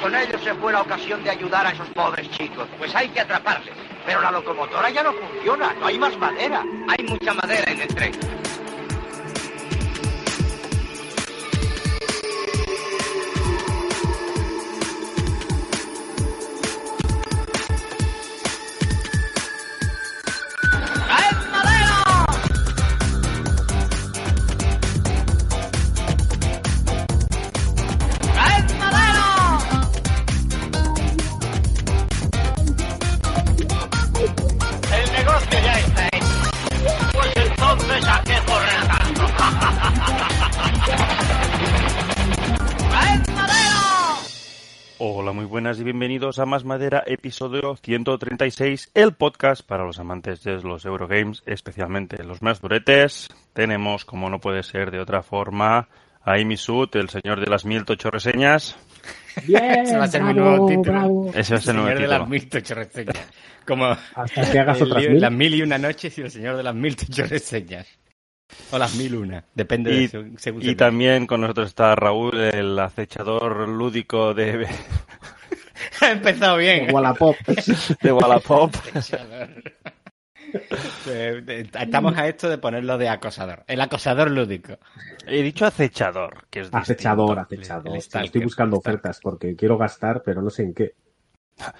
Con 0.00 0.14
ellos 0.14 0.40
se 0.42 0.54
fue 0.54 0.72
la 0.72 0.82
ocasión 0.82 1.22
de 1.24 1.30
ayudar 1.30 1.66
a 1.66 1.70
esos 1.70 1.88
pobres 1.88 2.30
chicos. 2.30 2.68
Pues 2.78 2.94
hay 2.94 3.08
que 3.08 3.20
atraparles. 3.20 3.74
Pero 4.06 4.20
la 4.20 4.30
locomotora 4.30 4.90
ya 4.90 5.02
no 5.02 5.12
funciona, 5.12 5.72
no 5.80 5.86
hay 5.86 5.98
más 5.98 6.16
madera. 6.18 6.62
Hay 6.88 7.04
mucha 7.06 7.32
madera 7.32 7.72
en 7.72 7.80
el 7.80 7.88
tren. 7.88 8.43
Madera, 46.74 47.04
episodio 47.06 47.76
136, 47.76 48.90
el 48.94 49.12
podcast 49.12 49.64
para 49.64 49.84
los 49.84 50.00
amantes 50.00 50.42
de 50.42 50.60
los 50.60 50.84
Eurogames, 50.84 51.44
especialmente 51.46 52.24
los 52.24 52.42
más 52.42 52.60
duretes. 52.60 53.28
Tenemos, 53.52 54.04
como 54.04 54.28
no 54.28 54.40
puede 54.40 54.64
ser 54.64 54.90
de 54.90 54.98
otra 54.98 55.22
forma, 55.22 55.88
a 56.24 56.32
Amy 56.32 56.56
el 56.94 57.08
señor 57.10 57.38
de 57.38 57.46
las 57.46 57.64
1008 57.64 58.10
reseñas. 58.10 58.76
Bien, 59.46 59.62
Ese 59.86 59.96
va 59.96 60.02
a 60.02 60.08
ser 60.08 60.24
mi 60.24 60.32
bravo, 60.32 60.48
nuevo 60.50 60.66
título. 60.66 60.92
bravo. 60.92 61.30
Ese 61.32 61.36
va 61.36 61.40
a 61.40 61.44
ser 61.44 61.54
el 61.54 61.60
señor 61.62 61.76
nuevo 61.84 62.00
de 62.00 62.08
las 62.08 62.18
título. 62.18 62.26
mil 62.26 62.48
ocho 62.56 62.74
reseñas. 62.74 63.28
Como 63.64 63.84
Hasta 64.16 64.50
que 64.50 64.58
hagas 64.58 64.80
el 64.80 64.90
otras 64.90 65.08
mil. 65.08 65.20
las 65.20 65.32
mil 65.32 65.54
y 65.54 65.62
una 65.62 65.78
noches 65.78 66.18
y 66.18 66.22
el 66.22 66.30
señor 66.32 66.56
de 66.56 66.62
las 66.64 66.74
mil 66.74 66.96
ocho 67.08 67.24
reseñas. 67.24 67.86
O 68.72 68.78
las 68.78 68.96
mil 68.96 69.14
una, 69.14 69.44
depende 69.54 69.92
Y, 69.94 70.00
de 70.00 70.08
según- 70.08 70.38
según 70.40 70.62
se 70.62 70.70
y 70.72 70.74
también 70.74 71.28
con 71.28 71.40
nosotros 71.40 71.68
está 71.68 71.94
Raúl, 71.94 72.36
el 72.40 72.76
acechador 72.80 73.68
lúdico 73.68 74.34
de, 74.34 74.66
ha 76.00 76.10
empezado 76.10 76.56
bien. 76.56 76.92
Wallapop. 76.94 77.36
de 78.02 78.12
Wallapop. 78.12 78.74
Eh, 81.08 81.42
eh, 81.48 81.66
Estamos 81.80 82.16
a 82.16 82.28
esto 82.28 82.48
de 82.48 82.58
ponerlo 82.58 82.96
de 82.96 83.08
acosador. 83.08 83.64
El 83.66 83.80
acosador 83.80 84.30
lúdico. 84.30 84.74
He 85.26 85.42
dicho 85.42 85.66
acechador, 85.66 86.46
que 86.48 86.60
es 86.60 86.68
Acechador, 86.72 87.38
distinto. 87.40 87.62
acechador. 87.62 88.00
stalker, 88.00 88.26
Estoy 88.26 88.42
buscando 88.44 88.76
ofertas 88.76 89.18
porque 89.20 89.56
quiero 89.56 89.76
gastar, 89.78 90.22
pero 90.24 90.42
no 90.42 90.50
sé 90.50 90.62
en 90.62 90.74
qué. 90.74 90.92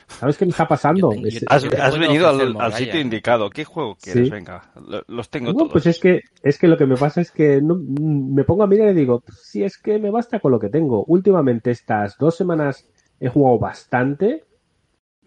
¿Sabes 0.08 0.36
qué 0.38 0.44
me 0.44 0.50
está 0.50 0.66
pasando? 0.66 1.12
Yo 1.12 1.28
yo 1.28 1.38
Has, 1.48 1.98
venido 1.98 2.28
al, 2.28 2.72
sitio 2.72 2.98
indicado. 3.00 3.50
¿Qué 3.50 3.64
juego 3.64 3.96
quieres? 3.96 4.24
Sí. 4.26 4.30
Venga, 4.30 4.62
lo- 4.88 5.04
los 5.08 5.28
tengo 5.30 5.52
No, 5.52 5.58
todos. 5.58 5.72
pues 5.72 5.86
es 5.86 5.98
que, 6.00 6.22
es 6.42 6.58
que 6.58 6.66
lo 6.68 6.76
que 6.76 6.86
me 6.86 6.96
pasa 6.96 7.20
es 7.20 7.30
que 7.30 7.60
no- 7.60 7.76
me 7.78 8.42
pongo 8.44 8.62
a 8.64 8.66
mirar 8.66 8.90
y 8.90 8.94
digo, 8.94 9.22
si 9.40 9.62
es 9.62 9.78
que 9.78 9.98
me 10.00 10.10
basta 10.10 10.40
con 10.40 10.50
lo 10.52 10.58
que 10.58 10.68
tengo. 10.68 11.04
Últimamente 11.04 11.70
estas 11.70 12.16
dos 12.18 12.36
semanas 12.36 12.86
he 13.20 13.28
jugado 13.28 13.58
bastante 13.58 14.44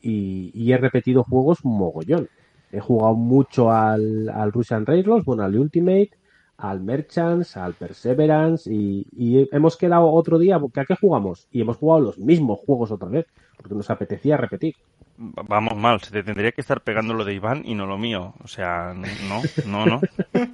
y, 0.01 0.51
y 0.53 0.71
he 0.71 0.77
repetido 0.77 1.23
juegos 1.23 1.63
mogollón. 1.65 2.29
He 2.71 2.79
jugado 2.79 3.13
mucho 3.15 3.71
al, 3.71 4.29
al 4.29 4.51
Russian 4.51 4.85
Railroad, 4.85 5.23
bueno, 5.23 5.43
al 5.43 5.57
Ultimate, 5.57 6.11
al 6.57 6.81
Merchants, 6.81 7.55
al 7.57 7.73
Perseverance 7.75 8.71
y, 8.71 9.05
y 9.15 9.47
hemos 9.55 9.77
quedado 9.77 10.09
otro 10.11 10.37
día, 10.37 10.59
porque 10.59 10.81
¿a 10.81 10.85
qué 10.85 10.95
jugamos? 10.99 11.47
Y 11.51 11.61
hemos 11.61 11.77
jugado 11.77 12.01
los 12.01 12.19
mismos 12.19 12.59
juegos 12.65 12.91
otra 12.91 13.09
vez, 13.09 13.25
porque 13.55 13.75
nos 13.75 13.89
apetecía 13.89 14.37
repetir. 14.37 14.75
Va- 15.19 15.43
Vamos 15.47 15.75
mal, 15.77 16.01
se 16.01 16.11
te 16.11 16.23
tendría 16.23 16.51
que 16.51 16.61
estar 16.61 16.81
pegando 16.81 17.13
lo 17.13 17.23
de 17.25 17.33
Iván 17.35 17.61
y 17.65 17.73
no 17.73 17.85
lo 17.85 17.97
mío. 17.97 18.33
O 18.43 18.47
sea, 18.47 18.93
no, 18.93 19.41
no, 19.65 19.85
no. 19.85 20.01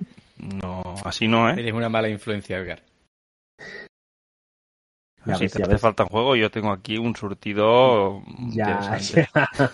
No, 0.62 0.82
así 1.06 1.28
no, 1.28 1.50
¿eh? 1.50 1.56
Eres 1.58 1.74
una 1.74 1.88
mala 1.88 2.10
influencia, 2.10 2.58
Edgar. 2.58 2.82
Ya 5.26 5.36
si 5.36 5.44
ves, 5.46 5.54
te 5.54 5.60
ya 5.60 5.64
hace 5.66 5.74
ves. 5.74 5.82
falta 5.82 6.04
un 6.04 6.10
juego, 6.10 6.36
yo 6.36 6.52
tengo 6.52 6.72
aquí 6.72 6.98
un 6.98 7.16
surtido 7.16 8.22
Ya, 8.54 8.98
ya. 9.00 9.30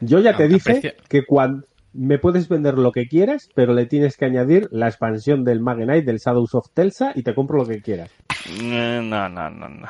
Yo 0.00 0.20
ya 0.20 0.36
te 0.36 0.48
dije 0.48 0.70
aprecio- 0.78 0.94
que 1.08 1.24
cuando 1.24 1.66
me 1.92 2.18
puedes 2.18 2.48
vender 2.48 2.76
lo 2.78 2.92
que 2.92 3.06
quieras, 3.06 3.48
pero 3.54 3.72
le 3.74 3.86
tienes 3.86 4.16
que 4.16 4.24
añadir 4.26 4.68
la 4.70 4.88
expansión 4.88 5.44
del 5.44 5.60
Magenite 5.60 6.02
del 6.02 6.18
Shadows 6.18 6.54
of 6.54 6.66
Telsa 6.74 7.12
y 7.14 7.22
te 7.22 7.34
compro 7.34 7.58
lo 7.58 7.66
que 7.66 7.80
quieras. 7.80 8.10
Eh, 8.48 9.00
No, 9.02 9.28
no, 9.28 9.50
no, 9.50 9.68
no. 9.68 9.88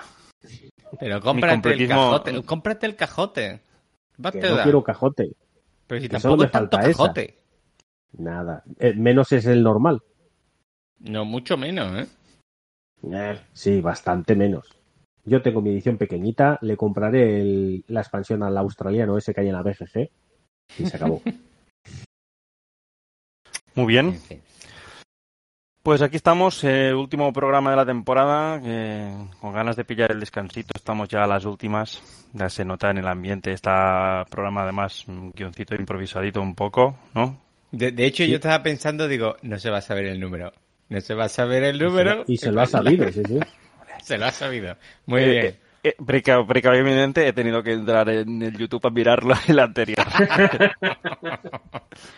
Pero 1.01 1.21
cómprate 1.21 1.73
el 1.73 1.89
cajote. 1.89 2.43
Cómprate 2.45 2.87
el 2.87 2.97
cajote. 2.97 3.61
¿Qué 4.33 4.41
Que 4.41 4.41
no 4.49 4.57
da? 4.57 4.63
quiero 4.63 4.83
cajote. 4.83 5.33
Pero 5.87 6.01
si 6.01 6.09
que 6.09 6.13
tampoco 6.13 6.33
solo 6.33 6.41
me 6.43 6.47
es 6.47 6.53
tanto 6.53 6.77
falta 6.77 6.91
esa. 6.91 7.03
cajote. 7.03 7.39
Nada. 8.19 8.63
Eh, 8.79 8.95
menos 8.95 9.33
es 9.33 9.47
el 9.47 9.63
normal. 9.63 10.01
No, 11.01 11.25
mucho 11.25 11.57
menos, 11.57 11.99
¿eh? 12.01 12.07
Eh, 13.03 13.39
sí, 13.53 13.81
bastante 13.81 14.35
menos. 14.35 14.77
Yo 15.25 15.43
tengo 15.43 15.61
mi 15.61 15.71
edición 15.71 15.97
pequeñita, 15.99 16.59
le 16.63 16.77
compraré 16.77 17.41
el- 17.41 17.85
la 17.89 18.01
expansión 18.01 18.43
al 18.43 18.57
australiano 18.59 19.19
ese 19.19 19.35
que 19.35 19.41
hay 19.41 19.49
en 19.49 19.55
la 19.55 19.63
BGG 19.63 20.09
y 20.79 20.87
se 20.87 20.97
acabó. 20.97 21.21
Muy 23.75 23.87
bien. 23.87 24.19
Pues 25.83 26.03
aquí 26.03 26.17
estamos, 26.17 26.65
eh, 26.65 26.93
último 26.95 27.33
programa 27.33 27.71
de 27.71 27.77
la 27.77 27.87
temporada. 27.87 28.61
eh, 28.65 29.15
con 29.41 29.53
ganas 29.53 29.77
de 29.77 29.85
pillar 29.85 30.11
el 30.11 30.19
descansito, 30.21 30.73
estamos 30.75 31.09
ya 31.09 31.23
a 31.25 31.27
las 31.29 31.45
últimas. 31.45 32.03
Ya 32.33 32.49
se 32.49 32.65
nota 32.65 32.91
en 32.91 32.99
el 32.99 33.07
ambiente. 33.07 33.53
Está 33.53 34.25
programa 34.31 34.63
además, 34.63 35.07
un 35.07 35.31
guioncito 35.33 35.75
improvisadito 35.77 36.41
un 36.43 36.55
poco, 36.55 36.99
¿no? 37.15 37.41
De, 37.71 37.93
de 37.93 38.07
hecho, 38.07 38.25
yo 38.25 38.37
estaba 38.37 38.63
pensando, 38.63 39.07
digo, 39.09 39.37
no 39.43 39.59
se 39.59 39.71
va 39.71 39.79
a 39.79 39.83
saber 39.83 40.07
el 40.07 40.19
número. 40.21 40.53
No 40.89 41.01
se 41.01 41.15
va 41.15 41.25
a 41.25 41.29
saber 41.29 41.65
el 41.65 41.79
número. 41.79 42.25
y 42.27 42.37
se 42.37 42.53
lo 42.53 42.61
ha 42.63 42.67
sabido, 42.67 43.11
sí, 43.13 43.23
sí. 43.27 43.39
Se 44.03 44.19
lo 44.19 44.27
ha 44.27 44.31
sabido. 44.31 44.77
Muy 45.07 45.23
Eh, 45.23 45.31
bien. 45.31 45.47
eh, 45.47 45.61
eh, 45.83 45.95
preca- 45.99 46.47
precaviamente 46.47 47.27
he 47.27 47.33
tenido 47.33 47.61
que 47.63 47.73
entrar 47.73 48.09
en 48.09 48.41
el 48.43 48.57
YouTube 48.57 48.87
a 48.87 48.91
mirarlo 48.91 49.35
el 49.49 49.59
anterior. 49.59 50.07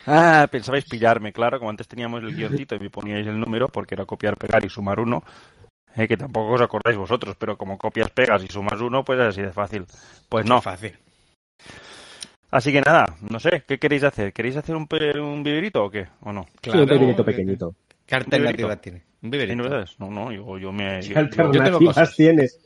ah, 0.07 0.47
pensabais 0.51 0.85
pillarme, 0.85 1.33
claro, 1.33 1.59
como 1.59 1.71
antes 1.71 1.89
teníamos 1.89 2.23
el 2.23 2.35
guioncito 2.35 2.75
y 2.75 2.81
me 2.81 2.91
poníais 2.91 3.27
el 3.27 3.39
número 3.41 3.69
porque 3.69 3.95
era 3.95 4.05
copiar, 4.05 4.37
pegar 4.37 4.65
y 4.65 4.69
sumar 4.69 5.01
uno. 5.01 5.23
eh, 5.97 6.07
que 6.07 6.17
tampoco 6.17 6.53
os 6.53 6.61
acordáis 6.61 6.97
vosotros, 6.99 7.37
pero 7.39 7.57
como 7.57 7.79
copias, 7.79 8.11
pegas 8.11 8.45
y 8.45 8.49
sumas 8.49 8.81
uno, 8.81 9.05
pues 9.05 9.19
es 9.21 9.27
así 9.29 9.43
de 9.43 9.53
fácil. 9.53 9.87
Pues 10.29 10.45
no. 10.47 10.61
Fácil. 10.61 10.97
Así 12.51 12.73
que 12.73 12.81
nada, 12.81 13.17
no 13.29 13.39
sé, 13.41 13.63
¿qué 13.67 13.79
queréis 13.79 14.05
hacer? 14.05 14.33
¿Queréis 14.33 14.57
hacer 14.57 14.75
un, 14.75 14.87
pe- 14.87 15.19
un 15.21 15.43
viverito 15.43 15.85
o 15.85 15.91
qué? 15.91 16.09
¿O 16.23 16.33
no? 16.33 16.47
Sí, 16.63 16.71
un 16.71 16.87
pequeñito 16.87 17.25
pequeñito. 17.25 17.75
¿Qué 18.09 18.15
alternativa 18.17 18.69
biberito. 18.69 18.81
tiene? 18.81 18.99
Un 19.21 19.27
¿Hay 19.27 19.31
biberito. 19.31 19.57
novedades? 19.57 20.01
No, 20.01 20.11
no, 20.11 20.33
yo, 20.33 20.59
yo 20.59 20.73
me... 20.73 21.01
¿Qué 21.01 21.09
yo- 21.09 21.13
yo- 21.15 21.19
alternativas 21.21 21.79
cosas. 21.97 22.17
tienes? 22.17 22.59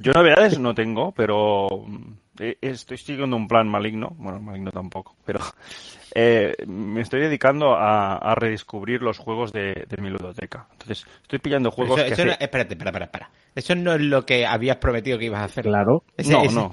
Yo 0.00 0.12
novedades 0.12 0.58
no 0.58 0.74
tengo, 0.74 1.12
pero 1.12 1.66
mm, 1.86 2.12
eh, 2.40 2.56
estoy 2.62 2.96
siguiendo 2.96 3.36
un 3.36 3.48
plan 3.48 3.68
maligno. 3.68 4.14
Bueno, 4.16 4.40
maligno 4.40 4.70
tampoco, 4.70 5.16
pero 5.24 5.40
eh, 6.14 6.54
me 6.66 7.00
estoy 7.00 7.20
dedicando 7.20 7.74
a, 7.74 8.16
a 8.16 8.34
redescubrir 8.36 9.02
los 9.02 9.18
juegos 9.18 9.52
de, 9.52 9.84
de 9.88 9.96
mi 10.02 10.08
ludoteca. 10.10 10.66
Entonces, 10.72 11.04
estoy 11.22 11.40
pillando 11.40 11.70
juegos 11.72 11.98
eso, 11.98 12.06
que 12.06 12.12
eso 12.14 12.22
hace- 12.22 12.30
no- 12.30 12.36
espérate, 12.38 12.74
espera, 12.74 12.90
espera, 12.90 13.04
espera. 13.06 13.30
Eso 13.56 13.74
no 13.74 13.92
es 13.94 14.00
lo 14.00 14.24
que 14.24 14.46
habías 14.46 14.76
prometido 14.76 15.18
que 15.18 15.24
ibas 15.24 15.40
a 15.40 15.44
hacer. 15.44 15.64
Claro. 15.64 16.04
Ese- 16.16 16.32
No, 16.32 16.44
ese- 16.44 16.54
no, 16.54 16.72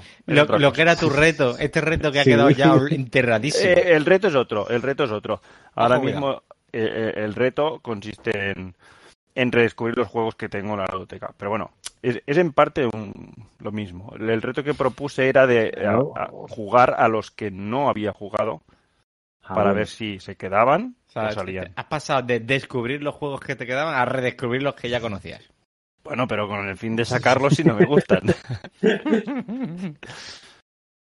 Lo, 0.58 0.72
que 0.72 0.82
era 0.82 0.94
tu 0.94 1.10
reto, 1.10 1.58
este 1.58 1.80
reto 1.80 2.12
que 2.12 2.20
ha 2.20 2.24
Sí. 2.24 2.30
quedado 2.30 2.50
ya 2.50 2.72
enterradísimo. 2.90 3.68
Eh, 3.68 3.92
el 3.96 4.04
reto 4.04 4.28
es 4.28 4.36
otro, 4.36 4.68
el 4.68 4.80
reto 4.82 5.02
es 5.04 5.10
otro. 5.10 5.42
Ahora 5.74 5.96
Ojo, 5.96 6.04
mismo 6.04 6.42
eh, 6.78 7.12
el 7.24 7.34
reto 7.34 7.80
consiste 7.80 8.50
en, 8.50 8.74
en 9.34 9.52
redescubrir 9.52 9.96
los 9.96 10.08
juegos 10.08 10.34
que 10.34 10.48
tengo 10.48 10.74
en 10.74 10.80
la 10.80 10.86
ludoteca. 10.86 11.32
Pero 11.36 11.50
bueno, 11.50 11.70
es, 12.02 12.20
es 12.26 12.36
en 12.38 12.52
parte 12.52 12.86
un- 12.86 13.32
lo 13.60 13.72
mismo. 13.72 14.12
El, 14.18 14.30
el 14.30 14.42
reto 14.42 14.62
que 14.64 14.74
propuse 14.74 15.28
era 15.28 15.46
de 15.46 15.68
eh, 15.76 15.86
a- 15.86 16.22
a 16.24 16.28
jugar 16.48 16.94
a 16.98 17.08
los 17.08 17.30
que 17.30 17.50
no 17.50 17.88
había 17.88 18.12
jugado 18.12 18.62
Ah, 19.48 19.54
para 19.54 19.72
ver 19.72 19.86
si 19.86 20.18
se 20.18 20.34
quedaban 20.34 20.96
O 21.08 21.10
sea, 21.12 21.28
o 21.28 21.32
salían. 21.32 21.72
Has 21.76 21.84
pasado 21.84 22.22
de 22.22 22.40
descubrir 22.40 23.00
los 23.02 23.14
juegos 23.14 23.38
que 23.40 23.54
te 23.54 23.64
quedaban 23.64 23.94
a 23.94 24.04
redescubrir 24.04 24.62
los 24.62 24.74
que 24.74 24.88
ya 24.90 25.00
conocías. 25.00 25.40
Bueno, 26.02 26.26
pero 26.26 26.48
con 26.48 26.68
el 26.68 26.76
fin 26.76 26.96
de 26.96 27.04
sacarlos 27.04 27.54
si 27.54 27.62
no 27.64 27.74
me 27.74 27.84
gustan. 27.84 28.22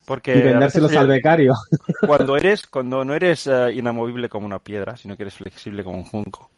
Porque 0.05 0.37
Y 0.37 0.41
vendérselos 0.41 0.95
al 0.95 1.07
becario. 1.07 1.53
cuando 2.07 2.35
eres, 2.35 2.67
cuando 2.67 3.05
no 3.05 3.13
eres 3.13 3.47
eh, 3.47 3.73
inamovible 3.73 4.29
como 4.29 4.45
una 4.45 4.59
piedra, 4.59 4.97
sino 4.97 5.15
que 5.15 5.23
eres 5.23 5.35
flexible 5.35 5.83
como 5.83 5.97
un 5.97 6.05
junco, 6.05 6.49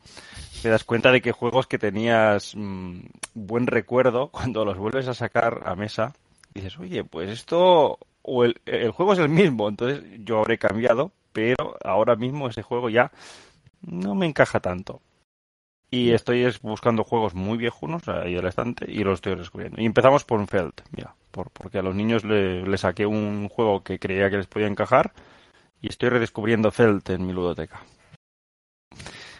te 0.61 0.69
das 0.69 0.83
cuenta 0.83 1.11
de 1.11 1.21
que 1.21 1.31
juegos 1.31 1.67
que 1.67 1.77
tenías 1.77 2.53
mm, 2.55 2.99
buen 3.33 3.67
recuerdo, 3.67 4.27
cuando 4.31 4.65
los 4.65 4.77
vuelves 4.77 5.07
a 5.07 5.13
sacar 5.13 5.61
a 5.65 5.75
mesa, 5.75 6.13
dices, 6.53 6.77
oye, 6.79 7.03
pues 7.03 7.29
esto, 7.29 7.99
o 8.21 8.43
el, 8.43 8.59
el 8.65 8.91
juego 8.91 9.13
es 9.13 9.19
el 9.19 9.29
mismo, 9.29 9.67
entonces 9.67 10.03
yo 10.19 10.39
habré 10.39 10.57
cambiado, 10.57 11.11
pero 11.33 11.77
ahora 11.83 12.15
mismo 12.15 12.47
ese 12.47 12.61
juego 12.61 12.89
ya 12.89 13.11
no 13.81 14.15
me 14.15 14.25
encaja 14.25 14.59
tanto. 14.59 15.01
Y 15.95 16.11
estoy 16.11 16.43
es- 16.43 16.59
buscando 16.61 17.03
juegos 17.03 17.33
muy 17.35 17.57
viejunos 17.57 18.07
ahí 18.07 18.33
del 18.33 18.47
estante 18.47 18.89
y 18.91 19.03
los 19.03 19.15
estoy 19.15 19.35
descubriendo. 19.35 19.81
Y 19.81 19.85
empezamos 19.85 20.23
por 20.25 20.39
un 20.39 20.47
Feld, 20.47 20.73
mira, 20.91 21.13
por, 21.31 21.49
porque 21.51 21.77
a 21.77 21.81
los 21.83 21.93
niños 21.95 22.23
le, 22.23 22.63
le 22.65 22.77
saqué 22.77 23.05
un 23.05 23.47
juego 23.49 23.83
que 23.83 23.99
creía 23.99 24.29
que 24.29 24.37
les 24.37 24.47
podía 24.47 24.67
encajar 24.67 25.11
y 25.81 25.89
estoy 25.89 26.09
redescubriendo 26.09 26.71
Feld 26.71 27.09
en 27.11 27.27
mi 27.27 27.33
ludoteca. 27.33 27.81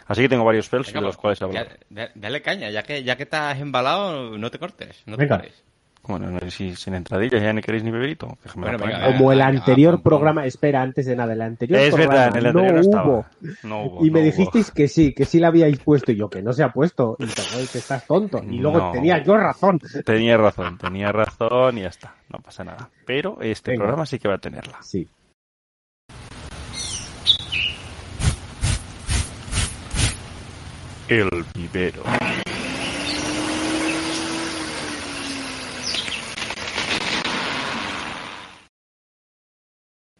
Así 0.06 0.20
que 0.22 0.28
tengo 0.28 0.44
varios 0.44 0.68
Felds 0.68 0.92
de 0.92 1.00
los 1.00 1.16
pues, 1.16 1.16
cuales 1.16 1.42
hablar. 1.42 1.78
ya- 1.88 2.10
dale 2.14 2.42
caña, 2.42 2.70
ya 2.70 2.82
que, 2.82 3.02
ya 3.02 3.16
que 3.16 3.22
estás 3.22 3.58
embalado, 3.58 4.36
no 4.36 4.50
te 4.50 4.58
cortes. 4.58 5.02
No 5.06 5.16
te 5.16 5.22
Venga. 5.24 5.38
pares. 5.38 5.64
Bueno, 6.06 6.30
no 6.30 6.38
sé 6.40 6.50
si 6.50 6.76
sin 6.76 6.94
entradillas 6.94 7.42
ya 7.42 7.52
no 7.52 7.62
queréis 7.62 7.82
ni 7.82 7.90
beberito. 7.90 8.36
Bueno, 8.54 8.76
venga. 8.78 9.06
Como 9.16 9.32
el 9.32 9.40
anterior 9.40 9.96
ah, 9.98 10.02
programa, 10.02 10.44
espera, 10.44 10.82
antes 10.82 11.06
de 11.06 11.16
nada, 11.16 11.32
el 11.32 11.40
anterior 11.40 11.80
Es 11.80 11.94
programa 11.94 12.14
verdad, 12.14 12.28
en 12.28 12.36
el 12.38 12.46
anterior 12.46 12.74
no, 12.74 12.80
estaba. 12.80 13.04
hubo. 13.06 13.26
No 13.62 13.82
hubo, 13.84 14.04
Y 14.04 14.10
me 14.10 14.20
hubo. 14.20 14.26
dijisteis 14.26 14.70
que 14.70 14.86
sí, 14.88 15.14
que 15.14 15.24
sí 15.24 15.40
la 15.40 15.48
habíais 15.48 15.78
puesto. 15.78 16.12
Y 16.12 16.16
yo, 16.16 16.28
que 16.28 16.42
no 16.42 16.52
se 16.52 16.62
ha 16.62 16.68
puesto. 16.72 17.16
Y 17.18 17.26
te 17.26 17.42
"Joder, 17.42 17.68
que 17.68 17.78
estás 17.78 18.06
tonto. 18.06 18.42
Y 18.48 18.58
luego 18.58 18.78
No. 18.78 18.92
tenía 18.92 19.22
yo 19.22 19.36
razón. 19.36 19.78
Tenía 20.04 20.36
razón, 20.36 20.76
tenía 20.78 21.10
razón 21.10 21.78
y 21.78 21.82
ya 21.82 21.88
está, 21.88 22.14
no 22.28 22.38
pasa 22.38 22.64
nada. 22.64 22.90
Pero 23.06 23.38
este 23.40 23.70
Venga. 23.70 23.84
programa 23.84 24.04
sí 24.06 24.18
que 24.18 24.28
va 24.28 24.34
a 24.34 24.38
tenerla. 24.38 24.78
Sí. 24.82 25.08
El 31.08 31.28
vivero. 31.54 32.02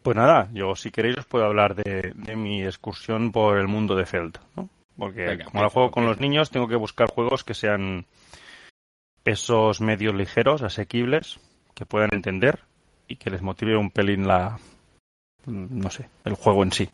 Pues 0.04 0.18
nada, 0.18 0.50
yo 0.52 0.76
si 0.76 0.90
queréis 0.90 1.16
os 1.16 1.24
puedo 1.24 1.46
hablar 1.46 1.74
de, 1.74 2.12
de 2.14 2.36
mi 2.36 2.62
excursión 2.62 3.32
por 3.32 3.56
el 3.56 3.68
mundo 3.68 3.96
de 3.96 4.04
Feld, 4.04 4.38
¿no? 4.54 4.68
Porque 4.98 5.24
Venga, 5.24 5.46
como 5.46 5.62
la 5.62 5.70
juego 5.70 5.90
con 5.90 6.04
los 6.04 6.20
niños, 6.20 6.50
tengo 6.50 6.68
que 6.68 6.76
buscar 6.76 7.08
juegos 7.08 7.42
que 7.42 7.54
sean 7.54 8.04
pesos 9.22 9.80
medios 9.80 10.14
ligeros, 10.14 10.60
asequibles, 10.60 11.40
que 11.74 11.86
puedan 11.86 12.10
entender 12.12 12.60
y 13.08 13.16
que 13.16 13.30
les 13.30 13.40
motive 13.40 13.78
un 13.78 13.90
pelín 13.90 14.28
la, 14.28 14.58
no 15.46 15.88
sé, 15.88 16.10
el 16.26 16.34
juego 16.34 16.64
en 16.64 16.72
sí. 16.72 16.90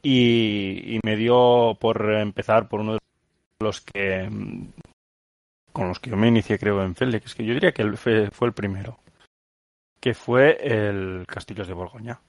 Y, 0.00 0.94
y 0.94 1.00
me 1.02 1.16
dio 1.16 1.76
por 1.80 2.08
empezar 2.14 2.68
por 2.68 2.82
uno 2.82 2.92
de 2.92 3.00
los 3.58 3.80
que 3.80 4.30
con 5.72 5.88
los 5.88 5.98
que 5.98 6.10
yo 6.10 6.16
me 6.16 6.28
inicié 6.28 6.56
creo 6.56 6.84
en 6.84 6.94
Félix, 6.94 7.34
que 7.34 7.44
yo 7.44 7.52
diría 7.52 7.72
que 7.72 7.96
fue, 7.96 8.30
fue 8.30 8.46
el 8.46 8.54
primero, 8.54 9.00
que 10.06 10.14
fue 10.14 10.56
el 10.60 11.24
Castillos 11.26 11.66
de 11.66 11.74
Borgoña, 11.74 12.20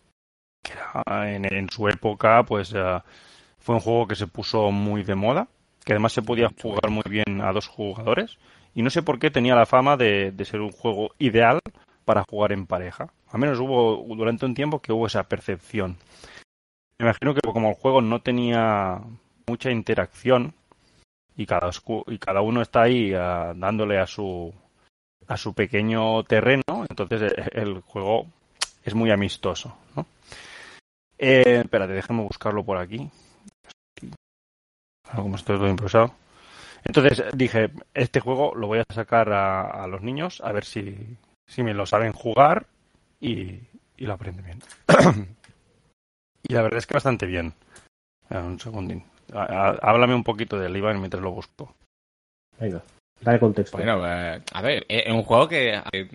que 0.64 0.74
era 0.74 1.32
en, 1.32 1.46
en 1.46 1.70
su 1.70 1.88
época 1.88 2.42
pues 2.42 2.74
eh, 2.76 3.00
fue 3.60 3.76
un 3.76 3.82
juego 3.82 4.08
que 4.08 4.16
se 4.16 4.26
puso 4.26 4.72
muy 4.72 5.04
de 5.04 5.14
moda, 5.14 5.48
que 5.86 5.94
además 5.94 6.14
se 6.14 6.24
podía 6.24 6.50
jugar 6.60 6.90
muy 6.90 7.04
bien 7.08 7.40
a 7.40 7.54
dos 7.54 7.68
jugadores 7.68 8.40
y 8.74 8.82
no 8.82 8.90
sé 8.90 9.04
por 9.04 9.20
qué 9.20 9.30
tenía 9.30 9.54
la 9.54 9.68
fama 9.68 9.96
de, 9.96 10.32
de 10.32 10.46
ser 10.46 10.62
un 10.62 10.72
juego 10.72 11.12
ideal 11.20 11.60
para 12.04 12.24
jugar 12.28 12.52
en 12.52 12.66
pareja. 12.66 13.14
Al 13.28 13.40
menos 13.40 13.60
hubo 13.60 14.04
durante 14.16 14.48
un 14.48 14.56
tiempo 14.56 14.82
que 14.82 14.92
hubo 14.92 15.06
esa 15.06 15.30
percepción. 15.30 15.98
Me 16.98 17.06
imagino 17.06 17.36
que 17.36 17.42
como 17.42 17.70
el 17.70 17.76
juego 17.76 18.02
no 18.02 18.24
tenía 18.24 19.04
mucha 19.46 19.70
interacción 19.70 20.56
y 21.36 21.46
cada, 21.46 21.70
y 22.08 22.18
cada 22.18 22.42
uno 22.42 22.64
está 22.64 22.82
ahí 22.82 23.14
ah, 23.14 23.54
dándole 23.56 24.00
a 24.00 24.08
su 24.08 24.52
a 25.28 25.38
su 25.38 25.54
pequeño 25.54 26.24
terreno, 26.24 26.64
entonces 26.90 27.34
eh, 27.34 27.50
el 27.54 27.82
juego 27.82 28.28
es 28.84 28.96
muy 28.96 29.12
amistoso, 29.12 29.78
¿no? 29.96 30.06
Eh, 31.18 31.62
espérate, 31.64 31.94
déjame 31.94 32.24
buscarlo 32.24 32.64
por 32.64 32.78
aquí. 32.78 33.10
Como 35.16 35.36
esto 35.36 35.54
es 35.54 35.60
lo 35.60 35.70
improvisado. 35.70 36.14
Entonces 36.84 37.24
dije, 37.34 37.72
este 37.94 38.20
juego 38.20 38.54
lo 38.56 38.68
voy 38.68 38.80
a 38.80 38.94
sacar 38.94 39.32
a, 39.34 39.88
los 39.88 40.02
niños 40.02 40.42
a 40.42 40.52
ver 40.52 40.64
si, 40.64 41.18
si 41.48 41.64
me 41.64 41.74
lo 41.74 41.86
saben 41.86 42.14
jugar 42.14 42.68
y, 43.20 43.60
y 43.98 44.06
lo 44.06 44.14
aprenden 44.14 44.46
bien. 44.46 44.62
y 46.44 46.54
la 46.54 46.62
verdad 46.62 46.78
es 46.78 46.88
que 46.88 46.94
bastante 46.94 47.26
bien. 47.26 47.54
Un 48.30 48.60
segundín. 48.60 49.04
Há- 49.34 49.44
há- 49.70 49.80
Háblame 49.82 50.16
un 50.16 50.24
poquito 50.24 50.60
del 50.60 50.76
Iván 50.78 51.00
mientras 51.00 51.24
lo 51.24 51.32
busco. 51.32 51.74
Venga, 52.60 52.84
dale 53.22 53.40
contexto. 53.40 53.78
Bueno, 53.78 54.02
eh, 54.06 54.42
a 54.52 54.62
ver, 54.62 54.86
es 54.88 55.12
un 55.12 55.24
juego 55.24 55.48
que 55.48 55.82
eh, 55.92 56.10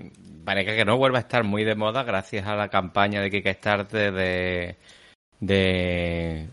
parece 0.45 0.77
que 0.77 0.85
no 0.85 0.97
vuelve 0.97 1.19
a 1.19 1.23
estar 1.23 1.45
muy 1.45 1.65
de 1.65 1.75
moda 1.75 2.03
gracias 2.03 2.47
a 2.47 2.57
la 2.57 2.69
campaña 2.69 3.21
de 3.21 3.31
Kickstarter 3.31 4.13
de 4.13 4.77
de 5.41 6.49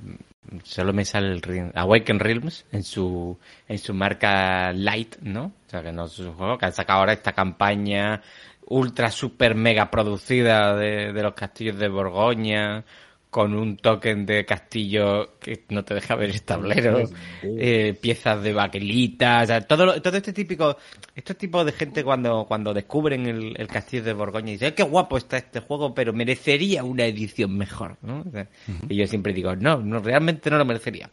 solo 0.64 0.94
me 0.94 1.06
sale 1.06 1.34
el 1.34 1.72
Awaken 1.76 2.20
Realms 2.20 2.66
en 2.72 2.84
su 2.84 3.38
en 3.68 3.78
su 3.78 3.94
marca 3.94 4.74
Light, 4.74 5.18
¿no? 5.22 5.54
O 5.68 5.70
sea 5.70 5.84
que 5.84 5.92
no 5.92 6.06
es 6.06 6.18
un 6.20 6.34
juego 6.34 6.58
que 6.58 6.66
han 6.66 6.74
sacado 6.74 7.00
ahora 7.00 7.14
esta 7.14 7.34
campaña 7.34 8.22
ultra 8.66 9.12
super 9.12 9.56
mega 9.56 9.92
producida 9.92 10.76
de 10.76 11.12
los 11.22 11.34
castillos 11.34 11.78
de 11.78 11.88
Borgoña 11.88 12.84
con 13.30 13.54
un 13.54 13.78
token 13.78 14.26
de 14.26 14.44
castillo 14.46 15.38
que 15.40 15.64
no 15.70 15.86
te 15.86 15.94
deja 15.94 16.16
ver 16.16 16.32
el 16.32 16.42
tablero 16.42 16.98
eh, 17.44 17.94
piezas 18.02 18.42
de 18.42 18.54
baquelita, 18.54 19.42
o 19.44 19.46
sea, 19.46 19.62
todo, 19.62 19.86
lo- 19.86 20.02
todo 20.02 20.18
este 20.18 20.34
típico, 20.34 20.78
estos 21.16 21.38
tipos 21.38 21.64
de 21.66 21.72
gente 21.72 22.04
cuando, 22.04 22.46
cuando 22.48 22.74
descubren 22.74 23.28
el, 23.28 23.54
el 23.56 23.68
castillo 23.68 24.04
de 24.04 24.14
Borgoña 24.14 24.50
y 24.50 24.54
dicen, 24.54 24.70
"Eh, 24.70 24.74
qué 24.74 24.84
guapo 24.84 25.18
está 25.18 25.38
este 25.38 25.60
juego, 25.60 25.94
pero 25.94 26.12
merecería 26.12 26.84
una 26.84 27.06
edición 27.06 27.56
mejor, 27.56 27.98
¿no? 28.02 28.22
O 28.28 28.32
sea, 28.32 28.48
Y 28.90 28.96
yo 28.96 29.06
siempre 29.06 29.32
digo, 29.34 29.56
no, 29.56 29.78
no, 29.78 30.00
realmente 30.00 30.50
no 30.50 30.58
lo 30.58 30.66
merecería. 30.66 31.10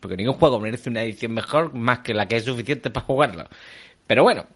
Porque 0.00 0.16
ningún 0.16 0.34
juego 0.34 0.60
merece 0.60 0.88
una 0.90 1.02
edición 1.02 1.32
mejor 1.32 1.74
más 1.74 2.00
que 2.00 2.14
la 2.14 2.28
que 2.28 2.36
es 2.36 2.44
suficiente 2.44 2.90
para 2.90 3.06
jugarlo. 3.06 3.44
Pero 4.06 4.22
bueno, 4.22 4.46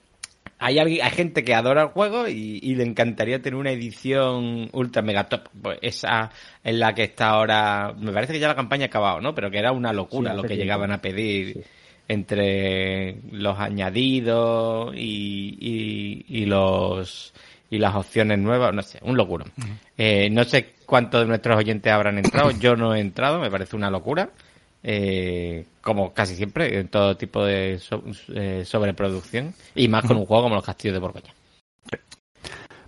hay, 0.58 0.78
alguien, 0.78 1.04
hay 1.04 1.10
gente 1.10 1.44
que 1.44 1.54
adora 1.54 1.82
el 1.82 1.88
juego 1.88 2.28
y, 2.28 2.58
y 2.62 2.74
le 2.74 2.84
encantaría 2.84 3.40
tener 3.42 3.58
una 3.58 3.70
edición 3.72 4.68
ultra 4.72 5.02
mega 5.02 5.24
top. 5.28 5.48
Pues 5.62 5.78
esa 5.82 6.30
es 6.64 6.74
la 6.74 6.94
que 6.94 7.04
está 7.04 7.28
ahora. 7.30 7.94
Me 7.98 8.12
parece 8.12 8.32
que 8.32 8.38
ya 8.38 8.48
la 8.48 8.54
campaña 8.54 8.84
ha 8.84 8.86
acabado, 8.88 9.20
¿no? 9.20 9.34
Pero 9.34 9.50
que 9.50 9.58
era 9.58 9.72
una 9.72 9.92
locura 9.92 10.30
Sí, 10.30 10.36
lo 10.36 10.42
que 10.42 10.56
llegaban 10.56 10.90
a 10.92 11.00
pedir 11.00 11.54
Sí. 11.54 11.60
entre 12.08 13.16
los 13.30 13.58
añadidos 13.58 14.94
y, 14.96 15.56
y, 15.60 16.24
y 16.28 16.46
los 16.46 17.32
y 17.70 17.78
las 17.78 17.94
opciones 17.96 18.38
nuevas, 18.38 18.72
no 18.72 18.80
sé, 18.82 18.98
un 19.02 19.16
locura. 19.16 19.44
Eh, 19.98 20.30
no 20.30 20.44
sé 20.44 20.72
cuántos 20.86 21.20
de 21.20 21.26
nuestros 21.26 21.58
oyentes 21.58 21.92
habrán 21.92 22.16
entrado, 22.16 22.50
yo 22.58 22.76
no 22.76 22.94
he 22.94 23.00
entrado, 23.00 23.38
me 23.40 23.50
parece 23.50 23.76
una 23.76 23.90
locura. 23.90 24.30
Eh, 24.82 25.64
como 25.80 26.12
casi 26.14 26.36
siempre, 26.36 26.78
en 26.78 26.88
todo 26.88 27.16
tipo 27.16 27.44
de 27.44 27.78
so- 27.78 28.04
eh, 28.34 28.62
sobreproducción 28.64 29.54
y 29.74 29.88
más 29.88 30.04
con 30.04 30.16
un 30.16 30.26
juego 30.26 30.44
como 30.44 30.54
los 30.54 30.64
Castillos 30.64 30.94
de 30.94 31.00
Borgoña. 31.00 31.32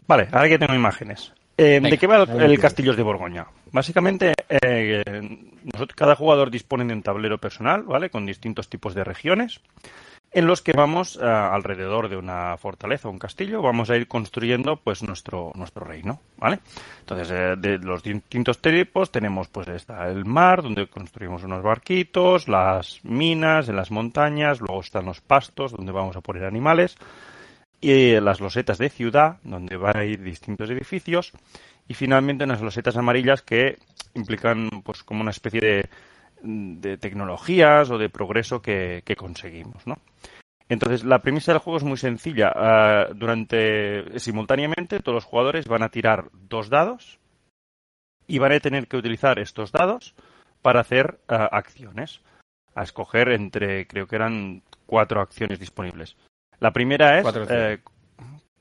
Vale, 0.06 0.28
ahora 0.32 0.48
que 0.48 0.58
tengo 0.58 0.74
imágenes. 0.74 1.32
Eh, 1.56 1.74
Venga, 1.74 1.90
¿De 1.90 1.98
qué 1.98 2.06
va 2.06 2.22
el, 2.22 2.40
el. 2.52 2.58
Castillos 2.58 2.96
de 2.96 3.02
Borgoña? 3.02 3.46
Básicamente, 3.70 4.32
eh, 4.48 5.02
nosotros, 5.64 5.94
cada 5.94 6.16
jugador 6.16 6.50
dispone 6.50 6.84
de 6.84 6.94
un 6.94 7.02
tablero 7.02 7.38
personal, 7.38 7.82
¿vale? 7.82 8.08
Con 8.10 8.24
distintos 8.24 8.68
tipos 8.68 8.94
de 8.94 9.04
regiones, 9.04 9.60
en 10.32 10.46
los 10.46 10.62
que 10.62 10.72
vamos 10.72 11.18
eh, 11.20 11.24
alrededor 11.24 12.08
de 12.08 12.16
una 12.16 12.56
fortaleza 12.56 13.08
o 13.08 13.10
un 13.10 13.18
castillo, 13.18 13.62
vamos 13.62 13.90
a 13.90 13.96
ir 13.96 14.06
construyendo 14.06 14.76
pues 14.76 15.02
nuestro, 15.02 15.50
nuestro 15.54 15.84
reino, 15.84 16.20
¿vale? 16.36 16.60
Entonces, 17.00 17.30
eh, 17.32 17.54
de 17.58 17.78
los 17.78 18.02
distintos 18.02 18.60
tipos 18.60 19.10
tenemos 19.10 19.48
pues 19.48 19.66
está 19.68 20.08
el 20.08 20.24
mar, 20.24 20.62
donde 20.62 20.86
construimos 20.86 21.42
unos 21.42 21.62
barquitos, 21.62 22.48
las 22.48 23.00
minas 23.02 23.68
en 23.68 23.76
las 23.76 23.90
montañas, 23.90 24.60
luego 24.60 24.80
están 24.80 25.06
los 25.06 25.20
pastos, 25.20 25.72
donde 25.72 25.92
vamos 25.92 26.16
a 26.16 26.20
poner 26.20 26.44
animales, 26.44 26.96
y 27.80 28.20
las 28.20 28.40
losetas 28.40 28.78
de 28.78 28.90
ciudad, 28.90 29.38
donde 29.42 29.76
van 29.76 29.96
a 29.96 30.04
ir 30.04 30.22
distintos 30.22 30.70
edificios, 30.70 31.32
y 31.88 31.94
finalmente 31.94 32.44
unas 32.44 32.60
losetas 32.60 32.96
amarillas 32.96 33.42
que 33.42 33.78
implican 34.14 34.68
pues 34.84 35.02
como 35.02 35.22
una 35.22 35.30
especie 35.30 35.60
de, 35.60 35.88
de 36.42 36.96
tecnologías 36.98 37.90
o 37.90 37.98
de 37.98 38.08
progreso 38.08 38.62
que, 38.62 39.02
que 39.04 39.16
conseguimos, 39.16 39.86
¿no? 39.86 39.98
Entonces, 40.68 41.04
la 41.04 41.18
premisa 41.18 41.52
del 41.52 41.60
juego 41.60 41.78
es 41.78 41.84
muy 41.84 41.96
sencilla. 41.96 42.52
Ah, 42.54 43.08
durante, 43.14 44.18
simultáneamente, 44.20 45.00
todos 45.00 45.16
los 45.16 45.24
jugadores 45.24 45.66
van 45.66 45.82
a 45.82 45.88
tirar 45.88 46.30
dos 46.48 46.68
dados 46.70 47.18
y 48.28 48.38
van 48.38 48.52
a 48.52 48.60
tener 48.60 48.86
que 48.86 48.96
utilizar 48.96 49.38
estos 49.40 49.72
dados 49.72 50.14
para 50.62 50.80
hacer 50.80 51.18
ah, 51.28 51.48
acciones. 51.50 52.20
A 52.76 52.84
escoger 52.84 53.30
entre, 53.30 53.88
creo 53.88 54.06
que 54.06 54.14
eran 54.14 54.62
cuatro 54.86 55.20
acciones 55.20 55.58
disponibles. 55.58 56.16
La 56.60 56.70
primera 56.70 57.18
es, 57.18 57.24
eh, 57.50 57.80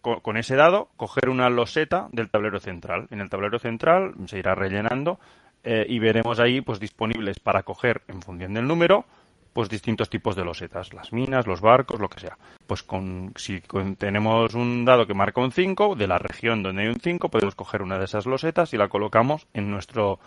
co- 0.02 0.22
con 0.22 0.36
ese 0.36 0.56
dado, 0.56 0.90
coger 0.98 1.30
una 1.30 1.48
loseta 1.52 2.08
del 2.12 2.32
tablero 2.32 2.60
central. 2.60 3.06
En 3.12 3.22
el 3.22 3.30
tablero 3.30 3.60
central 3.60 4.16
se 4.26 4.40
irá 4.40 4.56
rellenando 4.56 5.20
eh, 5.64 5.86
y 5.88 6.00
veremos 6.00 6.40
ahí 6.40 6.62
pues 6.62 6.80
disponibles 6.80 7.40
para 7.40 7.64
coger, 7.64 8.02
en 8.08 8.22
función 8.22 8.54
del 8.54 8.68
número, 8.68 9.06
pues 9.54 9.68
distintos 9.70 10.10
tipos 10.10 10.36
de 10.36 10.46
losetas, 10.46 10.94
las 10.94 11.12
minas, 11.12 11.48
los 11.48 11.60
barcos, 11.62 12.00
lo 12.00 12.10
que 12.10 12.20
sea. 12.20 12.38
Pues 12.68 12.84
con, 12.84 13.34
si 13.36 13.62
con- 13.62 13.96
tenemos 13.96 14.54
un 14.54 14.86
dado 14.86 15.08
que 15.08 15.14
marca 15.14 15.42
un 15.42 15.52
5, 15.52 15.96
de 15.96 16.08
la 16.08 16.18
región 16.20 16.62
donde 16.64 16.84
hay 16.84 16.88
un 16.90 17.00
5, 17.00 17.30
podemos 17.30 17.56
coger 17.56 17.82
una 17.82 17.98
de 17.98 18.06
esas 18.06 18.26
losetas 18.26 18.74
y 18.74 18.78
la 18.78 18.90
colocamos 18.90 19.48
en 19.54 19.70
nuestro 19.72 20.20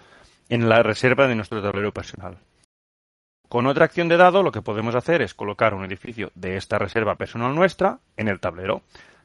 en 0.48 0.68
la 0.68 0.82
reserva 0.82 1.28
de 1.28 1.36
nuestro 1.36 1.62
tablero 1.62 1.92
personal. 1.92 2.36
Con 3.48 3.66
otra 3.66 3.84
acción 3.84 4.08
de 4.08 4.16
dado, 4.16 4.42
lo 4.42 4.50
que 4.52 4.62
podemos 4.62 4.94
hacer 4.94 5.22
es 5.22 5.34
colocar 5.34 5.72
un 5.74 5.84
edificio 5.84 6.30
de 6.34 6.56
esta 6.56 6.78
reserva 6.78 7.14
personal 7.16 7.54
nuestra 7.54 8.00
en 8.16 8.28
el 8.28 8.40
tablero. 8.40 8.82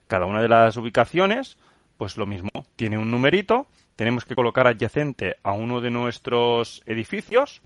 Cada 0.08 0.26
una 0.26 0.42
de 0.42 0.50
las 0.50 0.78
ubicaciones, 0.78 1.58
pues 1.98 2.18
lo 2.18 2.26
mismo, 2.26 2.50
tiene 2.76 2.98
un 2.98 3.10
numerito, 3.10 3.68
tenemos 3.98 4.26
que 4.26 4.36
colocar 4.36 4.68
adyacente 4.68 5.36
a 5.44 5.52
uno 5.52 5.82
de 5.82 5.90
nuestros 5.90 6.84
edificios, 6.86 7.62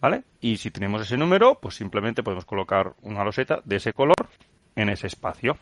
¿vale? 0.00 0.24
Y 0.40 0.56
si 0.56 0.70
tenemos 0.70 1.02
ese 1.02 1.18
número, 1.18 1.58
pues 1.60 1.76
simplemente 1.76 2.22
podemos 2.22 2.46
colocar 2.46 2.94
una 3.02 3.22
loseta 3.22 3.60
de 3.64 3.76
ese 3.76 3.92
color 3.92 4.28
en 4.74 4.88
ese 4.88 5.06
espacio. 5.06 5.56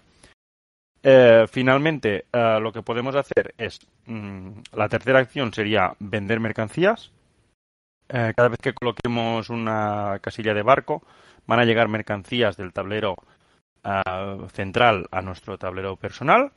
Eh, 1.02 1.46
finalmente, 1.50 2.26
eh, 2.32 2.58
lo 2.60 2.72
que 2.72 2.82
podemos 2.82 3.16
hacer 3.16 3.54
es, 3.58 3.80
mm, 4.06 4.50
la 4.72 4.88
tercera 4.88 5.18
acción 5.18 5.52
sería 5.52 5.94
vender 5.98 6.38
mercancías. 6.38 7.10
Eh, 8.08 8.32
cada 8.36 8.50
vez 8.50 8.58
que 8.62 8.74
coloquemos 8.74 9.50
una 9.50 10.20
casilla 10.20 10.54
de 10.54 10.62
barco, 10.62 11.02
van 11.46 11.58
a 11.58 11.64
llegar 11.64 11.88
mercancías 11.88 12.56
del 12.56 12.72
tablero 12.72 13.16
central 14.52 15.08
a 15.10 15.22
nuestro 15.22 15.58
tablero 15.58 15.96
personal 15.96 16.52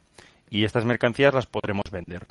y 0.48 0.64
estas 0.64 0.86
mercancías 0.86 1.34
las 1.34 1.48
podremos 1.48 1.86
vender, 1.92 2.28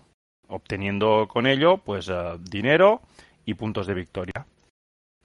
obteniendo 0.49 1.27
con 1.29 1.47
ello 1.47 1.79
pues 1.79 2.11
dinero 2.41 3.01
y 3.45 3.55
puntos 3.55 3.87
de 3.87 3.95
victoria. 3.95 4.47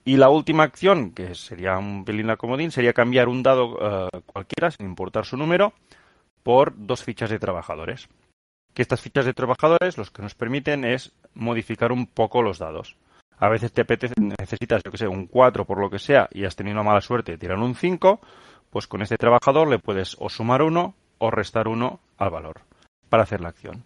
Y 0.04 0.16
la 0.16 0.30
última 0.30 0.62
acción, 0.62 1.12
que 1.12 1.34
sería 1.34 1.76
un 1.78 2.04
pelín 2.04 2.26
la 2.26 2.36
comodín, 2.36 2.70
sería 2.70 2.92
cambiar 2.92 3.28
un 3.28 3.42
dado 3.42 4.08
cualquiera, 4.26 4.70
sin 4.70 4.86
importar 4.86 5.26
su 5.26 5.36
número, 5.36 5.72
por 6.42 6.72
dos 6.74 7.04
fichas 7.04 7.30
de 7.30 7.38
trabajadores. 7.38 8.08
Que 8.72 8.82
estas 8.82 9.00
fichas 9.00 9.26
de 9.26 9.34
trabajadores 9.34 9.98
lo 9.98 10.04
que 10.04 10.22
nos 10.22 10.34
permiten 10.34 10.84
es 10.84 11.12
modificar 11.34 11.92
un 11.92 12.06
poco 12.06 12.42
los 12.42 12.58
dados. 12.58 12.96
A 13.38 13.48
veces 13.48 13.72
te 13.72 13.82
apetece, 13.82 14.14
necesitas, 14.18 14.82
yo 14.84 14.90
que 14.90 14.98
sé, 14.98 15.06
un 15.06 15.26
4 15.26 15.64
por 15.64 15.78
lo 15.78 15.90
que 15.90 15.98
sea 15.98 16.28
y 16.32 16.44
has 16.44 16.56
tenido 16.56 16.82
mala 16.82 17.00
suerte 17.00 17.32
de 17.32 17.38
tirar 17.38 17.58
un 17.58 17.74
5, 17.74 18.20
pues 18.70 18.86
con 18.86 19.02
este 19.02 19.16
trabajador 19.16 19.68
le 19.68 19.78
puedes 19.78 20.16
o 20.18 20.28
sumar 20.28 20.62
uno 20.62 20.94
o 21.18 21.30
restar 21.30 21.68
uno 21.68 22.00
al 22.16 22.30
valor 22.30 22.62
para 23.08 23.24
hacer 23.24 23.40
la 23.40 23.48
acción. 23.48 23.84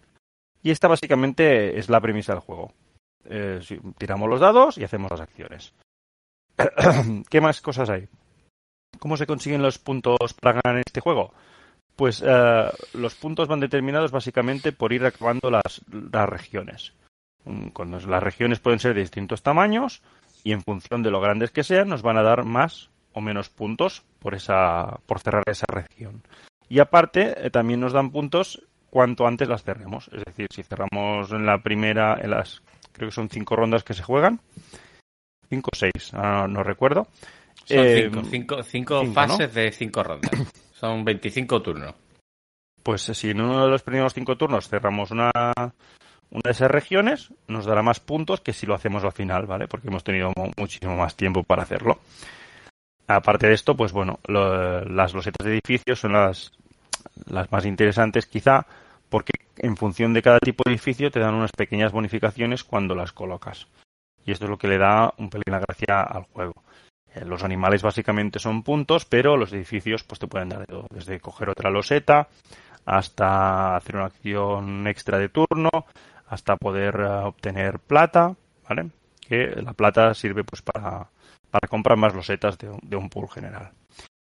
Y 0.65 0.71
esta 0.71 0.87
básicamente 0.87 1.77
es 1.77 1.89
la 1.89 2.01
premisa 2.01 2.33
del 2.33 2.41
juego. 2.41 2.71
Eh, 3.25 3.59
tiramos 3.99 4.27
los 4.27 4.39
dados 4.39 4.79
y 4.79 4.83
hacemos 4.83 5.11
las 5.11 5.21
acciones. 5.21 5.75
¿Qué 7.29 7.39
más 7.39 7.61
cosas 7.61 7.87
hay? 7.91 8.09
¿Cómo 8.97 9.15
se 9.15 9.27
consiguen 9.27 9.61
los 9.61 9.77
puntos 9.77 10.33
para 10.33 10.59
ganar 10.63 10.77
en 10.77 10.83
este 10.87 11.01
juego? 11.01 11.31
Pues 11.95 12.23
eh, 12.25 12.71
los 12.95 13.13
puntos 13.13 13.47
van 13.47 13.59
determinados 13.59 14.09
básicamente 14.09 14.71
por 14.71 14.91
ir 14.91 15.05
acabando 15.05 15.51
las, 15.51 15.81
las 16.11 16.27
regiones. 16.27 16.93
Mm, 17.43 17.67
cuando 17.67 17.99
las 17.99 18.23
regiones 18.23 18.59
pueden 18.59 18.79
ser 18.79 18.95
de 18.95 19.01
distintos 19.01 19.43
tamaños 19.43 20.01
y 20.43 20.51
en 20.51 20.63
función 20.63 21.03
de 21.03 21.11
lo 21.11 21.21
grandes 21.21 21.51
que 21.51 21.63
sean 21.63 21.89
nos 21.89 22.01
van 22.01 22.17
a 22.17 22.23
dar 22.23 22.43
más 22.43 22.89
o 23.13 23.21
menos 23.21 23.49
puntos 23.49 24.03
por 24.17 24.33
esa 24.33 24.99
por 25.05 25.19
cerrar 25.19 25.43
esa 25.45 25.67
región. 25.67 26.23
Y 26.67 26.79
aparte 26.79 27.45
eh, 27.45 27.51
también 27.51 27.81
nos 27.81 27.93
dan 27.93 28.09
puntos 28.09 28.63
cuanto 28.95 29.27
antes 29.27 29.49
las 29.49 29.61
cerremos. 29.61 30.09
Es 30.13 30.23
decir, 30.23 30.47
si 30.55 30.63
cerramos 30.63 31.29
en 31.33 31.45
la 31.45 31.57
primera, 31.57 32.17
en 32.21 32.31
las 32.31 32.61
creo 32.93 33.09
que 33.09 33.13
son 33.13 33.27
cinco 33.27 33.57
rondas 33.57 33.83
que 33.83 33.93
se 33.93 34.03
juegan, 34.03 34.39
cinco 35.49 35.69
o 35.73 35.75
seis, 35.75 36.13
no 36.13 36.63
recuerdo. 36.63 37.05
Son 37.65 37.77
eh, 37.77 38.09
cinco, 38.29 38.63
cinco, 38.63 39.05
fases 39.07 39.53
de 39.53 39.69
cinco 39.73 40.01
rondas. 40.01 40.31
Son 40.71 41.03
25 41.03 41.61
turnos. 41.61 41.93
Pues 42.83 43.01
si 43.01 43.31
en 43.31 43.41
uno 43.41 43.65
de 43.65 43.69
los 43.69 43.83
primeros 43.83 44.13
cinco 44.13 44.37
turnos 44.37 44.69
cerramos 44.69 45.11
una, 45.11 45.31
una 45.33 46.41
de 46.41 46.51
esas 46.51 46.71
regiones, 46.71 47.33
nos 47.49 47.65
dará 47.65 47.81
más 47.81 47.99
puntos 47.99 48.39
que 48.39 48.53
si 48.53 48.65
lo 48.65 48.75
hacemos 48.75 49.03
al 49.03 49.11
final, 49.11 49.45
¿vale? 49.45 49.67
Porque 49.67 49.89
hemos 49.89 50.05
tenido 50.05 50.31
muchísimo 50.55 50.95
más 50.95 51.17
tiempo 51.17 51.43
para 51.43 51.63
hacerlo. 51.63 51.99
Aparte 53.07 53.47
de 53.47 53.55
esto, 53.55 53.75
pues 53.75 53.91
bueno, 53.91 54.19
las 54.25 55.13
losetas 55.13 55.45
de 55.45 55.51
edificios 55.51 55.99
son 55.99 56.13
las, 56.13 56.53
las 57.25 57.51
más 57.51 57.65
interesantes 57.65 58.25
quizá, 58.25 58.65
porque 59.09 59.33
en 59.57 59.77
función 59.77 60.13
de 60.13 60.21
cada 60.21 60.39
tipo 60.39 60.63
de 60.65 60.71
edificio 60.71 61.11
te 61.11 61.19
dan 61.19 61.35
unas 61.35 61.51
pequeñas 61.51 61.91
bonificaciones 61.91 62.63
cuando 62.63 62.95
las 62.95 63.11
colocas. 63.11 63.67
Y 64.25 64.31
esto 64.31 64.45
es 64.45 64.49
lo 64.49 64.57
que 64.57 64.67
le 64.67 64.77
da 64.77 65.13
un 65.17 65.29
pelín 65.29 65.43
la 65.47 65.59
gracia 65.59 66.01
al 66.01 66.23
juego. 66.23 66.63
Eh, 67.13 67.25
los 67.25 67.43
animales 67.43 67.81
básicamente 67.81 68.39
son 68.39 68.63
puntos, 68.63 69.05
pero 69.05 69.37
los 69.37 69.53
edificios 69.53 70.03
pues 70.03 70.19
te 70.19 70.27
pueden 70.27 70.49
dar 70.49 70.59
de 70.59 70.65
todo, 70.65 70.87
desde 70.89 71.19
coger 71.19 71.49
otra 71.49 71.69
loseta 71.69 72.27
hasta 72.85 73.75
hacer 73.75 73.95
una 73.95 74.05
acción 74.05 74.87
extra 74.87 75.17
de 75.17 75.29
turno, 75.29 75.69
hasta 76.27 76.55
poder 76.55 76.99
eh, 76.99 77.07
obtener 77.25 77.79
plata, 77.79 78.35
¿vale? 78.67 78.91
Que 79.27 79.47
la 79.61 79.73
plata 79.73 80.13
sirve 80.13 80.43
pues 80.43 80.61
para, 80.61 81.09
para 81.49 81.67
comprar 81.67 81.97
más 81.97 82.13
losetas 82.13 82.57
de, 82.57 82.95
un 82.95 83.09
pool 83.09 83.29
general. 83.29 83.71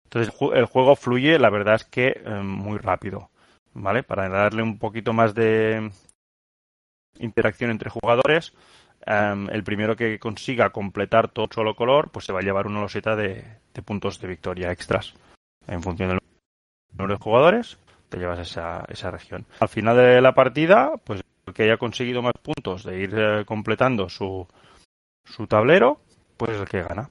Entonces 0.05 0.33
el 0.53 0.65
juego 0.65 0.95
fluye, 0.95 1.39
la 1.39 1.49
verdad 1.49 1.75
es 1.75 1.85
que 1.85 2.21
eh, 2.25 2.41
muy 2.43 2.77
rápido, 2.77 3.29
¿vale? 3.73 4.03
Para 4.03 4.29
darle 4.29 4.63
un 4.63 4.77
poquito 4.77 5.13
más 5.13 5.33
de 5.33 5.91
interacción 7.19 7.71
entre 7.71 7.89
jugadores, 7.89 8.53
Em, 9.05 9.49
el 9.49 9.63
primero 9.63 9.95
que 9.95 10.19
consiga 10.19 10.69
completar 10.69 11.27
todo 11.27 11.47
solo 11.51 11.75
color, 11.75 12.11
pues 12.11 12.25
se 12.25 12.33
va 12.33 12.39
a 12.39 12.43
llevar 12.43 12.67
una 12.67 12.81
loseta 12.81 13.15
de, 13.15 13.43
puntos 13.83 14.19
de 14.21 14.27
victoria 14.27 14.71
extras. 14.71 15.13
En 15.67 15.81
función 15.81 16.09
del 16.09 16.19
número 16.93 17.15
de 17.15 17.23
jugadores, 17.23 17.79
te 18.09 18.19
llevas 18.19 18.39
esa, 18.39 18.85
esa 18.89 19.09
región. 19.09 19.45
Al 19.59 19.69
final 19.69 19.97
de 19.97 20.21
la 20.21 20.33
partida, 20.33 20.93
pues 21.03 21.21
el 21.47 21.53
que 21.53 21.63
haya 21.63 21.77
conseguido 21.77 22.21
más 22.21 22.33
puntos 22.41 22.83
de 22.83 22.99
ir 22.99 23.13
eh, 23.17 23.45
completando 23.45 24.07
su, 24.07 24.47
su 25.25 25.47
tablero, 25.47 25.99
pues 26.37 26.51
es 26.51 26.61
el 26.61 26.67
que 26.67 26.83
gana. 26.83 27.09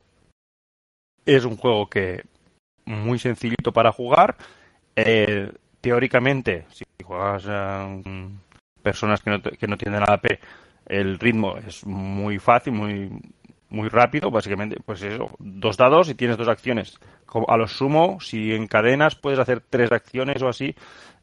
Es 1.26 1.44
un 1.44 1.56
juego 1.56 1.90
que 1.90 2.24
muy 2.84 3.18
sencillito 3.18 3.72
para 3.72 3.90
jugar. 3.90 4.36
Eh, 4.94 5.52
teóricamente, 5.80 6.66
si 6.70 6.84
juegas 7.04 7.44
eh, 7.48 8.28
personas 8.82 9.20
que 9.22 9.30
no, 9.30 9.42
que 9.42 9.66
no 9.66 9.76
tienen 9.76 10.02
AP, 10.02 10.38
el 10.86 11.18
ritmo 11.18 11.56
es 11.56 11.86
muy 11.86 12.38
fácil, 12.38 12.72
muy, 12.72 13.10
muy 13.70 13.88
rápido, 13.88 14.30
básicamente, 14.30 14.76
pues 14.84 15.02
eso, 15.02 15.30
dos 15.38 15.76
dados 15.76 16.08
y 16.08 16.14
tienes 16.14 16.36
dos 16.36 16.48
acciones. 16.48 16.98
A 17.46 17.56
lo 17.56 17.68
sumo, 17.68 18.20
si 18.20 18.52
encadenas, 18.52 19.14
puedes 19.14 19.38
hacer 19.38 19.60
tres 19.60 19.92
acciones 19.92 20.42
o 20.42 20.48
así, 20.48 20.74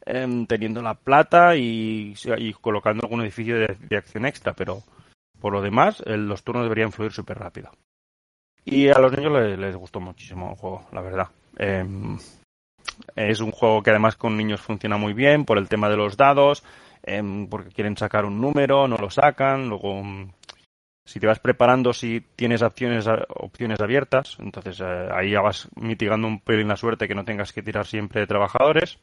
em, 0.05 0.47
teniendo 0.47 0.81
la 0.81 0.93
plata 0.93 1.55
y, 1.57 2.15
colocando 2.61 3.03
algún 3.03 3.21
edificio 3.21 3.57
de, 3.57 3.97
acción 3.97 4.25
extra, 4.25 4.53
pero 4.53 4.83
por 5.39 5.53
lo 5.53 5.61
demás, 5.61 6.01
los 6.05 6.43
turnos 6.43 6.63
deberían 6.63 6.91
fluir 6.91 7.11
súper 7.11 7.37
rápido. 7.37 7.69
Y 8.63 8.87
a 8.89 8.99
los 8.99 9.11
niños 9.11 9.59
les, 9.59 9.75
gustó 9.75 9.99
muchísimo 9.99 10.49
el 10.51 10.55
juego, 10.55 10.87
la 10.91 11.01
verdad. 11.01 11.27
Em, 11.57 12.17
es 13.15 13.39
un 13.39 13.51
juego 13.51 13.83
que 13.83 13.89
además 13.91 14.15
con 14.15 14.37
niños 14.37 14.61
funciona 14.61 14.97
muy 14.97 15.13
bien 15.13 15.45
por 15.45 15.57
el 15.57 15.69
tema 15.69 15.89
de 15.89 15.97
los 15.97 16.17
dados. 16.17 16.63
Em, 17.03 17.47
porque 17.47 17.69
quieren 17.69 17.95
sacar 17.95 18.25
un 18.25 18.41
número, 18.41 18.87
no 18.87 18.97
lo 18.97 19.09
sacan, 19.09 19.69
luego 19.69 20.03
mm, 20.03 20.29
si 21.05 21.21
te 21.21 21.27
vas 21.27 21.39
preparando 21.39 21.93
si 21.93 22.21
tienes 22.35 22.61
opciones, 22.61 23.07
opciones 23.29 23.79
abiertas, 23.79 24.35
entonces 24.39 24.81
eh, 24.81 25.07
ahí 25.13 25.31
ya 25.31 25.39
vas 25.39 25.69
mitigando 25.77 26.27
un 26.27 26.41
pelín 26.41 26.67
la 26.67 26.75
suerte 26.75 27.07
que 27.07 27.15
no 27.15 27.23
tengas 27.23 27.53
que 27.53 27.63
tirar 27.63 27.85
siempre 27.85 28.21
de 28.21 28.27
trabajadores. 28.27 28.99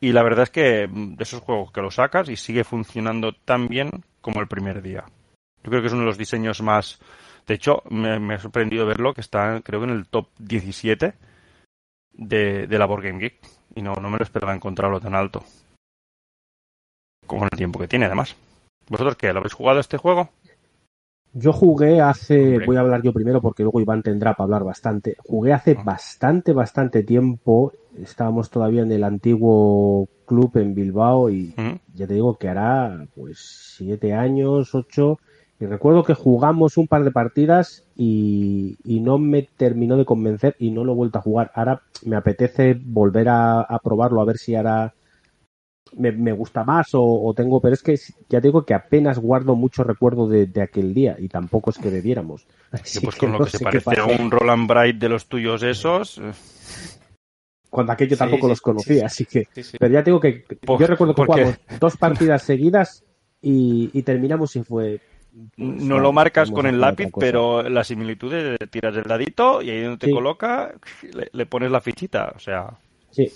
Y 0.00 0.12
la 0.12 0.24
verdad 0.24 0.42
es 0.42 0.50
que 0.50 0.88
mm, 0.88 1.14
de 1.14 1.22
esos 1.22 1.40
juegos 1.40 1.70
que 1.70 1.82
lo 1.82 1.92
sacas 1.92 2.28
y 2.28 2.36
sigue 2.36 2.64
funcionando 2.64 3.32
tan 3.32 3.68
bien 3.68 3.90
como 4.20 4.40
el 4.40 4.48
primer 4.48 4.82
día. 4.82 5.04
Yo 5.62 5.70
creo 5.70 5.82
que 5.82 5.86
es 5.86 5.92
uno 5.92 6.02
de 6.02 6.08
los 6.08 6.18
diseños 6.18 6.62
más... 6.62 6.98
De 7.46 7.54
hecho, 7.54 7.82
me, 7.90 8.34
ha 8.34 8.38
sorprendido 8.38 8.86
verlo, 8.86 9.14
que 9.14 9.20
está 9.20 9.60
creo 9.62 9.80
que 9.80 9.86
en 9.86 9.92
el 9.92 10.08
top 10.08 10.28
17 10.38 11.14
de, 12.14 12.66
de 12.66 12.78
la 12.78 12.86
Board 12.86 13.04
Game 13.04 13.18
Geek. 13.18 13.38
Y 13.74 13.82
no, 13.82 13.94
no 13.94 14.08
me 14.08 14.18
lo 14.18 14.24
esperaba 14.24 14.54
encontrarlo 14.54 15.00
tan 15.00 15.14
alto 15.14 15.42
con 17.26 17.42
el 17.42 17.50
tiempo 17.50 17.78
que 17.78 17.88
tiene, 17.88 18.06
además. 18.06 18.36
¿Vosotros 18.88 19.16
qué? 19.16 19.32
¿Lo 19.32 19.38
habéis 19.38 19.54
jugado 19.54 19.80
este 19.80 19.96
juego? 19.96 20.28
Yo 21.32 21.52
jugué 21.52 22.00
hace, 22.00 22.64
voy 22.64 22.76
a 22.76 22.80
hablar 22.80 23.02
yo 23.02 23.12
primero 23.12 23.40
porque 23.40 23.64
luego 23.64 23.80
Iván 23.80 24.02
tendrá 24.02 24.34
para 24.34 24.44
hablar 24.44 24.64
bastante. 24.64 25.16
Jugué 25.26 25.52
hace 25.52 25.74
ah. 25.76 25.82
bastante, 25.84 26.52
bastante 26.52 27.02
tiempo. 27.02 27.72
Estábamos 28.00 28.50
todavía 28.50 28.82
en 28.82 28.92
el 28.92 29.02
antiguo 29.02 30.08
club 30.26 30.56
en 30.56 30.74
Bilbao 30.74 31.30
y 31.30 31.54
ya 31.92 32.06
te 32.06 32.14
digo 32.14 32.36
que 32.36 32.48
hará 32.48 33.06
pues 33.14 33.74
siete 33.76 34.14
años, 34.14 34.74
ocho. 34.74 35.18
Y 35.60 35.66
recuerdo 35.66 36.02
que 36.02 36.14
jugamos 36.14 36.76
un 36.76 36.88
par 36.88 37.04
de 37.04 37.10
partidas 37.10 37.84
y, 37.96 38.76
no 38.84 39.18
me 39.18 39.42
terminó 39.42 39.96
de 39.96 40.04
convencer 40.04 40.56
y 40.58 40.70
no 40.70 40.84
lo 40.84 40.92
he 40.92 40.96
vuelto 40.96 41.18
a 41.18 41.22
jugar. 41.22 41.52
Ahora 41.54 41.82
me 42.04 42.16
apetece 42.16 42.74
volver 42.74 43.28
a, 43.28 43.60
a 43.60 43.78
probarlo 43.78 44.20
a 44.20 44.24
ver 44.24 44.38
si 44.38 44.54
ahora 44.54 44.94
me, 45.96 46.32
gusta 46.32 46.64
más 46.64 46.88
o, 46.92 47.32
tengo, 47.36 47.60
pero 47.60 47.74
es 47.74 47.82
que 47.82 47.98
ya 48.28 48.40
digo 48.40 48.64
que 48.64 48.74
apenas 48.74 49.18
guardo 49.18 49.54
mucho 49.54 49.84
recuerdo 49.84 50.28
de, 50.28 50.48
aquel 50.60 50.94
día 50.94 51.16
y 51.18 51.28
tampoco 51.28 51.70
es 51.70 51.78
que 51.78 51.90
debiéramos. 51.90 52.46
pues 52.70 53.16
con 53.16 53.32
lo 53.32 53.44
que 53.44 53.50
se 53.50 53.58
parece 53.60 54.00
a 54.00 54.04
un 54.04 54.30
Roland 54.30 54.68
Bright 54.68 54.96
de 54.96 55.08
los 55.08 55.26
tuyos 55.26 55.62
esos. 55.62 56.18
Eh. 56.18 56.32
Cuando 57.70 57.92
aquello 57.92 58.16
tampoco 58.16 58.48
los 58.48 58.60
conocía, 58.60 59.06
así 59.06 59.24
que. 59.24 59.48
Pero 59.78 59.92
ya 59.92 60.02
digo 60.02 60.20
que 60.20 60.44
yo 60.62 60.86
recuerdo 60.86 61.14
que 61.14 61.24
jugamos 61.24 61.58
dos 61.80 61.96
partidas 61.96 62.42
seguidas 62.42 63.04
y, 63.40 64.02
terminamos 64.02 64.54
y 64.56 64.62
fue. 64.62 65.00
No 65.56 65.98
lo 65.98 66.12
marcas 66.12 66.50
con 66.50 66.66
el 66.66 66.80
lápiz, 66.80 67.10
pero 67.18 67.62
la 67.62 67.84
similitud 67.84 68.32
es 68.34 68.58
de 68.58 68.66
tiras 68.66 68.96
el 68.96 69.04
dadito 69.04 69.62
y 69.62 69.70
ahí 69.70 69.82
donde 69.82 69.98
te 69.98 70.06
Sí. 70.06 70.12
coloca 70.12 70.74
le, 71.12 71.28
le 71.32 71.46
pones 71.46 71.70
la 71.70 71.80
fichita. 71.80 72.32
O 72.36 72.38
sea, 72.38 72.78
Sí. 73.10 73.30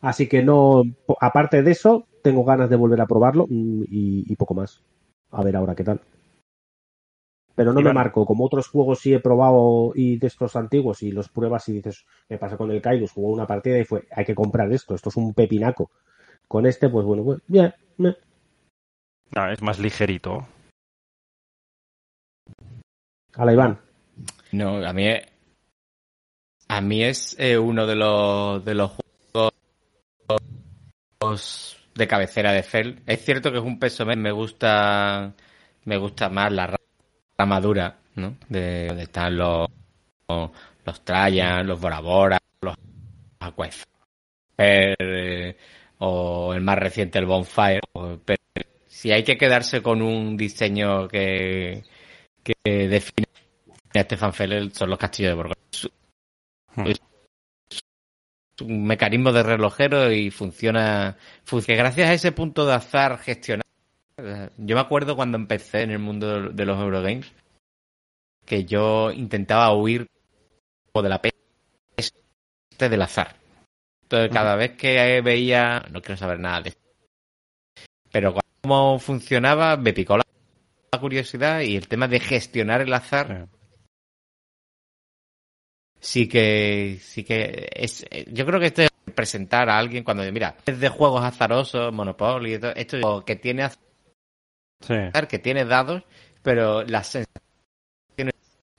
Así 0.00 0.28
que 0.28 0.42
no, 0.42 0.82
aparte 1.20 1.62
de 1.62 1.70
eso, 1.70 2.06
tengo 2.22 2.44
ganas 2.44 2.70
de 2.70 2.76
volver 2.76 3.00
a 3.00 3.06
probarlo 3.06 3.46
mm, 3.48 3.82
y, 3.88 4.32
y 4.32 4.36
poco 4.36 4.54
más. 4.54 4.82
A 5.30 5.42
ver 5.42 5.56
ahora 5.56 5.74
qué 5.74 5.84
tal. 5.84 6.00
Pero 7.54 7.72
no 7.72 7.80
Y 7.80 7.82
me 7.82 7.90
bueno. 7.90 8.00
marco, 8.00 8.26
como 8.26 8.44
otros 8.44 8.68
juegos 8.68 9.00
sí 9.00 9.14
he 9.14 9.20
probado 9.20 9.92
y 9.94 10.18
de 10.18 10.26
estos 10.26 10.56
antiguos 10.56 11.02
y 11.02 11.10
los 11.10 11.28
pruebas 11.30 11.68
y 11.68 11.72
dices, 11.72 12.04
me 12.28 12.38
pasa 12.38 12.56
con 12.56 12.70
el 12.70 12.82
Kairus, 12.82 13.12
jugó 13.12 13.30
una 13.32 13.46
partida 13.46 13.78
y 13.78 13.84
fue, 13.84 14.06
hay 14.14 14.24
que 14.26 14.34
comprar 14.34 14.70
esto, 14.72 14.94
esto 14.94 15.08
es 15.08 15.16
un 15.16 15.32
pepinaco. 15.34 15.90
Con 16.48 16.66
este, 16.66 16.88
pues 16.90 17.06
bueno, 17.06 17.24
pues, 17.24 17.40
bien, 17.48 17.72
bien. 17.96 18.16
no, 19.34 19.48
es 19.50 19.62
más 19.62 19.78
ligerito. 19.78 20.46
Hala, 23.36 23.52
Iván. 23.52 23.78
No, 24.52 24.84
a 24.86 24.92
mí 24.92 25.08
a 26.68 26.80
mí 26.80 27.04
es 27.04 27.36
eh, 27.38 27.58
uno 27.58 27.86
de 27.86 27.94
los 27.94 28.64
de 28.64 28.74
los 28.74 28.92
juegos 31.20 31.76
de 31.94 32.08
cabecera 32.08 32.52
de 32.52 32.62
Fel. 32.62 33.02
Es 33.06 33.24
cierto 33.24 33.50
que 33.52 33.58
es 33.58 33.64
un 33.64 33.78
peso 33.78 34.04
me 34.06 34.32
gusta 34.32 35.32
me 35.84 35.96
gusta 35.98 36.28
más 36.28 36.52
la 36.52 36.66
ra- 36.66 36.80
rama 37.38 37.60
dura, 37.60 37.98
¿no? 38.16 38.36
De 38.48 38.86
donde 38.88 39.02
están 39.04 39.36
los 39.36 39.68
los 40.28 41.04
Trajan, 41.04 41.66
los 41.66 41.80
Bora 41.80 42.00
Bora, 42.00 42.38
los 42.60 42.74
Aquafer, 43.40 43.86
eh, 44.58 45.56
o 45.98 46.54
el 46.54 46.60
más 46.62 46.78
reciente 46.78 47.18
el 47.18 47.26
Bonfire, 47.26 47.80
pero 48.24 48.42
si 48.86 49.12
hay 49.12 49.24
que 49.24 49.36
quedarse 49.36 49.82
con 49.82 50.00
un 50.02 50.36
diseño 50.36 51.08
que 51.08 51.84
que 52.46 52.88
define 52.88 53.26
a 53.94 54.02
Stefan 54.02 54.32
Fell 54.32 54.72
son 54.72 54.90
los 54.90 54.98
castillos 54.98 55.30
de 55.30 55.34
Borgoña. 55.34 55.56
Es 55.72 55.90
Hmm. 56.76 56.86
es 56.86 57.00
un 58.60 58.86
mecanismo 58.86 59.32
de 59.32 59.42
relojero 59.42 60.12
y 60.12 60.30
funciona, 60.30 61.16
funciona. 61.44 61.82
Gracias 61.82 62.08
a 62.08 62.12
ese 62.12 62.32
punto 62.32 62.66
de 62.66 62.74
azar 62.74 63.18
gestionado. 63.18 63.62
Yo 64.58 64.76
me 64.76 64.80
acuerdo 64.80 65.16
cuando 65.16 65.36
empecé 65.36 65.82
en 65.82 65.90
el 65.90 65.98
mundo 65.98 66.50
de 66.50 66.66
los 66.66 66.80
Eurogames 66.80 67.32
que 68.44 68.64
yo 68.64 69.10
intentaba 69.10 69.74
huir 69.74 70.06
de 70.94 71.08
la 71.08 71.20
peste 71.20 72.88
del 72.88 73.02
azar. 73.02 73.36
Entonces, 74.02 74.30
cada 74.32 74.54
vez 74.54 74.76
que 74.76 75.20
veía, 75.20 75.84
no 75.90 76.00
quiero 76.00 76.16
saber 76.16 76.38
nada 76.38 76.62
de 76.62 76.68
esto, 76.70 76.80
pero 78.10 78.34
cómo 78.62 78.98
funcionaba, 78.98 79.76
me 79.76 79.92
picó 79.92 80.16
la 80.16 80.24
curiosidad 81.00 81.60
y 81.60 81.76
el 81.76 81.88
tema 81.88 82.08
de 82.08 82.20
gestionar 82.20 82.80
el 82.80 82.92
azar 82.92 83.48
Sí. 86.00 86.28
que 86.28 86.98
sí 87.00 87.24
que 87.24 87.68
es 87.72 88.04
yo 88.30 88.44
creo 88.46 88.60
que 88.60 88.66
esto 88.66 88.82
es 88.82 88.90
presentar 89.14 89.68
a 89.70 89.78
alguien 89.78 90.04
cuando 90.04 90.30
mira 90.30 90.56
es 90.66 90.78
de 90.78 90.88
juegos 90.88 91.22
azarosos 91.24 91.92
Monopoly 91.92 92.54
esto 92.54 92.68
es 92.70 93.24
que 93.24 93.36
tiene 93.36 93.68
Sí. 94.80 94.92
azar 94.94 95.26
que 95.26 95.38
tiene 95.38 95.64
dados 95.64 96.02
pero 96.42 96.82
las 96.84 97.08
sensaciones 97.08 98.34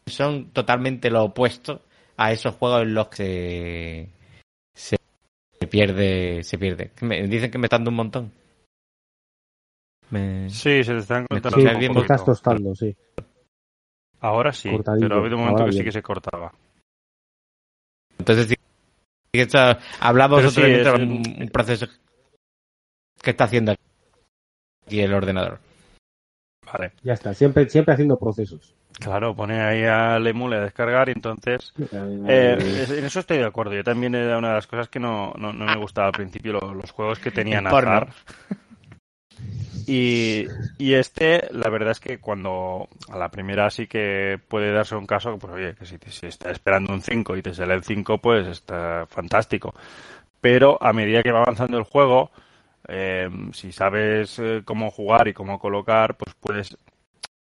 son 0.05 0.51
totalmente 0.51 1.09
lo 1.09 1.23
opuesto 1.25 1.81
a 2.17 2.31
esos 2.31 2.55
juegos 2.55 2.83
en 2.83 2.93
los 2.93 3.07
que 3.09 4.09
se, 4.75 4.97
se 5.59 5.67
pierde 5.67 6.43
se 6.43 6.57
pierde 6.57 6.91
me 7.01 7.27
dicen 7.27 7.51
que 7.51 7.57
me 7.57 7.65
están 7.65 7.79
dando 7.79 7.89
un 7.89 7.95
montón 7.97 8.31
Me- 10.09 10.49
Sí, 10.49 10.83
se 10.83 10.93
te 10.93 10.97
están 10.99 11.25
cortando 11.27 11.57
Sí, 11.57 11.63
bien? 11.77 11.97
estás 11.97 12.25
tostando, 12.25 12.75
sí. 12.75 12.95
Ahora 14.19 14.51
sí, 14.51 14.69
Cortadillo, 14.69 15.05
pero 15.05 15.15
ha 15.15 15.19
habido 15.19 15.35
un 15.35 15.41
momento 15.41 15.63
ahora 15.63 15.71
que 15.71 15.77
sí 15.77 15.83
que 15.83 15.91
se 15.91 16.01
cortaba. 16.01 16.51
Entonces, 18.17 18.55
hablamos 19.99 20.53
sí, 20.53 20.61
es- 20.61 20.87
un, 20.87 21.49
proceso 21.51 21.87
que 23.21 23.31
está 23.31 23.43
haciendo 23.43 23.73
aquí 23.73 24.99
el 25.01 25.13
ordenador. 25.13 25.59
Vale. 26.65 26.93
Ya 27.03 27.13
está, 27.13 27.33
siempre, 27.33 27.69
siempre 27.69 27.93
haciendo 27.93 28.17
procesos. 28.17 28.73
Claro, 28.99 29.35
pone 29.35 29.61
ahí 29.61 29.83
al 29.83 30.25
emule 30.25 30.57
a 30.57 30.61
descargar 30.61 31.09
y 31.09 31.11
entonces... 31.11 31.73
eh, 32.27 32.85
en 32.89 33.05
eso 33.05 33.19
estoy 33.19 33.37
de 33.37 33.45
acuerdo. 33.45 33.73
Yo 33.75 33.83
también 33.83 34.15
era 34.15 34.37
una 34.39 34.49
de 34.49 34.53
las 34.55 34.67
cosas 34.67 34.89
que 34.89 34.99
no, 34.99 35.33
no, 35.37 35.53
no 35.53 35.65
me 35.65 35.77
gustaba 35.77 36.07
al 36.07 36.13
principio, 36.13 36.53
lo- 36.53 36.73
los, 36.73 36.91
juegos 36.91 37.19
que 37.19 37.31
tenían 37.31 37.67
azar. 37.67 38.09
Y, 39.89 40.47
y 40.77 40.95
este, 40.95 41.47
la 41.51 41.69
verdad 41.69 41.91
es 41.91 42.01
que 42.01 42.19
cuando 42.19 42.89
a 43.09 43.17
la 43.17 43.31
primera 43.31 43.69
sí 43.69 43.87
que 43.87 44.37
puede 44.49 44.73
darse 44.73 44.97
un 44.97 45.05
caso, 45.07 45.39
pues 45.39 45.53
oye, 45.53 45.75
que 45.75 45.85
si, 45.85 45.97
si 46.09 46.25
está 46.25 46.51
esperando 46.51 46.91
un 46.91 47.01
5 47.01 47.37
y 47.37 47.41
te 47.41 47.53
sale 47.53 47.73
el 47.73 47.85
5, 47.85 48.17
pues 48.17 48.47
está 48.47 49.05
fantástico. 49.07 49.73
Pero 50.41 50.77
a 50.83 50.91
medida 50.91 51.23
que 51.23 51.31
va 51.31 51.41
avanzando 51.41 51.77
el 51.77 51.85
juego, 51.85 52.31
eh, 52.89 53.29
si 53.53 53.71
sabes 53.71 54.37
eh, 54.39 54.61
cómo 54.65 54.91
jugar 54.91 55.29
y 55.29 55.33
cómo 55.33 55.57
colocar, 55.57 56.17
pues 56.17 56.35
puedes 56.35 56.77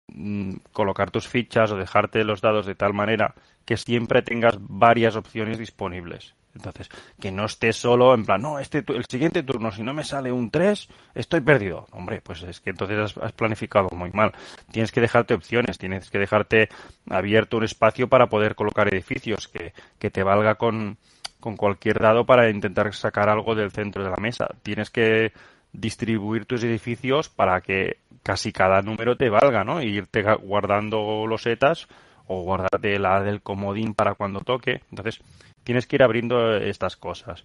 mm, 0.07 0.55
colocar 0.73 1.11
tus 1.11 1.29
fichas 1.29 1.71
o 1.71 1.77
dejarte 1.77 2.25
los 2.25 2.41
dados 2.41 2.65
de 2.65 2.75
tal 2.75 2.93
manera 2.93 3.35
que 3.65 3.77
siempre 3.77 4.21
tengas 4.21 4.57
varias 4.59 5.15
opciones 5.15 5.59
disponibles. 5.59 6.35
Entonces, 6.55 6.89
que 7.19 7.31
no 7.31 7.45
estés 7.45 7.75
solo 7.75 8.13
en 8.13 8.25
plan, 8.25 8.41
no, 8.41 8.59
este 8.59 8.83
el 8.87 9.05
siguiente 9.05 9.43
turno, 9.43 9.71
si 9.71 9.81
no 9.81 9.93
me 9.93 10.03
sale 10.03 10.31
un 10.31 10.51
3, 10.51 10.87
estoy 11.15 11.41
perdido. 11.41 11.87
Hombre, 11.91 12.21
pues 12.21 12.43
es 12.43 12.59
que 12.59 12.69
entonces 12.69 13.15
has, 13.17 13.31
planificado 13.33 13.89
muy 13.91 14.11
mal. 14.11 14.31
Tienes 14.71 14.91
que 14.91 15.01
dejarte 15.01 15.33
opciones, 15.33 15.77
tienes 15.77 16.09
que 16.09 16.19
dejarte 16.19 16.69
abierto 17.09 17.57
un 17.57 17.63
espacio 17.63 18.07
para 18.07 18.27
poder 18.27 18.55
colocar 18.55 18.93
edificios 18.93 19.47
que, 19.47 19.73
que 19.97 20.11
te 20.11 20.23
valga 20.23 20.55
con, 20.55 20.97
con 21.39 21.57
cualquier 21.57 21.99
dado 21.99 22.25
para 22.25 22.49
intentar 22.49 22.93
sacar 22.93 23.29
algo 23.29 23.55
del 23.55 23.71
centro 23.71 24.03
de 24.03 24.09
la 24.09 24.17
mesa. 24.17 24.47
Tienes 24.61 24.89
que 24.89 25.33
distribuir 25.73 26.45
tus 26.45 26.63
edificios 26.63 27.29
para 27.29 27.59
que 27.61 27.97
casi 28.21 28.53
cada 28.53 28.81
número 28.81 29.17
te 29.17 29.29
valga, 29.29 29.63
¿no? 29.63 29.81
Y 29.81 29.97
irte 29.97 30.23
guardando 30.41 31.25
los 31.27 31.41
setas 31.41 31.87
o 32.27 32.41
guardarte 32.43 32.99
la 32.99 33.21
del 33.21 33.41
comodín 33.41 33.93
para 33.93 34.15
cuando 34.15 34.41
toque. 34.41 34.81
Entonces, 34.89 35.21
tienes 35.63 35.87
que 35.87 35.97
ir 35.97 36.03
abriendo 36.03 36.55
estas 36.57 36.97
cosas. 36.97 37.43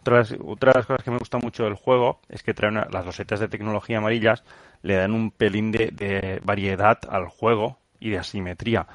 Otra, 0.00 0.14
de 0.16 0.20
las- 0.20 0.36
otra 0.44 0.72
de 0.72 0.78
las 0.78 0.86
cosas 0.86 1.04
que 1.04 1.10
me 1.10 1.18
gusta 1.18 1.38
mucho 1.38 1.64
del 1.64 1.74
juego 1.74 2.20
es 2.28 2.42
que 2.42 2.54
trae 2.54 2.70
una- 2.70 2.88
las 2.90 3.04
losetas 3.04 3.40
de 3.40 3.48
tecnología 3.48 3.98
amarillas, 3.98 4.44
le 4.82 4.94
dan 4.94 5.12
un 5.12 5.30
pelín 5.30 5.72
de, 5.72 6.40
variedad 6.44 6.98
al 7.08 7.26
juego 7.28 7.78
y 8.00 8.10
de 8.10 8.18
asimetría, 8.18 8.86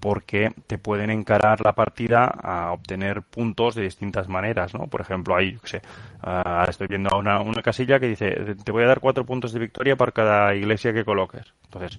porque 0.00 0.52
te 0.66 0.78
pueden 0.78 1.10
encarar 1.10 1.60
la 1.64 1.74
partida 1.74 2.24
a 2.26 2.72
obtener 2.72 3.22
puntos 3.22 3.74
de 3.74 3.82
distintas 3.82 4.28
maneras, 4.28 4.74
¿no? 4.74 4.86
Por 4.86 5.00
ejemplo, 5.00 5.36
hay, 5.36 5.52
yo 5.52 5.60
sé, 5.64 5.82
ah, 6.22 6.66
estoy 6.68 6.86
viendo 6.88 7.10
una, 7.18 7.40
una 7.40 7.62
casilla 7.62 7.98
que 8.00 8.06
dice, 8.08 8.30
te 8.64 8.72
voy 8.72 8.84
a 8.84 8.86
dar 8.88 9.00
cuatro 9.00 9.24
puntos 9.26 9.52
de 9.52 9.60
victoria 9.60 9.96
por 9.96 10.12
cada 10.12 10.54
iglesia 10.54 10.92
que 10.92 11.04
coloques. 11.04 11.52
Entonces, 11.64 11.98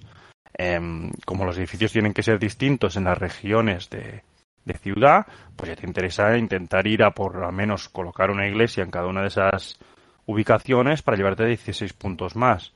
em, 0.54 1.10
como 1.24 1.44
los 1.44 1.58
edificios 1.58 1.92
tienen 1.92 2.12
que 2.12 2.22
ser 2.22 2.38
distintos 2.38 2.96
en 2.96 3.04
las 3.04 3.18
regiones 3.18 3.90
de, 3.90 4.22
de 4.64 4.74
ciudad, 4.74 5.26
pues 5.56 5.70
ya 5.70 5.76
te 5.76 5.86
interesa 5.86 6.36
intentar 6.36 6.86
ir 6.86 7.02
a 7.02 7.10
por 7.10 7.42
al 7.44 7.52
menos 7.52 7.88
colocar 7.88 8.30
una 8.30 8.46
iglesia 8.46 8.84
en 8.84 8.90
cada 8.90 9.06
una 9.06 9.22
de 9.22 9.28
esas 9.28 9.78
ubicaciones 10.26 11.02
para 11.02 11.16
llevarte 11.16 11.46
16 11.46 11.92
puntos 11.94 12.36
más. 12.36 12.72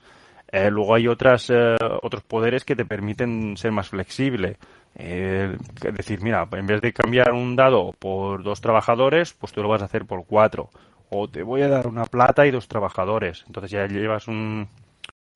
Eh, 0.51 0.71
luego 0.71 0.95
hay 0.95 1.09
otras, 1.09 1.51
eh, 1.51 1.77
otros 2.03 2.23
poderes 2.23 2.65
que 2.65 2.77
te 2.77 2.85
permiten 2.85 3.57
ser 3.57 3.73
más 3.73 3.89
flexible. 3.89 4.57
Eh, 4.95 5.57
es 5.85 5.95
decir, 5.95 6.23
mira, 6.23 6.49
en 6.53 6.67
vez 6.67 6.81
de 6.81 6.93
cambiar 6.93 7.33
un 7.33 7.57
dado 7.57 7.93
por 7.99 8.43
dos 8.43 8.61
trabajadores, 8.61 9.35
pues 9.35 9.53
tú 9.53 9.63
lo 9.63 9.69
vas 9.69 9.83
a 9.83 9.87
hacer 9.87 10.07
por 10.07 10.25
cuatro. 10.25 10.71
O 11.11 11.29
te 11.29 11.43
voy 11.43 11.63
a 11.63 11.69
dar 11.69 11.87
una 11.87 12.05
plata 12.05 12.47
y 12.47 12.51
dos 12.51 12.69
trabajadores. 12.69 13.45
Entonces 13.47 13.71
ya 13.71 13.87
llevas 13.87 14.29
un, 14.29 14.69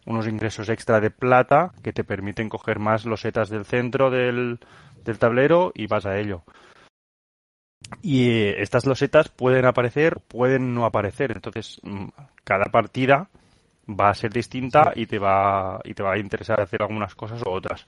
unos 0.07 0.27
ingresos 0.27 0.69
extra 0.69 1.01
de 1.01 1.11
plata 1.11 1.73
que 1.83 1.93
te 1.93 2.05
permiten 2.05 2.49
coger 2.49 2.79
más 2.79 3.05
losetas 3.05 3.49
del 3.51 3.65
centro 3.65 4.11
del, 4.11 4.59
del 5.05 5.19
tablero 5.19 5.73
y 5.75 5.87
vas 5.87 6.07
a 6.07 6.19
ello. 6.19 6.43
Y 8.03 8.31
eh, 8.31 8.63
estas 8.63 8.87
losetas 8.87 9.29
pueden 9.29 9.65
aparecer, 9.65 10.21
pueden 10.21 10.75
no 10.75 10.85
aparecer. 10.85 11.33
Entonces, 11.33 11.81
mm, 11.83 12.09
cada 12.45 12.67
partida 12.67 13.29
va 13.89 14.11
a 14.11 14.15
ser 14.15 14.33
distinta 14.33 14.93
y 14.95 15.07
te 15.07 15.19
va, 15.19 15.81
y 15.85 15.95
te 15.95 16.03
va 16.03 16.13
a 16.13 16.19
interesar 16.19 16.61
hacer 16.61 16.83
algunas 16.83 17.15
cosas 17.15 17.43
u 17.43 17.51
otras. 17.51 17.87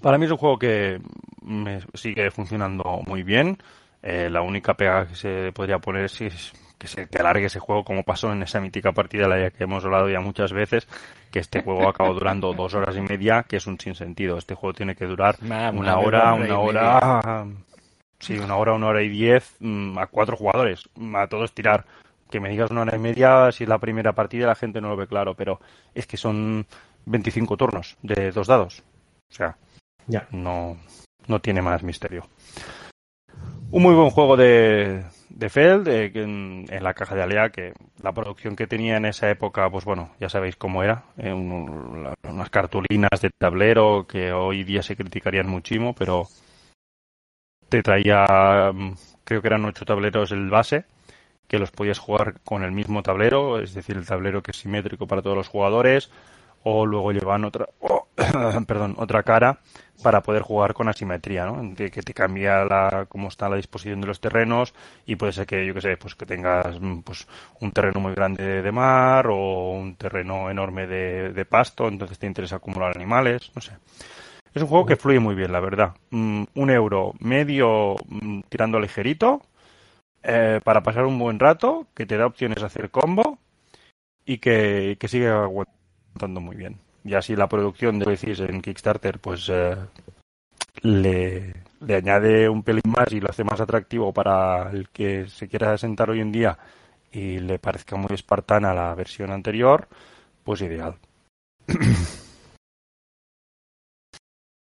Para 0.00 0.18
mí 0.18 0.26
es 0.26 0.32
un 0.32 0.38
juego 0.38 0.58
que 0.58 1.00
me 1.42 1.80
sigue 1.94 2.30
funcionando 2.30 3.00
muy 3.06 3.22
bien. 3.22 3.58
Eh, 4.02 4.28
la 4.28 4.42
única 4.42 4.74
pega 4.74 5.06
que 5.06 5.14
se 5.14 5.52
podría 5.52 5.78
poner 5.78 6.04
es, 6.04 6.20
es 6.20 6.52
que 6.78 6.86
se 6.88 7.06
que 7.08 7.18
alargue 7.18 7.46
ese 7.46 7.60
juego 7.60 7.84
como 7.84 8.02
pasó 8.02 8.32
en 8.32 8.42
esa 8.42 8.60
mítica 8.60 8.92
partida 8.92 9.28
la 9.28 9.50
que 9.50 9.64
hemos 9.64 9.84
hablado 9.84 10.08
ya 10.10 10.20
muchas 10.20 10.52
veces, 10.52 10.86
que 11.30 11.38
este 11.38 11.62
juego 11.62 11.88
acabó 11.88 12.12
durando 12.14 12.52
dos 12.52 12.74
horas 12.74 12.96
y 12.96 13.00
media, 13.00 13.44
que 13.48 13.56
es 13.56 13.66
un 13.66 13.78
sinsentido. 13.80 14.36
Este 14.38 14.54
juego 14.54 14.74
tiene 14.74 14.94
que 14.94 15.06
durar 15.06 15.36
Una- 15.42 15.70
una 15.70 15.78
una 15.80 15.98
hora, 15.98 16.34
hora 16.34 16.58
hora, 16.58 17.46
sí, 18.18 18.38
una 18.38 18.56
hora, 18.56 18.72
una 18.74 18.88
hora 18.88 19.02
y 19.02 19.08
diez 19.08 19.56
mm, 19.60 19.98
a 19.98 20.06
cuatro 20.08 20.36
jugadores, 20.36 20.88
mm, 20.96 21.16
a 21.16 21.26
todos 21.28 21.52
tirar. 21.52 21.84
Que 22.30 22.40
me 22.40 22.48
digas 22.48 22.70
una 22.70 22.80
hora 22.82 22.96
y 22.96 22.98
media 23.00 23.52
si 23.52 23.62
es 23.64 23.68
la 23.68 23.78
primera 23.78 24.12
partida 24.12 24.46
la 24.46 24.54
gente 24.56 24.80
no 24.80 24.88
lo 24.88 24.96
ve 24.96 25.06
claro, 25.06 25.34
pero 25.34 25.60
es 25.94 26.06
que 26.06 26.16
son 26.16 26.66
25 27.06 27.56
turnos 27.56 27.96
de 28.02 28.32
dos 28.32 28.46
dados. 28.48 28.82
O 29.30 29.34
sea, 29.34 29.56
Ya. 30.08 30.26
no, 30.32 30.76
no 31.28 31.40
tiene 31.40 31.62
más 31.62 31.82
misterio. 31.82 32.26
Un 33.70 33.82
muy 33.82 33.94
buen 33.94 34.10
juego 34.10 34.36
de, 34.36 35.04
de 35.34 35.48
Feld 35.48 35.88
en, 35.88 36.64
en 36.68 36.84
la 36.84 36.94
caja 36.94 37.14
de 37.16 37.22
Alea, 37.22 37.50
que 37.50 37.72
la 38.02 38.12
producción 38.12 38.54
que 38.54 38.68
tenía 38.68 38.96
en 38.96 39.04
esa 39.04 39.28
época, 39.30 39.68
pues 39.68 39.84
bueno, 39.84 40.10
ya 40.20 40.28
sabéis 40.28 40.56
cómo 40.56 40.82
era. 40.82 41.04
eh, 41.18 41.32
unas 41.32 42.50
cartulinas 42.50 43.20
de 43.20 43.30
tablero 43.36 44.06
que 44.06 44.32
hoy 44.32 44.62
día 44.64 44.82
se 44.82 44.96
criticarían 44.96 45.48
muchísimo, 45.48 45.94
pero 45.94 46.28
te 47.68 47.82
traía, 47.82 48.70
mm, 48.72 48.94
creo 49.24 49.40
que 49.42 49.48
eran 49.48 49.64
ocho 49.64 49.84
tableros 49.84 50.30
el 50.30 50.48
base, 50.50 50.84
que 51.48 51.58
los 51.58 51.72
podías 51.72 51.98
jugar 51.98 52.40
con 52.44 52.62
el 52.62 52.72
mismo 52.72 53.02
tablero, 53.02 53.58
es 53.58 53.74
decir, 53.74 53.96
el 53.96 54.06
tablero 54.06 54.42
que 54.42 54.52
es 54.52 54.58
simétrico 54.58 55.06
para 55.06 55.22
todos 55.22 55.36
los 55.36 55.48
jugadores, 55.48 56.10
o 56.64 56.86
luego 56.86 57.12
llevan 57.12 57.44
otra, 57.44 57.68
perdón, 58.66 58.94
otra 58.98 59.22
cara 59.22 59.58
para 60.02 60.22
poder 60.22 60.42
jugar 60.42 60.74
con 60.74 60.88
asimetría, 60.88 61.46
¿no? 61.46 61.74
Que, 61.74 61.90
que 61.90 62.02
te 62.02 62.12
cambia 62.12 62.64
la, 62.64 63.06
cómo 63.08 63.28
está 63.28 63.48
la 63.48 63.56
disposición 63.56 64.00
de 64.00 64.06
los 64.08 64.20
terrenos 64.20 64.74
y 65.06 65.16
puede 65.16 65.32
ser 65.32 65.46
que, 65.46 65.64
yo 65.64 65.74
que 65.74 65.80
sé, 65.80 65.96
pues 65.96 66.14
que 66.14 66.26
tengas 66.26 66.80
mm, 66.80 67.00
pues 67.00 67.26
un 67.60 67.70
terreno 67.70 68.00
muy 68.00 68.14
grande 68.14 68.62
de 68.62 68.72
mar 68.72 69.26
o 69.28 69.72
un 69.72 69.96
terreno 69.96 70.50
enorme 70.50 70.86
de, 70.86 71.32
de 71.32 71.44
pasto, 71.44 71.88
entonces 71.88 72.18
te 72.18 72.26
interesa 72.26 72.56
acumular 72.56 72.96
animales, 72.96 73.52
no 73.54 73.62
sé. 73.62 73.72
Es 74.54 74.62
un 74.62 74.68
juego 74.68 74.86
que 74.86 74.96
fluye 74.96 75.18
muy 75.18 75.34
bien, 75.34 75.52
la 75.52 75.60
verdad. 75.60 75.94
Mm, 76.10 76.44
un 76.54 76.70
euro 76.70 77.12
medio 77.20 77.96
mm, 78.08 78.40
tirando 78.48 78.78
ligerito 78.80 79.42
eh, 80.22 80.60
para 80.64 80.82
pasar 80.82 81.04
un 81.06 81.18
buen 81.18 81.38
rato, 81.38 81.88
que 81.94 82.06
te 82.06 82.16
da 82.16 82.26
opciones 82.26 82.62
a 82.62 82.66
hacer 82.66 82.90
combo 82.90 83.38
y 84.24 84.38
que, 84.38 84.96
que 84.98 85.08
sigue 85.08 85.28
aguantando 85.28 85.83
muy 86.40 86.56
bien. 86.56 86.78
Y 87.04 87.14
así 87.14 87.36
la 87.36 87.48
producción 87.48 87.98
de 87.98 88.10
decís 88.10 88.40
en 88.40 88.62
Kickstarter, 88.62 89.18
pues 89.18 89.48
eh, 89.50 89.76
le, 90.82 91.54
le 91.80 91.94
añade 91.94 92.48
un 92.48 92.62
pelín 92.62 92.82
más 92.86 93.12
y 93.12 93.20
lo 93.20 93.28
hace 93.28 93.44
más 93.44 93.60
atractivo 93.60 94.12
para 94.12 94.70
el 94.70 94.88
que 94.88 95.26
se 95.28 95.48
quiera 95.48 95.76
sentar 95.76 96.10
hoy 96.10 96.20
en 96.20 96.32
día 96.32 96.58
y 97.12 97.38
le 97.38 97.58
parezca 97.58 97.96
muy 97.96 98.12
espartana 98.12 98.74
la 98.74 98.94
versión 98.94 99.30
anterior, 99.30 99.88
pues 100.42 100.62
ideal. 100.62 100.96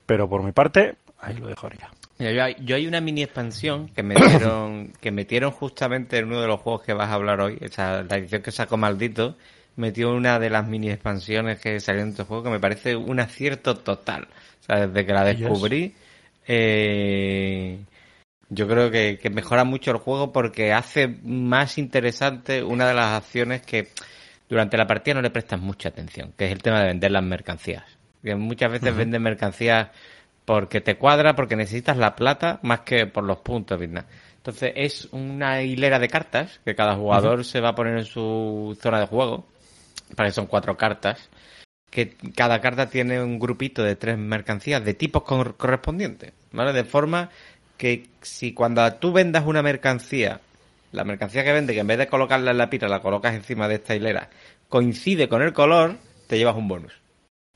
Pero 0.06 0.28
por 0.28 0.42
mi 0.42 0.52
parte, 0.52 0.96
ahí 1.18 1.36
lo 1.36 1.46
dejaría. 1.46 1.90
Mira, 2.18 2.32
yo, 2.32 2.44
hay, 2.44 2.56
yo 2.60 2.76
hay 2.76 2.86
una 2.86 3.00
mini 3.00 3.22
expansión 3.22 3.88
que 3.88 4.02
metieron, 4.02 4.92
que 5.00 5.10
metieron 5.10 5.50
justamente 5.50 6.18
en 6.18 6.26
uno 6.26 6.42
de 6.42 6.46
los 6.46 6.60
juegos 6.60 6.82
que 6.82 6.92
vas 6.92 7.08
a 7.08 7.14
hablar 7.14 7.40
hoy, 7.40 7.58
o 7.60 7.68
la 7.80 8.16
edición 8.16 8.42
que 8.42 8.52
sacó 8.52 8.76
Maldito, 8.76 9.36
metió 9.76 10.12
una 10.12 10.38
de 10.38 10.50
las 10.50 10.66
mini 10.66 10.90
expansiones 10.90 11.60
que 11.60 11.80
salieron 11.80 12.08
en 12.08 12.12
este 12.12 12.24
juego 12.24 12.44
que 12.44 12.50
me 12.50 12.60
parece 12.60 12.96
un 12.96 13.20
acierto 13.20 13.76
total. 13.76 14.28
O 14.60 14.64
sea, 14.64 14.86
desde 14.86 15.06
que 15.06 15.12
la 15.12 15.24
descubrí, 15.24 15.94
eh, 16.46 17.78
yo 18.48 18.68
creo 18.68 18.90
que, 18.90 19.18
que 19.20 19.30
mejora 19.30 19.64
mucho 19.64 19.90
el 19.90 19.96
juego 19.98 20.32
porque 20.32 20.72
hace 20.72 21.08
más 21.08 21.78
interesante 21.78 22.62
una 22.62 22.86
de 22.86 22.94
las 22.94 23.22
acciones 23.22 23.62
que 23.62 23.88
durante 24.48 24.76
la 24.76 24.86
partida 24.86 25.14
no 25.14 25.22
le 25.22 25.30
prestas 25.30 25.60
mucha 25.60 25.88
atención, 25.88 26.32
que 26.36 26.46
es 26.46 26.52
el 26.52 26.62
tema 26.62 26.80
de 26.80 26.88
vender 26.88 27.10
las 27.10 27.24
mercancías. 27.24 27.84
Que 28.22 28.34
muchas 28.34 28.70
veces 28.70 28.94
venden 28.94 29.22
mercancías 29.22 29.88
porque 30.44 30.80
te 30.80 30.96
cuadra, 30.96 31.34
porque 31.34 31.56
necesitas 31.56 31.96
la 31.96 32.14
plata 32.14 32.60
más 32.62 32.80
que 32.80 33.06
por 33.06 33.24
los 33.24 33.38
puntos, 33.38 33.78
¿verdad? 33.78 34.04
Entonces 34.36 34.72
es 34.74 35.08
una 35.12 35.62
hilera 35.62 35.98
de 35.98 36.08
cartas 36.08 36.60
que 36.64 36.74
cada 36.74 36.96
jugador 36.96 37.44
se 37.44 37.60
va 37.60 37.70
a 37.70 37.74
poner 37.74 37.96
en 37.96 38.04
su 38.04 38.76
zona 38.80 39.00
de 39.00 39.06
juego, 39.06 39.46
para 40.16 40.28
que 40.28 40.34
son 40.34 40.46
cuatro 40.46 40.76
cartas, 40.76 41.28
que 41.90 42.14
cada 42.34 42.60
carta 42.60 42.88
tiene 42.88 43.22
un 43.22 43.38
grupito 43.38 43.82
de 43.82 43.96
tres 43.96 44.16
mercancías 44.18 44.84
de 44.84 44.94
tipos 44.94 45.22
cor- 45.24 45.56
correspondientes, 45.56 46.32
¿vale? 46.52 46.72
De 46.72 46.84
forma 46.84 47.30
que 47.76 48.06
si 48.22 48.54
cuando 48.54 48.90
tú 48.94 49.12
vendas 49.12 49.44
una 49.46 49.62
mercancía, 49.62 50.40
la 50.92 51.04
mercancía 51.04 51.44
que 51.44 51.52
vende, 51.52 51.74
que 51.74 51.80
en 51.80 51.86
vez 51.86 51.98
de 51.98 52.06
colocarla 52.06 52.52
en 52.52 52.58
la 52.58 52.70
pira, 52.70 52.88
la 52.88 53.00
colocas 53.00 53.34
encima 53.34 53.68
de 53.68 53.74
esta 53.76 53.94
hilera, 53.94 54.30
coincide 54.68 55.28
con 55.28 55.42
el 55.42 55.52
color, 55.52 55.96
te 56.28 56.38
llevas 56.38 56.56
un 56.56 56.68
bonus. 56.68 56.92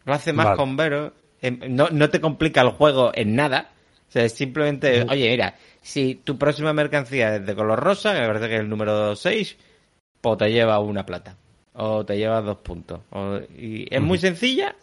Lo 0.05 0.13
hace 0.13 0.33
más 0.33 0.47
Vale. 0.47 0.57
con 0.57 0.77
Vero, 0.77 1.13
em, 1.41 1.59
no, 1.71 1.89
no 1.91 2.11
te 2.11 2.21
complica 2.21 2.61
el 2.61 2.71
juego 2.71 3.13
en 3.15 3.37
nada, 3.37 3.71
o 4.09 4.13
sea, 4.13 4.25
es 4.25 4.33
simplemente, 4.35 5.05
oye, 5.09 5.31
mira, 5.31 5.55
si 5.83 6.15
tu 6.15 6.39
próxima 6.39 6.73
mercancía 6.73 7.37
es 7.37 7.47
de 7.47 7.55
color 7.55 7.81
rosa, 7.81 8.15
que 8.15 8.21
me 8.21 8.27
parece 8.27 8.49
que 8.49 8.55
es 8.57 8.61
el 8.61 8.69
número 8.69 9.17
6, 9.17 9.57
pues 10.21 10.39
te 10.39 10.51
lleva 10.51 10.79
una 10.81 11.05
plata. 11.07 11.37
O 11.77 12.05
te 12.05 12.17
lleva 12.17 12.41
dos 12.41 12.59
puntos. 12.59 13.01
O- 13.11 13.39
y 13.59 13.87
es 13.91 14.01
muy 14.01 14.19
sencilla 14.19 14.75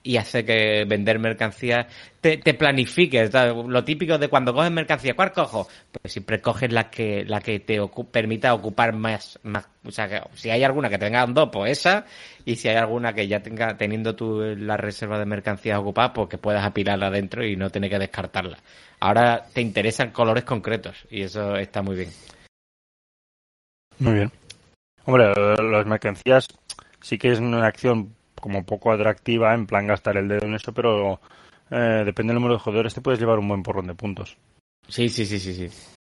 y 0.00 0.16
hace 0.16 0.44
que 0.44 0.84
vender 0.86 1.18
mercancías 1.18 1.86
te, 2.20 2.38
te 2.38 2.54
planifiques. 2.54 3.30
¿sabes? 3.30 3.54
Lo 3.66 3.84
típico 3.84 4.16
de 4.16 4.28
cuando 4.28 4.54
coges 4.54 4.70
mercancía, 4.70 5.14
¿cuál 5.14 5.32
cojo? 5.32 5.68
Pues 5.90 6.12
siempre 6.12 6.40
coges 6.40 6.72
la 6.72 6.88
que, 6.88 7.24
la 7.24 7.40
que 7.40 7.58
te 7.60 7.80
ocu- 7.80 8.06
permita 8.06 8.54
ocupar 8.54 8.94
más, 8.94 9.38
más. 9.42 9.68
O 9.84 9.90
sea, 9.90 10.08
que 10.08 10.22
si 10.34 10.48
hay 10.50 10.62
alguna 10.62 10.88
que 10.88 10.98
tenga 10.98 11.24
un 11.24 11.34
dos, 11.34 11.50
pues 11.52 11.72
esa. 11.72 12.06
Y 12.44 12.56
si 12.56 12.68
hay 12.68 12.76
alguna 12.76 13.12
que 13.12 13.26
ya 13.26 13.40
tenga, 13.42 13.76
teniendo 13.76 14.14
tú 14.14 14.40
la 14.40 14.76
reserva 14.76 15.18
de 15.18 15.26
mercancías 15.26 15.78
ocupada, 15.78 16.12
pues 16.12 16.28
que 16.28 16.38
puedas 16.38 16.64
apilarla 16.64 17.10
dentro 17.10 17.44
y 17.44 17.56
no 17.56 17.68
tener 17.70 17.90
que 17.90 17.98
descartarla. 17.98 18.58
Ahora 19.00 19.44
te 19.52 19.60
interesan 19.60 20.10
colores 20.12 20.44
concretos 20.44 20.96
y 21.10 21.22
eso 21.22 21.56
está 21.56 21.82
muy 21.82 21.96
bien. 21.96 22.10
Muy 23.98 24.14
bien. 24.14 24.32
Hombre, 25.08 25.32
las 25.62 25.86
mercancías 25.86 26.46
sí 27.00 27.16
que 27.16 27.32
es 27.32 27.38
una 27.38 27.66
acción 27.66 28.14
como 28.38 28.66
poco 28.66 28.92
atractiva, 28.92 29.54
en 29.54 29.66
plan 29.66 29.86
gastar 29.86 30.18
el 30.18 30.28
dedo 30.28 30.44
en 30.44 30.52
eso, 30.52 30.74
pero 30.74 31.18
eh, 31.70 32.02
depende 32.04 32.34
del 32.34 32.42
número 32.42 32.52
de 32.52 32.60
jugadores, 32.60 32.92
te 32.92 33.00
puedes 33.00 33.18
llevar 33.18 33.38
un 33.38 33.48
buen 33.48 33.62
porrón 33.62 33.86
de 33.86 33.94
puntos. 33.94 34.36
Sí, 34.86 35.08
sí, 35.08 35.24
sí, 35.24 35.38
sí, 35.38 35.54
sí. 35.54 35.97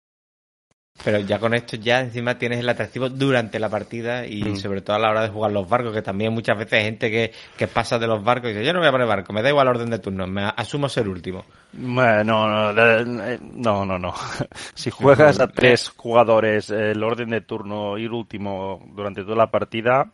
Pero 1.05 1.19
ya 1.19 1.37
con 1.39 1.53
esto 1.53 1.77
ya 1.77 1.99
encima 2.01 2.37
tienes 2.39 2.59
el 2.59 2.67
atractivo 2.67 3.07
durante 3.07 3.59
la 3.59 3.69
partida 3.69 4.25
y 4.25 4.43
Mm. 4.43 4.55
sobre 4.55 4.81
todo 4.81 4.95
a 4.95 4.99
la 4.99 5.11
hora 5.11 5.21
de 5.21 5.29
jugar 5.29 5.51
los 5.51 5.69
barcos, 5.69 5.93
que 5.93 6.01
también 6.01 6.33
muchas 6.33 6.57
veces 6.57 6.73
hay 6.73 6.83
gente 6.85 7.11
que, 7.11 7.31
que 7.55 7.67
pasa 7.67 7.99
de 7.99 8.07
los 8.07 8.23
barcos 8.23 8.49
y 8.49 8.53
dice, 8.53 8.65
yo 8.65 8.73
no 8.73 8.79
voy 8.79 8.87
a 8.87 8.91
poner 8.91 9.07
barco, 9.07 9.31
me 9.31 9.41
da 9.43 9.49
igual 9.49 9.67
el 9.67 9.75
orden 9.75 9.89
de 9.91 9.99
turnos, 9.99 10.27
me 10.27 10.43
asumo 10.55 10.89
ser 10.89 11.07
último. 11.07 11.45
Bueno, 11.73 12.47
no, 12.47 12.73
no, 12.73 13.23
eh, 13.25 13.39
no, 13.41 13.85
no. 13.85 14.13
Si 14.73 14.89
juegas 14.89 15.39
a 15.39 15.47
tres 15.47 15.89
jugadores, 15.95 16.71
eh, 16.71 16.91
el 16.91 17.03
orden 17.03 17.29
de 17.29 17.41
turno 17.41 17.97
ir 17.97 18.11
último 18.11 18.83
durante 18.95 19.23
toda 19.23 19.35
la 19.35 19.51
partida, 19.51 20.11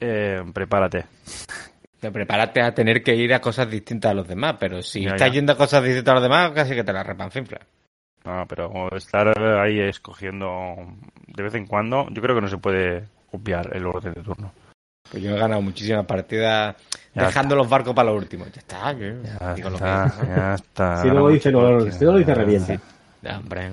eh, 0.00 0.42
prepárate. 0.52 1.06
Te 2.00 2.10
prepárate 2.10 2.60
a 2.60 2.74
tener 2.74 3.02
que 3.02 3.14
ir 3.16 3.32
a 3.32 3.40
cosas 3.40 3.70
distintas 3.70 4.10
a 4.10 4.14
los 4.14 4.28
demás, 4.28 4.56
pero 4.60 4.82
si 4.82 5.02
Ya, 5.02 5.10
estás 5.12 5.28
ya. 5.28 5.34
yendo 5.34 5.52
a 5.54 5.56
cosas 5.56 5.82
distintas 5.82 6.12
a 6.12 6.14
los 6.16 6.22
demás, 6.22 6.50
casi 6.52 6.74
que 6.74 6.84
te 6.84 6.92
la 6.92 7.02
repanfinfla. 7.02 7.60
No, 8.24 8.46
pero 8.48 8.88
estar 8.96 9.38
ahí 9.60 9.80
escogiendo 9.80 10.76
de 11.26 11.42
vez 11.42 11.54
en 11.54 11.66
cuando, 11.66 12.08
yo 12.10 12.22
creo 12.22 12.34
que 12.34 12.40
no 12.40 12.48
se 12.48 12.56
puede 12.56 13.04
obviar 13.32 13.70
el 13.76 13.84
orden 13.86 14.14
de 14.14 14.22
turno. 14.22 14.50
Pues 15.10 15.22
yo 15.22 15.36
he 15.36 15.38
ganado 15.38 15.60
muchísimas 15.60 16.06
partidas 16.06 16.74
dejando 17.14 17.54
los 17.54 17.68
barcos 17.68 17.94
para 17.94 18.10
lo 18.10 18.16
último. 18.16 18.46
Ya 18.46 18.60
está, 18.60 18.92
yo 18.92 19.22
Ya 19.22 19.54
digo 19.54 19.68
lo 19.68 19.76
está, 19.76 20.10
que- 20.20 20.26
ya 20.26 20.54
está. 20.54 20.96
Si 21.02 21.08
no 21.08 21.14
lo 21.14 21.28
dice, 21.28 21.52
no, 21.52 21.80
si 21.90 22.04
no 22.04 22.12
lo 22.12 22.18
dice, 22.18 22.34
revienta. 22.34 22.80
Ya, 23.20 23.38
hombre. 23.38 23.70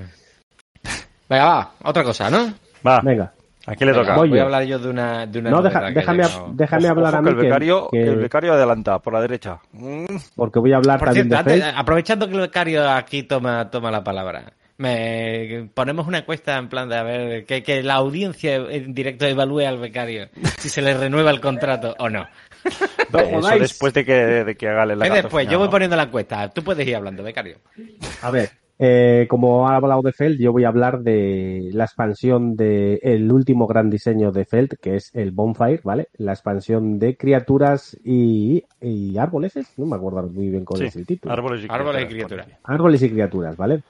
Venga, 1.29 1.45
va, 1.45 1.71
otra 1.83 2.03
cosa, 2.03 2.29
¿no? 2.29 2.53
Va, 2.85 2.99
Venga. 3.01 3.31
¿A 3.71 3.75
quién 3.75 3.89
le 3.91 3.95
toca? 3.95 4.15
Voy 4.15 4.37
a 4.39 4.43
hablar 4.43 4.63
yo 4.63 4.79
de 4.79 4.89
una, 4.89 5.25
de 5.25 5.39
una 5.39 5.49
No, 5.49 5.61
deja- 5.61 5.91
déjame, 5.91 6.23
no- 6.23 6.51
déjame 6.53 6.83
Ojo, 6.85 6.91
hablar 6.91 7.15
a 7.15 7.21
mí 7.21 7.25
que 7.25 7.29
el 7.31 7.35
becario, 7.37 7.87
que- 7.91 7.97
que 8.03 8.09
el 8.09 8.15
becario 8.17 8.53
adelanta 8.53 8.99
por 8.99 9.13
la 9.13 9.21
derecha. 9.21 9.59
Mm, 9.73 10.05
porque 10.35 10.59
voy 10.59 10.73
a 10.73 10.77
hablar 10.77 10.99
Por 10.99 11.07
también 11.09 11.27
cierto, 11.27 11.43
de 11.49 11.53
antes, 11.53 11.65
Fate. 11.67 11.79
aprovechando 11.79 12.27
que 12.27 12.35
el 12.35 12.41
becario 12.41 12.89
aquí 12.89 13.23
toma, 13.23 13.69
toma 13.69 13.91
la 13.91 14.03
palabra, 14.03 14.53
me 14.77 15.69
ponemos 15.73 16.07
una 16.07 16.19
encuesta 16.19 16.57
en 16.57 16.67
plan 16.67 16.89
de 16.89 16.95
a 16.97 17.03
ver 17.03 17.45
que, 17.45 17.61
que 17.61 17.83
la 17.83 17.95
audiencia 17.95 18.55
en 18.55 18.93
directo 18.93 19.25
evalúe 19.27 19.59
al 19.67 19.77
becario 19.77 20.27
si 20.57 20.69
se 20.69 20.81
le 20.81 20.95
renueva 20.95 21.29
el 21.31 21.39
contrato 21.39 21.95
o 21.99 22.09
no. 22.09 22.25
No 23.11 23.19
Eso 23.19 23.59
después 23.59 23.93
de 23.93 24.05
que, 24.05 24.13
de 24.13 24.55
que 24.55 24.67
haga 24.69 24.85
Y 24.85 24.89
legato 24.89 25.13
después, 25.13 25.41
final, 25.43 25.51
yo 25.53 25.57
voy 25.59 25.67
¿no? 25.67 25.71
poniendo 25.71 25.95
la 25.95 26.03
encuesta. 26.03 26.47
Tú 26.49 26.63
puedes 26.63 26.87
ir 26.87 26.95
hablando, 26.95 27.23
becario. 27.23 27.57
A 28.21 28.29
ver, 28.31 28.49
eh, 28.83 29.27
como 29.29 29.67
ha 29.69 29.75
hablado 29.75 30.01
de 30.01 30.11
Feld, 30.11 30.39
yo 30.39 30.51
voy 30.51 30.63
a 30.63 30.69
hablar 30.69 31.03
de 31.03 31.69
la 31.71 31.83
expansión 31.83 32.55
de 32.55 32.95
el 33.03 33.31
último 33.31 33.67
gran 33.67 33.91
diseño 33.91 34.31
de 34.31 34.45
Feld, 34.45 34.71
que 34.81 34.95
es 34.95 35.11
el 35.13 35.29
Bonfire, 35.31 35.81
¿vale? 35.83 36.07
La 36.17 36.31
expansión 36.31 36.97
de 36.97 37.15
criaturas 37.15 37.95
y, 38.03 38.63
y 38.81 39.17
árboles, 39.19 39.55
¿es? 39.55 39.77
no 39.77 39.85
me 39.85 39.97
acuerdo 39.97 40.23
muy 40.29 40.49
bien 40.49 40.65
cuál 40.65 40.79
Sí, 40.79 40.85
es 40.87 40.95
el 40.95 41.05
título. 41.05 41.31
árboles 41.31 41.63
y 41.63 41.67
Árboles 41.69 42.03
y 42.03 42.07
criaturas. 42.07 42.45
criaturas. 42.47 42.59
Árboles 42.63 43.03
y 43.03 43.09
criaturas, 43.11 43.55
¿vale? 43.55 43.83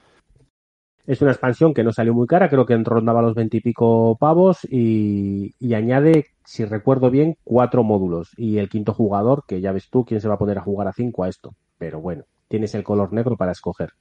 Es 1.08 1.22
una 1.22 1.32
expansión 1.32 1.74
que 1.74 1.84
no 1.86 1.94
salió 1.94 2.14
muy 2.14 2.28
cara, 2.28 2.50
creo 2.50 2.66
que 2.66 2.76
rondaba 2.78 3.22
los 3.22 3.34
veintipico 3.34 4.18
pavos 4.20 4.60
y, 4.70 5.56
y 5.58 5.74
añade, 5.74 6.26
si 6.46 6.66
recuerdo 6.66 7.10
bien, 7.10 7.38
cuatro 7.46 7.84
módulos. 7.84 8.32
Y 8.38 8.58
el 8.58 8.68
quinto 8.70 8.94
jugador, 8.94 9.44
que 9.48 9.62
ya 9.62 9.72
ves 9.72 9.90
tú 9.90 10.04
quién 10.04 10.20
se 10.20 10.28
va 10.28 10.36
a 10.36 10.38
poner 10.38 10.58
a 10.58 10.62
jugar 10.64 10.88
a 10.90 10.94
cinco 10.94 11.24
a 11.24 11.30
esto. 11.30 11.56
Pero 11.78 12.02
bueno, 12.02 12.26
tienes 12.50 12.76
el 12.76 12.84
color 12.84 13.14
negro 13.14 13.38
para 13.38 13.54
escoger. 13.54 13.92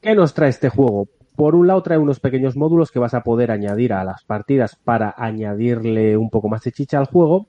¿Qué 0.00 0.14
nos 0.14 0.32
trae 0.32 0.48
este 0.48 0.70
juego? 0.70 1.08
Por 1.36 1.54
un 1.54 1.66
lado 1.66 1.82
trae 1.82 1.98
unos 1.98 2.20
pequeños 2.20 2.56
módulos 2.56 2.90
que 2.90 2.98
vas 2.98 3.12
a 3.12 3.22
poder 3.22 3.50
añadir 3.50 3.92
a 3.92 4.02
las 4.02 4.24
partidas 4.24 4.76
para 4.76 5.14
añadirle 5.16 6.16
un 6.16 6.30
poco 6.30 6.48
más 6.48 6.62
de 6.62 6.72
chicha 6.72 6.98
al 6.98 7.06
juego. 7.06 7.46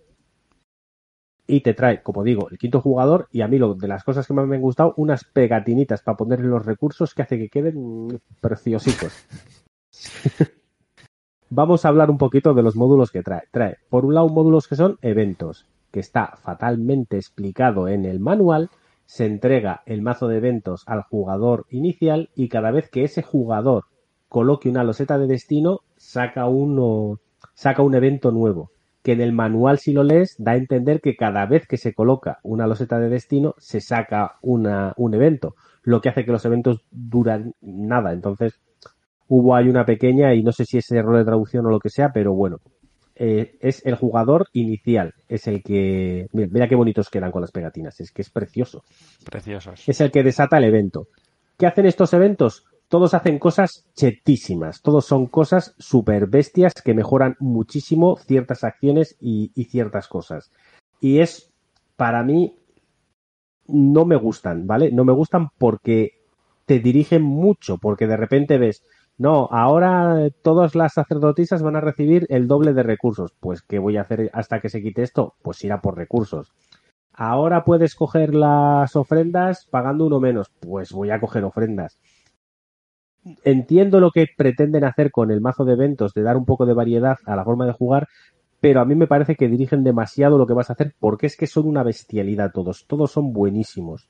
y 1.47 1.61
te 1.61 1.73
trae, 1.73 2.01
como 2.01 2.23
digo, 2.23 2.49
el 2.49 2.57
quinto 2.57 2.79
jugador 2.79 3.27
y 3.31 3.41
a 3.41 3.47
mí 3.47 3.57
lo 3.57 3.73
de 3.73 3.87
las 3.87 4.05
cosas 4.05 4.25
que 4.25 4.33
más 4.33 4.47
me 4.47 4.55
han 4.55 4.61
gustado, 4.61 4.93
unas 4.95 5.25
pegatinitas 5.25 6.01
para 6.01 6.15
ponerle 6.15 6.47
los 6.47 6.65
recursos 6.65 7.13
que 7.13 7.23
hace 7.23 7.37
que 7.37 7.49
queden 7.49 8.21
preciositos. 8.39 9.11
Vamos 11.49 11.83
a 11.83 11.89
hablar 11.89 12.09
un 12.09 12.17
poquito 12.17 12.53
de 12.53 12.63
los 12.63 12.77
módulos 12.77 13.11
que 13.11 13.23
trae. 13.23 13.43
Trae, 13.51 13.77
por 13.89 14.05
un 14.05 14.13
lado, 14.13 14.29
módulos 14.29 14.69
que 14.69 14.77
son 14.77 14.97
eventos, 15.01 15.65
que 15.91 15.99
está 15.99 16.37
fatalmente 16.37 17.17
explicado 17.17 17.89
en 17.89 18.05
el 18.05 18.21
manual. 18.21 18.69
Se 19.11 19.25
entrega 19.25 19.81
el 19.87 20.01
mazo 20.01 20.29
de 20.29 20.37
eventos 20.37 20.83
al 20.87 21.01
jugador 21.01 21.65
inicial 21.69 22.29
y 22.33 22.47
cada 22.47 22.71
vez 22.71 22.89
que 22.89 23.03
ese 23.03 23.21
jugador 23.21 23.83
coloque 24.29 24.69
una 24.69 24.85
loseta 24.85 25.17
de 25.17 25.27
destino, 25.27 25.81
saca 25.97 26.47
uno, 26.47 27.19
saca 27.53 27.81
un 27.81 27.93
evento 27.93 28.31
nuevo 28.31 28.71
que 29.03 29.11
en 29.11 29.19
el 29.19 29.33
manual 29.33 29.79
si 29.79 29.91
lo 29.91 30.03
lees 30.03 30.37
da 30.37 30.53
a 30.53 30.55
entender 30.55 31.01
que 31.01 31.17
cada 31.17 31.45
vez 31.45 31.67
que 31.67 31.75
se 31.75 31.93
coloca 31.93 32.39
una 32.43 32.67
loseta 32.67 32.99
de 32.99 33.09
destino 33.09 33.53
se 33.57 33.81
saca 33.81 34.37
una, 34.41 34.93
un 34.95 35.13
evento, 35.13 35.55
lo 35.83 35.99
que 35.99 36.07
hace 36.07 36.23
que 36.23 36.31
los 36.31 36.45
eventos 36.45 36.85
duran 36.89 37.53
nada. 37.59 38.13
Entonces 38.13 38.61
hubo 39.27 39.57
ahí 39.57 39.67
una 39.67 39.85
pequeña 39.85 40.33
y 40.35 40.41
no 40.41 40.53
sé 40.53 40.63
si 40.63 40.77
es 40.77 40.89
error 40.89 41.17
de 41.17 41.25
traducción 41.25 41.65
o 41.65 41.69
lo 41.69 41.81
que 41.81 41.89
sea, 41.89 42.13
pero 42.13 42.33
bueno, 42.33 42.59
eh, 43.23 43.57
es 43.59 43.85
el 43.85 43.95
jugador 43.95 44.47
inicial, 44.51 45.13
es 45.27 45.45
el 45.45 45.61
que... 45.61 46.27
Mira, 46.33 46.49
mira, 46.51 46.67
qué 46.67 46.75
bonitos 46.75 47.09
quedan 47.09 47.31
con 47.31 47.41
las 47.41 47.51
pegatinas, 47.51 47.99
es 47.99 48.11
que 48.11 48.23
es 48.23 48.31
precioso. 48.31 48.83
Preciosos. 49.23 49.87
Es 49.87 50.01
el 50.01 50.09
que 50.09 50.23
desata 50.23 50.57
el 50.57 50.63
evento. 50.63 51.07
¿Qué 51.55 51.67
hacen 51.67 51.85
estos 51.85 52.13
eventos? 52.13 52.65
todos 52.91 53.13
hacen 53.13 53.39
cosas 53.39 53.85
chetísimas, 53.95 54.81
todos 54.81 55.05
son 55.05 55.27
cosas 55.27 55.73
super 55.77 56.27
bestias 56.27 56.73
que 56.73 56.93
mejoran 56.93 57.37
muchísimo 57.39 58.17
ciertas 58.17 58.65
acciones 58.65 59.15
y, 59.21 59.49
ciertas 59.69 60.09
cosas. 60.09 60.51
Y 60.99 61.19
es, 61.19 61.53
para 61.95 62.21
mí, 62.21 62.57
no 63.67 64.03
me 64.03 64.17
gustan, 64.17 64.67
¿vale? 64.67 64.91
No 64.91 65.05
me 65.05 65.13
gustan 65.13 65.51
porque 65.57 66.19
te 66.65 66.79
dirigen 66.79 67.21
mucho, 67.21 67.77
porque 67.77 68.07
de 68.07 68.17
repente 68.17 68.57
ves, 68.57 68.83
no, 69.17 69.47
ahora 69.51 70.29
todas 70.41 70.75
las 70.75 70.93
sacerdotisas 70.93 71.61
van 71.61 71.75
a 71.75 71.81
recibir 71.81 72.25
el 72.29 72.47
doble 72.47 72.73
de 72.73 72.83
recursos. 72.83 73.33
Pues, 73.39 73.61
¿qué 73.61 73.79
voy 73.79 73.97
a 73.97 74.01
hacer 74.01 74.29
hasta 74.33 74.59
que 74.59 74.69
se 74.69 74.81
quite 74.81 75.03
esto? 75.03 75.35
Pues 75.41 75.63
ir 75.63 75.71
a 75.71 75.81
por 75.81 75.95
recursos. 75.95 76.53
Ahora 77.13 77.63
puedes 77.63 77.95
coger 77.95 78.33
las 78.33 78.95
ofrendas 78.95 79.67
pagando 79.69 80.05
uno 80.07 80.19
menos. 80.19 80.49
Pues 80.59 80.91
voy 80.91 81.11
a 81.11 81.19
coger 81.19 81.43
ofrendas 81.43 81.99
entiendo 83.43 83.99
lo 83.99 84.11
que 84.11 84.27
pretenden 84.35 84.83
hacer 84.83 85.11
con 85.11 85.31
el 85.31 85.41
mazo 85.41 85.65
de 85.65 85.73
eventos, 85.73 86.13
de 86.13 86.23
dar 86.23 86.37
un 86.37 86.45
poco 86.45 86.65
de 86.65 86.73
variedad 86.73 87.17
a 87.25 87.35
la 87.35 87.43
forma 87.43 87.65
de 87.65 87.73
jugar, 87.73 88.07
pero 88.59 88.81
a 88.81 88.85
mí 88.85 88.95
me 88.95 89.07
parece 89.07 89.35
que 89.35 89.47
dirigen 89.47 89.83
demasiado 89.83 90.37
lo 90.37 90.47
que 90.47 90.53
vas 90.53 90.69
a 90.69 90.73
hacer 90.73 90.93
porque 90.99 91.27
es 91.27 91.37
que 91.37 91.47
son 91.47 91.67
una 91.67 91.83
bestialidad 91.83 92.51
todos, 92.51 92.85
todos 92.87 93.11
son 93.11 93.33
buenísimos. 93.33 94.09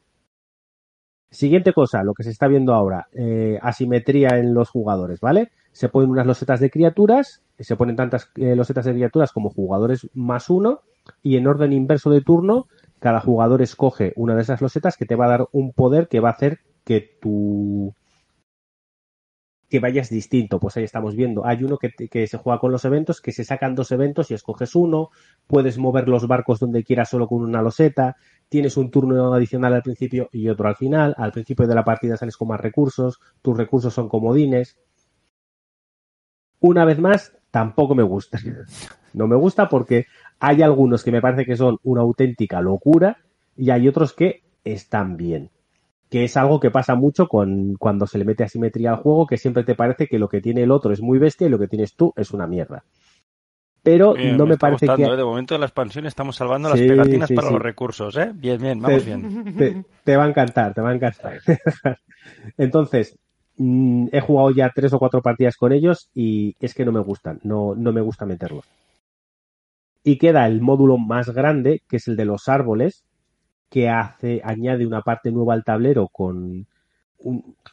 Siguiente 1.31 1.71
cosa, 1.71 2.03
lo 2.03 2.13
que 2.13 2.23
se 2.23 2.29
está 2.29 2.47
viendo 2.49 2.73
ahora, 2.73 3.07
eh, 3.13 3.57
asimetría 3.61 4.37
en 4.37 4.53
los 4.53 4.69
jugadores, 4.69 5.21
¿vale? 5.21 5.51
Se 5.71 5.87
ponen 5.87 6.09
unas 6.09 6.25
losetas 6.25 6.59
de 6.59 6.69
criaturas, 6.69 7.41
se 7.57 7.77
ponen 7.77 7.95
tantas 7.95 8.29
eh, 8.35 8.53
losetas 8.53 8.83
de 8.83 8.91
criaturas 8.91 9.31
como 9.31 9.49
jugadores 9.49 10.09
más 10.13 10.49
uno, 10.49 10.81
y 11.23 11.37
en 11.37 11.47
orden 11.47 11.71
inverso 11.71 12.09
de 12.09 12.19
turno, 12.19 12.67
cada 12.99 13.21
jugador 13.21 13.61
escoge 13.61 14.11
una 14.17 14.35
de 14.35 14.41
esas 14.41 14.61
losetas 14.61 14.97
que 14.97 15.05
te 15.05 15.15
va 15.15 15.25
a 15.25 15.29
dar 15.29 15.47
un 15.53 15.71
poder 15.71 16.09
que 16.09 16.19
va 16.19 16.29
a 16.29 16.33
hacer 16.33 16.59
que 16.83 17.17
tu 17.21 17.93
que 19.71 19.79
vayas 19.79 20.09
distinto. 20.09 20.59
Pues 20.59 20.75
ahí 20.77 20.83
estamos 20.83 21.15
viendo. 21.15 21.45
Hay 21.45 21.63
uno 21.63 21.79
que, 21.79 22.27
se 22.27 22.37
juega 22.37 22.59
con 22.59 22.71
los 22.71 22.83
eventos, 22.83 23.21
que 23.21 23.31
se 23.31 23.45
sacan 23.45 23.73
dos 23.73 23.91
eventos 23.91 24.29
y 24.29 24.33
escoges 24.33 24.75
uno. 24.75 25.09
Puedes 25.47 25.77
mover 25.77 26.09
los 26.09 26.27
barcos 26.27 26.59
donde 26.59 26.83
quieras 26.83 27.09
solo 27.09 27.27
con 27.27 27.41
una 27.41 27.61
loseta. 27.61 28.17
Tienes 28.49 28.75
un 28.75 28.91
turno 28.91 29.33
adicional 29.33 29.73
al 29.73 29.81
principio 29.81 30.29
y 30.33 30.49
otro 30.49 30.67
al 30.67 30.75
final. 30.75 31.15
Al 31.17 31.31
principio 31.31 31.65
de 31.65 31.73
la 31.73 31.85
partida 31.85 32.17
sales 32.17 32.35
con 32.35 32.49
más 32.49 32.59
recursos. 32.59 33.21
Tus 33.41 33.57
recursos 33.57 33.93
son 33.93 34.09
comodines. 34.09 34.77
Una 36.59 36.83
vez 36.83 36.99
más, 36.99 37.33
tampoco 37.49 37.95
me 37.95 38.03
gusta. 38.03 38.37
No 39.13 39.27
me 39.27 39.35
gusta 39.35 39.67
porque 39.67 40.05
hay 40.39 40.61
algunos 40.61 41.03
que 41.03 41.11
me 41.11 41.19
parece 41.19 41.45
que 41.45 41.57
son 41.57 41.79
una 41.83 41.99
auténtica 41.99 42.61
locura 42.61 43.17
y 43.57 43.71
hay 43.71 43.89
otros 43.89 44.13
que 44.13 44.41
están 44.63 45.17
bien 45.17 45.51
que 46.11 46.25
es 46.25 46.35
algo 46.35 46.59
que 46.59 46.71
pasa 46.71 46.93
mucho 46.93 47.29
con 47.29 47.75
cuando 47.75 48.05
se 48.05 48.17
le 48.17 48.25
mete 48.25 48.43
asimetría 48.43 48.91
al 48.91 48.97
juego, 48.97 49.25
que 49.25 49.37
siempre 49.37 49.63
te 49.63 49.75
parece 49.75 50.07
que 50.07 50.19
lo 50.19 50.27
que 50.27 50.41
tiene 50.41 50.61
el 50.61 50.71
otro 50.71 50.91
es 50.91 51.01
muy 51.01 51.19
bestia 51.19 51.47
y 51.47 51.49
lo 51.49 51.57
que 51.57 51.69
tienes 51.69 51.95
tú 51.95 52.13
es 52.17 52.31
una 52.31 52.47
mierda. 52.47 52.83
Pero 53.81 54.13
no 54.13 54.45
me, 54.45 54.57
parece 54.57 54.87
que... 54.87 55.03
¿eh? 55.03 55.15
De 55.15 55.23
momento 55.23 55.55
de 55.55 55.59
la 55.59 55.67
expansión 55.67 56.05
estamos 56.05 56.35
salvando 56.35 56.67
las 56.67 56.77
pegatinas 56.77 57.31
para 57.31 57.49
los 57.49 57.61
recursos, 57.61 58.17
¿eh? 58.17 58.29
Bien, 58.35 58.61
bien, 58.61 58.81
vamos 58.81 59.05
bien. 59.05 59.85
Te, 60.03 60.17
va 60.17 60.25
a 60.25 60.27
encantar, 60.27 60.73
te 60.73 60.81
va 60.81 60.89
a 60.89 60.95
encantar. 60.95 61.39
Entonces, 62.57 63.17
mm, 63.55 64.07
he 64.11 64.19
jugado 64.19 64.51
ya 64.51 64.69
tres 64.75 64.91
o 64.91 64.99
cuatro 64.99 65.21
partidas 65.21 65.55
con 65.55 65.71
ellos 65.71 66.09
y 66.13 66.57
es 66.59 66.73
que 66.73 66.83
no 66.83 66.91
me 66.91 66.99
gustan, 66.99 67.39
no, 67.43 67.73
no 67.73 67.93
me 67.93 68.01
gusta 68.01 68.25
meterlos. 68.25 68.65
Y 70.03 70.17
queda 70.17 70.45
el 70.45 70.59
módulo 70.59 70.97
más 70.97 71.29
grande, 71.29 71.81
que 71.87 71.97
es 71.97 72.07
el 72.09 72.17
de 72.17 72.25
los 72.25 72.49
árboles, 72.49 73.05
que 73.71 73.89
hace, 73.89 74.41
añade 74.43 74.85
una 74.85 75.01
parte 75.01 75.31
nueva 75.31 75.53
al 75.53 75.63
tablero 75.63 76.09
con 76.09 76.67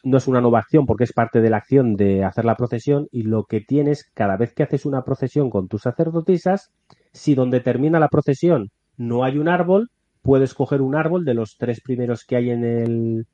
no 0.03 0.17
es 0.17 0.27
una 0.27 0.41
nueva 0.41 0.59
acción 0.59 0.85
porque 0.85 1.03
es 1.03 1.11
parte 1.11 1.41
de 1.41 1.49
la 1.49 1.57
acción 1.57 1.95
de 1.95 2.23
hacer 2.23 2.45
la 2.45 2.55
procesión 2.55 3.07
y 3.11 3.23
lo 3.23 3.43
que 3.43 3.59
tienes 3.61 4.09
cada 4.13 4.37
vez 4.37 4.53
que 4.53 4.63
haces 4.63 4.85
una 4.85 5.03
procesión 5.03 5.49
con 5.49 5.67
tus 5.67 5.81
sacerdotisas, 5.81 6.71
si 7.11 7.35
donde 7.35 7.59
termina 7.59 7.99
la 7.99 8.07
procesión 8.07 8.69
no 8.95 9.23
hay 9.23 9.37
un 9.37 9.49
árbol, 9.49 9.89
puedes 10.21 10.53
coger 10.53 10.81
un 10.81 10.95
árbol 10.95 11.25
de 11.25 11.33
los 11.33 11.57
tres 11.57 11.81
primeros 11.81 12.23
que 12.23 12.37
hay 12.37 12.51
en 12.51 12.63
el, 12.63 13.27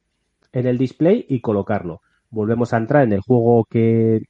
en 0.54 0.67
el 0.67 0.78
display 0.78 1.25
y 1.28 1.41
colocarlo. 1.41 2.01
Volvemos 2.30 2.73
a 2.73 2.78
entrar 2.78 3.04
en 3.04 3.13
el 3.13 3.21
juego 3.21 3.65
que, 3.69 4.21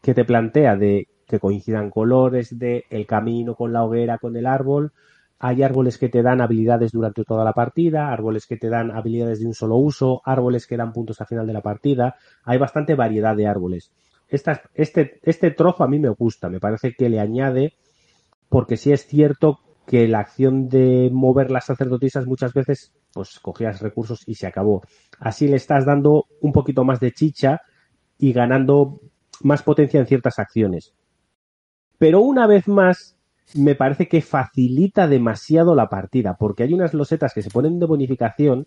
que 0.00 0.14
te 0.14 0.24
plantea 0.24 0.76
de 0.76 1.08
que 1.26 1.40
coincidan 1.40 1.90
colores, 1.90 2.58
de 2.58 2.84
el 2.88 3.06
camino 3.06 3.54
con 3.54 3.72
la 3.72 3.84
hoguera, 3.84 4.18
con 4.18 4.36
el 4.36 4.46
árbol, 4.46 4.92
hay 5.44 5.64
árboles 5.64 5.98
que 5.98 6.08
te 6.08 6.22
dan 6.22 6.40
habilidades 6.40 6.92
durante 6.92 7.24
toda 7.24 7.44
la 7.44 7.52
partida, 7.52 8.12
árboles 8.12 8.46
que 8.46 8.56
te 8.56 8.68
dan 8.68 8.92
habilidades 8.92 9.40
de 9.40 9.46
un 9.46 9.54
solo 9.54 9.74
uso, 9.74 10.22
árboles 10.24 10.68
que 10.68 10.76
dan 10.76 10.92
puntos 10.92 11.20
al 11.20 11.26
final 11.26 11.48
de 11.48 11.52
la 11.52 11.60
partida. 11.60 12.14
Hay 12.44 12.58
bastante 12.58 12.94
variedad 12.94 13.34
de 13.34 13.48
árboles. 13.48 13.90
este, 14.28 15.18
este 15.20 15.50
trozo 15.50 15.82
a 15.82 15.88
mí 15.88 15.98
me 15.98 16.10
gusta, 16.10 16.48
me 16.48 16.60
parece 16.60 16.94
que 16.94 17.08
le 17.08 17.18
añade, 17.18 17.74
porque 18.48 18.76
sí 18.76 18.92
es 18.92 19.04
cierto 19.04 19.58
que 19.84 20.06
la 20.06 20.20
acción 20.20 20.68
de 20.68 21.10
mover 21.12 21.50
las 21.50 21.64
sacerdotisas 21.64 22.24
muchas 22.24 22.54
veces, 22.54 22.92
pues 23.12 23.40
cogías 23.40 23.82
recursos 23.82 24.22
y 24.28 24.36
se 24.36 24.46
acabó. 24.46 24.82
Así 25.18 25.48
le 25.48 25.56
estás 25.56 25.84
dando 25.84 26.26
un 26.40 26.52
poquito 26.52 26.84
más 26.84 27.00
de 27.00 27.10
chicha 27.10 27.62
y 28.16 28.32
ganando 28.32 29.00
más 29.40 29.64
potencia 29.64 29.98
en 29.98 30.06
ciertas 30.06 30.38
acciones. 30.38 30.94
Pero 31.98 32.20
una 32.20 32.46
vez 32.46 32.68
más, 32.68 33.16
me 33.54 33.74
parece 33.74 34.08
que 34.08 34.22
facilita 34.22 35.06
demasiado 35.08 35.74
la 35.74 35.88
partida, 35.88 36.36
porque 36.38 36.62
hay 36.62 36.74
unas 36.74 36.94
losetas 36.94 37.34
que 37.34 37.42
se 37.42 37.50
ponen 37.50 37.78
de 37.78 37.86
bonificación 37.86 38.66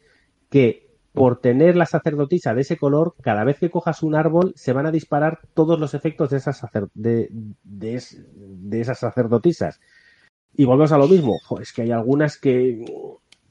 que 0.49 0.85
por 1.15 1.39
tener 1.39 1.77
la 1.77 1.85
sacerdotisa 1.85 2.53
de 2.53 2.61
ese 2.61 2.77
color, 2.77 3.15
cada 3.21 3.45
vez 3.45 3.57
que 3.57 3.71
cojas 3.71 4.03
un 4.03 4.15
árbol 4.15 4.51
se 4.55 4.73
van 4.73 4.85
a 4.85 4.91
disparar 4.91 5.39
todos 5.53 5.79
los 5.79 5.93
efectos 5.93 6.29
de 6.29 6.37
esas, 6.37 6.61
de, 6.93 7.29
de, 7.63 8.81
esas 8.81 8.99
sacerdotisas. 8.99 9.79
Y 10.53 10.65
volvemos 10.65 10.91
a 10.91 10.97
lo 10.97 11.07
mismo, 11.07 11.37
es 11.61 11.71
que 11.71 11.83
hay 11.83 11.91
algunas 11.91 12.37
que, 12.37 12.85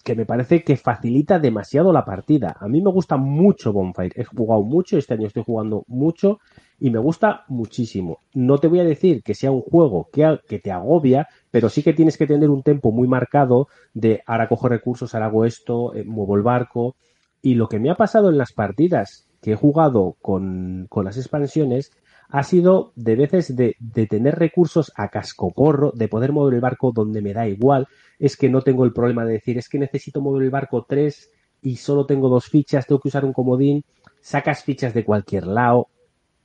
que 0.05 0.15
me 0.15 0.27
parece 0.27 0.63
que 0.63 0.77
facilita 0.77 1.39
demasiado 1.39 1.93
la 1.93 2.05
partida. 2.05 2.57
A 2.61 2.69
mí 2.69 2.83
me 2.83 2.91
gusta 2.91 3.17
mucho 3.17 3.73
Bonfire, 3.73 4.13
he 4.15 4.25
jugado 4.25 4.63
mucho, 4.63 4.99
este 4.99 5.15
año 5.15 5.27
estoy 5.27 5.43
jugando 5.45 5.85
mucho 5.89 6.41
y 6.79 6.91
me 6.91 6.99
gusta 6.99 7.45
muchísimo. 7.49 8.19
No 8.35 8.59
te 8.59 8.69
voy 8.69 8.81
a 8.81 8.85
decir 8.85 9.23
que 9.23 9.35
sea 9.35 9.51
un 9.51 9.63
juego 9.63 10.11
que, 10.13 10.39
que 10.47 10.59
te 10.59 10.71
agobia, 10.71 11.27
pero 11.51 11.71
sí 11.71 11.83
que 11.83 11.95
tienes 11.95 12.19
que 12.19 12.27
tener 12.27 12.51
un 12.51 12.63
tempo 12.63 12.93
muy 12.93 13.09
marcado 13.09 13.69
de 13.95 14.23
ahora 14.27 14.49
cojo 14.49 14.69
recursos, 14.69 15.15
ahora 15.15 15.27
hago 15.27 15.47
esto, 15.47 15.95
eh, 15.95 16.05
muevo 16.05 16.37
el 16.37 16.43
barco. 16.43 16.97
Y 17.41 17.55
lo 17.55 17.69
que 17.69 17.79
me 17.79 17.91
ha 17.91 17.95
pasado 17.95 18.29
en 18.29 18.37
las 18.37 18.53
partidas 18.53 19.27
que 19.41 19.53
he 19.53 19.57
jugado 19.57 20.17
con, 20.21 20.87
con 20.91 21.07
las 21.07 21.17
expansiones 21.17 21.93
ha 22.29 22.43
sido 22.43 22.93
de 22.97 23.17
veces 23.17 23.55
de, 23.57 23.77
tener 24.09 24.37
recursos 24.37 24.93
a 24.97 25.09
cascoporro, 25.09 25.93
de 25.95 26.09
poder 26.09 26.33
mover 26.33 26.55
el 26.55 26.61
barco 26.61 26.93
donde 26.93 27.23
me 27.23 27.33
da 27.33 27.47
igual. 27.47 27.87
Es 28.19 28.37
que 28.37 28.49
no 28.49 28.63
tengo 28.63 28.85
el 28.85 28.93
problema 28.93 29.25
de 29.25 29.35
decir, 29.35 29.59
es 29.59 29.69
que 29.69 29.79
necesito 29.79 30.21
mover 30.21 30.43
el 30.43 30.51
barco 30.51 30.85
tres 30.89 31.31
y 31.63 31.77
solo 31.77 32.07
tengo 32.07 32.29
dos 32.29 32.47
fichas, 32.47 32.87
tengo 32.87 33.01
que 33.01 33.09
usar 33.09 33.25
un 33.25 33.33
comodín. 33.33 33.85
Sacas 34.21 34.65
fichas 34.65 34.95
de 34.95 35.05
cualquier 35.05 35.47
lado, 35.47 35.89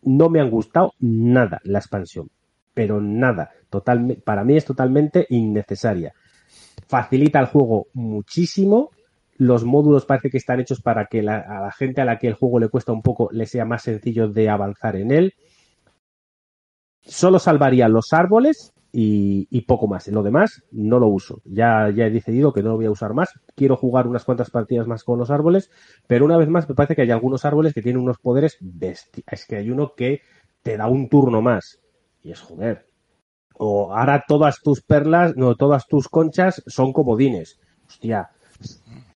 no 0.03 0.29
me 0.29 0.41
han 0.41 0.49
gustado 0.49 0.93
nada 0.99 1.59
la 1.63 1.79
expansión, 1.79 2.29
pero 2.73 2.99
nada, 3.01 3.51
totalmente, 3.69 4.21
para 4.21 4.43
mí 4.43 4.57
es 4.57 4.65
totalmente 4.65 5.25
innecesaria. 5.29 6.13
Facilita 6.87 7.39
el 7.39 7.45
juego 7.45 7.87
muchísimo, 7.93 8.91
los 9.37 9.63
módulos 9.63 10.05
parece 10.05 10.29
que 10.29 10.37
están 10.37 10.59
hechos 10.59 10.81
para 10.81 11.05
que 11.05 11.19
a 11.19 11.23
la 11.23 11.71
gente 11.71 12.01
a 12.01 12.05
la 12.05 12.19
que 12.19 12.27
el 12.27 12.33
juego 12.33 12.59
le 12.59 12.67
cuesta 12.67 12.91
un 12.91 13.01
poco 13.01 13.29
le 13.31 13.45
sea 13.45 13.63
más 13.63 13.83
sencillo 13.83 14.27
de 14.27 14.49
avanzar 14.49 14.97
en 14.97 15.11
él. 15.11 15.33
Solo 17.01 17.39
salvaría 17.39 17.87
los 17.87 18.13
árboles 18.13 18.73
y, 18.91 19.61
poco 19.61 19.87
más. 19.87 20.07
Lo 20.07 20.23
demás, 20.23 20.63
no 20.71 20.99
lo 20.99 21.07
uso. 21.07 21.41
Ya, 21.45 21.89
ya 21.89 22.07
he 22.07 22.09
decidido 22.11 22.53
que 22.53 22.63
no 22.63 22.69
lo 22.69 22.75
voy 22.77 22.85
a 22.85 22.91
usar 22.91 23.13
más. 23.13 23.29
Quiero 23.55 23.75
jugar 23.75 24.07
unas 24.07 24.25
cuantas 24.25 24.49
partidas 24.49 24.87
más 24.87 25.03
con 25.03 25.19
los 25.19 25.29
árboles, 25.29 25.69
pero 26.07 26.25
una 26.25 26.37
vez 26.37 26.49
más 26.49 26.67
me 26.67 26.75
parece 26.75 26.95
que 26.95 27.03
hay 27.03 27.11
algunos 27.11 27.45
árboles 27.45 27.73
que 27.73 27.81
tienen 27.81 28.01
unos 28.01 28.17
poderes 28.17 28.57
bestia. 28.59 29.23
Es 29.31 29.45
que 29.45 29.57
hay 29.57 29.69
uno 29.69 29.93
que 29.95 30.21
te 30.63 30.77
da 30.77 30.87
un 30.87 31.09
turno 31.09 31.41
más. 31.41 31.79
Y 32.21 32.31
es 32.31 32.41
joder. 32.41 32.87
O 33.57 33.93
ahora 33.93 34.23
todas 34.27 34.61
tus 34.61 34.81
perlas, 34.81 35.35
no, 35.35 35.55
todas 35.55 35.87
tus 35.87 36.07
conchas 36.07 36.63
son 36.67 36.93
comodines. 36.93 37.59
Hostia. 37.87 38.29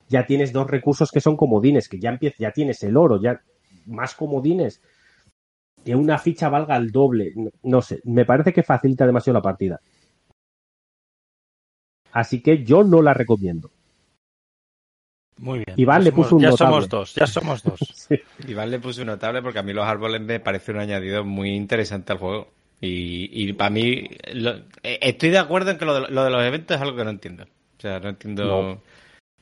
Ya 0.09 0.25
tienes 0.25 0.53
dos 0.53 0.69
recursos 0.69 1.11
que 1.11 1.21
son 1.21 1.37
comodines, 1.37 1.89
que 1.89 1.99
ya 1.99 2.09
empieza, 2.09 2.35
ya 2.39 2.51
tienes 2.51 2.83
el 2.83 2.97
oro, 2.97 3.19
ya 3.21 3.41
más 3.85 4.13
comodines. 4.15 4.81
Que 5.85 5.95
una 5.95 6.17
ficha 6.17 6.49
valga 6.49 6.77
el 6.77 6.91
doble. 6.91 7.33
No, 7.63 7.81
sé, 7.81 7.99
me 8.05 8.25
parece 8.25 8.53
que 8.53 8.63
facilita 8.63 9.05
demasiado 9.05 9.39
la 9.39 9.43
partida. 9.43 9.81
Así 12.11 12.41
que 12.41 12.63
yo 12.63 12.83
no 12.83 13.01
la 13.01 13.13
recomiendo. 13.13 13.71
Muy 15.37 15.63
bien. 15.65 15.73
Iván 15.77 16.01
Ya 16.01 16.03
le 16.05 16.09
somos- 16.11 16.25
puso 16.25 16.35
un 16.35 16.41
Ya 16.43 16.49
notable. 16.51 16.71
somos 16.73 16.89
dos, 16.89 17.15
ya 17.15 17.27
somos 17.27 17.63
dos. 17.63 17.79
Sí. 18.07 18.15
Iván 18.47 18.69
le 18.69 18.79
puse 18.79 19.01
un 19.01 19.07
notable 19.07 19.41
porque 19.41 19.59
a 19.59 19.63
mí 19.63 19.73
los 19.73 19.85
árboles 19.85 20.21
me 20.21 20.39
parece 20.39 20.71
un 20.71 20.79
añadido 20.79 21.23
muy 21.25 21.49
interesante 21.55 22.11
al 22.13 22.19
juego. 22.19 22.49
Y, 22.79 23.29
y 23.31 23.53
para 23.53 23.69
mí, 23.69 24.09
lo- 24.33 24.57
eh, 24.83 24.99
estoy 25.01 25.29
de 25.29 25.37
acuerdo 25.39 25.71
en 25.71 25.77
que 25.77 25.85
lo 25.85 26.01
de, 26.01 26.11
lo 26.11 26.23
de 26.23 26.29
los 26.29 26.43
eventos 26.43 26.75
es 26.75 26.81
algo 26.81 26.95
que 26.97 27.03
no 27.03 27.09
entiendo. 27.09 27.43
O 27.43 27.81
sea, 27.81 27.99
no 27.99 28.09
entiendo. 28.09 28.43
No. 28.45 28.81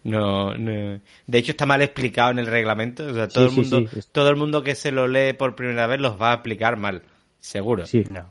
No- 0.04 0.54
De 0.56 1.38
hecho, 1.38 1.52
está 1.52 1.66
mal 1.66 1.82
explicado 1.82 2.32
en 2.32 2.40
el 2.40 2.48
reglamento. 2.48 3.06
O 3.08 3.14
sea, 3.14 3.28
todo, 3.28 3.50
Sí, 3.50 3.60
el 3.62 3.62
mundo, 3.62 3.90
sí. 3.94 4.00
todo 4.12 4.30
el 4.30 4.36
mundo 4.36 4.64
que 4.64 4.76
se 4.76 4.92
lo 4.92 5.08
lee 5.08 5.34
por 5.34 5.56
primera 5.56 5.88
vez 5.88 6.00
los 6.00 6.20
va 6.20 6.32
a 6.32 6.36
explicar 6.36 6.78
mal. 6.78 7.04
Seguro. 7.40 7.86
Sí, 7.86 8.04
No. 8.10 8.30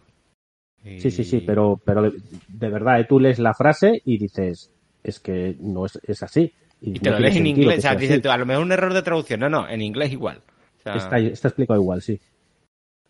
Y- 0.83 0.99
sí, 1.01 1.11
sí, 1.11 1.25
sí, 1.25 1.43
pero, 1.47 1.79
pero 1.85 2.03
de, 2.03 2.13
de 2.49 2.69
verdad, 2.71 3.01
eh, 3.01 3.05
tú 3.05 3.21
lees 3.21 3.39
la 3.39 3.53
frase 3.53 4.01
y 4.07 4.17
dices, 4.17 4.71
es 5.05 5.21
que 5.21 5.55
no 5.61 5.85
es, 5.85 5.99
es 6.05 6.23
así. 6.23 6.53
Y 6.81 6.99
te 6.99 7.11
no 7.11 7.17
lo 7.17 7.23
lees 7.23 7.37
en 7.37 7.47
inglés. 7.47 7.79
O 7.79 7.83
sea, 7.83 7.95
dices 7.95 8.25
a 8.25 8.37
lo 8.39 8.47
mejor 8.47 8.63
un 8.65 8.73
error 8.73 8.95
de 8.95 9.03
traducción. 9.03 9.41
No, 9.41 9.51
no, 9.51 9.69
en 9.69 9.83
inglés 9.83 10.11
igual. 10.13 10.41
O 10.79 10.83
sea, 10.83 10.95
Está, 10.95 11.19
está 11.19 11.49
explicado 11.49 11.79
igual, 11.79 12.01
sí. 12.01 12.19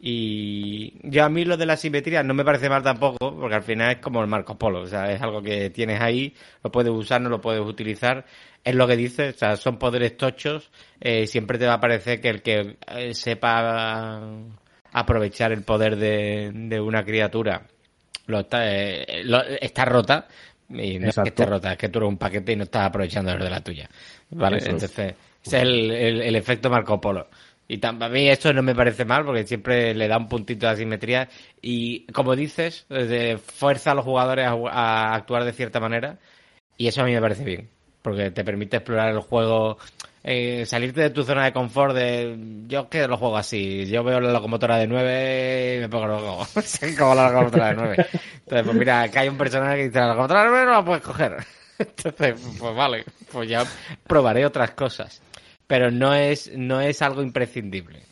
Y 0.02 0.94
yo 1.02 1.24
a 1.24 1.28
mí 1.28 1.44
lo 1.44 1.58
de 1.58 1.66
la 1.66 1.76
simetría 1.76 2.22
no 2.22 2.32
me 2.32 2.42
parece 2.44 2.70
mal 2.70 2.82
tampoco, 2.82 3.36
porque 3.38 3.54
al 3.54 3.62
final 3.62 3.90
es 3.92 3.98
como 3.98 4.22
el 4.22 4.28
Marco 4.28 4.56
Polo, 4.56 4.80
o 4.80 4.86
sea, 4.86 5.12
es 5.12 5.20
algo 5.20 5.42
que 5.42 5.68
tienes 5.68 6.00
ahí, 6.00 6.34
lo 6.64 6.72
puedes 6.72 6.90
usar, 6.90 7.20
no 7.20 7.28
lo 7.28 7.40
puedes 7.42 7.60
utilizar, 7.60 8.24
es 8.64 8.74
lo 8.74 8.86
que 8.86 8.96
dices, 8.96 9.34
o 9.34 9.38
sea, 9.38 9.56
son 9.56 9.78
poderes 9.78 10.16
tochos, 10.16 10.70
eh, 11.00 11.26
siempre 11.26 11.58
te 11.58 11.66
va 11.66 11.74
a 11.74 11.80
parecer 11.80 12.18
que 12.20 12.28
el 12.30 12.40
que 12.40 12.76
eh, 12.88 13.12
sepa 13.14 14.22
aprovechar 14.92 15.52
el 15.52 15.62
poder 15.64 15.96
de, 15.96 16.50
de 16.54 16.80
una 16.80 17.04
criatura 17.04 17.62
lo 18.26 18.40
está, 18.40 18.60
eh, 18.72 19.22
lo- 19.24 19.42
está 19.42 19.84
rota, 19.84 20.26
y 20.70 20.98
no 20.98 21.08
es 21.08 21.14
que 21.24 21.28
esté 21.30 21.44
rota, 21.50 21.72
es 21.72 21.78
que 21.78 21.88
tú 21.88 21.98
eres 21.98 22.08
un 22.08 22.16
paquete 22.16 22.52
y 22.52 22.56
no 22.56 22.62
estás 22.64 22.86
aprovechando 22.86 23.32
el 23.32 23.38
de 23.40 23.50
la 23.50 23.60
tuya, 23.60 23.88
¿vale? 24.30 24.56
Eso 24.58 24.66
es. 24.76 24.82
Entonces, 24.84 25.14
ese 25.44 25.56
es 25.56 25.62
el, 25.62 25.90
el- 25.90 26.22
el 26.22 26.36
efecto 26.36 26.70
Marco 26.70 27.00
Polo. 27.00 27.28
Y 27.70 27.78
a 27.86 27.92
mí 27.92 28.28
esto 28.28 28.52
no 28.52 28.64
me 28.64 28.74
parece 28.74 29.04
mal 29.04 29.24
porque 29.24 29.46
siempre 29.46 29.94
le 29.94 30.08
da 30.08 30.18
un 30.18 30.28
puntito 30.28 30.66
de 30.66 30.72
asimetría 30.72 31.28
y, 31.62 32.04
como 32.12 32.34
dices, 32.34 32.84
fuerza 33.46 33.92
a 33.92 33.94
los 33.94 34.04
jugadores 34.04 34.48
a, 34.48 35.14
actuar 35.14 35.44
de 35.44 35.52
cierta 35.52 35.78
manera 35.78 36.18
y 36.76 36.88
eso 36.88 37.00
a 37.00 37.04
mí 37.04 37.12
me 37.12 37.20
parece 37.20 37.44
bien 37.44 37.68
porque 38.02 38.32
te 38.32 38.42
permite 38.42 38.78
explorar 38.78 39.12
el 39.12 39.20
juego, 39.20 39.78
eh, 40.24 40.66
salirte 40.66 41.02
de 41.02 41.10
tu 41.10 41.22
zona 41.22 41.44
de 41.44 41.52
confort 41.52 41.94
de 41.94 42.36
yo 42.66 42.88
que 42.88 43.06
lo 43.06 43.16
juego 43.16 43.36
así, 43.36 43.86
yo 43.86 44.02
veo 44.02 44.18
la 44.18 44.32
locomotora 44.32 44.76
de 44.76 44.88
9 44.88 45.76
y 45.76 45.80
me 45.82 45.88
pongo 45.88 46.08
loco, 46.08 46.48
como 46.98 47.14
la 47.14 47.30
locomotora 47.30 47.68
de 47.68 47.74
9. 47.74 47.96
Entonces, 47.98 48.64
pues 48.64 48.74
mira, 48.74 49.08
que 49.08 49.18
hay 49.20 49.28
un 49.28 49.38
personaje 49.38 49.76
que 49.76 49.84
dice 49.84 50.00
la 50.00 50.08
locomotora 50.08 50.42
de 50.42 50.48
9 50.48 50.66
no 50.66 50.72
la 50.72 50.84
puedes 50.84 51.04
coger. 51.04 51.36
Entonces, 51.78 52.34
pues 52.58 52.74
vale, 52.74 53.04
pues 53.30 53.48
ya 53.48 53.64
probaré 54.08 54.44
otras 54.44 54.72
cosas 54.72 55.22
pero 55.70 55.92
no 55.92 56.12
es 56.14 56.50
no 56.56 56.80
es 56.80 57.00
algo 57.00 57.22
imprescindible. 57.22 58.02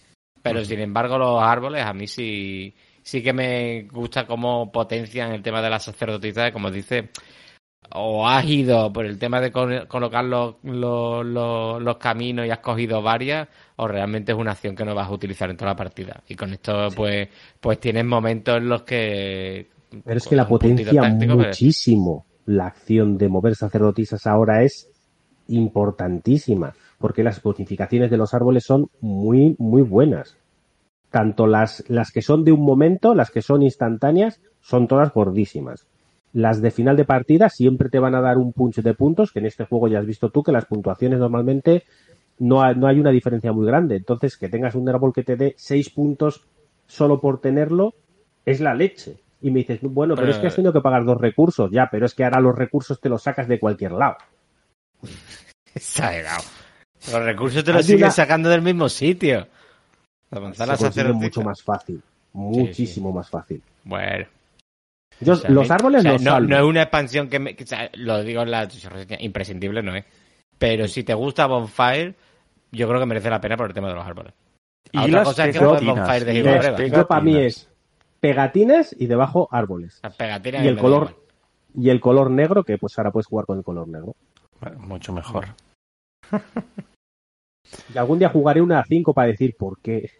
Pero 0.41 0.65
sin 0.65 0.79
embargo 0.79 1.19
los 1.19 1.43
árboles 1.43 1.85
a 1.85 1.93
mí 1.93 2.07
sí 2.07 2.73
sí 3.03 3.21
que 3.21 3.33
me 3.33 3.89
gusta 3.91 4.29
cómo 4.29 4.71
potencian 4.71 5.33
el 5.33 5.43
tema 5.43 5.61
de 5.61 5.69
las 5.69 5.83
sacerdotisas, 5.83 6.53
como 6.53 6.71
dice, 6.71 7.09
o 7.91 8.29
has 8.29 8.45
ido 8.45 8.93
por 8.93 9.07
el 9.07 9.19
tema 9.19 9.41
de 9.41 9.51
colocar 9.51 10.25
los, 10.25 10.55
los, 10.63 11.27
los, 11.27 11.83
los 11.83 11.97
caminos 11.97 12.47
y 12.47 12.51
has 12.51 12.61
cogido 12.61 13.03
varias, 13.03 13.49
o 13.75 13.89
realmente 13.89 14.31
es 14.31 14.39
una 14.39 14.53
acción 14.53 14.77
que 14.77 14.85
no 14.85 14.95
vas 14.95 15.09
a 15.09 15.13
utilizar 15.13 15.51
en 15.51 15.57
toda 15.57 15.73
la 15.73 15.77
partida. 15.77 16.23
Y 16.29 16.37
con 16.37 16.53
esto 16.53 16.91
pues 16.95 17.29
pues 17.61 17.81
tienes 17.81 18.05
momentos 18.05 18.59
en 18.59 18.69
los 18.69 18.83
que 18.83 19.69
Pero 20.05 20.17
es 20.17 20.29
que 20.29 20.37
la 20.37 20.47
potencia 20.47 20.93
táctico, 20.93 21.35
pues, 21.35 21.49
muchísimo. 21.49 22.25
La 22.47 22.69
acción 22.69 23.19
de 23.19 23.29
mover 23.29 23.57
sacerdotisas 23.57 24.29
ahora 24.29 24.63
es 24.63 24.89
importantísima, 25.49 26.73
porque 26.99 27.23
las 27.23 27.43
bonificaciones 27.43 28.11
de 28.11 28.17
los 28.17 28.35
árboles 28.35 28.65
son 28.65 28.91
muy, 29.01 29.55
muy 29.59 29.83
buenas. 29.83 30.37
Tanto 31.11 31.47
las, 31.47 31.85
las 31.89 32.11
que 32.13 32.23
son 32.23 32.45
de 32.45 32.53
un 32.53 32.61
momento, 32.61 33.15
las 33.15 33.31
que 33.31 33.41
son 33.41 33.63
instantáneas, 33.63 34.41
son 34.61 34.89
todas 34.89 35.13
gordísimas. 35.13 35.87
Las 36.35 36.61
de 36.61 36.71
final 36.71 36.97
de 36.97 37.07
partida 37.07 37.49
siempre 37.49 37.89
te 37.89 37.99
van 37.99 38.15
a 38.15 38.21
dar 38.21 38.37
un 38.37 38.53
punch 38.53 38.83
de 38.83 38.95
puntos, 38.95 39.33
que 39.33 39.39
en 39.39 39.47
este 39.47 39.65
juego 39.65 39.89
ya 39.89 40.01
has 40.01 40.07
visto 40.07 40.29
tú 40.31 40.43
que 40.43 40.53
las 40.53 40.67
puntuaciones 40.67 41.19
normalmente 41.19 41.85
no 42.39 42.63
hay, 42.63 42.75
no 42.77 42.87
hay 42.87 43.01
una 43.01 43.11
diferencia 43.11 43.53
muy 43.53 43.67
grande. 43.67 43.97
Entonces, 43.97 44.37
que 44.37 44.49
tengas 44.49 44.75
un 44.75 44.89
árbol 44.89 45.13
que 45.15 45.25
te 45.25 45.37
dé 45.37 45.55
seis 45.57 45.89
puntos 45.89 46.47
solo 46.87 47.21
por 47.21 47.41
tenerlo, 47.41 47.95
es 48.45 48.61
la 48.61 48.75
leche. 48.75 49.17
Y 49.41 49.51
me 49.51 49.61
dices, 49.61 49.79
bueno, 49.83 50.15
pero, 50.15 50.27
Pero- 50.27 50.37
es 50.37 50.39
que 50.41 50.47
has 50.49 50.57
tenido 50.57 50.73
que 50.73 50.81
pagar 50.81 51.05
dos 51.05 51.19
recursos, 51.21 51.71
ya, 51.71 51.89
pero 51.91 52.07
es 52.07 52.15
que 52.15 52.25
ahora 52.25 52.41
los 52.41 52.57
recursos 52.57 53.01
te 53.01 53.09
los 53.09 53.23
sacas 53.23 53.49
de 53.49 53.59
cualquier 53.59 53.93
lado. 53.93 54.17
Exagerado. 55.75 56.43
Los 57.13 57.23
recursos 57.25 57.65
te 57.65 57.73
los 57.73 57.89
una- 57.89 58.11
sacando 58.11 58.49
del 58.49 58.63
mismo 58.63 58.89
sitio. 58.89 59.47
La 60.31 60.41
manzana 60.41 60.77
sacerdotisa. 60.77 61.25
mucho 61.25 61.43
más 61.43 61.63
fácil, 61.63 62.03
muchísimo 62.33 63.13
más 63.13 63.31
fácil. 63.31 63.63
Bueno. 63.85 64.27
Yo, 65.21 65.33
O 65.33 65.37
sea, 65.37 65.51
los 65.51 65.65
mí- 65.69 65.75
árboles 65.75 66.01
o 66.01 66.03
sea, 66.03 66.13
los 66.13 66.49
no, 66.49 66.57
es 66.59 66.63
una 66.63 66.83
expansión 66.83 67.29
que 67.29 67.39
me, 67.39 67.57
que, 67.57 67.65
o 67.65 67.67
sea, 67.67 67.91
lo 67.95 68.23
digo 68.23 68.43
en 68.43 68.51
la 68.51 68.69
imprescindible 69.21 69.83
no 69.83 69.97
es. 69.97 70.05
Pero 70.59 70.87
si 70.87 71.03
te 71.03 71.15
gusta 71.15 71.47
Bonfire, 71.47 72.15
yo 72.73 72.87
creo 72.89 73.01
que 73.01 73.07
merece 73.07 73.31
la 73.31 73.41
pena 73.41 73.57
por 73.57 73.67
el 73.69 73.75
tema 73.75 73.89
de 73.89 73.95
los 73.95 74.07
árboles. 74.07 74.33
Y 74.93 74.99
Otra 74.99 75.11
las 75.11 75.25
cosa 75.29 75.47
es 75.47 75.59
que 75.59 75.65
Bonfire 75.65 76.25
de 76.25 76.43
pegatinas. 76.43 76.93
Yo 76.93 77.07
para 77.09 77.21
mí 77.21 77.37
es 77.37 77.69
pegatinas 78.21 78.95
y 78.99 79.07
debajo 79.07 79.49
árboles. 79.51 79.99
Las 80.03 80.15
pegatinas 80.15 80.65
Y 80.65 80.69
el 80.69 80.79
color, 80.79 81.17
y 81.75 81.91
el 81.91 82.01
color 82.01 82.31
negro, 82.31 82.65
que 82.65 82.77
pues 82.79 82.97
ahora 82.99 83.11
puedes 83.11 83.27
jugar 83.27 83.47
con 83.47 83.59
el 83.59 83.65
color 83.65 83.89
negro. 83.89 84.15
Bueno, 84.61 84.79
Mucho 84.81 85.13
mejor. 85.13 85.47
Y 87.95 87.99
algún 87.99 88.19
día 88.19 88.29
jugaré 88.29 88.61
una 88.61 88.81
a 88.81 88.85
5 88.85 89.13
para 89.13 89.29
decir 89.29 89.55
por 89.57 89.81
qué. 89.81 90.11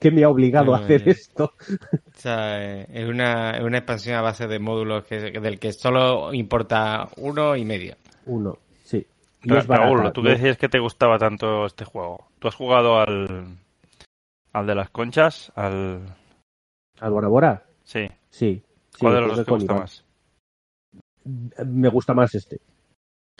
¿Qué, 0.00 0.10
me 0.10 0.24
ha 0.24 0.30
obligado 0.30 0.74
a 0.74 0.78
hacer 0.78 1.06
esto? 1.08 1.52
O 1.54 2.18
sea, 2.18 2.82
es 2.82 3.06
una, 3.06 3.50
es 3.50 3.62
una 3.62 3.78
expansión 3.78 4.16
a 4.16 4.22
base 4.22 4.46
de 4.46 4.58
módulos 4.58 5.04
que, 5.04 5.30
del 5.30 5.58
que 5.58 5.72
solo 5.72 6.32
importa 6.32 7.08
uno 7.18 7.54
y 7.54 7.64
medio. 7.64 7.96
Uno, 8.24 8.58
sí. 8.82 9.06
Y 9.42 9.50
barata, 9.50 9.76
Raúl, 9.76 10.12
tú 10.12 10.22
decías 10.22 10.56
que 10.56 10.68
te 10.68 10.78
gustaba 10.78 11.18
tanto 11.18 11.66
este 11.66 11.84
juego. 11.84 12.28
¿Tú 12.38 12.48
has 12.48 12.54
jugado 12.54 12.98
al, 12.98 13.58
al 14.52 14.66
de 14.66 14.74
las 14.74 14.88
conchas? 14.88 15.52
Al... 15.54 16.00
¿Al 17.00 17.10
Bora 17.10 17.28
Bora? 17.28 17.64
Sí. 17.84 18.08
Sí. 18.30 18.62
sí, 18.90 18.98
¿Cuál 19.00 19.14
de 19.14 19.20
los 19.20 19.36
dos 19.36 19.44
te 19.44 19.52
gusta 19.52 19.74
más? 19.74 20.04
Me 21.66 21.88
gusta 21.88 22.14
más 22.14 22.34
este. 22.34 22.58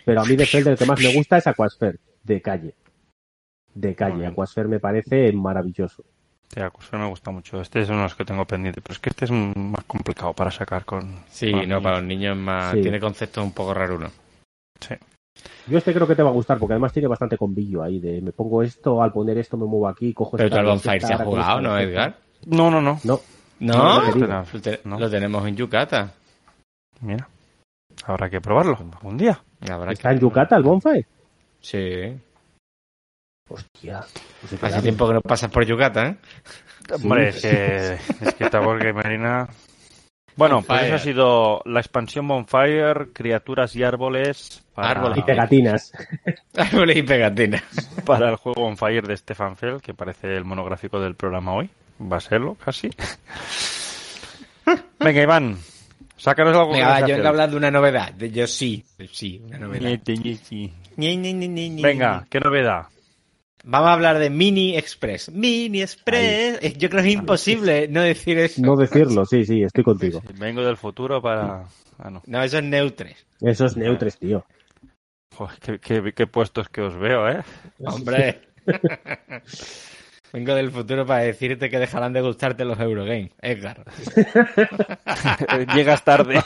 Pero 0.04 0.20
a 0.20 0.24
mí 0.24 0.36
de 0.36 0.46
Zelda 0.46 0.70
el 0.72 0.78
que 0.78 0.86
más 0.86 1.00
me 1.00 1.12
gusta 1.14 1.38
es 1.38 1.46
Aquasphere, 1.46 1.98
de 2.22 2.40
calle. 2.42 2.74
De 3.74 3.94
calle. 3.94 4.26
Aquasphere 4.26 4.68
me 4.68 4.80
parece 4.80 5.32
maravilloso. 5.32 6.04
Sí, 6.52 6.60
Acusfer 6.60 7.00
me 7.00 7.08
gusta 7.08 7.30
mucho. 7.30 7.60
Este 7.62 7.80
es 7.80 7.88
uno 7.88 7.98
de 7.98 8.02
los 8.04 8.14
que 8.14 8.26
tengo 8.26 8.44
pendiente, 8.44 8.82
pero 8.82 8.92
es 8.92 8.98
que 8.98 9.08
este 9.08 9.24
es 9.24 9.30
más 9.30 9.84
complicado 9.86 10.34
para 10.34 10.50
sacar 10.50 10.84
con. 10.84 11.20
Sí, 11.30 11.50
con 11.50 11.60
no, 11.60 11.66
niños. 11.66 11.82
para 11.82 11.96
los 11.96 12.04
niños 12.04 12.36
más, 12.36 12.74
Sí. 12.74 12.82
tiene 12.82 13.00
conceptos 13.00 13.42
un 13.42 13.52
poco 13.52 13.72
raros 13.72 13.98
uno. 13.98 14.10
Sí. 14.78 14.94
Yo 15.66 15.78
este 15.78 15.94
creo 15.94 16.06
que 16.06 16.14
te 16.14 16.22
va 16.22 16.28
a 16.28 16.32
gustar 16.34 16.58
porque 16.58 16.74
además 16.74 16.92
tiene 16.92 17.08
bastante 17.08 17.38
combillo 17.38 17.82
ahí 17.82 18.00
de 18.00 18.20
me 18.20 18.32
pongo 18.32 18.62
esto, 18.62 19.02
al 19.02 19.12
poner 19.12 19.38
esto 19.38 19.56
me 19.56 19.64
muevo 19.64 19.88
aquí, 19.88 20.12
cojo 20.12 20.36
Pero 20.36 20.50
tú 20.50 20.56
esta 20.56 20.60
al 20.60 20.66
receta, 20.76 20.90
Bonfire 20.92 21.06
se 21.06 21.14
ha 21.14 21.24
jugado, 21.24 21.60
¿no, 21.62 21.78
Edgar? 21.78 22.16
No, 22.46 22.70
no, 22.70 22.82
no. 22.82 23.00
No, 23.02 23.20
¿No? 23.60 24.10
No, 24.10 24.26
no. 24.26 24.44
No. 24.84 24.98
lo 24.98 25.08
tenemos 25.10 25.46
en 25.46 25.56
Yucata. 25.56 26.12
Mira. 27.00 27.26
Habrá 28.06 28.28
que 28.30 28.40
probarlo 28.40 28.78
un 29.02 29.16
día. 29.16 29.38
Habrá 29.70 29.92
¿está 29.92 30.08
que- 30.10 30.14
en 30.16 30.20
Yucata 30.20 30.56
el 30.56 30.62
Bonfire? 30.62 31.06
Sí. 31.60 32.16
Hostia. 33.48 34.00
pues 34.48 34.62
Hace 34.64 34.82
tiempo 34.82 35.06
que 35.08 35.14
no 35.14 35.20
pasas 35.20 35.50
por 35.50 35.64
Yucata, 35.64 36.06
¿eh? 36.08 36.16
Hombre, 37.02 37.28
es 37.28 37.42
que, 37.42 37.94
es 38.20 38.34
que 38.34 38.50
Tabor 38.50 38.78
Game 38.78 38.94
Marina. 38.94 39.48
Bueno, 40.34 40.62
pues 40.62 40.84
eso 40.84 40.94
ha 40.94 40.98
sido 40.98 41.62
la 41.66 41.80
expansión 41.80 42.26
Bonfire, 42.26 43.12
criaturas 43.12 43.76
y 43.76 43.84
árboles 43.84 44.64
para, 44.74 44.90
Árboles 44.92 45.18
Y 45.18 45.22
pegatinas. 45.22 45.92
Árboles 46.56 46.96
y 46.96 47.02
pegatinas. 47.02 47.62
para 48.06 48.30
el 48.30 48.36
juego 48.36 48.62
Bonfire 48.62 49.02
de 49.02 49.16
Stefan 49.16 49.56
Feld, 49.56 49.82
que 49.82 49.92
parece 49.94 50.34
el 50.34 50.44
monográfico 50.44 50.98
del 51.00 51.14
programa 51.14 51.52
hoy. 51.54 51.70
Va 52.00 52.16
a 52.16 52.20
serlo, 52.20 52.54
casi. 52.54 52.90
Venga, 54.98 55.22
Iván. 55.22 55.58
Sácanos 56.22 56.56
algo 56.56 56.72
Venga, 56.72 57.00
yo 57.00 57.06
vengo 57.16 57.26
a 57.26 57.30
hablar 57.30 57.50
de 57.50 57.56
una 57.56 57.70
novedad. 57.72 58.12
De- 58.12 58.30
Yo 58.30 58.46
sí, 58.46 58.84
sí, 59.10 59.40
una 59.44 59.58
novedad. 59.58 59.98
Venga, 61.82 62.24
¿qué 62.30 62.38
novedad? 62.38 62.86
Vamos 63.64 63.88
a 63.88 63.92
hablar 63.94 64.18
de 64.20 64.30
Mini 64.30 64.76
Express. 64.76 65.32
Mini 65.32 65.82
Express. 65.82 66.60
Yo 66.78 66.88
creo 66.90 67.02
que 67.02 67.08
es 67.08 67.14
imposible 67.14 67.88
no 67.88 68.02
decir 68.02 68.38
eso. 68.38 68.62
No 68.62 68.76
decirlo, 68.76 69.24
sí, 69.26 69.44
sí, 69.44 69.64
estoy 69.64 69.82
contigo. 69.82 70.22
Vengo 70.38 70.62
del 70.62 70.76
futuro 70.76 71.20
para... 71.20 71.64
Ah, 71.98 72.08
no. 72.10 72.22
No, 72.26 72.40
eso 72.42 72.58
es 72.58 72.64
Neutres. 72.64 73.26
Eso 73.40 73.66
es 73.66 73.76
neutres, 73.76 74.16
tío. 74.18 74.44
Joder, 75.34 75.58
qué, 75.58 75.78
qué- 75.80 76.12
qué 76.12 76.26
puestos 76.28 76.68
que 76.68 76.82
os 76.82 76.96
veo, 76.96 77.28
¿eh? 77.28 77.40
Hombre. 77.84 78.42
Vengo 80.32 80.54
del 80.54 80.70
futuro 80.70 81.04
para 81.04 81.22
decirte 81.22 81.68
que 81.68 81.78
dejarán 81.78 82.14
de 82.14 82.22
gustarte 82.22 82.64
los 82.64 82.80
Eurogames. 82.80 83.32
Edgar. 83.42 83.84
Llegas 85.74 86.04
tarde. 86.04 86.40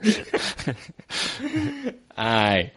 Ay. 2.16 2.72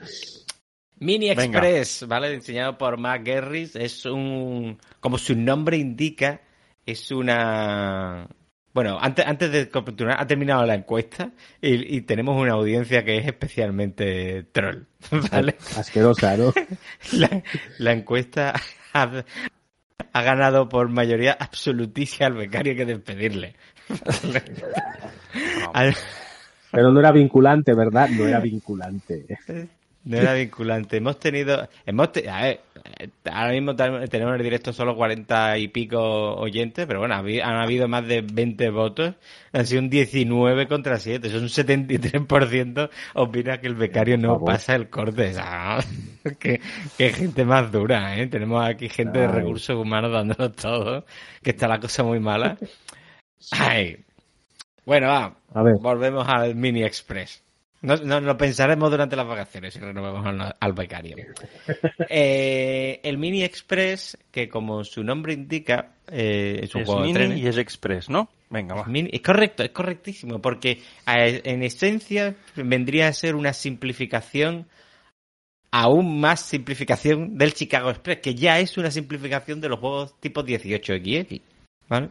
Mini 1.00 1.34
Venga. 1.34 1.60
Express, 1.60 2.08
¿vale? 2.08 2.32
Diseñado 2.32 2.78
por 2.78 2.98
Matt 2.98 3.26
Gerris. 3.26 3.76
Es 3.76 4.06
un. 4.06 4.80
Como 5.00 5.18
su 5.18 5.36
nombre 5.36 5.78
indica, 5.78 6.42
es 6.86 7.12
una. 7.12 8.28
Bueno, 8.74 8.98
antes, 9.00 9.26
antes 9.26 9.52
de 9.52 9.70
continuar, 9.70 10.20
ha 10.20 10.26
terminado 10.26 10.66
la 10.66 10.74
encuesta 10.74 11.32
y, 11.62 11.98
y 11.98 12.02
tenemos 12.02 12.42
una 12.42 12.54
audiencia 12.54 13.06
que 13.06 13.18
es 13.18 13.28
especialmente 13.28 14.44
troll, 14.52 14.86
¿vale? 15.32 15.56
Asquerosa, 15.78 16.36
¿no? 16.38 16.52
La, 17.12 17.44
la 17.78 17.92
encuesta 17.92 18.54
ha, 18.94 19.24
ha 20.14 20.22
ganado 20.22 20.70
por 20.70 20.88
mayoría 20.90 21.36
absolutísima 21.40 22.28
al 22.28 22.34
becario 22.34 22.76
que 22.76 22.86
despedirle. 22.86 23.56
Pero 26.72 26.92
no 26.92 27.00
era 27.00 27.12
vinculante, 27.12 27.74
¿verdad? 27.74 28.10
No 28.10 28.28
era 28.28 28.40
vinculante. 28.44 29.26
No 30.06 30.18
era 30.18 30.34
vinculante. 30.34 30.98
Hemos 30.98 31.18
tenido. 31.18 31.68
Hemos 31.86 32.12
te- 32.12 32.30
a 32.30 32.42
ver, 32.42 32.60
ahora 33.32 33.52
mismo 33.54 33.76
tenemos 33.76 34.12
en 34.12 34.36
el 34.36 34.44
directo 34.44 34.74
solo 34.74 34.96
40 34.96 35.58
y 35.58 35.70
pico 35.70 36.36
oyentes, 36.36 36.86
pero 36.86 37.00
bueno, 37.00 37.16
han 37.16 37.56
habido 37.56 37.88
más 37.88 38.06
de 38.06 38.22
20 38.22 38.70
votos. 38.70 39.16
Han 39.54 39.66
sido 39.66 39.82
un 39.82 39.90
19 39.90 40.68
contra 40.68 41.00
7. 41.00 41.28
Eso 41.28 41.38
es 41.38 41.44
un 41.44 41.50
73% 41.50 42.90
opina 43.14 43.60
que 43.62 43.68
el 43.68 43.76
becario 43.76 44.18
no 44.18 44.44
pasa 44.44 44.76
el 44.76 44.90
corte. 44.90 45.34
Qué, 46.40 46.60
gente 46.98 47.46
más 47.46 47.72
dura, 47.72 48.18
¿eh? 48.18 48.28
Tenemos 48.28 48.66
aquí 48.66 48.90
gente 48.90 49.20
de 49.20 49.28
recursos 49.28 49.76
humanos 49.78 50.12
dándolo 50.12 50.52
todo, 50.52 51.06
que 51.42 51.52
está 51.52 51.68
la 51.68 51.80
cosa 51.80 52.04
muy 52.04 52.20
mala. 52.20 52.58
Ay. 53.52 54.04
Bueno, 54.86 55.08
va. 55.08 55.36
A 55.54 55.64
ver, 55.64 55.76
Volvemos 55.80 56.28
al 56.28 56.56
Mini 56.56 56.84
Express. 56.84 57.43
No, 57.84 57.96
no, 57.98 58.20
lo 58.22 58.38
pensaremos 58.38 58.90
durante 58.90 59.16
las 59.16 59.28
vacaciones 59.28 59.76
y 59.76 59.80
renovamos 59.80 60.26
al, 60.26 60.56
al 60.60 60.74
becario. 60.74 61.16
Eh, 62.10 63.00
el 63.04 63.18
Mini 63.18 63.44
Express, 63.44 64.18
que 64.32 64.50
como 64.50 64.84
su 64.84 65.04
nombre 65.04 65.34
indica, 65.34 65.92
eh, 66.08 66.60
es 66.64 66.74
un 66.76 66.82
Es 66.82 66.88
juego 66.88 67.02
de 67.02 67.08
mini 67.08 67.14
trenes. 67.14 67.40
y 67.40 67.48
es 67.48 67.58
express, 67.58 68.10
¿no? 68.10 68.30
Venga, 68.50 68.76
va. 68.76 68.82
Es 68.82 68.88
mini- 68.88 69.10
es 69.12 69.22
correcto, 69.22 69.64
es 69.64 69.70
correctísimo, 69.72 70.40
porque 70.40 70.82
en 71.06 71.64
esencia 71.64 72.36
vendría 72.56 73.08
a 73.08 73.14
ser 73.14 73.36
una 73.36 73.54
simplificación, 73.54 74.68
aún 75.72 76.20
más 76.20 76.42
simplificación 76.42 77.38
del 77.38 77.54
Chicago 77.54 77.90
Express, 77.90 78.20
que 78.20 78.36
ya 78.36 78.60
es 78.60 78.78
una 78.78 78.92
simplificación 78.92 79.60
de 79.60 79.70
los 79.70 79.80
juegos 79.80 80.20
tipo 80.20 80.44
18XX. 80.44 81.42
¿Vale? 81.94 82.10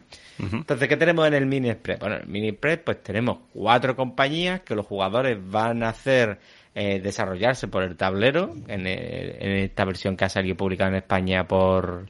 Entonces, 0.55 0.87
¿qué 0.87 0.95
tenemos 0.97 1.27
en 1.27 1.33
el 1.33 1.45
Mini 1.45 1.69
Express? 1.69 1.99
Bueno, 1.99 2.15
en 2.15 2.21
el 2.21 2.27
Mini 2.27 2.47
Express, 2.49 2.79
pues 2.85 3.03
tenemos 3.03 3.39
cuatro 3.53 3.95
compañías 3.95 4.61
que 4.61 4.75
los 4.75 4.85
jugadores 4.85 5.37
van 5.41 5.83
a 5.83 5.89
hacer 5.89 6.39
eh, 6.73 6.99
desarrollarse 7.01 7.67
por 7.67 7.83
el 7.83 7.95
tablero, 7.97 8.53
en, 8.67 8.87
el- 8.87 9.35
en 9.39 9.51
esta 9.57 9.83
versión 9.85 10.15
que 10.15 10.25
ha 10.25 10.29
salido 10.29 10.55
publicada 10.55 10.89
en 10.91 10.95
España 10.95 11.45
por, 11.47 12.09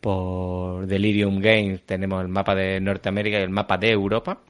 por 0.00 0.86
Delirium 0.86 1.40
Games, 1.40 1.82
tenemos 1.86 2.20
el 2.22 2.28
mapa 2.28 2.54
de 2.54 2.78
Norteamérica 2.80 3.38
y 3.40 3.42
el 3.42 3.50
mapa 3.50 3.78
de 3.78 3.90
Europa. 3.90 4.40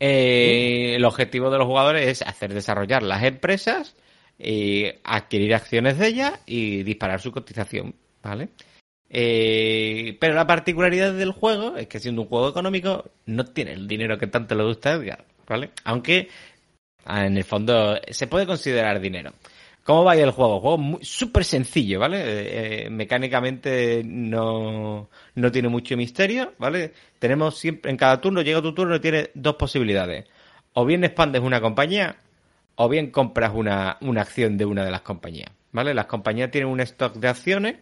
Eh, 0.00 0.94
el 0.96 1.04
objetivo 1.04 1.50
de 1.50 1.58
los 1.58 1.66
jugadores 1.66 2.06
es 2.06 2.22
hacer 2.22 2.52
desarrollar 2.54 3.02
las 3.02 3.24
empresas, 3.24 3.96
y 4.38 4.84
adquirir 5.02 5.52
acciones 5.54 5.98
de 5.98 6.06
ellas 6.06 6.40
y 6.46 6.84
disparar 6.84 7.20
su 7.20 7.32
cotización, 7.32 7.96
¿vale? 8.22 8.50
Eh, 9.10 10.16
pero 10.20 10.34
la 10.34 10.46
particularidad 10.46 11.14
del 11.14 11.32
juego 11.32 11.76
es 11.76 11.88
que 11.88 11.98
siendo 11.98 12.22
un 12.22 12.28
juego 12.28 12.48
económico 12.48 13.10
no 13.26 13.44
tiene 13.46 13.72
el 13.72 13.88
dinero 13.88 14.18
que 14.18 14.26
tanto 14.26 14.54
le 14.54 14.64
gusta 14.64 14.90
a 14.90 14.94
Edgar, 14.94 15.24
¿vale? 15.46 15.70
Aunque 15.84 16.28
ah, 17.04 17.26
en 17.26 17.36
el 17.36 17.44
fondo 17.44 17.98
se 18.10 18.26
puede 18.26 18.46
considerar 18.46 19.00
dinero. 19.00 19.32
¿Cómo 19.88 20.04
va 20.04 20.14
el 20.16 20.32
juego? 20.32 20.60
Juego 20.60 20.98
súper 21.00 21.44
sencillo, 21.44 21.98
¿vale? 21.98 22.18
Eh, 22.20 22.84
eh, 22.84 22.90
mecánicamente 22.90 24.02
no, 24.04 25.08
no 25.34 25.50
tiene 25.50 25.70
mucho 25.70 25.96
misterio, 25.96 26.52
¿vale? 26.58 26.92
Tenemos 27.18 27.58
siempre, 27.58 27.90
en 27.90 27.96
cada 27.96 28.20
turno, 28.20 28.42
llega 28.42 28.60
tu 28.60 28.74
turno 28.74 28.96
y 28.96 29.00
tiene 29.00 29.30
dos 29.32 29.54
posibilidades. 29.54 30.26
O 30.74 30.84
bien 30.84 31.04
expandes 31.04 31.40
una 31.40 31.62
compañía, 31.62 32.16
o 32.74 32.86
bien 32.90 33.10
compras 33.10 33.52
una, 33.54 33.96
una 34.02 34.20
acción 34.20 34.58
de 34.58 34.66
una 34.66 34.84
de 34.84 34.90
las 34.90 35.00
compañías, 35.00 35.50
¿vale? 35.72 35.94
Las 35.94 36.04
compañías 36.04 36.50
tienen 36.50 36.68
un 36.68 36.80
stock 36.80 37.14
de 37.14 37.28
acciones, 37.28 37.76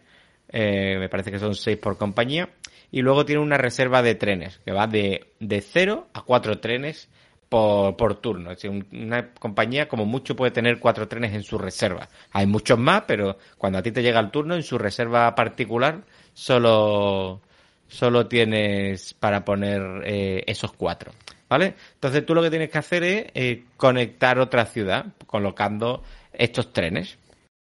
eh, 0.49 0.97
me 0.99 1.09
parece 1.09 1.31
que 1.31 1.39
son 1.39 1.55
seis 1.55 1.77
por 1.77 1.97
compañía, 1.97 2.49
y 2.91 3.01
luego 3.01 3.25
tienen 3.25 3.43
una 3.43 3.57
reserva 3.57 4.01
de 4.01 4.15
trenes, 4.15 4.59
que 4.65 4.71
va 4.71 4.87
de, 4.87 5.33
de 5.39 5.61
0 5.61 6.07
a 6.13 6.21
4 6.21 6.59
trenes 6.59 7.09
por, 7.49 7.95
por 7.97 8.15
turno. 8.21 8.51
Es 8.51 8.57
decir, 8.57 8.69
un- 8.71 8.87
una 8.91 9.29
compañía 9.33 9.87
como 9.87 10.05
mucho 10.05 10.35
puede 10.35 10.51
tener 10.51 10.79
cuatro 10.79 11.07
trenes 11.07 11.33
en 11.33 11.43
su 11.43 11.57
reserva. 11.57 12.07
Hay 12.31 12.45
muchos 12.45 12.77
más, 12.79 13.03
pero 13.07 13.37
cuando 13.57 13.79
a 13.79 13.81
ti 13.83 13.91
te 13.91 14.01
llega 14.01 14.19
el 14.19 14.31
turno, 14.31 14.55
en 14.55 14.63
su 14.63 14.77
reserva 14.77 15.33
particular, 15.35 16.01
solo, 16.33 17.41
solo 17.87 18.27
tienes 18.27 19.13
para 19.13 19.43
poner 19.45 19.81
eh, 20.05 20.43
esos 20.47 20.71
cuatro. 20.73 21.11
¿Vale? 21.49 21.75
Entonces 21.93 22.25
tú 22.25 22.35
lo 22.35 22.41
que 22.43 22.49
tienes 22.49 22.69
que 22.69 22.77
hacer 22.77 23.03
es 23.03 23.25
eh, 23.33 23.63
conectar 23.77 24.37
otra 24.39 24.65
ciudad 24.65 25.05
colocando 25.25 26.03
estos 26.33 26.73
trenes. 26.73 27.17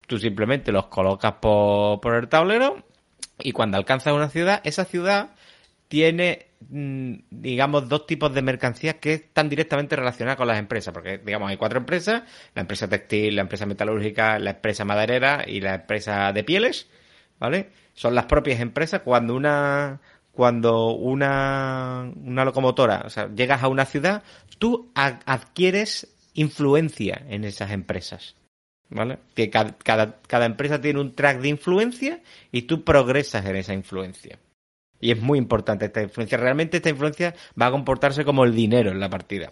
Tú 0.10 0.18
simplemente 0.18 0.72
los 0.72 0.88
colocas 0.88 1.34
por, 1.34 2.02
por 2.02 2.16
el 2.16 2.28
tablero 2.28 2.84
y 3.38 3.52
cuando 3.52 3.78
alcanzas 3.78 4.12
una 4.12 4.28
ciudad, 4.30 4.60
esa 4.64 4.84
ciudad 4.84 5.36
tiene, 5.88 6.48
mm, 6.68 7.14
digamos, 7.30 7.88
dos 7.88 8.08
tipos 8.08 8.34
de 8.34 8.42
mercancías 8.42 8.96
que 8.96 9.14
están 9.14 9.50
directamente 9.50 9.96
relacionadas 9.96 10.36
con 10.36 10.48
las 10.48 10.58
empresas, 10.58 10.96
porque, 10.96 11.20
digamos, 11.20 11.52
hay 11.52 11.58
cuatro 11.58 11.78
empresas, 11.78 12.24
la 12.56 12.62
empresa 12.62 12.88
textil, 12.88 13.36
la 13.36 13.44
empresa 13.44 13.68
metalúrgica, 13.68 14.40
la 14.40 14.50
empresa 14.50 14.84
maderera 14.84 15.44
y 15.48 15.62
la 15.62 15.76
empresa 15.76 16.34
de 16.34 16.44
pieles, 16.44 16.88
¿vale? 17.38 17.70
Son 17.94 18.16
las 18.16 18.26
propias 18.26 18.60
empresas 18.62 19.02
cuando 19.02 19.36
una 19.36 20.02
cuando 20.32 20.94
una, 20.94 22.12
una 22.24 22.46
locomotora, 22.46 23.04
o 23.06 23.12
sea, 23.12 23.30
llegas 23.36 23.62
a 23.62 23.68
una 23.68 23.86
ciudad, 23.86 24.24
tú 24.58 24.92
adquieres 24.96 26.08
influencia 26.34 27.22
en 27.30 27.44
esas 27.44 27.70
empresas. 27.70 28.39
¿Vale? 28.90 29.20
Que 29.36 29.50
cada, 29.50 29.78
cada, 29.78 30.20
cada 30.28 30.46
empresa 30.46 30.82
tiene 30.82 31.00
un 31.00 31.14
track 31.14 31.42
de 31.42 31.50
influencia 31.50 32.22
y 32.52 32.64
tú 32.64 32.84
progresas 32.84 33.46
en 33.46 33.56
esa 33.56 33.74
influencia. 33.74 34.40
Y 35.00 35.12
es 35.12 35.22
muy 35.22 35.38
importante 35.38 35.86
esta 35.86 36.02
influencia. 36.02 36.38
Realmente 36.38 36.78
esta 36.78 36.90
influencia 36.90 37.36
va 37.60 37.68
a 37.68 37.72
comportarse 37.72 38.26
como 38.26 38.44
el 38.44 38.56
dinero 38.56 38.92
en 38.92 39.00
la 39.00 39.10
partida. 39.10 39.52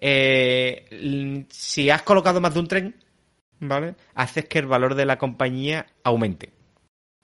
Eh, 0.00 1.44
si 1.50 1.90
has 1.90 2.02
colocado 2.02 2.40
más 2.40 2.54
de 2.54 2.60
un 2.60 2.68
tren, 2.68 2.94
¿vale? 3.60 3.96
Haces 4.14 4.46
que 4.46 4.60
el 4.60 4.66
valor 4.66 4.94
de 4.94 5.06
la 5.06 5.18
compañía 5.18 5.86
aumente. 6.04 6.52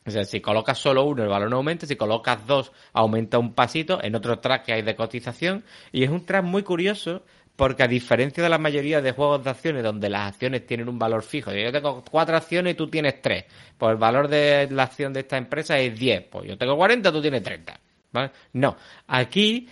O 0.04 0.10
sea, 0.10 0.24
si 0.24 0.40
colocas 0.40 0.78
solo 0.78 1.04
uno, 1.04 1.22
el 1.22 1.28
valor 1.28 1.48
no 1.48 1.58
aumenta. 1.58 1.86
Si 1.86 1.94
colocas 1.94 2.44
dos, 2.46 2.72
aumenta 2.92 3.38
un 3.38 3.54
pasito 3.54 4.02
en 4.02 4.16
otro 4.16 4.40
track 4.40 4.64
que 4.64 4.72
hay 4.72 4.82
de 4.82 4.96
cotización. 4.96 5.64
Y 5.92 6.02
es 6.02 6.10
un 6.10 6.26
track 6.26 6.44
muy 6.44 6.64
curioso 6.64 7.24
porque 7.56 7.82
a 7.82 7.88
diferencia 7.88 8.42
de 8.42 8.48
la 8.48 8.58
mayoría 8.58 9.00
de 9.00 9.12
juegos 9.12 9.44
de 9.44 9.50
acciones 9.50 9.82
donde 9.82 10.08
las 10.08 10.32
acciones 10.32 10.66
tienen 10.66 10.88
un 10.88 10.98
valor 10.98 11.22
fijo, 11.22 11.52
yo 11.52 11.70
tengo 11.70 12.02
cuatro 12.10 12.36
acciones 12.36 12.72
y 12.74 12.76
tú 12.76 12.88
tienes 12.88 13.20
tres, 13.20 13.44
pues 13.76 13.92
el 13.92 13.98
valor 13.98 14.28
de 14.28 14.68
la 14.70 14.84
acción 14.84 15.12
de 15.12 15.20
esta 15.20 15.36
empresa 15.36 15.78
es 15.78 15.98
10, 15.98 16.24
pues 16.30 16.48
yo 16.48 16.56
tengo 16.58 16.76
40, 16.76 17.12
tú 17.12 17.20
tienes 17.20 17.42
30. 17.42 17.78
¿vale? 18.12 18.30
No, 18.54 18.76
aquí 19.06 19.68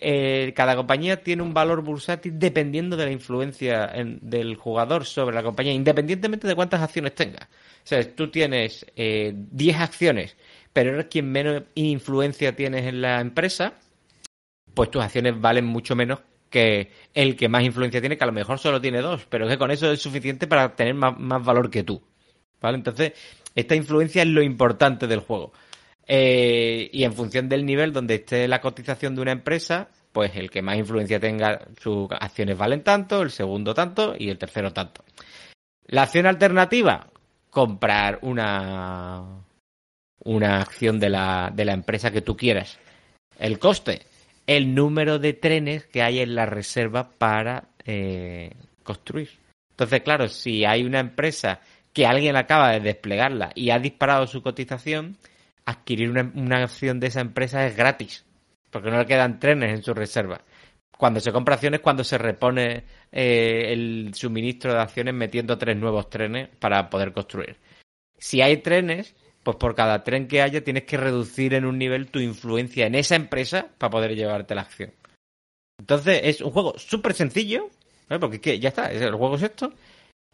eh, 0.00 0.52
cada 0.56 0.74
compañía 0.76 1.22
tiene 1.22 1.42
un 1.42 1.54
valor 1.54 1.80
bursátil 1.82 2.36
dependiendo 2.38 2.96
de 2.96 3.04
la 3.06 3.12
influencia 3.12 3.90
en- 3.94 4.18
del 4.20 4.56
jugador 4.56 5.04
sobre 5.04 5.34
la 5.36 5.42
compañía, 5.42 5.72
independientemente 5.72 6.48
de 6.48 6.54
cuántas 6.54 6.82
acciones 6.82 7.14
tenga. 7.14 7.48
O 7.48 7.86
sea, 7.86 8.14
tú 8.14 8.28
tienes 8.30 8.84
eh, 8.96 9.32
10 9.34 9.76
acciones, 9.78 10.36
pero 10.72 10.92
eres 10.94 11.06
quien 11.06 11.30
menos 11.30 11.62
influencia 11.76 12.56
tienes 12.56 12.86
en 12.86 13.00
la 13.00 13.20
empresa, 13.20 13.74
pues 14.74 14.90
tus 14.90 15.02
acciones 15.02 15.40
valen 15.40 15.64
mucho 15.64 15.94
menos 15.94 16.18
que 16.54 16.92
el 17.14 17.34
que 17.34 17.48
más 17.48 17.64
influencia 17.64 18.00
tiene, 18.00 18.16
que 18.16 18.22
a 18.22 18.28
lo 18.28 18.32
mejor 18.32 18.60
solo 18.60 18.80
tiene 18.80 19.00
dos, 19.00 19.26
pero 19.28 19.48
que 19.48 19.58
con 19.58 19.72
eso 19.72 19.90
es 19.90 20.00
suficiente 20.00 20.46
para 20.46 20.76
tener 20.76 20.94
más, 20.94 21.18
más 21.18 21.44
valor 21.44 21.68
que 21.68 21.82
tú. 21.82 22.00
¿Vale? 22.60 22.76
Entonces, 22.76 23.12
esta 23.56 23.74
influencia 23.74 24.22
es 24.22 24.28
lo 24.28 24.40
importante 24.40 25.08
del 25.08 25.18
juego. 25.18 25.52
Eh, 26.06 26.88
y 26.92 27.02
en 27.02 27.12
función 27.12 27.48
del 27.48 27.66
nivel 27.66 27.92
donde 27.92 28.14
esté 28.14 28.46
la 28.46 28.60
cotización 28.60 29.16
de 29.16 29.22
una 29.22 29.32
empresa, 29.32 29.88
pues 30.12 30.36
el 30.36 30.48
que 30.48 30.62
más 30.62 30.76
influencia 30.76 31.18
tenga, 31.18 31.66
sus 31.80 32.06
acciones 32.12 32.56
valen 32.56 32.84
tanto, 32.84 33.22
el 33.22 33.32
segundo 33.32 33.74
tanto 33.74 34.14
y 34.16 34.30
el 34.30 34.38
tercero 34.38 34.72
tanto. 34.72 35.04
La 35.86 36.02
acción 36.02 36.26
alternativa, 36.26 37.08
comprar 37.50 38.20
una, 38.22 39.24
una 40.22 40.60
acción 40.60 41.00
de 41.00 41.10
la, 41.10 41.50
de 41.52 41.64
la 41.64 41.72
empresa 41.72 42.12
que 42.12 42.22
tú 42.22 42.36
quieras. 42.36 42.78
El 43.40 43.58
coste, 43.58 44.02
el 44.46 44.74
número 44.74 45.18
de 45.18 45.32
trenes 45.32 45.86
que 45.86 46.02
hay 46.02 46.20
en 46.20 46.34
la 46.34 46.46
reserva 46.46 47.10
para 47.10 47.68
eh, 47.84 48.50
construir. 48.82 49.30
Entonces, 49.70 50.02
claro, 50.02 50.28
si 50.28 50.64
hay 50.64 50.84
una 50.84 51.00
empresa 51.00 51.60
que 51.92 52.06
alguien 52.06 52.36
acaba 52.36 52.72
de 52.72 52.80
desplegarla 52.80 53.50
y 53.54 53.70
ha 53.70 53.78
disparado 53.78 54.26
su 54.26 54.42
cotización, 54.42 55.16
adquirir 55.64 56.10
una, 56.10 56.30
una 56.34 56.64
acción 56.64 57.00
de 57.00 57.08
esa 57.08 57.20
empresa 57.20 57.66
es 57.66 57.76
gratis, 57.76 58.24
porque 58.70 58.90
no 58.90 58.98
le 58.98 59.06
quedan 59.06 59.38
trenes 59.38 59.70
en 59.70 59.82
su 59.82 59.94
reserva. 59.94 60.40
Cuando 60.96 61.20
se 61.20 61.32
compra 61.32 61.54
acciones, 61.54 61.80
cuando 61.80 62.04
se 62.04 62.18
repone 62.18 62.84
eh, 63.10 63.72
el 63.72 64.12
suministro 64.14 64.72
de 64.72 64.80
acciones 64.80 65.14
metiendo 65.14 65.58
tres 65.58 65.76
nuevos 65.76 66.08
trenes 66.08 66.48
para 66.58 66.88
poder 66.88 67.12
construir. 67.12 67.56
Si 68.16 68.40
hay 68.40 68.58
trenes, 68.58 69.14
pues 69.44 69.56
por 69.58 69.74
cada 69.74 70.02
tren 70.02 70.26
que 70.26 70.42
haya 70.42 70.64
tienes 70.64 70.84
que 70.84 70.96
reducir 70.96 71.54
en 71.54 71.64
un 71.64 71.78
nivel 71.78 72.08
tu 72.08 72.18
influencia 72.18 72.86
en 72.86 72.94
esa 72.94 73.14
empresa 73.14 73.68
para 73.78 73.90
poder 73.90 74.16
llevarte 74.16 74.54
la 74.54 74.62
acción. 74.62 74.92
Entonces 75.78 76.20
es 76.24 76.40
un 76.40 76.50
juego 76.50 76.74
súper 76.78 77.14
sencillo, 77.14 77.68
¿eh? 78.08 78.18
porque 78.18 78.58
ya 78.58 78.70
está, 78.70 78.90
el 78.90 79.14
juego 79.14 79.36
es 79.36 79.42
esto, 79.42 79.72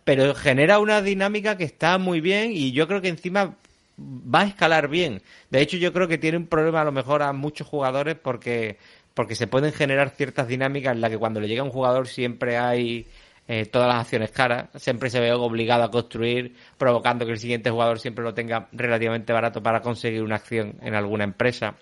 pero 0.05 0.35
genera 0.35 0.79
una 0.79 1.03
dinámica 1.03 1.57
que 1.57 1.65
está 1.65 1.99
muy 1.99 2.21
bien 2.21 2.53
y 2.53 2.73
yo 2.73 2.87
creo 2.87 3.01
que 3.01 3.09
encima 3.09 3.57
va 3.99 4.43
a 4.43 4.47
escalar 4.47 4.89
bien. 4.89 5.23
De 5.51 5.61
hecho, 5.61 5.77
yo 5.77 5.93
creo 5.93 6.09
que 6.09 6.19
tiene 6.19 6.39
un 6.39 6.47
problema 6.47 6.83
a 6.83 6.85
lo 6.85 6.93
mejor 6.93 7.23
a 7.23 7.33
muchos 7.33 7.67
jugadores 7.67 8.17
porque, 8.17 8.79
porque 9.15 9.35
se 9.35 9.47
pueden 9.47 9.73
generar 9.73 10.11
ciertas 10.11 10.47
dinámicas 10.47 10.95
en 10.95 11.01
las 11.01 11.11
que 11.11 11.19
cuando 11.19 11.41
le 11.41 11.49
llega 11.49 11.63
un 11.63 11.71
jugador 11.71 12.07
siempre 12.07 12.57
hay 12.57 13.07
eh, 13.53 13.67
todas 13.67 13.89
las 13.89 14.03
acciones 14.03 14.31
caras, 14.31 14.69
siempre 14.77 15.11
se 15.11 15.19
ve 15.19 15.33
obligado 15.33 15.83
a 15.83 15.91
construir, 15.91 16.55
provocando 16.79 17.27
que 17.27 17.33
el 17.33 17.39
siguiente 17.41 17.69
jugador 17.69 17.99
siempre 17.99 18.23
lo 18.23 18.33
tenga 18.33 18.69
relativamente 18.71 19.33
barato 19.33 19.61
para 19.61 19.81
conseguir 19.81 20.23
una 20.23 20.37
acción 20.37 20.77
en 20.83 20.95
alguna 20.95 21.25
empresa. 21.25 21.75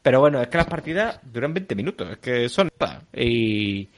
Pero 0.00 0.20
bueno, 0.20 0.40
es 0.40 0.48
que 0.48 0.56
las 0.56 0.66
partidas 0.66 1.20
duran 1.22 1.52
20 1.52 1.74
minutos, 1.74 2.10
es 2.10 2.18
que 2.20 2.48
son. 2.48 2.70
Y, 3.12 3.90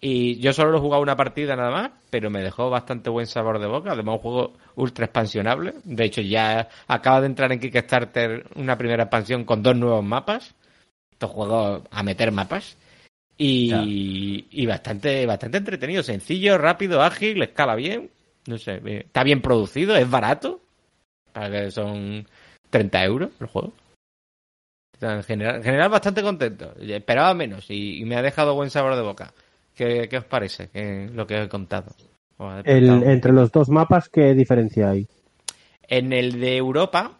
y 0.00 0.40
yo 0.40 0.54
solo 0.54 0.78
he 0.78 0.80
jugado 0.80 1.02
una 1.02 1.16
partida 1.16 1.54
nada 1.54 1.70
más, 1.70 1.90
pero 2.08 2.30
me 2.30 2.40
dejó 2.40 2.70
bastante 2.70 3.10
buen 3.10 3.26
sabor 3.26 3.58
de 3.58 3.66
boca. 3.66 3.92
Además, 3.92 4.14
un 4.14 4.20
juego 4.22 4.52
ultra 4.76 5.04
expansionable. 5.04 5.74
De 5.84 6.06
hecho, 6.06 6.22
ya 6.22 6.70
acaba 6.88 7.20
de 7.20 7.26
entrar 7.26 7.52
en 7.52 7.60
Kickstarter 7.60 8.46
una 8.56 8.78
primera 8.78 9.02
expansión 9.02 9.44
con 9.44 9.62
dos 9.62 9.76
nuevos 9.76 10.02
mapas. 10.02 10.54
Estos 11.12 11.30
juegos 11.30 11.82
a 11.90 12.02
meter 12.02 12.32
mapas. 12.32 12.78
Y, 13.36 14.46
y 14.50 14.66
bastante, 14.66 15.26
bastante 15.26 15.58
entretenido, 15.58 16.02
sencillo, 16.02 16.56
rápido, 16.58 17.02
ágil, 17.02 17.42
escala 17.42 17.74
bien. 17.74 18.10
No 18.46 18.58
sé, 18.58 18.80
eh, 18.84 19.02
está 19.06 19.24
bien 19.24 19.40
producido, 19.40 19.96
es 19.96 20.08
barato. 20.08 20.60
Para 21.32 21.50
que 21.50 21.70
son 21.70 22.26
30 22.70 23.04
euros 23.04 23.30
el 23.40 23.46
juego. 23.48 23.72
En 25.00 25.22
general, 25.24 25.56
en 25.56 25.62
general 25.64 25.90
bastante 25.90 26.22
contento. 26.22 26.72
Esperaba 26.80 27.34
menos 27.34 27.68
y, 27.70 27.98
y 28.00 28.04
me 28.04 28.16
ha 28.16 28.22
dejado 28.22 28.54
buen 28.54 28.70
sabor 28.70 28.94
de 28.94 29.02
boca. 29.02 29.34
¿Qué, 29.74 30.06
qué 30.08 30.18
os 30.18 30.24
parece 30.24 30.68
que, 30.68 31.10
lo 31.12 31.26
que 31.26 31.42
he 31.42 31.48
contado? 31.48 31.92
El- 32.64 33.02
entre 33.02 33.32
los 33.32 33.50
dos 33.50 33.68
mapas, 33.68 34.08
¿qué 34.08 34.34
diferencia 34.34 34.90
hay? 34.90 35.08
En 35.88 36.12
el 36.12 36.40
de 36.40 36.56
Europa 36.56 37.18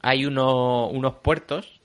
hay 0.00 0.24
uno- 0.24 0.88
unos 0.88 1.14
puertos 1.16 1.80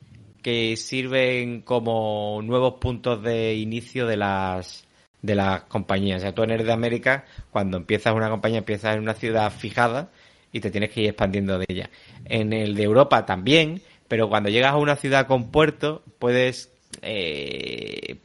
que 0.48 0.78
sirven 0.78 1.60
como 1.60 2.40
nuevos 2.42 2.76
puntos 2.76 3.22
de 3.22 3.56
inicio 3.56 4.08
de 4.08 4.16
las 4.16 4.88
de 5.22 5.36
las 5.36 5.64
compañías. 5.64 6.20
O 6.20 6.22
sea, 6.22 6.34
tú 6.34 6.44
en 6.44 6.52
el 6.52 6.66
de 6.66 6.72
América, 6.72 7.26
cuando 7.52 7.76
empiezas 7.76 8.16
una 8.16 8.30
compañía, 8.30 8.60
empiezas 8.60 8.96
en 8.96 9.02
una 9.02 9.14
ciudad 9.14 9.52
fijada 9.52 10.10
y 10.54 10.62
te 10.62 10.72
tienes 10.72 10.92
que 10.92 11.02
ir 11.02 11.10
expandiendo 11.10 11.60
de 11.60 11.66
ella. 11.68 11.90
En 12.24 12.54
el 12.54 12.76
de 12.76 12.84
Europa 12.84 13.26
también, 13.26 13.82
pero 14.08 14.30
cuando 14.30 14.48
llegas 14.48 14.72
a 14.72 14.78
una 14.78 14.96
ciudad 14.96 15.28
con 15.28 15.52
puerto, 15.52 16.02
puedes... 16.18 16.72
eh, 17.02 18.16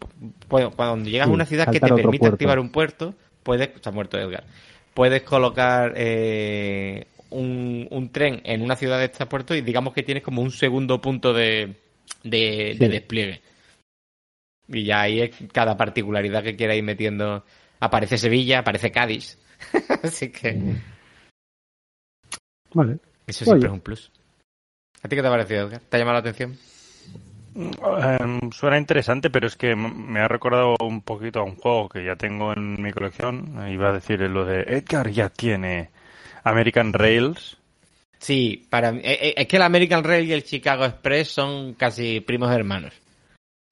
cuando 0.48 1.10
llegas 1.10 1.26
a 1.26 1.32
una 1.32 1.44
ciudad 1.44 1.72
que 1.72 1.80
te 1.80 1.88
permite 1.88 2.20
puerto. 2.20 2.34
activar 2.34 2.60
un 2.60 2.70
puerto, 2.70 3.14
puedes... 3.42 3.70
Ha 3.84 3.90
muerto 3.90 4.16
Edgar. 4.16 4.44
Puedes 4.94 5.22
colocar 5.22 5.94
eh, 5.96 7.04
un, 7.30 7.88
un 7.90 8.12
tren 8.12 8.42
en 8.44 8.62
una 8.62 8.76
ciudad 8.76 9.00
de 9.00 9.06
este 9.06 9.26
puerto 9.26 9.56
y 9.56 9.60
digamos 9.60 9.92
que 9.92 10.04
tienes 10.04 10.22
como 10.22 10.40
un 10.40 10.52
segundo 10.52 11.00
punto 11.00 11.32
de, 11.32 11.82
de, 12.22 12.76
despliegue. 12.78 13.42
Y 14.68 14.84
ya 14.84 15.02
ahí 15.02 15.20
es 15.20 15.30
cada 15.52 15.76
particularidad 15.76 16.42
que 16.42 16.56
quiera 16.56 16.74
ir 16.74 16.82
metiendo. 16.82 17.44
Aparece 17.80 18.16
Sevilla, 18.18 18.60
aparece 18.60 18.90
Cádiz. 18.90 19.38
Así 20.02 20.30
que 20.30 20.76
Vale. 22.74 22.98
eso 23.26 23.44
siempre 23.44 23.66
Oye. 23.66 23.66
es 23.66 23.72
un 23.72 23.80
plus. 23.80 24.12
¿A 25.02 25.08
ti 25.08 25.16
qué 25.16 25.22
te 25.22 25.28
ha 25.28 25.30
parecido, 25.30 25.66
Edgar? 25.66 25.80
¿Te 25.80 25.96
ha 25.96 25.98
llamado 25.98 26.14
la 26.14 26.20
atención? 26.20 26.56
Em, 27.54 28.50
suena 28.50 28.78
interesante, 28.78 29.28
pero 29.28 29.46
es 29.46 29.56
que 29.56 29.76
me 29.76 30.20
ha 30.20 30.28
recordado 30.28 30.74
un 30.80 31.02
poquito 31.02 31.40
a 31.40 31.44
un 31.44 31.56
juego 31.56 31.88
que 31.88 32.04
ya 32.04 32.16
tengo 32.16 32.52
en 32.52 32.80
mi 32.80 32.92
colección. 32.92 33.68
Iba 33.70 33.90
a 33.90 33.92
decir 33.92 34.20
lo 34.20 34.44
de 34.44 34.62
Edgar 34.62 35.10
ya 35.10 35.28
tiene 35.28 35.90
American 36.44 36.92
Rails. 36.92 37.58
Sí, 38.22 38.64
para 38.70 38.90
eh, 38.90 39.00
eh, 39.02 39.34
es 39.36 39.48
que 39.48 39.56
el 39.56 39.62
American 39.62 40.04
Rail 40.04 40.28
y 40.28 40.32
el 40.32 40.44
Chicago 40.44 40.84
Express 40.84 41.28
son 41.28 41.74
casi 41.74 42.20
primos 42.20 42.52
hermanos. 42.52 42.94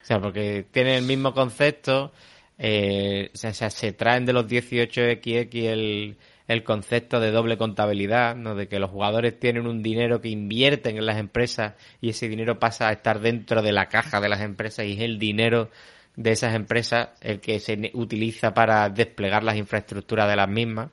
O 0.01 0.05
sea, 0.05 0.19
porque 0.19 0.65
tienen 0.69 0.95
el 0.95 1.05
mismo 1.05 1.33
concepto, 1.33 2.11
eh, 2.57 3.31
o 3.33 3.37
sea, 3.37 3.69
se 3.69 3.93
traen 3.93 4.25
de 4.25 4.33
los 4.33 4.47
18XX 4.47 5.67
el, 5.67 6.17
el 6.49 6.63
concepto 6.65 7.21
de 7.21 7.31
doble 7.31 7.57
contabilidad, 7.57 8.35
¿no? 8.35 8.53
De 8.53 8.67
que 8.67 8.79
los 8.79 8.91
jugadores 8.91 9.39
tienen 9.39 9.67
un 9.67 9.81
dinero 9.81 10.19
que 10.19 10.27
invierten 10.27 10.97
en 10.97 11.05
las 11.05 11.17
empresas 11.17 11.75
y 12.01 12.09
ese 12.09 12.27
dinero 12.27 12.59
pasa 12.59 12.89
a 12.89 12.91
estar 12.91 13.21
dentro 13.21 13.61
de 13.61 13.71
la 13.71 13.87
caja 13.87 14.19
de 14.19 14.27
las 14.27 14.41
empresas 14.41 14.85
y 14.85 14.93
es 14.93 14.99
el 14.99 15.17
dinero 15.17 15.69
de 16.17 16.31
esas 16.31 16.55
empresas 16.55 17.09
el 17.21 17.39
que 17.39 17.61
se 17.61 17.91
utiliza 17.93 18.53
para 18.53 18.89
desplegar 18.89 19.43
las 19.43 19.55
infraestructuras 19.55 20.27
de 20.27 20.35
las 20.35 20.49
mismas 20.49 20.89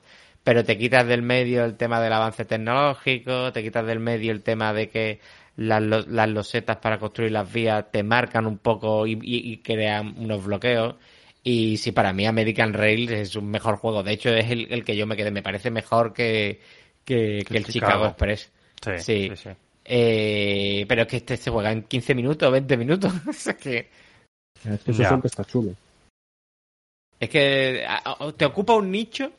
pero 0.49 0.63
te 0.65 0.79
quitas 0.79 1.05
del 1.05 1.21
medio 1.21 1.63
el 1.63 1.77
tema 1.77 2.01
del 2.01 2.11
avance 2.11 2.43
tecnológico, 2.43 3.53
te 3.53 3.61
quitas 3.61 3.85
del 3.85 3.99
medio 3.99 4.31
el 4.31 4.41
tema 4.41 4.73
de 4.73 4.89
que 4.89 5.19
las, 5.57 5.79
las 6.07 6.27
losetas 6.27 6.77
para 6.77 6.97
construir 6.97 7.31
las 7.33 7.53
vías 7.53 7.85
te 7.91 8.01
marcan 8.01 8.47
un 8.47 8.57
poco 8.57 9.05
y, 9.05 9.11
y- 9.11 9.51
y 9.53 9.57
crean 9.59 10.15
unos 10.17 10.43
bloqueos. 10.43 10.95
Y 11.43 11.77
sí, 11.77 11.91
para 11.91 12.13
mí 12.13 12.25
American 12.25 12.73
Rails 12.73 13.11
es 13.11 13.35
un 13.35 13.51
mejor 13.51 13.75
juego. 13.77 14.01
De 14.01 14.13
hecho, 14.13 14.29
es 14.33 14.49
el, 14.49 14.65
el 14.73 14.83
que 14.83 14.95
yo 14.97 15.05
me 15.05 15.15
quedé. 15.15 15.29
Me 15.29 15.43
parece 15.43 15.69
mejor 15.69 16.13
que, 16.13 16.59
que, 17.05 17.45
que 17.47 17.57
el 17.57 17.65
Chicago. 17.67 17.71
Chicago. 17.91 18.05
Express. 18.07 18.51
Sí, 18.83 18.91
Sí. 18.97 19.29
sí, 19.29 19.35
sí. 19.35 19.49
Eh, 19.85 20.83
pero 20.87 21.03
es 21.03 21.07
que 21.09 21.17
este 21.17 21.37
se 21.37 21.51
juega 21.51 21.71
en 21.71 21.83
15 21.83 22.15
minutos, 22.15 22.51
20 22.51 22.75
minutos. 22.75 23.13
O 23.27 23.33
sea 23.33 23.53
que... 23.55 23.87
Es 24.67 24.79
que 24.81 24.89
eso 24.93 25.03
Ya. 25.03 25.09
siempre 25.09 25.27
está 25.27 25.45
chulo. 25.45 25.75
Es 27.19 27.29
que 27.29 27.85
te 28.35 28.45
ocupa 28.45 28.73
un 28.73 28.89
nicho 28.89 29.31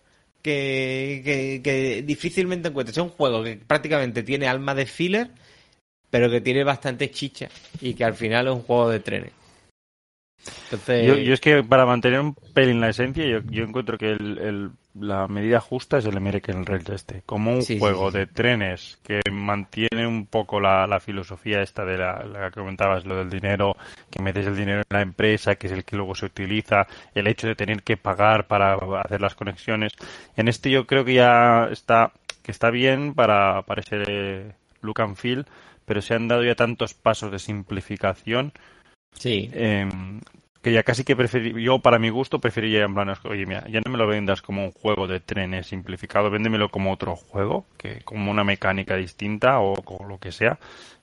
que, 0.42 1.22
que, 1.24 1.60
que 1.62 2.02
difícilmente 2.02 2.68
encuentres. 2.68 2.96
Es 2.96 3.02
un 3.02 3.10
juego 3.10 3.42
que 3.42 3.56
prácticamente 3.56 4.22
tiene 4.22 4.48
alma 4.48 4.74
de 4.74 4.86
filler, 4.86 5.30
pero 6.10 6.30
que 6.30 6.40
tiene 6.40 6.64
bastante 6.64 7.10
chicha 7.10 7.48
y 7.80 7.94
que 7.94 8.04
al 8.04 8.14
final 8.14 8.48
es 8.48 8.54
un 8.54 8.62
juego 8.62 8.90
de 8.90 9.00
trenes. 9.00 9.39
Entonces, 10.64 11.06
Yo, 11.06 11.14
yo 11.16 11.34
es 11.34 11.40
que 11.40 11.62
para 11.62 11.86
mantener 11.86 12.20
un 12.20 12.34
pelín 12.54 12.80
la 12.80 12.88
esencia, 12.90 13.24
yo, 13.26 13.40
yo 13.50 13.64
encuentro 13.64 13.98
que 13.98 14.10
el, 14.12 14.38
el- 14.38 14.70
la 14.94 15.28
medida 15.28 15.60
justa 15.60 15.98
es 15.98 16.04
el 16.06 16.16
American 16.16 16.66
Rails 16.66 16.88
este. 16.90 17.22
Como 17.24 17.52
un 17.52 17.62
Sí, 17.64 17.78
juego 17.78 18.10
sí. 18.10 18.18
de 18.18 18.26
trenes 18.26 18.98
que 19.04 19.20
mantiene 19.30 20.04
un 20.04 20.26
poco 20.26 20.58
la, 20.60 20.84
la 20.88 20.98
filosofía 20.98 21.62
esta 21.62 21.84
de 21.84 21.96
la, 21.96 22.24
la 22.24 22.50
que 22.50 22.58
comentabas, 22.60 23.06
lo 23.06 23.16
del 23.16 23.30
dinero, 23.30 23.76
que 24.10 24.20
metes 24.20 24.46
el 24.48 24.56
dinero 24.56 24.78
en 24.80 24.96
la 24.96 25.02
empresa, 25.02 25.54
que 25.54 25.68
es 25.68 25.72
el 25.72 25.84
que 25.84 25.94
luego 25.96 26.16
se 26.16 26.26
utiliza, 26.26 26.88
el 27.14 27.28
hecho 27.28 27.46
de 27.46 27.54
tener 27.54 27.82
que 27.84 27.96
pagar 27.96 28.48
para 28.48 28.74
hacer 29.04 29.20
las 29.20 29.36
conexiones. 29.36 29.92
En 30.36 30.48
este 30.48 30.70
yo 30.72 30.86
creo 30.86 31.04
que 31.04 31.14
ya 31.14 31.68
está, 31.70 32.10
que 32.42 32.50
está 32.50 32.70
bien 32.70 33.14
para, 33.14 33.62
para 33.62 33.82
ese 33.82 34.54
look 34.82 35.00
and 35.00 35.16
feel, 35.16 35.46
pero 35.84 36.02
se 36.02 36.14
han 36.14 36.26
dado 36.26 36.42
ya 36.42 36.56
tantos 36.56 36.94
pasos 36.94 37.30
de 37.30 37.38
simplificación 37.38 38.52
sí, 39.12 39.50
eh, 39.52 39.88
que 40.62 40.72
ya 40.72 40.82
casi 40.82 41.04
que 41.04 41.16
preferí, 41.16 41.62
yo 41.62 41.78
para 41.78 41.98
mi 41.98 42.10
gusto 42.10 42.38
preferiría 42.38 42.84
en 42.84 42.94
plan, 42.94 43.14
oye, 43.24 43.46
mira, 43.46 43.66
ya 43.68 43.80
no 43.80 43.90
me 43.90 43.98
lo 43.98 44.06
vendas 44.06 44.42
como 44.42 44.64
un 44.64 44.72
juego 44.72 45.06
de 45.06 45.20
trenes 45.20 45.68
simplificado, 45.68 46.30
véndemelo 46.30 46.68
como 46.68 46.92
otro 46.92 47.16
juego, 47.16 47.64
que 47.78 48.02
como 48.02 48.30
una 48.30 48.44
mecánica 48.44 48.96
distinta 48.96 49.60
o, 49.60 49.72
o 49.72 50.04
lo 50.06 50.18
que 50.18 50.32
sea, 50.32 50.58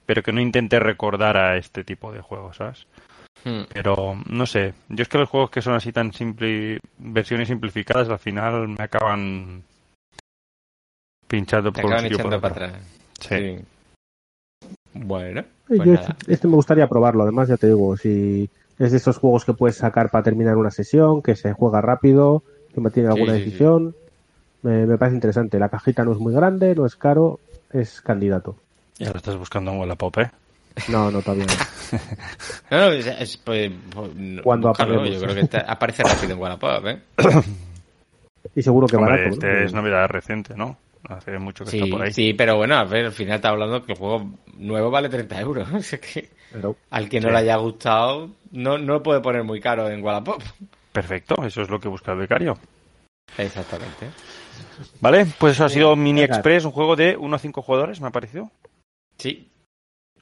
pero 0.05 0.21
que 0.21 0.31
no 0.31 0.41
intente 0.41 0.79
recordar 0.79 1.37
a 1.37 1.57
este 1.57 1.83
tipo 1.83 2.11
de 2.11 2.21
juegos, 2.21 2.57
¿sabes? 2.57 2.85
Hmm. 3.43 3.63
Pero 3.73 4.15
no 4.29 4.45
sé, 4.45 4.73
yo 4.89 5.01
es 5.01 5.09
que 5.09 5.17
los 5.17 5.29
juegos 5.29 5.49
que 5.49 5.61
son 5.61 5.73
así 5.73 5.91
tan 5.91 6.13
simple, 6.13 6.79
versiones 6.97 7.47
simplificadas 7.47 8.09
al 8.09 8.19
final 8.19 8.67
me 8.67 8.83
acaban 8.83 9.63
pinchando 11.27 11.73
por 11.73 11.85
un 11.85 11.93
acaban 11.93 12.13
otro. 12.13 12.41
para 12.41 12.53
atrás. 12.53 12.73
Sí. 13.19 13.35
Sí. 13.35 13.65
Bueno, 15.05 15.43
pues 15.67 15.79
yo 15.83 15.93
nada. 15.93 16.15
este, 16.19 16.33
este 16.33 16.47
me 16.47 16.55
gustaría 16.55 16.87
probarlo. 16.87 17.23
Además, 17.23 17.47
ya 17.49 17.57
te 17.57 17.67
digo, 17.67 17.95
si 17.97 18.49
Es 18.79 18.91
de 18.91 18.97
esos 18.97 19.17
juegos 19.17 19.43
que 19.45 19.53
puedes 19.53 19.77
sacar 19.77 20.09
para 20.11 20.23
terminar 20.23 20.55
una 20.57 20.69
sesión, 20.71 21.21
que 21.21 21.35
se 21.35 21.51
juega 21.53 21.81
rápido, 21.81 22.43
que 22.73 22.81
mantiene 22.81 23.09
alguna 23.09 23.33
sí, 23.33 23.39
sí. 23.39 23.45
decisión. 23.45 23.95
Me, 24.61 24.85
me 24.85 24.97
parece 24.97 25.15
interesante. 25.15 25.57
La 25.59 25.69
cajita 25.69 26.03
no 26.03 26.11
es 26.11 26.19
muy 26.19 26.33
grande, 26.33 26.75
no 26.75 26.85
es 26.85 26.95
caro, 26.95 27.39
es 27.73 28.01
candidato. 28.01 28.55
Ya 28.99 29.09
lo 29.11 29.17
estás 29.17 29.35
buscando 29.37 29.71
en 29.71 29.79
Wallapop, 29.79 30.17
¿eh? 30.19 30.31
No, 30.89 31.09
no, 31.09 31.21
todavía 31.21 31.45
no. 31.45 31.97
No, 32.71 32.77
no, 32.77 32.91
es, 32.91 33.07
es, 33.07 33.37
pues, 33.37 33.71
pues, 33.93 34.11
Cuando 34.43 34.69
apaguemos. 34.69 35.09
Yo 35.09 35.19
creo 35.21 35.33
que 35.35 35.41
está- 35.41 35.61
aparece 35.61 36.03
rápido 36.03 36.33
en 36.33 36.39
Wallapop, 36.39 36.85
¿eh? 36.85 36.99
Y 38.55 38.61
seguro 38.63 38.87
que 38.87 38.95
Hombre, 38.95 39.11
barato. 39.13 39.29
este 39.33 39.47
¿no? 39.53 39.65
es 39.65 39.73
novedad 39.73 40.07
reciente, 40.07 40.55
¿no? 40.55 40.77
Hace 41.09 41.37
mucho 41.39 41.63
que 41.65 41.71
Sí, 41.71 41.77
está 41.79 41.89
por 41.91 42.05
ahí. 42.05 42.13
sí, 42.13 42.33
pero 42.33 42.57
bueno, 42.57 42.75
a 42.75 42.83
ver, 42.83 43.05
al 43.05 43.11
final 43.11 43.35
está 43.35 43.49
hablando 43.49 43.83
que 43.85 43.93
el 43.93 43.97
juego 43.97 44.29
nuevo 44.57 44.89
vale 44.91 45.09
30 45.09 45.39
euros. 45.41 45.67
O 45.73 45.81
sea 45.81 45.99
que 45.99 46.29
Pero- 46.51 46.75
al 46.89 47.09
que 47.09 47.19
no 47.19 47.27
Sí. 47.29 47.33
le 47.33 47.39
haya 47.39 47.55
gustado, 47.57 48.29
no, 48.51 48.77
no 48.77 48.93
lo 48.93 49.03
puede 49.03 49.21
poner 49.21 49.43
muy 49.43 49.59
caro 49.59 49.89
en 49.89 50.03
Wallapop. 50.03 50.41
Perfecto, 50.91 51.35
eso 51.45 51.61
es 51.61 51.69
lo 51.69 51.79
que 51.79 51.87
busca 51.89 52.11
el 52.13 52.19
becario. 52.19 52.57
Exactamente. 53.37 54.07
Vale, 55.01 55.27
pues 55.37 55.53
eso 55.53 55.65
ha 55.65 55.69
sido 55.69 55.95
Mini. 55.95 56.21
Express, 56.21 56.65
un 56.65 56.71
juego 56.71 56.95
de 56.95 57.15
1 57.17 57.35
a 57.35 57.39
5 57.39 57.61
jugadores, 57.61 58.01
me 58.01 58.07
ha 58.07 58.11
parecido. 58.11 58.49
Sí, 59.17 59.49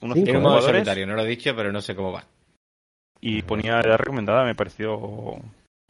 1 0.01 0.11
a 0.11 0.15
Cinco, 0.15 0.15
5 0.15 0.23
tiene 0.25 0.37
un 0.39 0.43
modo 0.43 0.61
solitario, 0.61 1.07
no 1.07 1.13
lo 1.13 1.21
he 1.23 1.27
dicho, 1.27 1.55
pero 1.55 1.71
no 1.71 1.81
sé 1.81 1.95
cómo 1.95 2.11
va. 2.11 2.25
Y 3.21 3.41
ponía 3.43 3.79
edad 3.79 3.97
recomendada, 3.97 4.43
me 4.43 4.55
pareció 4.55 5.37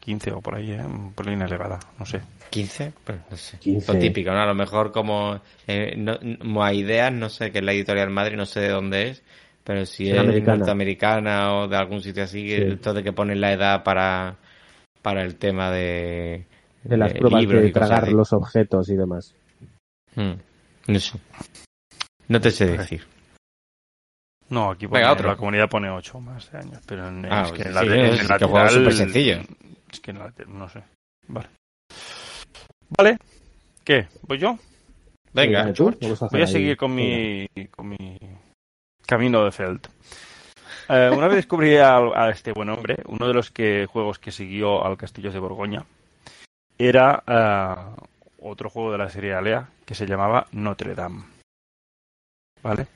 15 0.06 0.32
o 0.34 0.42
por 0.42 0.56
ahí, 0.56 0.72
¿eh? 0.72 0.82
un 0.86 1.14
pelín 1.14 1.42
elevada, 1.42 1.80
no 2.00 2.06
sé. 2.06 2.22
15, 2.52 2.94
pues 3.04 3.18
no 3.30 3.36
sé. 3.38 3.58
15. 3.60 3.94
Lo 3.94 4.00
típico, 4.00 4.32
¿no? 4.32 4.40
A 4.40 4.46
lo 4.46 4.54
mejor 4.56 4.92
como 4.92 5.42
eh, 5.68 5.96
no, 5.98 6.18
como 6.40 6.70
ideas, 6.72 7.12
no 7.12 7.28
sé 7.30 7.52
qué 7.52 7.58
es 7.60 7.64
la 7.66 7.74
editorial 7.74 8.10
Madrid, 8.12 8.38
no 8.38 8.46
sé 8.46 8.60
de 8.62 8.70
dónde 8.70 9.10
es, 9.10 9.24
pero 9.64 9.86
si 9.86 10.06
Será 10.06 10.22
es 10.22 10.28
americana. 10.28 10.58
norteamericana 10.60 11.54
o 11.56 11.68
de 11.68 11.76
algún 11.76 12.02
sitio 12.02 12.24
así, 12.24 12.48
Sí. 12.48 12.54
esto 12.56 12.94
de 12.94 13.04
que 13.04 13.12
ponen 13.14 13.42
la 13.42 13.52
edad 13.52 13.84
para, 13.84 14.38
para 15.02 15.24
el 15.24 15.36
tema 15.38 15.72
de, 15.72 16.46
de 16.84 16.98
las 16.98 17.12
de 17.14 17.20
pruebas 17.20 17.42
libros 17.42 17.64
de 17.64 17.72
tragar 17.72 18.08
los 18.12 18.32
objetos 18.32 18.88
y 18.90 18.96
demás. 18.96 19.34
Hmm. 20.16 20.34
No 20.88 21.00
sé. 21.00 21.18
No 22.28 22.40
te 22.40 22.52
sé 22.52 22.68
decir. 22.68 23.04
No, 24.50 24.70
aquí 24.70 24.88
pone, 24.88 25.00
Venga, 25.00 25.14
otro. 25.14 25.28
la 25.30 25.36
comunidad 25.36 25.68
pone 25.68 25.90
8 25.90 26.20
más 26.20 26.52
de 26.52 26.60
años, 26.60 26.80
pero 26.86 27.08
en, 27.08 27.26
Ah, 27.26 27.44
es 27.48 27.52
que 27.54 27.64
sí, 27.64 27.68
en 27.70 27.74
la, 27.74 27.82
sí, 27.82 27.88
en 27.88 27.94
es 27.94 28.20
el 28.22 28.28
que 28.28 28.34
el 28.34 28.40
juego 28.46 28.58
es 28.68 28.74
lateral- 28.74 28.74
supersencillo. 28.74 29.38
Es 29.96 30.02
que 30.02 30.12
no 30.14 30.70
sé. 30.70 30.84
Vale. 31.28 31.48
Vale. 32.98 33.18
¿Qué? 33.84 34.08
¿Voy 34.24 34.38
yo? 34.38 34.58
Venga, 35.34 35.72
tú, 35.74 35.90
a 35.90 36.28
Voy 36.32 36.42
a 36.42 36.46
ahí- 36.46 36.52
seguir 36.52 36.78
con 36.78 36.94
mi, 36.94 37.48
con 37.72 37.90
mi 37.90 38.18
camino 39.06 39.44
de 39.44 39.52
Feld. 39.52 39.88
Eh, 40.90 41.10
una 41.12 41.28
vez 41.28 41.38
descubrí 41.38 41.78
a, 41.78 41.98
a 41.98 42.30
este 42.30 42.52
buen 42.52 42.70
hombre, 42.70 42.98
uno 43.08 43.28
de 43.28 43.34
los 43.34 43.52
que, 43.52 43.86
juegos 43.86 44.20
que 44.20 44.32
siguió 44.32 44.86
al 44.86 44.98
Castillo 44.98 45.32
de 45.32 45.40
Borgoña 45.40 45.86
era 46.78 47.24
eh, 47.26 48.04
otro 48.42 48.70
juego 48.70 48.92
de 48.92 48.98
la 48.98 49.10
serie 49.10 49.34
Alea 49.34 49.70
que 49.86 49.96
se 49.96 50.06
llamaba 50.06 50.48
Notre 50.52 50.94
Dame. 50.94 51.24
¿Vale? 52.62 52.88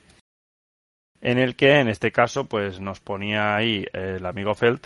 En 1.20 1.38
el 1.38 1.56
que, 1.56 1.80
en 1.80 1.88
este 1.88 2.12
caso, 2.12 2.44
pues 2.44 2.80
nos 2.80 3.00
ponía 3.00 3.56
ahí 3.56 3.84
el 3.92 4.24
amigo 4.24 4.54
Feld 4.54 4.80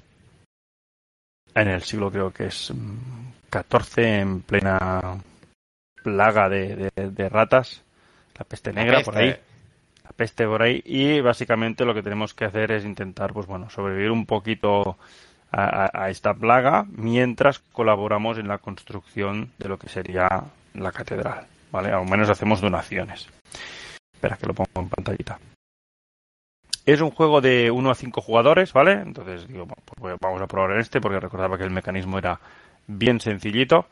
en 1.55 1.69
el 1.69 1.83
siglo 1.83 2.11
creo 2.11 2.33
que 2.33 2.47
es 2.47 2.73
mm, 2.75 3.33
14 3.51 4.19
en 4.21 4.41
plena 4.43 5.01
plaga 6.03 6.49
de, 6.49 6.91
de- 6.95 7.11
de 7.11 7.29
ratas, 7.29 7.83
la 8.39 8.45
peste 8.45 8.73
negra 8.73 8.99
por 9.05 9.17
ahí, 9.17 9.37
la 10.05 10.11
peste 10.11 10.47
por 10.47 10.63
ahí 10.63 10.83
y 10.85 11.21
básicamente 11.21 11.85
lo 11.85 11.95
que 11.95 12.03
tenemos 12.03 12.35
que 12.35 12.45
hacer 12.45 12.73
es 12.73 12.85
intentar, 12.85 13.33
pues 13.33 13.47
bueno, 13.47 13.71
sobrevivir 13.71 14.11
un 14.11 14.27
poquito 14.27 14.99
a 15.57 16.11
esta 16.11 16.35
plaga 16.35 16.85
mientras 16.91 17.61
colaboramos 17.61 18.39
en 18.39 18.49
la 18.49 18.59
construcción 18.59 19.53
de 19.59 19.69
lo 19.69 19.79
que 19.79 19.89
sería 19.89 20.43
la 20.75 20.91
catedral, 20.91 21.47
¿vale? 21.71 21.93
Al 21.93 22.05
menos 22.11 22.29
hacemos 22.29 22.61
donaciones. 22.61 23.29
Espera 24.13 24.37
que 24.37 24.47
lo 24.49 24.55
pongo 24.55 24.69
en 24.75 24.89
pantallita. 24.89 25.39
Es 26.87 27.01
un 27.01 27.11
juego 27.11 27.41
de 27.41 27.71
1 27.71 27.91
a 27.91 27.95
5 27.95 28.21
jugadores, 28.21 28.73
¿vale? 28.73 28.93
Entonces 28.93 29.49
digo, 29.49 29.67
bueno, 29.67 29.83
pues 29.87 30.17
vamos 30.21 30.43
a 30.43 30.47
probar 30.47 30.73
en 30.73 30.81
este 30.81 31.01
porque 31.01 31.21
recordaba 31.21 31.57
que 31.57 31.65
el 31.65 31.71
mecanismo 31.71 32.19
era 32.19 32.39
bien 32.87 33.21
sencillito. 33.21 33.87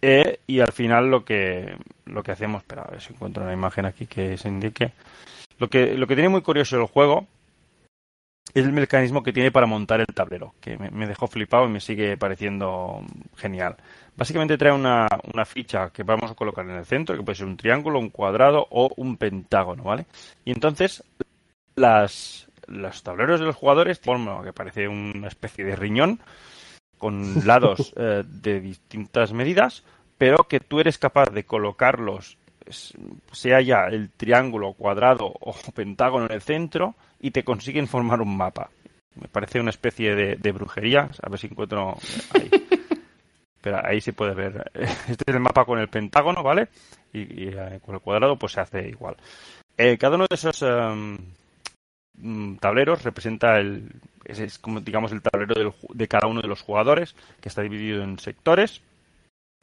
Eh, 0.00 0.40
y 0.46 0.60
al 0.60 0.72
final 0.72 1.10
lo 1.10 1.24
que 1.24 1.76
lo 2.04 2.22
que 2.22 2.32
hacemos, 2.32 2.62
espera, 2.62 2.82
a 2.82 2.90
ver 2.90 3.00
si 3.00 3.12
encuentro 3.12 3.42
una 3.42 3.52
imagen 3.52 3.86
aquí 3.86 4.06
que 4.06 4.36
se 4.36 4.48
indique. 4.48 4.92
Lo 5.58 5.68
que, 5.68 5.94
lo 5.94 6.06
que 6.06 6.14
tiene 6.14 6.28
muy 6.28 6.42
curioso 6.42 6.76
el 6.76 6.86
juego 6.86 7.26
es 8.52 8.64
el 8.64 8.72
mecanismo 8.72 9.22
que 9.22 9.32
tiene 9.32 9.50
para 9.50 9.66
montar 9.66 10.00
el 10.00 10.06
tablero, 10.06 10.54
que 10.60 10.76
me, 10.76 10.90
me 10.90 11.06
dejó 11.06 11.26
flipado 11.26 11.66
y 11.66 11.70
me 11.70 11.80
sigue 11.80 12.16
pareciendo 12.16 13.02
genial. 13.36 13.76
Básicamente 14.16 14.56
trae 14.56 14.72
una, 14.72 15.08
una 15.32 15.44
ficha 15.44 15.90
que 15.90 16.04
vamos 16.04 16.30
a 16.30 16.34
colocar 16.34 16.64
en 16.64 16.76
el 16.76 16.84
centro, 16.84 17.16
que 17.16 17.22
puede 17.22 17.36
ser 17.36 17.46
un 17.46 17.56
triángulo, 17.56 17.98
un 17.98 18.10
cuadrado 18.10 18.66
o 18.70 18.90
un 18.96 19.16
pentágono, 19.16 19.82
¿vale? 19.82 20.06
Y 20.44 20.52
entonces 20.52 21.02
las, 21.76 22.48
los 22.66 23.02
tableros 23.02 23.40
de 23.40 23.46
los 23.46 23.56
jugadores 23.56 24.00
lo 24.04 24.42
que 24.42 24.52
parece 24.52 24.88
una 24.88 25.28
especie 25.28 25.64
de 25.64 25.76
riñón 25.76 26.20
con 26.98 27.34
lados 27.46 27.92
eh, 27.96 28.22
de 28.24 28.60
distintas 28.60 29.32
medidas, 29.32 29.84
pero 30.18 30.44
que 30.48 30.60
tú 30.60 30.80
eres 30.80 30.98
capaz 30.98 31.30
de 31.30 31.44
colocarlos, 31.44 32.38
sea 33.32 33.60
ya 33.60 33.86
el 33.90 34.10
triángulo, 34.10 34.72
cuadrado 34.72 35.26
o 35.26 35.54
pentágono 35.74 36.26
en 36.26 36.32
el 36.32 36.42
centro, 36.42 36.94
y 37.20 37.30
te 37.30 37.44
consiguen 37.44 37.88
formar 37.88 38.20
un 38.20 38.36
mapa. 38.36 38.70
Me 39.16 39.28
parece 39.28 39.60
una 39.60 39.70
especie 39.70 40.14
de, 40.14 40.36
de 40.36 40.52
brujería, 40.52 41.08
a 41.22 41.28
ver 41.28 41.38
si 41.38 41.46
encuentro 41.46 41.96
ahí. 42.32 42.50
Pero 43.60 43.80
ahí 43.82 44.00
se 44.00 44.12
puede 44.12 44.34
ver. 44.34 44.70
Este 44.74 45.24
es 45.26 45.34
el 45.34 45.40
mapa 45.40 45.64
con 45.64 45.78
el 45.78 45.88
pentágono, 45.88 46.42
¿vale? 46.42 46.68
Y, 47.14 47.20
y, 47.20 47.48
eh, 47.48 47.80
con 47.82 47.94
el 47.94 48.00
cuadrado 48.02 48.36
pues 48.36 48.52
se 48.52 48.60
hace 48.60 48.88
igual. 48.88 49.16
Eh, 49.78 49.96
cada 49.96 50.16
uno 50.16 50.26
de 50.28 50.34
esos 50.34 50.60
em, 50.62 51.16
tableros 52.60 53.02
representa 53.02 53.58
el 53.58 53.90
es, 54.24 54.58
como 54.58 54.80
digamos 54.80 55.12
el 55.12 55.22
tablero 55.22 55.54
del 55.54 55.72
de 55.92 56.08
cada 56.08 56.28
uno 56.28 56.40
de 56.40 56.48
los 56.48 56.62
jugadores 56.62 57.14
que 57.40 57.48
está 57.48 57.62
dividido 57.62 58.02
en 58.02 58.18
sectores 58.18 58.80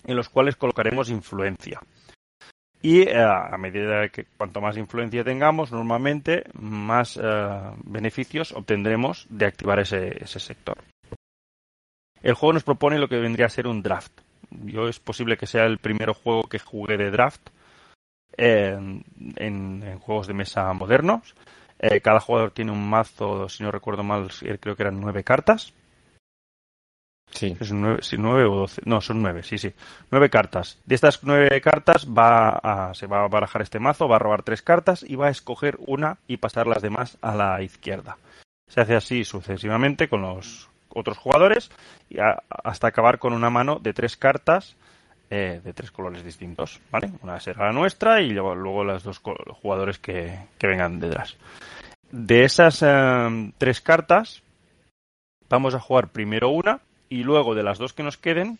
en 0.03 0.15
los 0.15 0.29
cuales 0.29 0.55
colocaremos 0.55 1.09
influencia. 1.09 1.79
Y 2.81 3.01
eh, 3.01 3.23
a 3.23 3.55
medida 3.57 4.09
que 4.09 4.25
cuanto 4.37 4.59
más 4.59 4.75
influencia 4.77 5.23
tengamos 5.23 5.71
normalmente 5.71 6.45
más 6.53 7.19
eh, 7.21 7.21
beneficios 7.83 8.51
obtendremos 8.53 9.27
de 9.29 9.45
activar 9.45 9.79
ese, 9.79 10.23
ese 10.23 10.39
sector. 10.39 10.77
El 12.23 12.33
juego 12.33 12.53
nos 12.53 12.63
propone 12.63 12.97
lo 12.97 13.07
que 13.07 13.19
vendría 13.19 13.45
a 13.45 13.49
ser 13.49 13.67
un 13.67 13.83
draft. 13.83 14.11
Yo 14.49 14.87
es 14.87 14.99
posible 14.99 15.37
que 15.37 15.45
sea 15.45 15.65
el 15.65 15.77
primer 15.77 16.09
juego 16.11 16.43
que 16.43 16.59
jugué 16.59 16.97
de 16.97 17.11
draft 17.11 17.49
eh, 18.35 18.75
en, 19.35 19.83
en 19.83 19.99
juegos 19.99 20.25
de 20.25 20.33
mesa 20.33 20.73
modernos 20.73 21.35
eh, 21.81 21.99
cada 21.99 22.21
jugador 22.21 22.51
tiene 22.51 22.71
un 22.71 22.89
mazo, 22.89 23.49
si 23.49 23.63
no 23.63 23.71
recuerdo 23.71 24.03
mal, 24.03 24.29
eh, 24.43 24.57
creo 24.59 24.75
que 24.77 24.83
eran 24.83 25.01
nueve 25.01 25.23
cartas. 25.23 25.73
Sí. 27.31 27.55
Es 27.59 27.71
nueve, 27.71 27.99
sí, 28.01 28.17
nueve 28.19 28.43
o 28.43 28.55
doce. 28.55 28.81
No, 28.85 28.99
son 28.99 29.21
nueve, 29.21 29.41
sí, 29.43 29.57
sí. 29.57 29.73
Nueve 30.11 30.29
cartas. 30.29 30.79
De 30.85 30.95
estas 30.95 31.23
nueve 31.23 31.61
cartas 31.61 32.05
va 32.05 32.49
a, 32.49 32.93
se 32.93 33.07
va 33.07 33.23
a 33.23 33.27
barajar 33.29 33.61
este 33.61 33.79
mazo, 33.79 34.07
va 34.09 34.17
a 34.17 34.19
robar 34.19 34.43
tres 34.43 34.61
cartas 34.61 35.03
y 35.07 35.15
va 35.15 35.27
a 35.27 35.31
escoger 35.31 35.77
una 35.87 36.17
y 36.27 36.37
pasar 36.37 36.67
las 36.67 36.81
demás 36.81 37.17
a 37.21 37.35
la 37.35 37.61
izquierda. 37.61 38.17
Se 38.67 38.81
hace 38.81 38.95
así 38.95 39.23
sucesivamente 39.23 40.09
con 40.09 40.21
los 40.21 40.69
otros 40.89 41.17
jugadores 41.17 41.71
y 42.09 42.19
a- 42.19 42.43
hasta 42.49 42.87
acabar 42.87 43.17
con 43.17 43.31
una 43.31 43.49
mano 43.49 43.79
de 43.79 43.93
tres 43.93 44.17
cartas 44.17 44.75
eh, 45.33 45.61
de 45.63 45.71
tres 45.71 45.91
colores 45.91 46.25
distintos, 46.25 46.81
¿vale? 46.91 47.09
Una 47.21 47.39
será 47.39 47.67
la 47.67 47.71
nuestra 47.71 48.19
y 48.19 48.31
luego, 48.31 48.53
luego 48.53 48.83
las 48.83 49.01
dos 49.01 49.19
jugadores 49.19 49.97
que, 49.97 50.37
que 50.57 50.67
vengan 50.67 50.99
detrás. 50.99 51.37
De 52.11 52.43
esas 52.43 52.83
eh, 52.85 53.53
tres 53.57 53.79
cartas, 53.79 54.43
vamos 55.47 55.73
a 55.73 55.79
jugar 55.79 56.09
primero 56.09 56.49
una 56.49 56.81
y 57.07 57.23
luego 57.23 57.55
de 57.55 57.63
las 57.63 57.77
dos 57.77 57.93
que 57.93 58.03
nos 58.03 58.17
queden, 58.17 58.59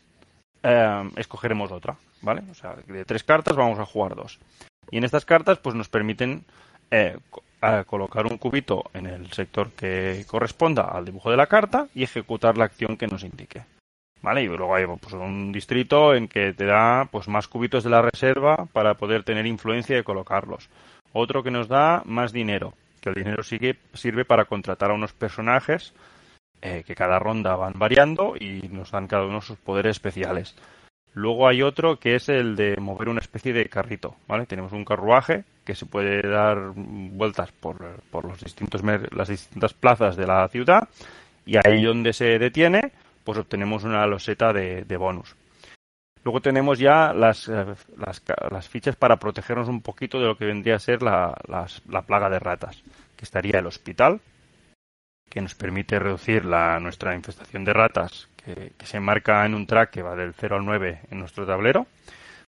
eh, 0.63 1.09
escogeremos 1.17 1.73
otra, 1.73 1.97
¿vale? 2.21 2.43
O 2.49 2.53
sea, 2.53 2.77
de 2.87 3.03
tres 3.03 3.25
cartas 3.25 3.57
vamos 3.57 3.77
a 3.77 3.85
jugar 3.85 4.15
dos. 4.15 4.39
Y 4.91 4.97
en 4.97 5.03
estas 5.03 5.25
cartas, 5.25 5.57
pues 5.57 5.75
nos 5.75 5.89
permiten 5.89 6.45
colocar 7.85 8.27
un 8.27 8.37
cubito 8.37 8.85
en 8.93 9.07
el 9.07 9.29
sector 9.33 9.71
que 9.71 10.23
corresponda 10.25 10.83
al 10.83 11.03
dibujo 11.03 11.31
de 11.31 11.37
la 11.37 11.47
carta 11.47 11.89
y 11.93 12.03
ejecutar 12.03 12.57
la 12.57 12.63
acción 12.63 12.95
que 12.95 13.07
nos 13.07 13.25
indique. 13.25 13.65
¿Vale? 14.21 14.43
Y 14.43 14.47
luego 14.47 14.75
hay 14.75 14.85
pues, 14.85 15.13
un 15.13 15.51
distrito 15.51 16.13
en 16.13 16.27
que 16.27 16.53
te 16.53 16.65
da 16.65 17.07
pues 17.11 17.27
más 17.27 17.47
cubitos 17.47 17.83
de 17.83 17.89
la 17.89 18.01
reserva 18.01 18.67
para 18.71 18.93
poder 18.93 19.23
tener 19.23 19.47
influencia 19.47 19.97
y 19.97 20.03
colocarlos. 20.03 20.69
Otro 21.13 21.43
que 21.43 21.51
nos 21.51 21.67
da 21.67 22.03
más 22.05 22.31
dinero, 22.31 22.73
que 23.01 23.09
el 23.09 23.15
dinero 23.15 23.43
sigue, 23.43 23.77
sirve 23.93 24.23
para 24.23 24.45
contratar 24.45 24.91
a 24.91 24.93
unos 24.93 25.13
personajes 25.13 25.93
eh, 26.61 26.83
que 26.85 26.93
cada 26.93 27.17
ronda 27.17 27.55
van 27.55 27.73
variando 27.75 28.35
y 28.39 28.69
nos 28.69 28.91
dan 28.91 29.07
cada 29.07 29.25
uno 29.25 29.41
sus 29.41 29.57
poderes 29.57 29.97
especiales. 29.97 30.55
Luego 31.13 31.47
hay 31.47 31.61
otro 31.61 31.99
que 31.99 32.15
es 32.15 32.29
el 32.29 32.55
de 32.55 32.77
mover 32.77 33.09
una 33.09 33.19
especie 33.19 33.51
de 33.51 33.67
carrito, 33.67 34.15
¿vale? 34.27 34.45
Tenemos 34.45 34.71
un 34.71 34.85
carruaje 34.85 35.43
que 35.65 35.75
se 35.75 35.85
puede 35.85 36.21
dar 36.21 36.71
vueltas 36.75 37.51
por, 37.51 38.01
por 38.11 38.25
los 38.25 38.39
distintos 38.39 38.81
las 39.11 39.27
distintas 39.27 39.73
plazas 39.73 40.15
de 40.15 40.25
la 40.25 40.47
ciudad 40.47 40.87
Y 41.45 41.57
ahí 41.57 41.83
donde 41.83 42.13
se 42.13 42.39
detiene, 42.39 42.91
pues 43.23 43.37
obtenemos 43.37 43.83
una 43.83 44.05
loseta 44.07 44.53
de, 44.53 44.97
bonus. 44.97 45.35
Luego 46.23 46.41
tenemos 46.41 46.77
ya 46.77 47.13
las, 47.13 47.47
eh, 47.47 47.65
las, 47.97 48.21
las, 48.51 48.69
fichas 48.69 48.95
para 48.95 49.17
protegernos 49.17 49.67
un 49.67 49.81
poquito 49.81 50.19
de 50.19 50.27
lo 50.27 50.37
que 50.37 50.45
vendría 50.45 50.75
a 50.75 50.79
ser 50.79 51.01
la, 51.01 51.35
la 51.47 52.01
plaga 52.03 52.29
de 52.29 52.39
ratas, 52.39 52.83
que 53.17 53.25
estaría 53.25 53.59
el 53.59 53.65
hospital, 53.65 54.21
que 55.31 55.41
nos 55.41 55.55
permite 55.55 55.97
reducir 55.97 56.43
la, 56.43 56.79
nuestra 56.79 57.15
infestación 57.15 57.63
de 57.63 57.71
ratas, 57.71 58.27
que, 58.43 58.73
se 58.83 58.99
marca 58.99 59.45
en 59.45 59.55
un 59.55 59.65
track 59.65 59.89
que 59.89 60.01
va 60.01 60.13
del 60.13 60.33
0 60.33 60.57
al 60.57 60.65
9 60.65 60.99
en 61.09 61.19
nuestro 61.19 61.45
tablero, 61.45 61.87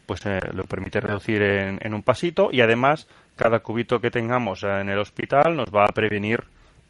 pues 0.08 0.26
eh, 0.26 0.40
lo 0.54 0.64
permite 0.64 1.00
reducir 1.00 1.44
en, 1.44 1.94
un 1.94 2.02
pasito 2.02 2.50
y 2.52 2.62
además 2.62 3.08
cada 3.36 3.60
cubito 3.60 4.02
que 4.02 4.10
tengamos 4.10 4.64
en 4.64 4.90
el 4.90 4.98
hospital 4.98 5.56
nos 5.56 5.70
va 5.70 5.86
a 5.86 5.94
prevenir 5.94 6.44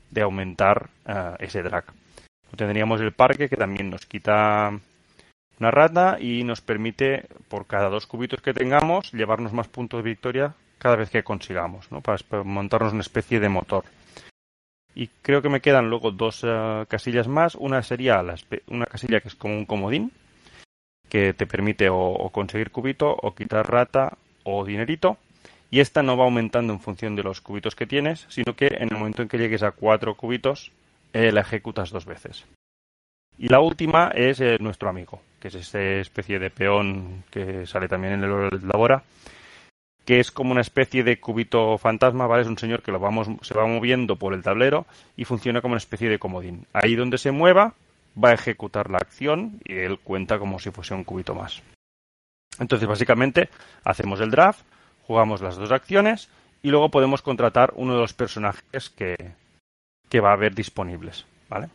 de 0.10 0.22
aumentar 0.22 0.90
eh, 1.06 1.36
ese 1.40 1.62
drag. 1.62 1.84
Tendríamos 2.56 3.02
el 3.02 3.14
parque 3.14 3.50
que 3.50 3.58
también 3.58 3.90
nos 3.90 4.06
quita 4.06 4.72
una 5.60 5.72
rata 5.72 6.18
y 6.20 6.44
nos 6.44 6.62
permite 6.62 7.26
por 7.48 7.68
cada 7.68 7.90
dos 7.90 8.08
cubitos 8.08 8.42
que 8.42 8.54
tengamos 8.54 9.12
llevarnos 9.14 9.54
más 9.54 9.68
puntos 9.68 10.04
de 10.04 10.10
victoria 10.10 10.56
cada 10.80 10.96
vez 10.96 11.12
que 11.12 11.24
consigamos, 11.24 11.92
¿no? 11.92 12.02
para 12.02 12.18
montarnos 12.44 12.94
una 12.94 13.02
especie 13.02 13.40
de 13.40 13.50
motor. 13.50 13.86
Y 14.96 15.08
creo 15.22 15.42
que 15.42 15.50
me 15.50 15.62
quedan 15.62 15.90
luego 15.90 16.12
dos 16.12 16.42
eh, 16.44 16.86
casillas 16.88 17.28
más. 17.28 17.56
Una 17.56 17.82
sería 17.84 18.22
una 18.68 18.86
casilla 18.86 19.22
que 19.22 19.30
es 19.30 19.36
como 19.36 19.56
un 19.56 19.66
comodín, 19.66 20.12
que 21.08 21.34
te 21.34 21.46
permite 21.46 21.90
o, 21.90 22.30
conseguir 22.32 22.72
cubito, 22.72 23.10
o 23.10 23.34
quitar 23.34 23.70
rata, 23.70 24.18
o 24.44 24.66
dinerito. 24.66 25.18
Y 25.70 25.80
esta 25.80 26.04
no 26.04 26.18
va 26.18 26.26
aumentando 26.26 26.74
en 26.74 26.82
función 26.82 27.16
de 27.16 27.24
los 27.24 27.40
cubitos 27.40 27.76
que 27.76 27.88
tienes, 27.88 28.26
sino 28.28 28.56
que 28.56 28.68
en 28.68 28.90
el 28.92 28.98
momento 28.98 29.22
en 29.22 29.30
que 29.30 29.38
llegues 29.38 29.64
a 29.64 29.72
cuatro 29.72 30.16
cubitos, 30.16 30.72
eh, 31.14 31.32
la 31.32 31.42
ejecutas 31.42 31.90
dos 31.92 32.06
veces. 32.06 32.46
Y 33.38 33.48
la 33.48 33.60
última 33.60 34.12
es 34.14 34.40
eh, 34.40 34.58
nuestro 34.60 34.90
amigo, 34.90 35.22
que 35.40 35.48
es 35.48 35.56
esta 35.56 35.82
especie 35.82 36.40
de 36.40 36.50
peón 36.50 37.24
que 37.32 37.66
sale 37.66 37.88
también 37.88 38.14
en 38.14 38.24
el 38.24 38.68
Labora, 38.68 39.04
que 40.06 40.20
es 40.20 40.32
como 40.32 40.52
una 40.52 40.62
especie 40.62 41.04
de 41.04 41.20
cubito 41.20 41.78
fantasma, 41.78 42.28
¿vale? 42.28 42.44
Es 42.44 42.48
un 42.48 42.58
señor 42.58 42.82
que 42.82 42.92
lo 42.92 43.00
vamos, 43.00 43.28
se 43.42 43.54
va 43.54 43.66
moviendo 43.66 44.16
por 44.16 44.34
el 44.34 44.44
tablero 44.44 44.86
y 45.16 45.26
funciona 45.26 45.62
como 45.62 45.74
una 45.74 45.80
especie 45.80 46.10
de 46.10 46.20
comodín. 46.20 46.66
Ahí 46.74 46.96
donde 46.96 47.18
se 47.18 47.32
mueva, 47.32 47.74
va 48.22 48.30
a 48.30 48.34
ejecutar 48.34 48.90
la 48.90 48.98
acción 48.98 49.60
y 49.64 49.76
él 49.76 50.00
cuenta 50.00 50.40
como 50.40 50.60
si 50.60 50.72
fuese 50.72 50.94
un 50.94 51.04
cubito 51.04 51.34
más. 51.34 51.62
Entonces, 52.60 52.88
básicamente, 52.88 53.50
hacemos 53.84 54.20
el 54.22 54.32
draft, 54.32 54.66
jugamos 55.08 55.42
las 55.42 55.56
dos 55.56 55.72
acciones 55.72 56.30
y 56.62 56.70
luego 56.70 56.90
podemos 56.90 57.22
contratar 57.22 57.72
uno 57.76 57.94
de 57.94 58.02
los 58.02 58.14
personajes 58.14 58.90
que, 58.90 59.16
que 60.12 60.20
va 60.20 60.32
a 60.32 60.34
haber 60.34 60.54
disponibles, 60.54 61.26
¿vale? 61.48 61.70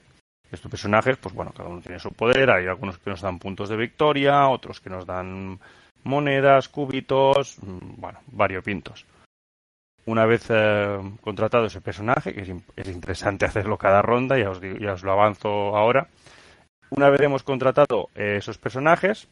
Estos 0.53 0.70
personajes, 0.70 1.16
pues 1.16 1.34
bueno, 1.34 1.53
cada 1.57 1.70
uno 1.70 1.80
tiene 1.80 1.99
su 1.99 2.12
poder, 2.12 2.51
hay 2.51 2.66
algunos 2.66 2.99
que 2.99 3.09
nos 3.09 3.22
dan 3.22 3.39
puntos 3.39 3.70
de 3.70 3.78
victoria, 3.78 4.49
otros 4.49 4.78
que 4.78 4.91
nos 4.91 5.07
dan 5.07 5.59
monedas, 6.05 6.68
cubitos, 6.68 7.57
mm, 7.62 7.99
bueno, 7.99 8.20
variopintos. 8.26 9.07
Una 10.05 10.26
vez 10.26 10.47
eh, 10.51 10.99
contratado 11.22 11.64
ese 11.64 11.80
personaje, 11.80 12.34
que 12.34 12.43
es, 12.43 12.89
interesante 12.89 13.45
hacerlo 13.47 13.78
cada 13.78 14.03
ronda, 14.03 14.39
ya 14.39 14.51
os, 14.51 14.61
ya 14.61 14.93
os 14.93 15.03
lo 15.03 15.12
avanzo 15.12 15.49
ahora. 15.74 16.07
Una 16.91 17.09
vez 17.09 17.22
hemos 17.22 17.43
contratado 17.43 18.11
eh, 18.14 18.37
esos 18.37 18.59
personajes, 18.59 19.28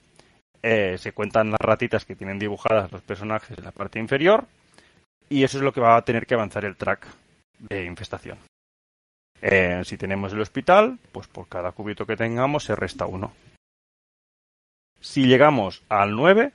eh, 0.63 0.97
se 0.97 1.13
cuentan 1.13 1.51
las 1.51 1.61
ratitas 1.61 2.07
que 2.07 2.17
tienen 2.17 2.39
dibujadas 2.39 2.91
los 2.91 3.03
personajes 3.03 3.57
en 3.57 3.65
la 3.65 3.71
parte 3.71 3.99
inferior, 3.99 4.47
y 5.29 5.45
eso 5.45 5.59
es 5.59 5.63
lo 5.63 5.75
que 5.75 5.83
va 5.83 5.95
a 5.95 6.03
tener 6.03 6.27
que 6.27 6.35
avanzar 6.35 6.65
el 6.65 6.77
track 6.77 7.07
de 7.59 7.85
infestación. 7.85 8.39
Si 9.85 9.97
tenemos 9.99 10.33
el 10.33 10.41
hospital, 10.41 10.99
pues 11.13 11.27
por 11.27 11.49
cada 11.49 11.73
cubito 11.73 12.07
que 12.07 12.17
tengamos 12.17 12.65
se 12.65 12.75
resta 12.75 13.07
uno. 13.07 13.33
Si 15.01 15.27
llegamos 15.27 15.83
al 15.89 16.17
9, 16.17 16.53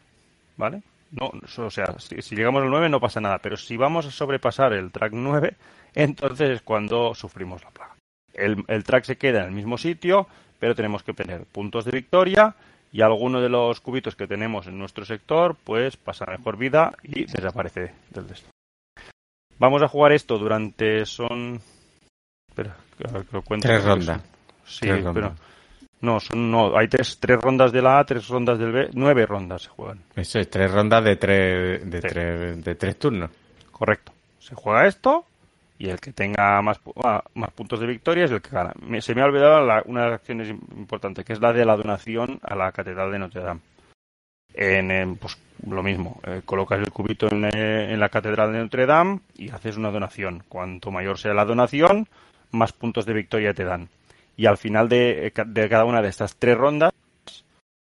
¿vale? 0.58 0.82
O 1.20 1.70
sea, 1.70 1.96
si, 2.00 2.36
llegamos 2.36 2.64
al 2.64 2.70
9 2.70 2.90
no 2.90 3.00
pasa 3.00 3.22
nada, 3.22 3.40
pero 3.40 3.58
si 3.58 3.78
vamos 3.78 4.06
a 4.06 4.12
sobrepasar 4.12 4.74
el 4.74 4.92
track 4.92 5.14
9, 5.14 5.56
entonces 5.96 6.50
es 6.50 6.62
cuando 6.62 7.14
sufrimos 7.14 7.64
la 7.64 7.70
plaga. 7.72 7.96
El, 8.34 8.64
el 8.68 8.84
track 8.84 9.06
se 9.06 9.18
queda 9.18 9.42
en 9.42 9.46
el 9.46 9.52
mismo 9.52 9.78
sitio, 9.78 10.28
pero 10.60 10.76
tenemos 10.76 11.04
que 11.04 11.14
tener 11.14 11.46
puntos 11.46 11.86
de 11.86 11.92
victoria 11.92 12.56
y 12.92 13.02
alguno 13.02 13.42
de 13.42 13.50
los 13.50 13.82
cubitos 13.82 14.16
que 14.16 14.28
tenemos 14.28 14.68
en 14.68 14.80
nuestro 14.80 15.06
sector, 15.06 15.56
pues 15.64 15.96
pasa 15.98 16.26
mejor 16.26 16.58
vida 16.58 16.96
y 17.04 17.26
desaparece 17.26 17.94
del 18.10 18.28
destino. 18.28 18.52
Vamos 19.60 19.82
a 19.82 19.88
jugar 19.88 20.12
esto 20.14 20.38
durante 20.38 21.06
son. 21.06 21.62
Espera, 22.50 22.76
que 22.98 23.06
lo 23.32 23.42
cuento. 23.42 23.68
Tres 23.68 23.84
rondas. 23.84 24.22
Sí, 24.66 24.88
pero 25.14 25.34
no, 26.02 26.20
son, 26.20 26.50
no, 26.50 26.78
hay 26.78 26.88
tres, 26.88 27.18
tres 27.20 27.42
rondas 27.42 27.72
de 27.72 27.82
la 27.82 28.00
A, 28.00 28.06
tres 28.06 28.28
rondas 28.28 28.58
del 28.58 28.72
B, 28.72 28.90
nueve 28.94 29.26
rondas 29.26 29.64
se 29.64 29.70
juegan. 29.70 30.00
Eso 30.16 30.40
es, 30.40 30.50
tres 30.50 30.72
rondas 30.72 31.04
de 31.04 31.16
tres, 31.18 31.90
de, 31.90 32.00
tres, 32.00 32.64
de 32.64 32.76
tres 32.76 32.98
turnos. 32.98 33.30
Correcto. 33.72 34.14
Se 34.40 34.56
juega 34.56 34.88
esto 34.88 35.26
y 35.78 35.90
el 35.90 36.00
que 36.00 36.14
tenga 36.14 36.62
más, 36.62 36.80
ah, 37.04 37.24
más 37.36 37.52
puntos 37.52 37.82
de 37.82 37.88
victoria 37.88 38.26
es 38.26 38.32
el 38.32 38.42
que 38.42 38.50
gana. 38.50 38.74
se 39.02 39.14
me 39.14 39.22
ha 39.22 39.26
olvidado 39.26 39.84
una 39.86 40.04
de 40.04 40.10
las 40.10 40.20
acciones 40.20 40.50
importantes, 40.50 41.26
que 41.26 41.34
es 41.34 41.42
la 41.42 41.52
de 41.52 41.66
la 41.66 41.76
donación 41.76 42.40
a 42.44 42.56
la 42.56 42.72
Catedral 42.72 43.12
de 43.12 43.20
Notre 43.20 43.42
Dame. 43.42 43.62
En, 44.54 45.16
pues 45.18 45.38
lo 45.68 45.84
mismo, 45.84 46.20
eh, 46.26 46.42
colocas 46.44 46.80
el 46.80 46.92
cubito 46.92 47.28
en, 47.30 47.46
eh, 47.46 47.94
en 47.94 48.00
la 48.00 48.10
Catedral 48.10 48.52
de 48.52 48.60
Notre 48.60 48.86
Dame 48.86 49.20
y 49.36 49.50
haces 49.50 49.78
una 49.78 49.92
donación. 49.92 50.44
Cuanto 50.48 50.92
mayor 50.92 51.18
sea 51.18 51.34
la 51.34 51.46
donación, 51.46 52.08
más 52.52 52.74
puntos 52.74 53.06
de 53.06 53.14
victoria 53.14 53.54
te 53.54 53.64
dan 53.64 53.90
y 54.40 54.46
al 54.46 54.58
final 54.58 54.88
de, 54.88 55.34
cada 55.34 55.84
una 55.84 56.02
de 56.02 56.08
estas 56.08 56.38
tres 56.38 56.58
rondas 56.58 56.94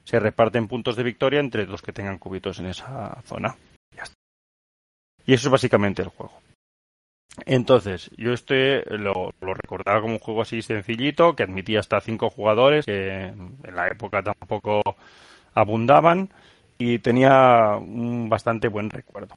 se 0.04 0.20
reparten 0.20 0.68
puntos 0.68 0.96
de 0.96 1.02
victoria 1.02 1.40
entre 1.40 1.66
los 1.66 1.80
que 1.80 1.94
tengan 1.94 2.18
cubitos 2.18 2.58
en 2.58 2.66
esa 2.66 3.22
zona. 3.22 3.56
Y 5.24 5.32
eso 5.32 5.48
es 5.48 5.52
básicamente 5.52 6.02
el 6.02 6.08
juego. 6.08 6.42
Entonces, 7.46 8.10
yo 8.18 8.34
este 8.34 8.84
lo, 8.98 9.32
recordaba 9.40 10.02
como 10.02 10.14
un 10.14 10.18
juego 10.18 10.42
así 10.42 10.60
sencillito, 10.60 11.34
que 11.34 11.44
admitía 11.44 11.80
hasta 11.80 12.02
cinco 12.02 12.28
jugadores, 12.28 12.84
que 12.84 13.28
en 13.28 13.74
la 13.74 13.88
época 13.88 14.22
tampoco 14.22 14.82
abundaban, 15.54 16.28
y 16.76 16.98
tenía 16.98 17.76
un 17.78 18.28
bastante 18.28 18.68
buen 18.68 18.90
recuerdo. 18.90 19.36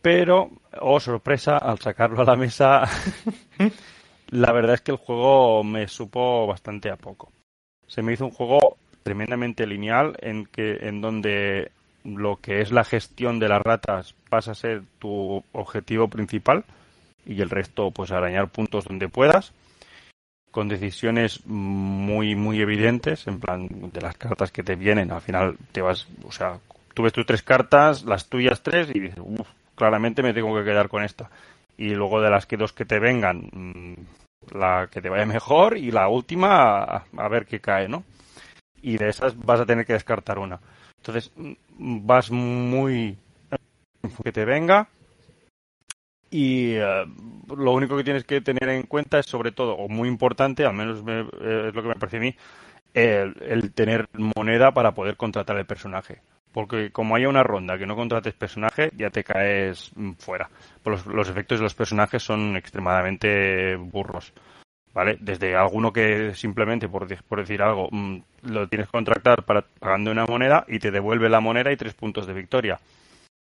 Pero, 0.00 0.50
oh 0.80 0.98
sorpresa, 0.98 1.58
al 1.58 1.78
sacarlo 1.78 2.22
a 2.22 2.24
la 2.24 2.36
mesa 2.36 2.88
la 4.28 4.52
verdad 4.52 4.74
es 4.74 4.80
que 4.80 4.92
el 4.92 4.98
juego 4.98 5.62
me 5.64 5.88
supo 5.88 6.46
bastante 6.46 6.90
a 6.90 6.96
poco. 6.96 7.32
Se 7.86 8.02
me 8.02 8.12
hizo 8.12 8.24
un 8.24 8.32
juego 8.32 8.76
tremendamente 9.02 9.66
lineal 9.66 10.16
en 10.20 10.46
que 10.46 10.88
en 10.88 11.00
donde 11.00 11.70
lo 12.04 12.36
que 12.36 12.60
es 12.60 12.72
la 12.72 12.84
gestión 12.84 13.38
de 13.38 13.48
las 13.48 13.62
ratas 13.62 14.14
pasa 14.28 14.52
a 14.52 14.56
ser 14.56 14.82
tu 14.98 15.42
objetivo 15.52 16.08
principal 16.08 16.64
y 17.24 17.40
el 17.40 17.50
resto 17.50 17.90
pues 17.90 18.10
arañar 18.10 18.48
puntos 18.48 18.84
donde 18.84 19.08
puedas 19.08 19.52
con 20.50 20.68
decisiones 20.68 21.44
muy 21.46 22.34
muy 22.34 22.60
evidentes 22.60 23.26
en 23.26 23.40
plan 23.40 23.68
de 23.92 24.00
las 24.00 24.16
cartas 24.16 24.50
que 24.50 24.62
te 24.62 24.76
vienen 24.76 25.12
al 25.12 25.20
final 25.20 25.56
te 25.72 25.82
vas 25.82 26.06
o 26.24 26.32
sea 26.32 26.58
tú 26.94 27.02
ves 27.02 27.12
tus 27.12 27.26
tres 27.26 27.42
cartas 27.42 28.04
las 28.04 28.28
tuyas 28.28 28.62
tres 28.62 28.88
y 28.94 29.00
dices 29.00 29.18
uff 29.22 29.48
claramente 29.74 30.22
me 30.22 30.34
tengo 30.34 30.56
que 30.56 30.64
quedar 30.64 30.88
con 30.88 31.02
esta 31.02 31.30
y 31.76 31.90
luego 31.90 32.20
de 32.20 32.30
las 32.30 32.46
que 32.46 32.56
dos 32.56 32.72
que 32.72 32.84
te 32.84 32.98
vengan, 32.98 33.48
mm, 33.52 34.56
la 34.56 34.88
que 34.90 35.02
te 35.02 35.08
vaya 35.08 35.26
mejor 35.26 35.76
y 35.76 35.90
la 35.90 36.08
última 36.08 36.82
a, 36.82 37.28
ver 37.28 37.46
qué 37.46 37.60
cae, 37.60 37.88
¿no? 37.88 38.04
Y 38.82 38.98
de 38.98 39.08
esas 39.08 39.36
vas 39.36 39.60
a 39.60 39.66
tener 39.66 39.86
que 39.86 39.94
descartar 39.94 40.38
una. 40.38 40.60
Entonces 40.98 41.32
mm, 41.36 42.06
vas 42.06 42.30
muy 42.30 43.18
que 44.22 44.32
te 44.32 44.44
venga 44.44 44.88
y 46.30 46.74
eh, 46.74 47.06
lo 47.56 47.72
único 47.72 47.96
que 47.96 48.04
tienes 48.04 48.24
que 48.24 48.40
tener 48.40 48.68
en 48.68 48.84
cuenta 48.84 49.18
es 49.18 49.26
sobre 49.26 49.52
todo, 49.52 49.74
o 49.74 49.88
muy 49.88 50.08
importante, 50.08 50.64
al 50.64 50.74
menos 50.74 50.98
es 50.98 51.74
lo 51.74 51.82
que 51.82 51.88
me 51.88 51.94
parece 51.96 52.18
a 52.18 52.20
mí, 52.20 52.36
el 52.94 53.72
tener 53.74 54.08
moneda 54.12 54.72
para 54.72 54.94
poder 54.94 55.16
contratar 55.16 55.56
el 55.58 55.66
personaje 55.66 56.20
porque 56.56 56.90
como 56.90 57.14
haya 57.14 57.28
una 57.28 57.42
ronda 57.42 57.76
que 57.76 57.84
no 57.84 57.94
contrates 57.94 58.32
personaje, 58.32 58.90
ya 58.96 59.10
te 59.10 59.22
caes 59.22 59.90
mm, 59.94 60.12
fuera. 60.12 60.48
Pues 60.82 61.04
los, 61.04 61.28
efectos 61.28 61.58
de 61.58 61.64
los 61.64 61.74
personajes 61.74 62.22
son 62.22 62.56
extremadamente 62.56 63.76
burros. 63.76 64.32
¿Vale? 64.94 65.18
Desde 65.20 65.54
alguno 65.54 65.92
que 65.92 66.34
simplemente, 66.34 66.88
por, 66.88 67.06
por 67.24 67.40
decir 67.40 67.60
algo, 67.60 67.90
mm, 67.92 68.16
lo 68.44 68.66
tienes 68.68 68.86
que 68.86 68.92
contratar 68.92 69.42
para, 69.44 69.60
pagando 69.60 70.10
una 70.10 70.24
moneda 70.24 70.64
y 70.66 70.78
te 70.78 70.90
devuelve 70.90 71.28
la 71.28 71.40
moneda 71.40 71.70
y 71.70 71.76
tres 71.76 71.92
puntos 71.92 72.26
de 72.26 72.32
victoria. 72.32 72.80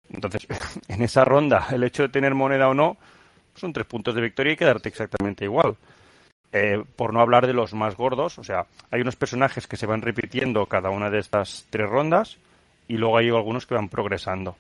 Entonces, 0.10 0.46
en 0.90 1.02
esa 1.02 1.24
ronda, 1.24 1.68
el 1.72 1.86
hecho 1.86 2.04
de 2.04 2.10
tener 2.10 2.36
moneda 2.36 2.68
o 2.68 2.74
no, 2.74 2.98
son 3.56 3.72
tres 3.72 3.88
puntos 3.88 4.14
de 4.14 4.24
victoria 4.24 4.52
y 4.52 4.58
quedarte 4.58 4.90
exactamente 4.90 5.46
igual. 5.46 5.78
Eh, 6.52 6.84
por 6.98 7.14
no 7.14 7.22
hablar 7.22 7.48
de 7.48 7.54
los 7.54 7.74
más 7.74 7.96
gordos, 7.96 8.38
o 8.40 8.44
sea, 8.44 8.66
hay 8.92 9.00
unos 9.00 9.16
personajes 9.16 9.68
que 9.68 9.78
se 9.78 9.86
van 9.86 10.02
repitiendo 10.02 10.66
cada 10.66 10.90
una 10.90 11.10
de 11.10 11.20
estas 11.20 11.66
tres 11.70 11.90
rondas 11.90 12.38
y 12.90 12.98
luego 12.98 13.18
hay 13.18 13.30
algunos 13.30 13.66
que 13.66 13.76
van 13.76 13.88
progresando. 13.88 14.58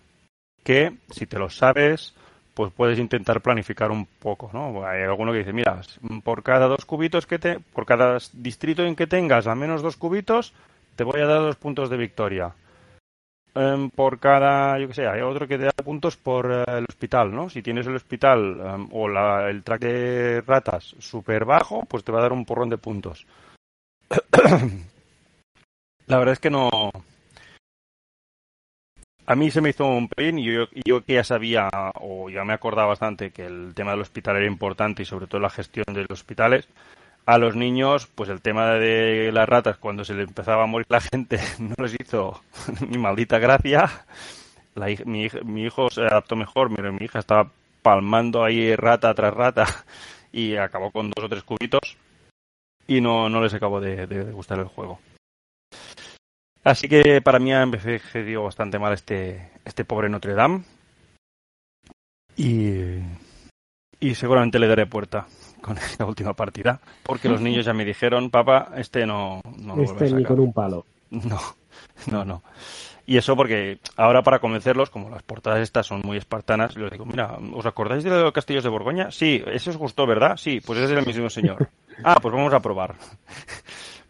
Que 0.64 0.94
si 1.10 1.26
te 1.26 1.40
los 1.40 1.58
sabes, 1.58 2.14
pues 2.54 2.72
puedes 2.72 3.00
intentar 3.00 3.42
planificar 3.42 3.92
un 3.92 4.06
poco, 4.06 4.50
¿no? 4.54 4.86
Hay 4.86 5.02
alguno 5.02 5.32
que 5.32 5.40
dice, 5.40 5.52
mira, 5.52 5.82
por 6.24 6.44
cada 6.44 6.68
dos 6.68 6.86
cubitos 6.86 7.26
que 7.26 7.40
te, 7.40 7.60
por 7.60 7.86
cada 7.86 8.18
distrito 8.34 8.86
en 8.86 8.96
que 8.96 9.08
tengas 9.08 9.48
al 9.48 9.58
menos 9.58 9.82
dos 9.82 9.98
cubitos, 9.98 10.54
te 10.96 11.04
voy 11.04 11.20
a 11.22 11.26
dar 11.26 11.42
dos 11.42 11.56
puntos 11.56 11.90
de 11.90 11.98
victoria. 11.98 12.54
Em, 13.56 13.90
por 13.90 14.20
cada, 14.20 14.78
yo 14.80 14.88
que 14.88 14.94
sé, 14.94 15.08
hay 15.08 15.22
otro 15.22 15.48
que 15.48 15.58
te 15.58 15.66
da 15.66 15.72
puntos 15.72 16.18
por 16.18 16.52
eh, 16.52 16.64
el 16.68 16.86
hospital, 16.88 17.34
¿no? 17.34 17.50
Si 17.50 17.64
tienes 17.64 17.88
el 17.88 17.96
hospital 17.96 18.62
em, 18.64 18.88
o 18.92 19.08
el 19.08 19.64
track 19.64 19.82
de 19.82 20.42
ratas 20.42 20.96
súper 21.00 21.46
bajo, 21.46 21.84
pues 21.86 22.04
te 22.04 22.12
va 22.12 22.20
a 22.20 22.24
dar 22.24 22.34
un 22.34 22.46
porrón 22.46 22.70
de 22.70 22.78
puntos. 22.78 23.26
la 26.06 26.20
verdad 26.20 26.34
es 26.34 26.40
que 26.40 26.52
no, 26.52 26.70
a 29.30 29.36
mí 29.36 29.52
se 29.52 29.62
me 29.62 29.70
hizo 29.70 29.86
un 29.86 30.08
pelín 30.08 30.40
y 30.40 30.46
yo, 30.46 30.64
yo, 30.84 31.06
que 31.06 31.14
ya 31.14 31.24
sabía 31.24 31.70
o 32.02 32.32
ya 32.32 32.44
me 32.44 32.54
acordaba 32.54 32.88
bastante 32.88 33.30
que 33.30 33.46
el 33.46 33.76
tema 33.76 33.92
del 33.92 34.02
hospital 34.02 34.38
era 34.38 34.48
importante 34.48 35.04
y 35.04 35.06
sobre 35.06 35.28
todo 35.28 35.40
la 35.40 35.52
gestión 35.52 35.86
de 35.94 36.02
los 36.02 36.20
hospitales. 36.22 36.68
A 37.28 37.38
los 37.38 37.56
niños, 37.56 38.08
pues 38.08 38.28
el 38.30 38.42
tema 38.42 38.72
de 38.72 39.32
las 39.32 39.48
ratas, 39.48 39.78
cuando 39.78 40.04
se 40.04 40.16
le 40.16 40.24
empezaba 40.24 40.64
a 40.64 40.66
morir 40.66 40.88
la 40.90 41.00
gente, 41.00 41.40
no 41.60 41.76
les 41.78 41.96
hizo 42.02 42.42
ni 42.90 42.98
maldita 42.98 43.38
gracia. 43.38 43.88
mi, 45.06 45.28
mi, 45.46 45.64
hijo 45.64 45.92
se 45.92 46.02
adaptó 46.02 46.36
mejor, 46.36 46.76
pero 46.76 46.92
mi 46.92 47.06
hija 47.06 47.20
estaba 47.20 47.52
palmando 47.84 48.44
ahí 48.44 48.76
rata 48.76 49.14
tras 49.14 49.36
rata 49.36 49.68
y 50.32 50.56
acabó 50.56 50.90
con 50.90 51.12
dos 51.12 51.26
o 51.26 51.30
tres 51.30 51.44
cubitos 51.44 51.98
y 52.88 53.00
no, 53.00 53.30
no 53.30 53.44
les 53.44 53.54
acabó 53.54 53.80
de 53.80 54.32
gustar 54.32 54.58
el 54.58 54.66
juego. 54.66 55.00
Así 56.64 56.88
que 56.88 57.22
para 57.22 57.40
mí 57.40 57.54
ha 57.54 57.62
envejecido 57.62 58.44
bastante 58.44 58.80
mal 58.80 58.94
este, 58.94 59.52
este 59.66 59.86
pobre 59.86 60.10
Notre 60.10 60.34
Dame. 60.34 60.64
Y, 62.36 63.00
y 64.00 64.16
seguramente 64.16 64.60
le 64.60 64.68
daré 64.68 64.86
puerta 64.86 65.28
con 65.62 65.78
esta 65.78 66.06
última 66.06 66.34
partida. 66.34 66.80
Porque 67.04 67.30
los 67.30 67.42
niños 67.42 67.66
ya 67.66 67.74
me 67.74 67.86
dijeron, 67.86 68.30
papá, 68.30 68.72
este 68.76 69.06
no, 69.06 69.42
no 69.58 69.82
Este 69.82 70.12
ni 70.12 70.24
con 70.24 70.40
un 70.40 70.54
palo. 70.54 70.86
No, 71.12 71.40
no, 72.12 72.24
no. 72.24 72.44
Y 73.08 73.18
eso 73.18 73.36
porque 73.36 73.80
ahora 73.98 74.22
para 74.22 74.38
convencerlos, 74.38 74.92
como 74.92 75.10
las 75.10 75.24
portadas 75.24 75.62
estas 75.62 75.88
son 75.88 76.02
muy 76.06 76.18
espartanas, 76.18 76.78
les 76.78 76.92
digo, 76.92 77.06
mira, 77.08 77.40
¿os 77.56 77.66
acordáis 77.66 78.04
de 78.04 78.12
los 78.12 78.32
castillos 78.32 78.64
de 78.64 78.70
Borgoña? 78.70 79.10
Sí, 79.10 79.44
ese 79.48 79.72
os 79.72 79.78
gustó, 79.78 80.06
¿verdad? 80.06 80.38
Sí, 80.38 80.62
pues 80.64 80.78
ese 80.78 80.94
es 80.94 81.00
el 81.00 81.08
mismo 81.08 81.28
señor. 81.28 81.68
ah, 82.04 82.20
pues 82.22 82.32
vamos 82.32 82.54
a 82.54 82.60
probar. 82.60 82.94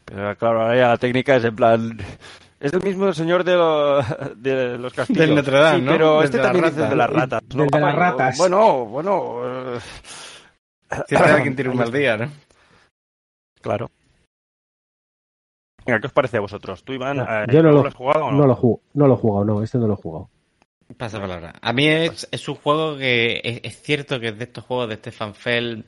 Pero 0.10 0.36
claro, 0.38 0.62
ahora 0.62 0.76
ya 0.76 0.88
la 0.90 0.98
técnica 0.98 1.36
es 1.36 1.46
en 1.46 1.56
plan... 1.56 1.98
Es 2.60 2.74
el 2.74 2.84
mismo 2.84 3.14
señor 3.14 3.46
de, 3.46 3.54
de 4.36 4.78
los 4.78 4.94
castillos. 4.94 5.28
Del 5.28 5.36
Notre 5.36 5.60
Dame, 5.60 5.80
sí, 5.80 5.86
Pero 5.88 6.24
este 6.24 6.40
también 6.40 6.66
es 6.66 6.76
de 6.76 6.96
las 6.96 7.10
ratas. 7.10 7.42
¿no? 7.56 7.66
de 7.66 7.80
las 7.80 7.96
ratas. 7.96 8.38
Bueno, 8.38 8.86
bueno... 8.86 9.76
Eh... 9.76 9.80
Siempre 11.08 11.42
quien 11.44 11.56
tiene 11.56 11.70
un 11.70 11.78
mal 11.78 11.92
día, 11.92 12.18
¿no? 12.18 12.30
Claro. 13.62 13.92
Venga, 15.86 16.00
¿qué 16.00 16.08
os 16.08 16.14
parece 16.14 16.38
a 16.38 16.42
vosotros? 16.42 16.84
¿Tú, 16.84 16.94
Iván, 16.94 17.20
eh, 17.20 17.46
yo 17.52 17.62
no 17.62 17.72
lo, 17.72 17.86
has 17.86 17.94
jugado 17.94 18.26
o 18.26 18.32
no? 18.32 18.40
No 18.40 18.48
lo, 18.48 18.56
juego, 18.56 18.82
no 18.94 19.08
lo 19.08 19.14
he 19.14 19.18
jugado, 19.18 19.46
no, 19.46 19.64
este 19.64 19.78
no 19.78 19.88
lo 19.88 19.94
he 19.94 19.98
jugado. 19.98 20.30
Pasa 20.98 21.20
palabra. 21.20 21.54
A 21.62 21.72
mí 21.72 21.88
es, 21.88 22.28
es 22.32 22.50
un 22.50 22.56
juego 22.56 22.98
que 22.98 23.40
es, 23.44 23.60
es, 23.64 23.82
cierto 23.82 24.20
que 24.20 24.30
es 24.30 24.38
de 24.38 24.46
estos 24.46 24.66
juegos 24.66 24.90
de 24.90 24.96
Stefan 24.96 25.36
Feld 25.36 25.86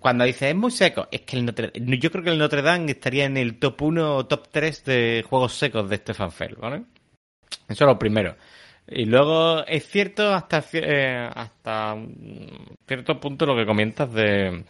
cuando 0.00 0.24
dice 0.24 0.50
es 0.50 0.56
muy 0.56 0.70
seco, 0.70 1.08
es 1.10 1.22
que 1.22 1.36
el 1.36 1.44
Notre, 1.44 1.72
yo 1.74 2.10
creo 2.10 2.24
que 2.24 2.30
el 2.30 2.38
Notre 2.38 2.62
Dame 2.62 2.92
estaría 2.92 3.24
en 3.26 3.36
el 3.36 3.58
top 3.58 3.82
1 3.82 4.16
o 4.16 4.26
top 4.26 4.48
3 4.50 4.84
de 4.84 5.24
juegos 5.28 5.54
secos 5.54 5.88
de 5.88 5.96
Stefan 5.96 6.32
Feld, 6.32 6.58
¿vale? 6.58 6.84
Eso 7.68 7.84
es 7.84 7.88
lo 7.88 7.98
primero. 7.98 8.36
Y 8.86 9.04
luego 9.06 9.64
es 9.66 9.86
cierto 9.86 10.32
hasta 10.32 10.62
eh, 10.72 11.28
hasta 11.34 11.96
cierto 12.86 13.18
punto 13.18 13.46
lo 13.46 13.56
que 13.56 13.64
comentas 13.64 14.12
de, 14.12 14.64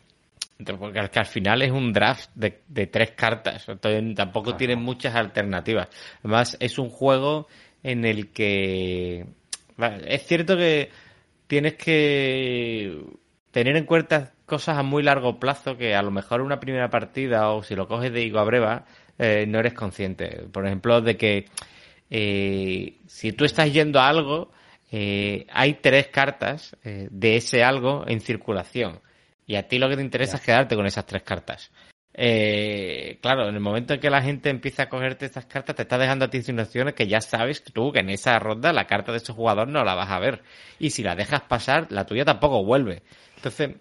porque 0.79 1.09
que 1.11 1.19
al 1.19 1.27
final 1.27 1.63
es 1.63 1.73
un 1.73 1.93
draft 1.93 2.31
de, 2.35 2.63
de 2.69 2.87
tres 2.87 3.13
cartas, 3.13 3.69
entonces 3.69 4.15
tampoco 4.15 4.57
tiene 4.57 4.77
muchas 4.77 5.15
alternativas. 5.15 5.89
Además 6.21 6.57
es 6.61 6.79
un 6.79 6.91
juego 6.91 7.49
en 7.83 8.05
el 8.05 8.31
que 8.31 9.27
es 10.07 10.27
cierto 10.27 10.57
que 10.57 10.91
tienes 11.47 11.75
que 11.75 13.01
tener 13.51 13.77
en 13.77 13.85
cuenta 13.85 14.34
cosas 14.47 14.79
a 14.79 14.83
muy 14.83 15.03
largo 15.03 15.39
plazo 15.39 15.77
que 15.77 15.95
a 15.95 16.03
lo 16.03 16.11
mejor 16.11 16.41
una 16.41 16.61
primera 16.61 16.91
partida 16.91 17.51
o 17.51 17.63
si 17.63 17.75
lo 17.75 17.89
coges 17.89 18.13
de 18.13 18.23
higo 18.23 18.39
a 18.39 18.45
breva 18.45 18.85
eh, 19.19 19.47
no 19.47 19.61
eres 19.61 19.75
consciente. 19.75 20.47
Por 20.53 20.67
ejemplo, 20.67 21.01
de 21.01 21.17
que 21.17 21.47
eh, 22.11 22.99
si 23.07 23.33
tú 23.33 23.45
estás 23.45 23.73
yendo 23.73 24.01
a 24.01 24.09
algo, 24.09 24.51
eh, 24.91 25.47
hay 25.51 25.75
tres 25.75 26.09
cartas 26.09 26.77
de 26.83 27.37
ese 27.37 27.63
algo 27.63 28.05
en 28.07 28.21
circulación. 28.21 29.01
Y 29.47 29.57
a 29.57 29.69
ti 29.69 29.79
lo 29.79 29.89
que 29.89 29.97
te 29.97 30.03
interesa 30.03 30.37
es 30.37 30.43
quedarte 30.43 30.77
con 30.77 30.87
esas 30.87 31.07
tres 31.07 31.23
cartas. 31.23 31.71
claro, 32.13 33.49
en 33.49 33.55
el 33.55 33.61
momento 33.61 33.95
en 33.95 34.01
que 34.01 34.11
la 34.11 34.23
gente 34.23 34.49
empieza 34.49 34.85
a 34.85 34.89
cogerte 34.89 35.27
estas 35.27 35.47
cartas, 35.47 35.77
te 35.77 35.83
está 35.83 35.99
dejando 35.99 36.25
a 36.25 36.31
ti 36.31 36.39
insinuaciones 36.39 36.95
que 36.95 37.07
ya 37.07 37.21
sabes 37.21 37.63
tú 37.63 37.93
que 37.93 38.01
en 38.01 38.11
esa 38.11 38.39
ronda 38.39 38.73
la 38.73 38.87
carta 38.87 39.13
de 39.13 39.19
ese 39.19 39.33
jugador 39.33 39.69
no 39.69 39.85
la 39.85 39.95
vas 39.95 40.11
a 40.11 40.19
ver. 40.19 40.43
Y 40.79 40.91
si 40.91 41.03
la 41.03 41.15
dejas 41.15 41.43
pasar, 41.43 41.87
la 41.91 42.07
tuya 42.07 42.25
tampoco 42.25 42.65
vuelve. 42.65 43.03
Entonces, 43.45 43.77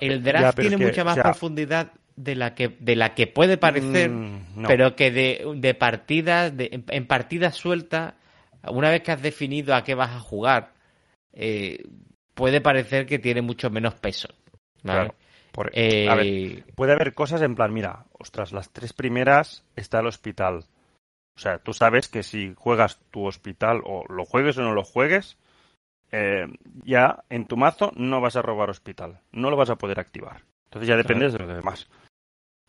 el 0.00 0.22
draft 0.22 0.58
tiene 0.58 0.76
mucha 0.76 1.04
más 1.04 1.18
profundidad 1.18 1.92
de 2.16 2.34
la 2.34 2.54
que 2.54 2.76
de 2.80 2.96
la 2.96 3.14
que 3.14 3.26
puede 3.26 3.56
parecer, 3.56 4.10
mm, 4.10 4.64
pero 4.66 4.94
que 4.96 5.10
de, 5.10 5.52
de 5.56 5.74
partidas, 5.74 6.56
de, 6.56 6.82
en 6.88 7.06
partidas 7.06 7.54
sueltas, 7.54 8.14
una 8.68 8.90
vez 8.90 9.02
que 9.02 9.12
has 9.12 9.22
definido 9.22 9.74
a 9.74 9.84
qué 9.84 9.94
vas 9.94 10.10
a 10.10 10.20
jugar, 10.20 10.72
eh, 11.32 11.82
puede 12.34 12.60
parecer 12.60 13.06
que 13.06 13.18
tiene 13.18 13.42
mucho 13.42 13.70
menos 13.70 13.94
peso. 13.94 14.28
Claro. 14.82 15.14
Eh, 15.72 16.62
puede 16.74 16.92
haber 16.92 17.14
cosas 17.14 17.40
en 17.40 17.54
plan, 17.54 17.72
mira, 17.72 18.04
ostras, 18.12 18.52
las 18.52 18.70
tres 18.70 18.92
primeras 18.92 19.64
está 19.74 20.00
el 20.00 20.06
hospital. 20.06 20.64
O 21.36 21.40
sea, 21.40 21.58
tú 21.58 21.72
sabes 21.72 22.08
que 22.08 22.22
si 22.22 22.52
juegas 22.54 22.98
tu 23.10 23.26
hospital 23.26 23.80
o 23.84 24.04
lo 24.08 24.24
juegues 24.26 24.58
o 24.58 24.62
no 24.62 24.74
lo 24.74 24.84
juegues, 24.84 25.38
eh, 26.12 26.46
ya 26.84 27.24
en 27.30 27.46
tu 27.46 27.56
mazo 27.56 27.92
no 27.96 28.20
vas 28.20 28.36
a 28.36 28.42
robar 28.42 28.70
hospital, 28.70 29.20
no 29.32 29.50
lo 29.50 29.56
vas 29.56 29.70
a 29.70 29.76
poder 29.76 30.00
activar. 30.00 30.42
Entonces 30.64 30.88
ya 30.88 30.96
dependes 30.96 31.32
de 31.32 31.38
los 31.38 31.48
demás. 31.48 31.88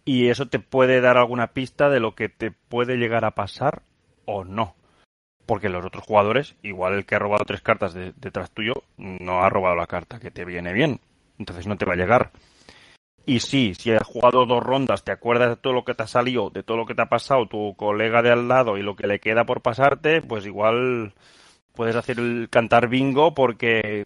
Y 0.06 0.30
eso 0.30 0.48
te 0.48 0.60
puede 0.60 1.02
dar 1.02 1.18
alguna 1.18 1.48
pista 1.48 1.90
de 1.90 2.00
lo 2.00 2.16
que 2.16 2.30
te 2.30 2.52
puede 2.52 2.98
llegar 2.98 3.26
a 3.26 3.32
pasar 3.32 3.84
o 4.26 4.46
no. 4.46 4.76
Porque 5.46 5.70
los 5.70 5.86
otros 5.86 6.06
jugadores, 6.06 6.56
igual 6.62 6.94
el 6.94 7.06
que 7.06 7.16
ha 7.16 7.20
robado 7.20 7.46
tres 7.46 7.62
cartas 7.62 7.94
detrás 7.94 8.52
tuyo, 8.52 8.84
no 8.98 9.44
ha 9.44 9.50
robado 9.50 9.76
la 9.76 9.88
carta 9.88 10.20
que 10.20 10.32
te 10.32 10.46
viene 10.46 10.74
bien. 10.74 11.00
Entonces 11.38 11.68
no 11.68 11.78
te 11.78 11.86
va 11.86 11.94
a 11.94 11.98
llegar. 11.98 12.32
Y 13.26 13.42
sí, 13.42 13.74
si 13.76 13.92
has 13.92 14.08
jugado 14.08 14.46
dos 14.46 14.64
rondas, 14.64 15.04
te 15.04 15.12
acuerdas 15.12 15.50
de 15.50 15.56
todo 15.58 15.74
lo 15.74 15.84
que 15.84 15.94
te 15.94 16.04
ha 16.04 16.08
salido, 16.08 16.50
de 16.50 16.64
todo 16.64 16.78
lo 16.78 16.86
que 16.86 16.96
te 16.96 17.02
ha 17.02 17.10
pasado 17.10 17.48
tu 17.48 17.76
colega 17.76 18.22
de 18.22 18.32
al 18.32 18.48
lado 18.48 18.78
y 18.78 18.84
lo 18.84 18.96
que 18.96 19.08
le 19.08 19.20
queda 19.20 19.46
por 19.46 19.62
pasarte, 19.62 20.22
pues 20.22 20.46
igual 20.46 21.14
puedes 21.78 21.96
hacer 21.96 22.20
el 22.20 22.50
cantar 22.50 22.90
bingo 22.90 23.36
porque 23.36 24.04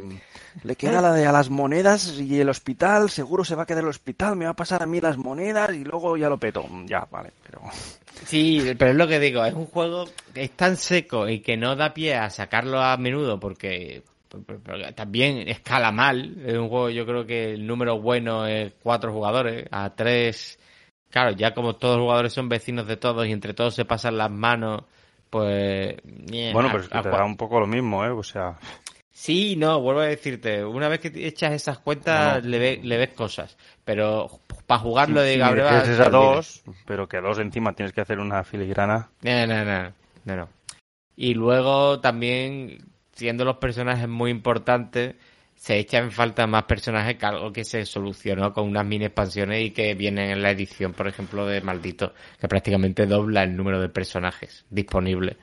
le 0.64 0.76
queda 0.76 1.02
la 1.02 1.14
de 1.14 1.26
a 1.26 1.32
las 1.32 1.50
monedas 1.50 2.20
y 2.20 2.40
el 2.42 2.50
hospital, 2.50 3.10
seguro 3.10 3.46
se 3.46 3.56
va 3.56 3.64
a 3.64 3.66
quedar 3.66 3.84
el 3.84 3.90
hospital, 3.90 4.36
me 4.36 4.46
va 4.46 4.52
a 4.52 4.56
pasar 4.56 4.84
a 4.84 4.86
mí 4.86 5.00
las 5.00 5.18
monedas 5.18 5.74
y 5.74 5.86
luego 5.86 6.18
ya 6.18 6.28
lo 6.30 6.38
peto. 6.38 6.66
Ya, 6.86 7.08
vale, 7.10 7.32
pero... 7.44 7.62
Sí, 8.26 8.74
pero 8.78 8.92
es 8.92 8.98
lo 8.98 9.08
que 9.08 9.20
digo, 9.20 9.44
es 9.46 9.54
un 9.54 9.66
juego 9.66 10.06
que 10.34 10.44
es 10.44 10.52
tan 10.52 10.76
seco 10.76 11.28
y 11.30 11.40
que 11.40 11.56
no 11.56 11.76
da 11.76 11.94
pie 11.94 12.16
a 12.16 12.30
sacarlo 12.30 12.82
a 12.82 12.98
menudo 12.98 13.40
porque, 13.40 14.04
también 14.94 15.48
escala 15.48 15.92
mal. 15.92 16.36
Es 16.46 16.58
un 16.58 16.68
juego, 16.68 16.90
yo 16.90 17.06
creo 17.06 17.26
que 17.26 17.54
el 17.54 17.66
número 17.66 18.00
bueno 18.00 18.46
es 18.46 18.74
cuatro 18.84 19.14
jugadores, 19.14 19.66
a 19.72 19.92
tres... 19.96 20.60
Claro, 21.10 21.32
ya 21.32 21.54
como 21.54 21.76
todos 21.76 21.98
los 21.98 22.04
jugadores 22.04 22.34
son 22.34 22.48
vecinos 22.48 22.88
de 22.88 22.96
todos 22.96 23.26
y 23.28 23.32
entre 23.32 23.54
todos 23.54 23.76
se 23.76 23.84
pasan 23.84 24.18
las 24.18 24.32
manos 24.32 24.84
pues... 25.32 25.96
bueno, 26.54 26.70
pero 26.72 26.84
es 26.84 26.90
que 26.90 27.02
te 27.02 27.10
da 27.10 27.26
un 27.26 27.38
poco 27.38 27.60
lo 27.60 27.66
mismo, 27.66 28.06
¿eh? 28.06 28.10
O 28.10 28.22
sea... 28.22 28.60
Sí, 29.10 29.56
no, 29.56 29.80
vuelvo 29.80 30.02
a 30.02 30.06
decirte, 30.06 30.64
una 30.66 30.90
vez 30.90 31.00
que 31.00 31.12
echas 31.28 31.54
esas 31.54 31.80
cuentas 31.80 32.44
le, 32.44 32.78
le 32.78 32.98
ves 32.98 33.10
cosas, 33.10 33.58
pero 33.84 34.30
para 34.68 34.82
jugarlo 34.82 35.22
de 35.22 35.38
Gabriel... 35.38 35.68
Sí, 35.86 36.02
a 36.02 36.10
dos, 36.10 36.64
pero 36.86 37.08
que 37.08 37.22
dos 37.22 37.40
encima 37.40 37.74
tienes 37.74 37.94
que 37.94 38.02
hacer 38.02 38.20
una 38.20 38.44
filigrana. 38.44 39.10
No, 39.22 39.48
no, 39.48 39.64
no, 39.64 39.94
no, 40.26 40.36
no. 40.36 40.50
Y 41.16 41.34
luego 41.34 42.00
también, 42.00 42.80
siendo 43.14 43.46
los 43.46 43.58
personajes 43.58 44.10
muy 44.10 44.32
importantes, 44.32 45.16
se 45.62 45.78
echa 45.78 46.00
en 46.00 46.10
falta 46.10 46.48
más 46.48 46.64
personajes 46.64 47.18
que 47.18 47.26
algo 47.28 47.54
que 47.54 47.64
se 47.64 47.86
solucionó 47.86 48.52
con 48.52 48.68
unas 48.68 48.84
mini 48.84 49.06
expansiones 49.06 49.64
y 49.64 49.70
que 49.70 49.94
vienen 49.94 50.32
en 50.32 50.42
la 50.42 50.50
edición, 50.50 50.92
por 50.92 51.08
ejemplo, 51.08 51.46
de 51.46 51.62
Maldito, 51.62 52.16
que 52.40 52.48
prácticamente 52.48 53.06
dobla 53.06 53.44
el 53.44 53.56
número 53.56 53.80
de 53.80 53.88
personajes 53.88 54.66
disponibles. 54.72 55.38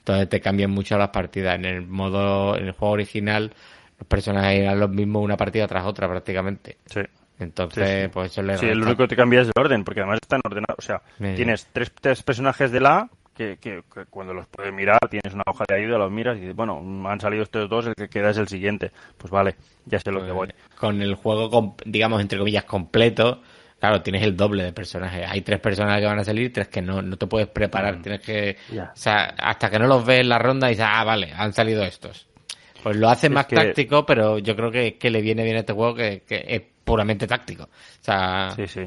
Entonces 0.00 0.28
te 0.28 0.42
cambian 0.42 0.70
mucho 0.70 0.98
las 0.98 1.08
partidas. 1.08 1.54
En 1.54 1.64
el 1.64 1.86
modo, 1.86 2.58
en 2.58 2.66
el 2.66 2.72
juego 2.72 2.92
original, 2.92 3.50
los 3.98 4.06
personajes 4.06 4.60
eran 4.60 4.78
los 4.78 4.90
mismos 4.90 5.24
una 5.24 5.38
partida 5.38 5.66
tras 5.66 5.86
otra 5.86 6.06
prácticamente. 6.06 6.76
Sí. 6.84 7.00
Entonces, 7.38 8.10
pues 8.10 8.30
eso 8.30 8.42
le 8.42 8.58
Sí, 8.58 8.66
lo 8.66 8.84
único 8.84 9.04
que 9.04 9.08
te 9.08 9.16
cambia 9.16 9.40
es 9.40 9.46
el 9.46 9.52
orden, 9.58 9.84
porque 9.84 10.00
además 10.00 10.18
están 10.20 10.42
ordenados. 10.44 10.80
O 10.80 10.82
sea, 10.82 11.00
tienes 11.34 11.66
tres, 11.72 11.90
tres 11.98 12.22
personajes 12.22 12.72
de 12.72 12.80
la 12.80 13.08
que, 13.34 13.56
que, 13.58 13.82
que 13.92 14.04
cuando 14.10 14.34
los 14.34 14.46
puedes 14.46 14.72
mirar, 14.72 14.98
tienes 15.10 15.32
una 15.34 15.42
hoja 15.46 15.64
de 15.68 15.74
ayuda, 15.76 15.98
los 15.98 16.10
miras 16.10 16.36
y 16.36 16.40
dices, 16.40 16.54
bueno, 16.56 16.82
han 17.08 17.20
salido 17.20 17.42
estos 17.42 17.68
dos, 17.68 17.86
el 17.86 17.94
que 17.94 18.08
queda 18.08 18.30
es 18.30 18.36
el 18.38 18.48
siguiente. 18.48 18.90
Pues 19.18 19.30
vale, 19.30 19.56
ya 19.86 19.98
sé 19.98 20.10
lo 20.12 20.24
que 20.24 20.32
voy. 20.32 20.48
Con 20.76 21.00
el 21.02 21.14
juego, 21.14 21.76
digamos, 21.84 22.20
entre 22.20 22.38
comillas, 22.38 22.64
completo, 22.64 23.42
claro, 23.80 24.02
tienes 24.02 24.22
el 24.22 24.36
doble 24.36 24.64
de 24.64 24.72
personajes. 24.72 25.26
Hay 25.28 25.40
tres 25.42 25.60
personajes 25.60 26.00
que 26.02 26.06
van 26.06 26.18
a 26.18 26.24
salir, 26.24 26.52
tres 26.52 26.68
que 26.68 26.82
no, 26.82 27.00
no 27.02 27.16
te 27.16 27.26
puedes 27.26 27.48
preparar. 27.48 28.00
Tienes 28.02 28.20
que, 28.20 28.56
o 28.78 28.96
sea, 28.96 29.34
hasta 29.38 29.70
que 29.70 29.78
no 29.78 29.86
los 29.86 30.04
ves 30.04 30.20
en 30.20 30.28
la 30.28 30.38
ronda 30.38 30.68
y 30.68 30.70
dices, 30.70 30.86
ah, 30.88 31.04
vale, 31.04 31.32
han 31.34 31.52
salido 31.52 31.82
estos. 31.84 32.28
Pues 32.82 32.96
lo 32.96 33.08
hace 33.08 33.28
Es 33.28 33.32
más 33.32 33.46
que- 33.46 33.56
táctico, 33.56 34.04
pero 34.04 34.38
yo 34.38 34.56
creo 34.56 34.70
que, 34.70 34.98
que 34.98 35.08
le 35.10 35.20
viene 35.22 35.44
bien 35.44 35.56
a 35.56 35.60
este 35.60 35.72
juego 35.72 35.94
que, 35.94 36.22
que 36.26 36.44
es 36.48 36.62
puramente 36.84 37.26
táctico. 37.28 37.62
O 37.64 37.68
sea, 38.04 38.50
Sí, 38.56 38.66
sí. 38.66 38.84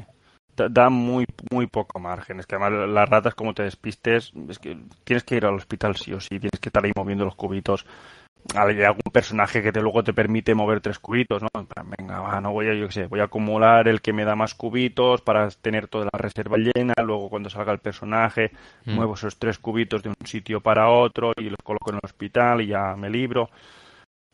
Da, 0.56 0.88
muy, 0.88 1.26
muy 1.50 1.66
poco 1.66 1.98
margen. 2.00 2.40
Es 2.40 2.46
que 2.46 2.56
además 2.56 2.88
las 2.88 3.08
ratas, 3.08 3.34
como 3.34 3.52
te 3.54 3.62
despistes, 3.62 4.32
es 4.48 4.58
que 4.58 4.76
tienes 5.04 5.24
que 5.24 5.36
ir 5.36 5.44
al 5.44 5.54
hospital 5.54 5.96
sí 5.96 6.12
o 6.12 6.20
sí, 6.20 6.40
tienes 6.40 6.58
que 6.60 6.70
estar 6.70 6.84
ahí 6.84 6.92
moviendo 6.96 7.24
los 7.24 7.34
cubitos. 7.34 7.84
Hay 8.54 8.80
algún 8.82 9.10
personaje 9.12 9.60
que 9.60 9.72
te 9.72 9.82
luego 9.82 10.04
te 10.04 10.12
permite 10.12 10.54
mover 10.54 10.80
tres 10.80 11.00
cubitos, 11.00 11.42
¿no? 11.42 11.48
Venga, 11.98 12.20
va, 12.20 12.40
no 12.40 12.52
voy 12.52 12.68
a, 12.68 12.74
yo 12.74 12.86
qué 12.86 12.92
sé, 12.92 13.06
voy 13.06 13.18
a 13.20 13.24
acumular 13.24 13.88
el 13.88 14.00
que 14.00 14.12
me 14.12 14.24
da 14.24 14.36
más 14.36 14.54
cubitos 14.54 15.20
para 15.20 15.48
tener 15.50 15.88
toda 15.88 16.04
la 16.12 16.18
reserva 16.18 16.56
llena, 16.56 16.94
luego 17.04 17.28
cuando 17.28 17.50
salga 17.50 17.72
el 17.72 17.80
personaje, 17.80 18.52
Mm. 18.84 18.94
muevo 18.94 19.14
esos 19.14 19.36
tres 19.36 19.58
cubitos 19.58 20.02
de 20.04 20.10
un 20.10 20.26
sitio 20.26 20.60
para 20.60 20.88
otro 20.90 21.32
y 21.36 21.50
los 21.50 21.58
coloco 21.62 21.90
en 21.90 21.96
el 21.96 22.02
hospital 22.04 22.60
y 22.62 22.68
ya 22.68 22.94
me 22.96 23.10
libro. 23.10 23.50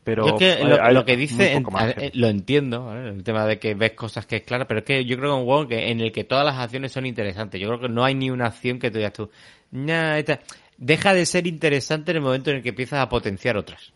Pero 0.05 0.27
Yo 0.27 0.37
es 0.47 0.57
que 0.57 0.65
lo, 0.65 1.05
que 1.05 1.17
dice, 1.17 1.53
en- 1.53 1.65
eh, 1.97 2.11
lo 2.15 2.29
entiendo, 2.29 2.93
el 2.93 3.23
tema 3.23 3.47
de 3.47 3.59
que 3.59 3.75
ves 3.75 3.93
cosas 3.93 4.27
que 4.27 4.37
es 4.37 4.43
clara, 4.43 4.67
pero 4.67 4.81
es 4.81 4.85
que 4.87 5.05
yo 5.05 5.17
creo 5.17 5.31
que 5.31 5.37
es 5.37 5.41
un 5.41 5.47
juego 5.47 5.69
que, 5.69 5.91
en 5.91 6.01
el 6.01 6.11
que 6.11 6.25
todas 6.25 6.45
las 6.45 6.57
acciones 6.59 6.91
son 6.93 7.07
interesantes. 7.07 7.61
Yo 7.61 7.69
creo 7.69 7.81
que 7.81 7.89
no 7.89 8.05
hay 8.05 8.15
ni 8.15 8.29
una 8.31 8.47
acción 8.47 8.79
que 8.81 8.91
tú 8.91 8.99
digas 8.99 9.13
tú, 9.13 9.31
"Nah, 9.71 10.19
esta-". 10.19 10.41
deja 10.77 11.15
de 11.15 11.25
ser 11.25 11.47
interesante 11.47 12.11
en 12.11 12.17
el 12.17 12.23
momento 12.23 12.51
en 12.51 12.57
el 12.57 12.63
que 12.63 12.71
empiezas 12.71 12.99
a 13.01 13.09
potenciar 13.09 13.57
otras. 13.57 13.93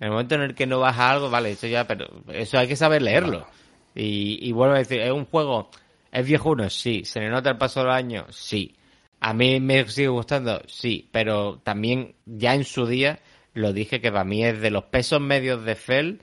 En 0.00 0.06
el 0.06 0.10
momento 0.10 0.34
en 0.34 0.42
el 0.42 0.54
que 0.56 0.66
no 0.66 0.80
vas 0.80 0.98
a 0.98 1.10
algo, 1.12 1.30
vale, 1.30 1.52
eso 1.52 1.68
ya, 1.68 1.86
pero 1.86 2.06
eso 2.32 2.58
hay 2.58 2.66
que 2.66 2.74
saber 2.76 3.02
leerlo. 3.02 3.46
Y, 3.94 4.38
y 4.48 4.50
vuelvo 4.50 4.74
a 4.74 4.78
decir, 4.78 5.00
es 5.00 5.12
un 5.12 5.24
juego, 5.26 5.70
es 6.10 6.26
viejuno, 6.26 6.68
sí, 6.68 7.04
se 7.04 7.20
le 7.20 7.30
nota 7.30 7.50
el 7.50 7.58
paso 7.58 7.80
de 7.80 7.86
los 7.86 7.94
años, 7.94 8.34
sí. 8.34 8.74
A 9.20 9.32
mí 9.32 9.60
me 9.60 9.86
sigue 9.88 10.08
gustando, 10.08 10.60
sí, 10.66 11.08
pero 11.12 11.58
también 11.62 12.16
ya 12.26 12.54
en 12.54 12.64
su 12.64 12.86
día 12.86 13.20
lo 13.54 13.72
dije 13.72 14.00
que 14.00 14.10
para 14.12 14.24
mí 14.24 14.44
es 14.44 14.60
de 14.60 14.70
los 14.70 14.84
pesos 14.84 15.20
medios 15.20 15.64
de 15.64 15.74
Fell, 15.74 16.20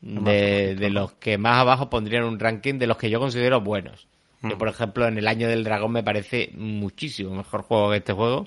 de, 0.00 0.74
de 0.76 0.90
los 0.90 1.12
que 1.14 1.38
más 1.38 1.58
abajo 1.60 1.90
pondrían 1.90 2.24
un 2.24 2.38
ranking 2.38 2.74
de 2.78 2.86
los 2.86 2.96
que 2.96 3.10
yo 3.10 3.18
considero 3.20 3.60
buenos. 3.60 4.06
Yo, 4.42 4.54
Mm. 4.54 4.58
por 4.58 4.68
ejemplo, 4.68 5.08
en 5.08 5.18
el 5.18 5.26
año 5.26 5.48
del 5.48 5.64
dragón 5.64 5.90
me 5.90 6.04
parece 6.04 6.50
muchísimo 6.54 7.34
mejor 7.34 7.62
juego 7.62 7.90
que 7.90 7.96
este 7.96 8.12
juego. 8.12 8.46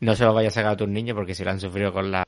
No 0.00 0.14
se 0.14 0.24
lo 0.24 0.34
vaya 0.34 0.48
a 0.48 0.50
sacar 0.50 0.72
a 0.72 0.76
tus 0.76 0.88
niños 0.88 1.14
porque 1.14 1.34
si 1.34 1.44
lo 1.44 1.50
han 1.50 1.60
sufrido 1.60 1.92
con 1.92 2.10
la 2.10 2.22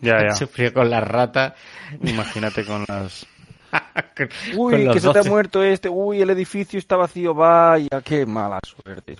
Ya, 0.00 0.16
han 0.18 0.22
ya. 0.28 0.34
sufrido 0.34 0.72
con 0.74 0.90
la 0.90 1.00
rata. 1.00 1.54
Imagínate 2.02 2.64
con 2.66 2.84
las 2.88 3.26
Uy, 4.56 4.88
que 4.92 5.00
se 5.00 5.08
te 5.12 5.18
ha 5.18 5.22
12. 5.22 5.30
muerto 5.30 5.62
este. 5.62 5.88
Uy, 5.88 6.20
el 6.20 6.30
edificio 6.30 6.78
está 6.78 6.96
vacío. 6.96 7.32
Vaya, 7.34 7.88
qué 8.04 8.26
mala 8.26 8.58
suerte. 8.64 9.16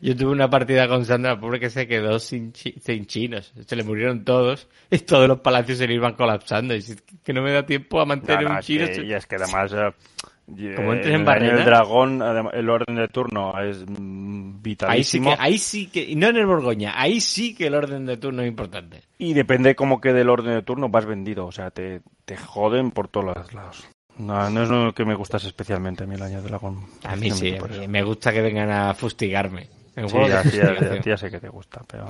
Yo 0.02 0.16
tuve 0.16 0.32
una 0.32 0.50
partida 0.50 0.88
con 0.88 1.06
Sandra, 1.06 1.40
pobre 1.40 1.60
que 1.60 1.70
se 1.70 1.88
quedó 1.88 2.20
sin, 2.20 2.52
chi- 2.54 2.76
sin 2.82 3.06
chinos. 3.06 3.54
Se 3.66 3.76
le 3.76 3.84
murieron 3.84 4.24
todos 4.24 4.68
y 4.92 5.00
todos 5.00 5.28
los 5.28 5.40
palacios 5.40 5.78
se 5.78 5.88
le 5.88 5.94
iban 5.96 6.14
colapsando. 6.14 6.74
Y 6.76 6.80
es 6.80 7.04
que 7.24 7.34
no 7.34 7.42
me 7.42 7.52
da 7.52 7.66
tiempo 7.66 8.00
a 8.02 8.06
mantener 8.06 8.44
no, 8.46 8.52
un 8.52 8.58
es 8.60 8.66
chino. 8.66 8.86
que- 8.88 9.04
y 9.06 9.14
es 9.14 9.26
que 9.26 9.36
además. 9.36 9.72
eh, 9.74 9.92
Como 10.76 10.94
entres 10.94 11.08
eh, 11.12 11.16
en 11.16 11.22
el 11.22 11.26
barrera. 11.26 11.66
dragón, 11.66 12.22
el 12.54 12.70
orden 12.70 12.96
de 12.98 13.08
turno 13.08 13.60
es 13.60 13.84
mm, 13.88 14.46
Ahí 14.88 15.04
sí 15.04 15.20
vitalísimo. 15.20 15.36
que, 15.36 15.38
ahí 15.42 15.58
sí 15.58 15.88
que, 15.88 16.16
no 16.16 16.28
en 16.28 16.38
el 16.38 16.46
Borgoña, 16.46 16.94
ahí 17.00 17.20
sí 17.20 17.56
que 17.56 17.68
el 17.68 17.74
orden 17.76 18.06
de 18.06 18.18
turno 18.18 18.42
es 18.44 18.48
importante. 18.48 19.02
Y 19.18 19.34
depende 19.34 19.76
cómo 19.76 20.00
quede 20.02 20.22
el 20.22 20.30
orden 20.30 20.54
de 20.54 20.62
turno, 20.62 20.90
vas 20.90 21.06
vendido. 21.06 21.46
O 21.48 21.52
sea, 21.52 21.72
te, 21.72 22.02
te 22.26 22.38
joden 22.38 22.92
por 22.92 23.08
todos 23.08 23.36
los 23.38 23.54
lados. 23.54 23.88
No, 24.18 24.50
no 24.50 24.64
es 24.64 24.70
lo 24.70 24.94
que 24.94 25.04
me 25.04 25.14
gustase 25.16 25.48
especialmente 25.48 26.04
a 26.04 26.08
mí 26.08 26.16
el 26.16 26.22
año 26.22 26.38
del 26.38 26.48
dragón. 26.48 26.86
A 27.04 27.16
mí 27.18 27.32
sí, 27.32 27.56
a 27.58 27.64
mí 27.68 27.88
me 27.88 28.02
gusta 28.04 28.32
que 28.32 28.42
vengan 28.42 28.70
a 28.72 28.94
fustigarme. 28.94 29.68
Sí, 29.96 30.18
a 30.32 30.44
ti, 30.44 30.60
a 30.60 31.02
ya 31.04 31.18
sé 31.18 31.32
que 31.32 31.40
te 31.40 31.50
gusta, 31.50 31.82
pero... 31.88 32.08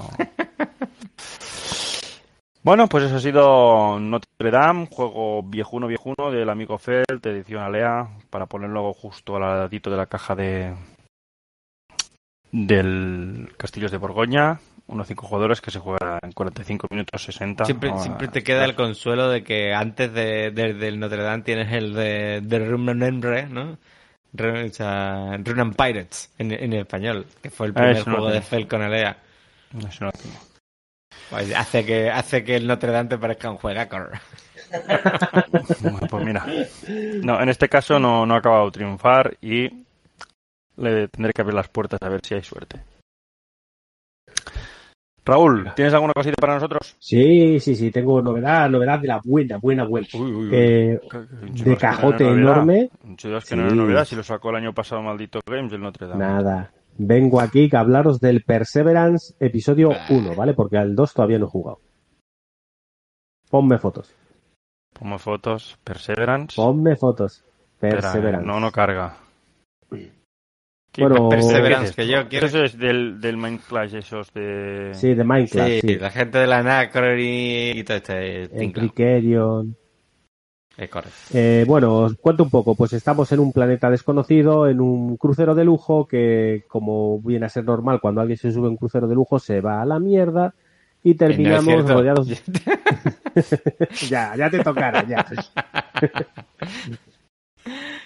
Bueno, 2.64 2.88
pues 2.88 3.04
eso 3.04 3.18
ha 3.18 3.20
sido 3.20 4.00
Notre 4.00 4.50
Dame, 4.50 4.88
juego 4.90 5.44
viejuno 5.44 5.86
viejuno 5.86 6.32
del 6.32 6.50
amigo 6.50 6.80
Felt, 6.80 7.24
edición 7.24 7.62
Alea, 7.62 8.08
para 8.32 8.48
ponerlo 8.48 8.92
justo 8.94 9.36
al 9.36 9.42
ladito 9.44 9.92
de 9.92 9.98
la 9.98 10.08
caja 10.08 10.36
de 10.36 10.74
del 12.52 13.52
Castillos 13.58 13.92
de 13.92 13.98
Borgoña, 13.98 14.60
unos 14.88 15.08
cinco 15.08 15.28
jugadores 15.28 15.62
que 15.62 15.72
se 15.72 15.80
juega 15.80 16.20
en 16.24 16.32
45 16.32 16.88
minutos 16.90 17.24
60. 17.24 17.66
Siempre, 17.66 17.92
siempre 18.00 18.28
te 18.30 18.44
queda 18.44 18.66
el 18.66 18.76
consuelo 18.76 19.30
de 19.30 19.44
que 19.44 19.74
antes 19.74 20.12
de, 20.14 20.52
de- 20.52 20.74
del 20.74 21.00
Notre 21.00 21.22
Dame 21.22 21.44
tienes 21.44 21.72
el 21.72 21.94
de, 21.94 22.42
de 22.42 22.60
Remember, 22.60 23.50
¿no? 23.50 23.78
Re- 24.38 24.66
o 24.70 24.74
sea, 24.74 25.38
Rune 25.44 25.62
and 25.62 25.76
Pirates 25.76 26.30
en, 26.38 26.52
en 26.52 26.74
español, 26.74 27.26
que 27.42 27.50
fue 27.50 27.68
el 27.68 27.74
Ah, 27.76 27.80
primer 27.80 27.98
eso 27.98 28.10
no 28.10 28.16
juego 28.18 28.28
lo 28.30 28.34
de 28.34 28.40
tengo. 28.42 28.50
Fel 28.50 28.68
con 28.68 28.82
Alea. 28.82 29.18
Eso 29.90 30.06
no. 30.06 30.12
Pues 31.30 31.54
hace 31.56 31.86
que 31.86 32.10
hace 32.12 32.44
que 32.44 32.56
el 32.56 32.68
Notre 32.68 32.92
Dame 32.92 33.10
te 33.10 33.18
parezca 33.18 33.50
un 33.50 33.58
juegaco. 33.58 33.98
Pues 36.10 36.26
mira, 36.26 36.46
no, 37.24 37.42
en 37.42 37.50
este 37.50 37.70
caso 37.70 38.00
no, 38.00 38.26
no 38.26 38.34
ha 38.36 38.38
acabado 38.40 38.66
de 38.66 38.72
triunfar 38.72 39.38
y 39.42 39.70
le 40.78 41.08
tendré 41.08 41.32
que 41.34 41.42
abrir 41.42 41.56
las 41.56 41.70
puertas 41.70 42.00
a 42.02 42.10
ver 42.10 42.22
si 42.26 42.34
hay 42.36 42.44
suerte. 42.44 42.82
Raúl, 45.26 45.72
¿tienes 45.76 45.94
alguna 45.94 46.14
cosita 46.14 46.36
para 46.40 46.54
nosotros? 46.54 46.96
Sí, 47.00 47.60
sí, 47.60 47.76
sí, 47.76 47.90
tengo 47.92 48.22
novedad, 48.22 48.70
novedad 48.70 49.00
de 49.00 49.08
la 49.08 49.20
buena, 49.26 49.58
buena, 49.58 49.84
buena. 49.86 50.08
Uy, 50.14 50.32
uy, 50.32 50.46
uy. 50.46 50.50
Que- 50.52 51.00
de 51.64 51.72
no 51.72 51.78
cajote 51.78 52.28
enorme, 52.30 52.90
Chicos, 53.16 53.46
que 53.46 53.56
no 53.56 53.68
es 53.68 53.74
novedad, 53.74 54.06
si 54.06 54.16
lo 54.16 54.22
sacó 54.24 54.52
el 54.52 54.58
año 54.58 54.74
pasado 54.74 55.02
maldito 55.02 55.40
Games 55.46 55.72
del 55.72 55.82
Notre 55.82 56.08
Dame. 56.08 56.24
nada. 56.24 56.72
Vengo 56.98 57.42
aquí 57.42 57.70
a 57.74 57.80
hablaros 57.80 58.20
del 58.22 58.44
Perseverance 58.44 59.34
episodio 59.40 59.92
Ah. 59.92 60.06
1, 60.12 60.36
¿vale? 60.36 60.54
Porque 60.54 60.78
al 60.78 60.96
2 60.96 61.14
todavía 61.14 61.40
no 61.40 61.46
he 61.46 61.50
jugado. 61.50 61.80
Ponme 63.50 63.78
fotos. 63.78 64.14
Pongo 64.98 65.18
fotos, 65.18 65.78
Perseverance. 65.84 66.56
Ponme 66.56 66.96
fotos. 66.96 67.44
Espera, 67.74 67.96
Perseverance. 68.00 68.48
no, 68.48 68.60
no 68.60 68.72
carga. 68.72 69.18
¿Qué- 70.96 71.02
Bueno, 71.02 71.30
es 71.34 71.36
Perseverance, 71.46 71.90
esto? 71.90 72.02
que 72.02 72.08
yo 72.08 72.28
quiero- 72.30 72.48
Eso 72.48 72.64
es 72.64 72.78
del, 72.78 73.20
del 73.20 73.36
Minecraft, 73.36 73.94
esos 73.96 74.34
de... 74.34 74.92
Sí, 74.94 75.14
de 75.14 75.24
Minecraft, 75.26 75.70
Sí, 75.70 75.82
sí. 75.82 75.96
la 75.98 76.10
gente 76.10 76.38
de 76.38 76.48
la 76.48 76.64
Nacron 76.64 77.20
y, 77.20 77.72
y 77.72 77.84
todo 77.84 77.98
este. 77.98 78.50
Criterion. 78.74 79.76
Es 80.78 80.90
correcto. 80.90 81.16
Eh, 81.34 81.64
bueno, 81.68 81.96
os 82.00 82.16
cuento 82.16 82.44
un 82.44 82.50
poco. 82.50 82.76
Pues 82.76 82.94
estamos 82.94 83.32
en 83.32 83.40
un 83.40 83.52
planeta 83.54 83.90
desconocido, 83.90 84.68
en 84.68 84.80
un 84.82 85.16
crucero 85.18 85.54
de 85.56 85.64
lujo 85.66 86.06
que, 86.08 86.64
como 86.68 87.20
viene 87.22 87.46
a 87.46 87.50
ser 87.50 87.64
normal, 87.66 88.00
cuando 88.02 88.22
alguien 88.22 88.38
se 88.38 88.52
sube 88.52 88.68
a 88.68 88.70
un 88.72 88.78
crucero 88.78 89.08
de 89.08 89.16
lujo, 89.16 89.40
se 89.40 89.62
va 89.62 89.82
a 89.82 89.86
la 89.86 90.00
mierda 90.00 90.54
y 91.04 91.10
no 91.10 91.14
es 91.14 91.18
terminamos 91.18 91.64
cierto. 91.66 91.94
rodeados. 91.94 92.28
ya, 94.10 94.36
ya 94.36 94.50
te 94.50 94.60
tocará, 94.64 95.06
ya. 95.08 95.26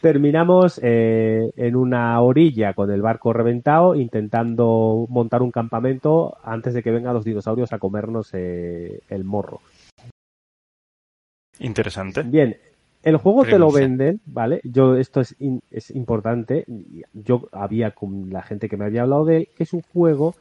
Terminamos 0.02 0.80
eh, 0.82 1.52
en 1.58 1.76
una 1.76 2.22
orilla 2.22 2.74
con 2.74 2.90
el 2.92 3.02
barco 3.02 3.34
reventado, 3.34 3.96
intentando 3.96 5.06
montar 5.10 5.42
un 5.42 5.52
campamento 5.52 6.38
antes 6.44 6.74
de 6.74 6.82
que 6.82 6.92
vengan 6.92 7.14
los 7.14 7.26
dinosaurios 7.26 7.74
a 7.74 7.80
comernos 7.80 8.30
eh, 8.34 9.02
el 9.10 9.24
morro. 9.26 9.60
Interesante. 11.60 12.22
Bien, 12.24 12.56
el 13.04 13.18
juego 13.18 13.44
te 13.44 13.60
lo 13.60 13.72
venden, 13.72 14.22
¿vale? 14.26 14.62
Yo, 14.64 14.96
esto 14.96 15.20
es, 15.20 15.36
in- 15.40 15.62
es 15.72 15.92
importante. 15.92 16.66
Yo 17.14 17.50
había 17.52 17.92
con 17.92 18.30
la 18.30 18.42
gente 18.42 18.70
que 18.70 18.78
me 18.78 18.86
había 18.86 19.02
hablado 19.02 19.26
de 19.26 19.38
él, 19.38 19.50
que 19.58 19.64
es 19.64 19.74
un 19.74 19.82
juego 19.82 20.36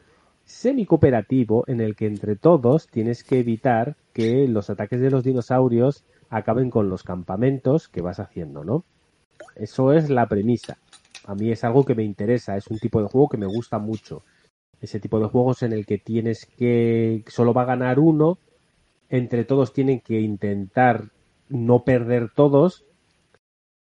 semi-cooperativo 0.45 1.65
en 1.67 1.81
el 1.81 1.97
que 1.97 2.07
entre 2.07 2.37
todos 2.37 2.87
tienes 2.87 3.25
que 3.25 3.41
evitar 3.41 3.97
que 4.13 4.47
los 4.47 4.71
ataques 4.71 5.01
de 5.01 5.11
los 5.11 5.25
dinosaurios 5.25 6.05
acaben 6.31 6.71
con 6.71 6.89
los 6.89 7.03
campamentos 7.03 7.89
que 7.89 8.01
vas 8.03 8.21
haciendo, 8.21 8.63
¿no? 8.65 8.85
Eso 9.59 9.93
es 9.93 10.09
la 10.09 10.27
premisa. 10.27 10.79
A 11.27 11.35
mí 11.35 11.51
es 11.51 11.65
algo 11.65 11.85
que 11.85 11.95
me 11.95 12.05
interesa, 12.05 12.57
es 12.57 12.69
un 12.69 12.79
tipo 12.79 13.03
de 13.03 13.09
juego 13.09 13.29
que 13.29 13.37
me 13.37 13.47
gusta 13.47 13.79
mucho. 13.79 14.23
Ese 14.81 15.01
tipo 15.01 15.19
de 15.19 15.27
juegos 15.27 15.63
en 15.63 15.73
el 15.73 15.85
que 15.85 15.99
tienes 15.99 16.47
que 16.47 17.25
solo 17.27 17.53
va 17.53 17.63
a 17.63 17.67
ganar 17.67 17.99
uno, 17.99 18.39
entre 19.11 19.45
todos 19.45 19.73
tienen 19.73 20.01
que 20.01 20.21
intentar 20.21 21.11
no 21.49 21.85
perder 21.85 22.31
todos 22.35 22.85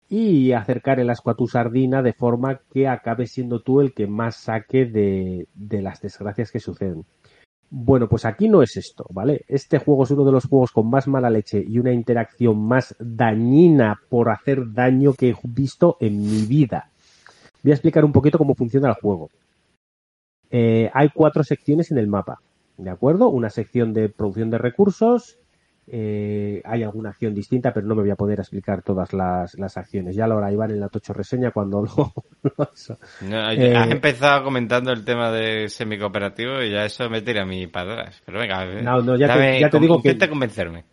y 0.10 0.52
acercar 0.52 1.00
el 1.00 1.10
asco 1.10 1.32
a 1.32 1.36
tu 1.36 1.48
sardina 1.48 2.04
de 2.04 2.14
forma 2.14 2.62
que 2.72 2.88
acabe 2.88 3.26
siendo 3.26 3.62
tú 3.62 3.82
el 3.82 3.94
que 3.94 4.06
más 4.06 4.36
saque 4.36 4.86
de, 4.86 5.48
las 5.82 6.02
desgracias 6.02 6.52
que 6.52 6.60
suceden. 6.60 7.06
Bueno, 7.76 8.08
pues 8.08 8.24
aquí 8.24 8.50
no 8.50 8.62
es 8.62 8.78
esto, 8.78 9.04
¿vale? 9.10 9.46
Este 9.48 9.80
juego 9.80 10.04
es 10.04 10.12
uno 10.12 10.24
de 10.24 10.32
los 10.32 10.46
juegos 10.46 10.72
con 10.72 10.92
más 10.92 11.08
mala 11.08 11.32
leche 11.32 11.66
y 11.68 11.80
una 11.80 11.92
interacción 11.92 12.64
más 12.64 12.96
dañina 13.00 14.00
por 14.10 14.30
hacer 14.30 14.72
daño 14.74 15.14
que 15.14 15.30
he 15.30 15.36
visto 15.46 15.98
en 16.00 16.22
mi 16.22 16.44
vida. 16.46 16.92
Voy 17.64 17.72
a 17.72 17.74
explicar 17.74 18.06
un 18.06 18.12
poquito 18.12 18.38
cómo 18.38 18.54
funciona 18.54 18.90
el 18.90 18.94
juego. 18.94 19.32
Eh, 20.52 20.92
hay 20.94 21.10
cuatro 21.10 21.44
secciones 21.44 21.90
en 21.90 21.98
el 21.98 22.06
mapa, 22.06 22.42
¿de 22.78 22.92
acuerdo? 22.92 23.30
Una 23.30 23.50
sección 23.50 23.92
de 23.92 24.08
producción 24.08 24.52
de 24.52 24.60
recursos, 24.60 25.40
eh, 25.88 26.62
hay 26.64 26.84
alguna 26.84 27.10
acción 27.10 27.34
distinta, 27.34 27.74
pero 27.74 27.86
no 27.86 27.96
me 27.96 28.04
voy 28.04 28.12
a 28.12 28.16
poder 28.16 28.40
explicar 28.40 28.82
todas 28.82 29.12
las, 29.14 29.54
las 29.56 29.78
acciones. 29.78 30.16
Ya 30.16 30.28
lo 30.28 30.38
hará 30.38 30.52
Iván 30.52 30.72
en 30.72 30.80
la 30.80 30.90
Tocho 30.90 31.14
Reseña 31.14 31.52
cuando 31.52 31.84
lo... 31.84 32.14
Eh, 33.22 33.76
has 33.76 33.90
empezado 33.90 34.44
comentando 34.44 34.92
el 34.92 35.06
tema 35.06 35.32
de 35.32 35.70
semicooperativo 35.70 36.62
y 36.62 36.72
ya 36.72 36.86
eso 36.86 37.10
me 37.10 37.22
tira 37.22 37.44
a 37.44 37.46
mi 37.46 37.68
padras. 37.68 38.22
Pero 38.26 38.40
venga, 38.40 38.66
no, 38.82 39.02
no, 39.02 39.16
ya, 39.16 39.34
te, 39.34 39.60
ya 39.60 39.70
te 39.70 39.80
digo 39.80 40.02
que... 40.02 40.18
convencerme. 40.28 40.84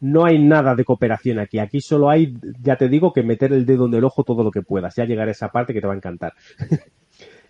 No 0.00 0.24
hay 0.24 0.38
nada 0.38 0.74
de 0.74 0.84
cooperación 0.84 1.38
aquí. 1.38 1.58
Aquí 1.58 1.80
solo 1.80 2.10
hay, 2.10 2.34
ya 2.60 2.76
te 2.76 2.88
digo, 2.88 3.12
que 3.12 3.22
meter 3.22 3.52
el 3.52 3.64
dedo 3.64 3.86
en 3.86 3.94
el 3.94 4.04
ojo 4.04 4.24
todo 4.24 4.42
lo 4.42 4.50
que 4.50 4.62
puedas. 4.62 4.96
Ya 4.96 5.04
llegará 5.04 5.30
esa 5.30 5.48
parte 5.48 5.72
que 5.72 5.80
te 5.80 5.86
va 5.86 5.94
a 5.94 5.96
encantar. 5.96 6.34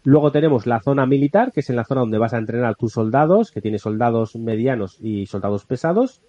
Luego 0.04 0.32
tenemos 0.32 0.66
la 0.66 0.80
zona 0.80 1.06
militar, 1.06 1.52
que 1.52 1.60
es 1.60 1.70
en 1.70 1.76
la 1.76 1.84
zona 1.84 2.00
donde 2.02 2.18
vas 2.18 2.34
a 2.34 2.38
entrenar 2.38 2.74
tus 2.76 2.92
soldados, 2.92 3.52
que 3.52 3.60
tiene 3.60 3.78
soldados 3.78 4.36
medianos 4.36 4.98
y 5.00 5.26
soldados 5.26 5.64
pesados. 5.64 6.22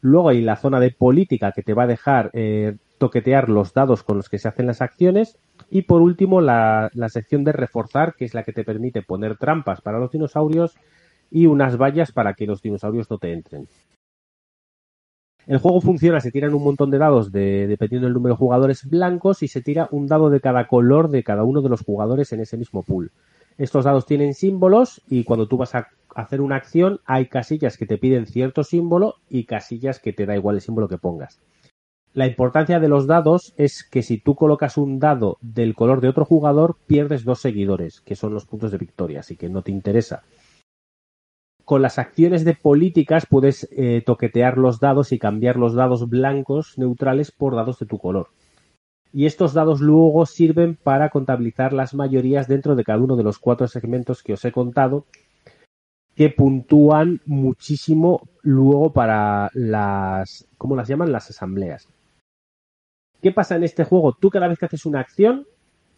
Luego 0.00 0.28
hay 0.28 0.42
la 0.42 0.56
zona 0.56 0.80
de 0.80 0.90
política 0.90 1.52
que 1.52 1.62
te 1.62 1.74
va 1.74 1.84
a 1.84 1.88
dejar 1.88 2.30
eh, 2.32 2.76
toquetear 2.98 3.48
los 3.48 3.72
dados 3.74 4.02
con 4.02 4.16
los 4.16 4.28
que 4.28 4.38
se 4.38 4.48
hacen 4.48 4.66
las 4.66 4.82
acciones. 4.82 5.38
Y 5.70 5.82
por 5.82 6.02
último, 6.02 6.40
la, 6.40 6.90
la, 6.94 7.08
sección 7.08 7.44
de 7.44 7.52
reforzar, 7.52 8.14
que 8.14 8.24
es 8.24 8.34
la 8.34 8.42
que 8.42 8.52
te 8.52 8.64
permite 8.64 9.02
poner 9.02 9.36
trampas 9.36 9.80
para 9.80 9.98
los 9.98 10.12
dinosaurios 10.12 10.76
y 11.30 11.46
unas 11.46 11.76
vallas 11.76 12.12
para 12.12 12.34
que 12.34 12.46
los 12.46 12.62
dinosaurios 12.62 13.10
no 13.10 13.18
te 13.18 13.32
entren. 13.32 13.66
El 15.46 15.58
juego 15.58 15.80
funciona, 15.80 16.20
se 16.20 16.32
tiran 16.32 16.54
un 16.54 16.64
montón 16.64 16.90
de 16.90 16.98
dados 16.98 17.30
de, 17.30 17.68
dependiendo 17.68 18.06
del 18.06 18.14
número 18.14 18.34
de 18.34 18.38
jugadores 18.38 18.84
blancos 18.84 19.44
y 19.44 19.48
se 19.48 19.62
tira 19.62 19.88
un 19.92 20.08
dado 20.08 20.28
de 20.28 20.40
cada 20.40 20.66
color 20.66 21.08
de 21.08 21.22
cada 21.22 21.44
uno 21.44 21.62
de 21.62 21.68
los 21.68 21.82
jugadores 21.82 22.32
en 22.32 22.40
ese 22.40 22.56
mismo 22.56 22.82
pool. 22.82 23.12
Estos 23.56 23.84
dados 23.84 24.06
tienen 24.06 24.34
símbolos 24.34 25.02
y 25.08 25.22
cuando 25.22 25.46
tú 25.46 25.56
vas 25.56 25.76
a 25.76 25.88
hacer 26.16 26.40
una 26.40 26.56
acción 26.56 27.00
hay 27.04 27.26
casillas 27.26 27.76
que 27.76 27.86
te 27.86 27.98
piden 27.98 28.26
cierto 28.26 28.64
símbolo 28.64 29.16
y 29.28 29.44
casillas 29.44 30.00
que 30.00 30.12
te 30.12 30.26
da 30.26 30.34
igual 30.34 30.56
el 30.56 30.62
símbolo 30.62 30.88
que 30.88 30.98
pongas. 30.98 31.40
La 32.12 32.26
importancia 32.26 32.80
de 32.80 32.88
los 32.88 33.06
dados 33.06 33.52
es 33.56 33.84
que 33.84 34.02
si 34.02 34.18
tú 34.18 34.34
colocas 34.34 34.78
un 34.78 34.98
dado 34.98 35.36
del 35.42 35.74
color 35.74 36.00
de 36.00 36.08
otro 36.08 36.24
jugador 36.24 36.76
pierdes 36.86 37.24
dos 37.24 37.40
seguidores, 37.40 38.00
que 38.00 38.16
son 38.16 38.32
los 38.32 38.46
puntos 38.46 38.72
de 38.72 38.78
victoria, 38.78 39.20
así 39.20 39.36
que 39.36 39.50
no 39.50 39.62
te 39.62 39.70
interesa 39.70 40.22
con 41.66 41.82
las 41.82 41.98
acciones 41.98 42.44
de 42.44 42.54
políticas 42.54 43.26
puedes 43.28 43.68
eh, 43.72 44.00
toquetear 44.06 44.56
los 44.56 44.78
dados 44.78 45.10
y 45.10 45.18
cambiar 45.18 45.56
los 45.56 45.74
dados 45.74 46.08
blancos 46.08 46.78
neutrales 46.78 47.32
por 47.32 47.56
dados 47.56 47.80
de 47.80 47.86
tu 47.86 47.98
color. 47.98 48.28
Y 49.12 49.26
estos 49.26 49.52
dados 49.52 49.80
luego 49.80 50.26
sirven 50.26 50.76
para 50.76 51.10
contabilizar 51.10 51.72
las 51.72 51.92
mayorías 51.92 52.46
dentro 52.46 52.76
de 52.76 52.84
cada 52.84 53.00
uno 53.02 53.16
de 53.16 53.24
los 53.24 53.40
cuatro 53.40 53.66
segmentos 53.66 54.22
que 54.22 54.34
os 54.34 54.44
he 54.44 54.52
contado, 54.52 55.06
que 56.16 56.30
puntúan 56.30 57.20
muchísimo 57.26 58.28
luego 58.42 58.92
para 58.92 59.50
las, 59.54 60.48
¿cómo 60.58 60.74
las 60.74 60.88
llaman? 60.88 61.12
Las 61.12 61.30
asambleas. 61.30 61.88
¿Qué 63.22 63.30
pasa 63.30 63.54
en 63.56 63.62
este 63.62 63.84
juego? 63.84 64.12
Tú 64.12 64.30
cada 64.30 64.48
vez 64.48 64.58
que 64.58 64.66
haces 64.66 64.86
una 64.86 65.00
acción, 65.00 65.46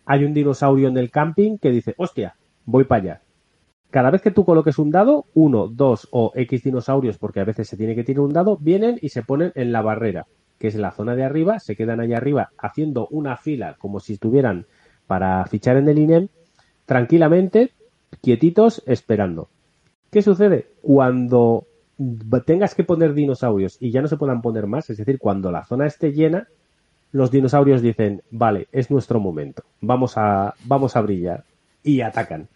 hay 0.05 0.25
un 0.25 0.35
dinosaurio 0.35 0.89
en 0.89 0.99
el 0.99 1.11
camping 1.11 1.57
que 1.59 1.71
dice, 1.71 1.95
hostia, 1.97 2.37
voy 2.67 2.85
para 2.85 3.03
allá 3.03 3.23
cada 3.91 4.11
vez 4.11 4.21
que 4.21 4.31
tú 4.31 4.45
coloques 4.45 4.79
un 4.79 4.91
dado, 4.91 5.27
uno, 5.35 5.67
dos 5.67 6.09
o 6.11 6.33
X 6.35 6.63
dinosaurios, 6.63 7.19
porque 7.19 7.41
a 7.41 7.45
veces 7.45 7.69
se 7.69 7.77
tiene 7.77 7.95
que 7.95 8.05
tirar 8.05 8.21
un 8.21 8.33
dado, 8.33 8.59
vienen 8.59 8.99
y 9.01 9.09
se 9.09 9.23
ponen 9.23 9.53
en 9.55 9.73
la 9.73 9.83
barrera, 9.83 10.27
que 10.59 10.69
es 10.69 10.75
la 10.75 10.91
zona 10.91 11.15
de 11.15 11.25
arriba, 11.25 11.59
se 11.59 11.77
quedan 11.77 12.01
allá 12.01 12.19
arriba 12.19 12.51
haciendo 12.59 13.09
una 13.11 13.37
fila 13.37 13.77
como 13.79 14.01
si 14.01 14.15
estuvieran 14.15 14.67
para 15.07 15.45
fichar 15.47 15.79
en 15.79 15.89
el 15.89 15.99
INEM, 15.99 16.29
tranquilamente, 16.85 17.73
quietitos, 18.21 18.83
esperando. 18.87 19.49
¿Qué 20.11 20.23
sucede? 20.23 20.67
Cuando 20.81 21.67
tengas 22.47 22.75
que 22.75 22.85
poner 22.85 23.13
dinosaurios 23.13 23.77
y 23.81 23.91
ya 23.91 24.01
no 24.01 24.09
se 24.09 24.17
puedan 24.17 24.41
poner 24.41 24.67
más, 24.67 24.89
es 24.91 24.97
decir, 24.97 25.19
cuando 25.19 25.51
la 25.51 25.65
zona 25.65 25.87
esté 25.87 26.13
llena, 26.13 26.49
los 27.13 27.31
dinosaurios 27.31 27.83
dicen, 27.83 28.23
vale, 28.31 28.69
es 28.73 28.91
nuestro 28.91 29.21
momento, 29.21 29.63
vamos 29.81 30.15
a, 30.17 30.55
vamos 30.65 30.97
a 30.97 31.01
brillar 31.01 31.45
y 31.83 32.01
atacan. 32.01 32.49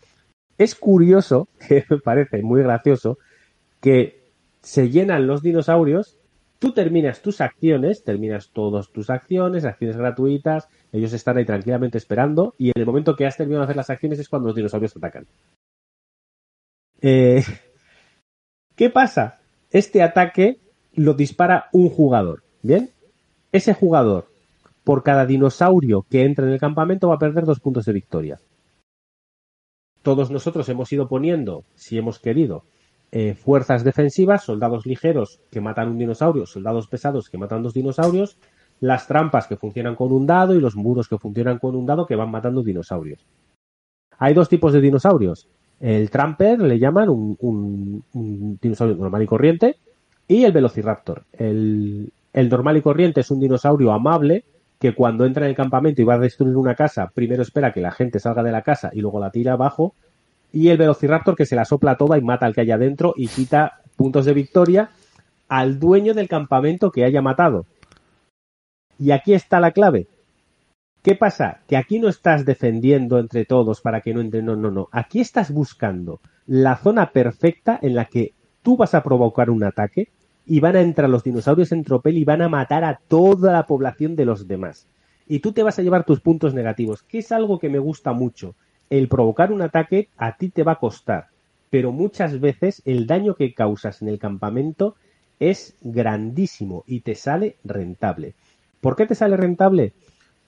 Es 0.58 0.74
curioso, 0.74 1.48
que 1.68 1.84
me 1.88 1.98
parece 1.98 2.42
muy 2.42 2.62
gracioso, 2.62 3.18
que 3.80 4.22
se 4.62 4.90
llenan 4.90 5.26
los 5.26 5.42
dinosaurios, 5.42 6.16
tú 6.58 6.72
terminas 6.72 7.20
tus 7.20 7.40
acciones, 7.40 8.04
terminas 8.04 8.50
todas 8.50 8.90
tus 8.90 9.10
acciones, 9.10 9.64
acciones 9.64 9.96
gratuitas, 9.96 10.68
ellos 10.92 11.12
están 11.12 11.36
ahí 11.36 11.44
tranquilamente 11.44 11.98
esperando 11.98 12.54
y 12.58 12.68
en 12.68 12.74
el 12.76 12.86
momento 12.86 13.16
que 13.16 13.26
has 13.26 13.36
terminado 13.36 13.62
de 13.62 13.64
hacer 13.64 13.76
las 13.76 13.90
acciones 13.90 14.20
es 14.20 14.28
cuando 14.28 14.48
los 14.48 14.56
dinosaurios 14.56 14.96
atacan. 14.96 15.26
Eh, 17.02 17.42
¿Qué 18.76 18.88
pasa? 18.88 19.40
Este 19.70 20.02
ataque 20.02 20.60
lo 20.94 21.14
dispara 21.14 21.66
un 21.72 21.90
jugador, 21.90 22.42
¿bien? 22.62 22.90
Ese 23.50 23.74
jugador, 23.74 24.28
por 24.84 25.02
cada 25.02 25.26
dinosaurio 25.26 26.06
que 26.08 26.24
entra 26.24 26.46
en 26.46 26.52
el 26.52 26.60
campamento, 26.60 27.08
va 27.08 27.16
a 27.16 27.18
perder 27.18 27.44
dos 27.44 27.60
puntos 27.60 27.84
de 27.84 27.92
victoria 27.92 28.38
todos 30.02 30.30
nosotros 30.30 30.68
hemos 30.68 30.92
ido 30.92 31.08
poniendo, 31.08 31.64
si 31.74 31.96
hemos 31.96 32.18
querido, 32.18 32.64
eh, 33.12 33.34
fuerzas 33.34 33.84
defensivas, 33.84 34.44
soldados 34.44 34.86
ligeros 34.86 35.40
que 35.50 35.60
matan 35.60 35.88
un 35.88 35.98
dinosaurio, 35.98 36.46
soldados 36.46 36.88
pesados 36.88 37.28
que 37.28 37.38
matan 37.38 37.62
dos 37.62 37.74
dinosaurios, 37.74 38.36
las 38.80 39.06
trampas 39.06 39.46
que 39.46 39.56
funcionan 39.56 39.94
con 39.94 40.12
un 40.12 40.26
dado 40.26 40.54
y 40.54 40.60
los 40.60 40.76
muros 40.76 41.08
que 41.08 41.18
funcionan 41.18 41.58
con 41.58 41.76
un 41.76 41.86
dado 41.86 42.06
que 42.06 42.16
van 42.16 42.30
matando 42.30 42.62
dinosaurios. 42.62 43.24
Hay 44.18 44.34
dos 44.34 44.48
tipos 44.48 44.72
de 44.72 44.80
dinosaurios. 44.80 45.48
El 45.82 46.10
Tramper 46.10 46.60
le 46.60 46.78
llaman 46.78 47.08
un, 47.08 48.04
dinosaurio 48.62 48.94
normal 48.94 49.22
y 49.22 49.26
corriente 49.26 49.76
y 50.28 50.44
el 50.44 50.52
Velociraptor. 50.52 51.24
El, 51.32 52.12
el 52.32 52.48
normal 52.48 52.76
y 52.76 52.82
corriente 52.82 53.22
es 53.22 53.30
un 53.32 53.40
dinosaurio 53.40 53.90
amable 53.90 54.44
que 54.78 54.94
cuando 54.94 55.26
entra 55.26 55.44
en 55.44 55.50
el 55.50 55.56
campamento 55.56 56.00
y 56.00 56.04
va 56.04 56.14
a 56.14 56.18
destruir 56.18 56.56
una 56.56 56.76
casa, 56.76 57.10
primero 57.12 57.42
espera 57.42 57.72
que 57.72 57.80
la 57.80 57.90
gente 57.90 58.20
salga 58.20 58.44
de 58.44 58.52
la 58.52 58.62
casa 58.62 58.90
y 58.92 59.00
luego 59.00 59.18
la 59.18 59.32
tira 59.32 59.54
abajo, 59.54 59.94
y 60.52 60.68
el 60.68 60.76
Velociraptor 60.76 61.34
que 61.34 61.46
se 61.46 61.56
la 61.56 61.64
sopla 61.64 61.96
toda 61.96 62.16
y 62.16 62.20
mata 62.20 62.46
al 62.46 62.54
que 62.54 62.60
haya 62.60 62.78
dentro 62.78 63.14
y 63.16 63.26
quita 63.26 63.80
puntos 63.96 64.24
de 64.24 64.34
victoria 64.34 64.90
al 65.48 65.80
dueño 65.80 66.14
del 66.14 66.28
campamento 66.28 66.92
que 66.92 67.04
haya 67.04 67.22
matado. 67.22 67.66
Y 69.00 69.10
aquí 69.10 69.34
está 69.34 69.58
la 69.58 69.72
clave. 69.72 70.06
¿Qué 71.02 71.16
pasa? 71.16 71.62
Que 71.66 71.76
aquí 71.76 71.98
no 71.98 72.08
estás 72.08 72.44
defendiendo 72.44 73.18
entre 73.18 73.44
todos 73.44 73.80
para 73.80 74.02
que 74.02 74.14
no 74.14 74.20
entre, 74.20 74.40
no, 74.40 74.54
no, 74.54 74.70
no. 74.70 74.88
Aquí 74.92 75.20
estás 75.20 75.50
buscando 75.50 76.20
la 76.46 76.76
zona 76.76 77.10
perfecta 77.10 77.76
en 77.82 77.96
la 77.96 78.04
que 78.04 78.34
tú 78.62 78.76
vas 78.76 78.94
a 78.94 79.02
provocar 79.02 79.50
un 79.50 79.64
ataque 79.64 80.10
y 80.46 80.60
van 80.60 80.76
a 80.76 80.80
entrar 80.80 81.10
los 81.10 81.24
dinosaurios 81.24 81.72
en 81.72 81.82
tropel 81.82 82.18
y 82.18 82.24
van 82.24 82.40
a 82.40 82.48
matar 82.48 82.84
a 82.84 83.00
toda 83.08 83.52
la 83.52 83.66
población 83.66 84.14
de 84.14 84.26
los 84.26 84.46
demás. 84.46 84.86
Y 85.26 85.40
tú 85.40 85.52
te 85.52 85.64
vas 85.64 85.76
a 85.80 85.82
llevar 85.82 86.04
tus 86.04 86.20
puntos 86.20 86.54
negativos, 86.54 87.02
que 87.02 87.18
es 87.18 87.32
algo 87.32 87.58
que 87.58 87.68
me 87.68 87.80
gusta 87.80 88.12
mucho. 88.12 88.54
El 88.88 89.08
provocar 89.08 89.52
un 89.52 89.62
ataque 89.62 90.08
a 90.16 90.36
ti 90.36 90.50
te 90.50 90.62
va 90.62 90.72
a 90.72 90.78
costar, 90.78 91.28
pero 91.68 91.90
muchas 91.90 92.38
veces 92.38 92.80
el 92.84 93.08
daño 93.08 93.34
que 93.34 93.54
causas 93.54 94.02
en 94.02 94.08
el 94.08 94.20
campamento 94.20 94.94
es 95.40 95.74
grandísimo 95.80 96.84
y 96.86 97.00
te 97.00 97.16
sale 97.16 97.56
rentable. 97.64 98.34
¿Por 98.80 98.94
qué 98.94 99.06
te 99.06 99.16
sale 99.16 99.36
rentable? 99.36 99.94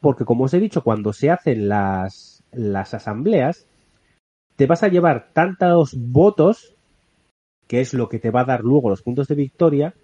Porque 0.05 0.27
como 0.27 0.45
os 0.45 0.53
he 0.53 0.61
dicho, 0.61 0.85
cuando 0.85 1.15
se 1.15 1.31
hacen 1.31 1.67
las, 1.67 2.45
las 2.53 2.93
asambleas, 2.93 3.67
te 4.55 4.67
vas 4.67 4.83
a 4.83 4.89
llevar 4.89 5.31
tantos 5.33 5.95
votos 5.97 6.77
que 7.67 7.81
es 7.81 7.95
lo 7.95 8.11
que 8.11 8.19
te 8.19 8.31
va 8.31 8.43
a 8.43 8.45
dar 8.45 8.61
luego 8.61 8.91
los 8.91 9.01
puntos 9.01 9.29
de 9.29 9.35
victoria, 9.35 9.95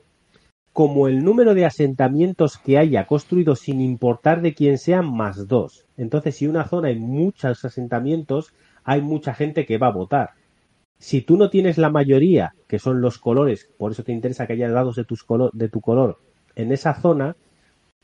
como 0.72 1.06
el 1.06 1.22
número 1.22 1.52
de 1.52 1.66
asentamientos 1.66 2.56
que 2.56 2.78
haya 2.78 3.06
construido 3.06 3.56
sin 3.56 3.82
importar 3.82 4.40
de 4.40 4.54
quién 4.54 4.78
sean 4.78 5.14
más 5.14 5.46
dos. 5.46 5.84
Entonces, 5.98 6.34
si 6.34 6.46
una 6.46 6.66
zona 6.66 6.88
hay 6.88 6.98
muchos 6.98 7.62
asentamientos, 7.62 8.54
hay 8.84 9.02
mucha 9.02 9.34
gente 9.34 9.66
que 9.66 9.76
va 9.76 9.88
a 9.88 9.92
votar. 9.92 10.30
Si 10.98 11.20
tú 11.20 11.36
no 11.36 11.50
tienes 11.50 11.76
la 11.76 11.90
mayoría, 11.90 12.54
que 12.68 12.78
son 12.78 13.02
los 13.02 13.18
colores, 13.18 13.68
por 13.76 13.92
eso 13.92 14.02
te 14.02 14.12
interesa 14.12 14.46
que 14.46 14.54
haya 14.54 14.70
dados 14.70 14.96
de, 14.96 15.04
tus 15.04 15.26
de 15.52 15.68
tu 15.68 15.82
color 15.82 16.20
en 16.56 16.72
esa 16.72 16.94
zona, 16.94 17.36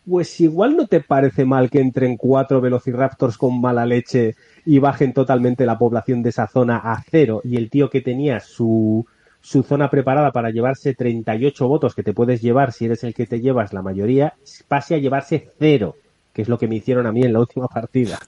pues 0.08 0.40
igual 0.40 0.76
no 0.76 0.86
te 0.86 1.00
parece 1.00 1.44
mal 1.44 1.68
que 1.68 1.80
entren 1.80 2.16
cuatro 2.16 2.60
velociraptors 2.60 3.36
con 3.36 3.60
mala 3.60 3.84
leche 3.84 4.36
y 4.64 4.78
bajen 4.78 5.12
totalmente 5.12 5.66
la 5.66 5.78
población 5.78 6.22
de 6.22 6.30
esa 6.30 6.46
zona 6.46 6.76
a 6.76 7.02
cero 7.10 7.40
y 7.42 7.56
el 7.56 7.70
tío 7.70 7.90
que 7.90 8.00
tenía 8.00 8.38
su, 8.40 9.04
su 9.40 9.62
zona 9.62 9.90
preparada 9.90 10.30
para 10.30 10.50
llevarse 10.50 10.94
38 10.94 11.68
votos 11.68 11.94
que 11.94 12.04
te 12.04 12.12
puedes 12.12 12.40
llevar 12.40 12.72
si 12.72 12.84
eres 12.84 13.02
el 13.04 13.14
que 13.14 13.26
te 13.26 13.40
llevas 13.40 13.72
la 13.72 13.82
mayoría, 13.82 14.34
pase 14.68 14.94
a 14.94 14.98
llevarse 14.98 15.50
cero, 15.58 15.96
que 16.32 16.42
es 16.42 16.48
lo 16.48 16.58
que 16.58 16.68
me 16.68 16.76
hicieron 16.76 17.06
a 17.06 17.12
mí 17.12 17.22
en 17.22 17.32
la 17.32 17.40
última 17.40 17.66
partida. 17.66 18.18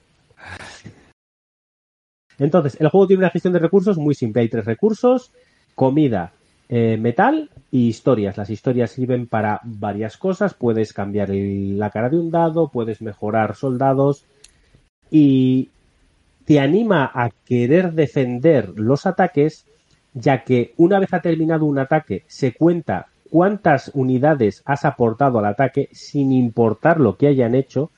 Entonces, 2.38 2.76
el 2.80 2.88
juego 2.88 3.06
tiene 3.06 3.22
una 3.22 3.30
gestión 3.30 3.52
de 3.52 3.58
recursos 3.58 3.98
muy 3.98 4.14
simple. 4.14 4.42
Hay 4.42 4.48
tres 4.48 4.64
recursos, 4.64 5.32
comida, 5.74 6.32
eh, 6.68 6.96
metal 6.98 7.50
y 7.70 7.88
historias. 7.88 8.36
Las 8.36 8.50
historias 8.50 8.90
sirven 8.90 9.26
para 9.26 9.60
varias 9.64 10.16
cosas. 10.16 10.54
Puedes 10.54 10.92
cambiar 10.92 11.30
la 11.30 11.90
cara 11.90 12.08
de 12.10 12.18
un 12.18 12.30
dado, 12.30 12.68
puedes 12.68 13.00
mejorar 13.00 13.56
soldados 13.56 14.24
y 15.10 15.70
te 16.44 16.60
anima 16.60 17.10
a 17.12 17.30
querer 17.44 17.92
defender 17.92 18.70
los 18.76 19.06
ataques, 19.06 19.66
ya 20.14 20.44
que 20.44 20.72
una 20.76 20.98
vez 20.98 21.12
ha 21.12 21.20
terminado 21.20 21.64
un 21.66 21.78
ataque 21.78 22.24
se 22.26 22.52
cuenta 22.52 23.06
cuántas 23.30 23.90
unidades 23.94 24.62
has 24.64 24.84
aportado 24.84 25.38
al 25.38 25.46
ataque 25.46 25.88
sin 25.92 26.32
importar 26.32 27.00
lo 27.00 27.16
que 27.16 27.28
hayan 27.28 27.54
hecho 27.54 27.90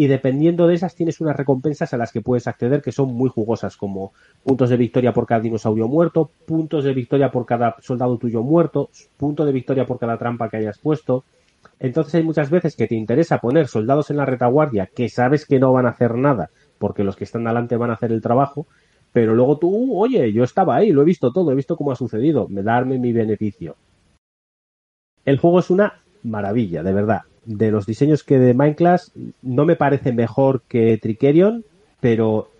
y 0.00 0.06
dependiendo 0.06 0.66
de 0.66 0.76
esas 0.76 0.94
tienes 0.94 1.20
unas 1.20 1.36
recompensas 1.36 1.92
a 1.92 1.98
las 1.98 2.10
que 2.10 2.22
puedes 2.22 2.46
acceder 2.46 2.80
que 2.80 2.90
son 2.90 3.12
muy 3.12 3.28
jugosas 3.28 3.76
como 3.76 4.14
puntos 4.42 4.70
de 4.70 4.78
victoria 4.78 5.12
por 5.12 5.26
cada 5.26 5.42
dinosaurio 5.42 5.88
muerto, 5.88 6.30
puntos 6.46 6.84
de 6.84 6.94
victoria 6.94 7.30
por 7.30 7.44
cada 7.44 7.76
soldado 7.80 8.16
tuyo 8.16 8.42
muerto, 8.42 8.88
punto 9.18 9.44
de 9.44 9.52
victoria 9.52 9.84
por 9.84 9.98
cada 9.98 10.16
trampa 10.16 10.48
que 10.48 10.56
hayas 10.56 10.78
puesto. 10.78 11.24
Entonces 11.78 12.14
hay 12.14 12.22
muchas 12.22 12.48
veces 12.48 12.76
que 12.76 12.86
te 12.86 12.94
interesa 12.94 13.40
poner 13.40 13.68
soldados 13.68 14.08
en 14.08 14.16
la 14.16 14.24
retaguardia 14.24 14.86
que 14.86 15.10
sabes 15.10 15.44
que 15.44 15.58
no 15.58 15.70
van 15.70 15.84
a 15.84 15.90
hacer 15.90 16.14
nada 16.14 16.48
porque 16.78 17.04
los 17.04 17.14
que 17.14 17.24
están 17.24 17.44
delante 17.44 17.76
van 17.76 17.90
a 17.90 17.92
hacer 17.92 18.10
el 18.10 18.22
trabajo, 18.22 18.66
pero 19.12 19.34
luego 19.34 19.58
tú, 19.58 19.94
oye, 19.98 20.32
yo 20.32 20.44
estaba 20.44 20.76
ahí, 20.76 20.92
lo 20.92 21.02
he 21.02 21.04
visto 21.04 21.30
todo, 21.30 21.52
he 21.52 21.54
visto 21.54 21.76
cómo 21.76 21.92
ha 21.92 21.96
sucedido, 21.96 22.48
me 22.48 22.62
darme 22.62 22.98
mi 22.98 23.12
beneficio. 23.12 23.76
El 25.26 25.36
juego 25.36 25.58
es 25.58 25.68
una 25.68 26.00
maravilla, 26.22 26.82
de 26.82 26.94
verdad. 26.94 27.20
De 27.44 27.70
los 27.70 27.86
diseños 27.86 28.22
que 28.22 28.38
de 28.38 28.54
Minecraft 28.54 29.08
no 29.42 29.64
me 29.64 29.76
parece 29.76 30.12
mejor 30.12 30.62
que 30.68 30.98
Tricerion, 30.98 31.64
pero 32.00 32.50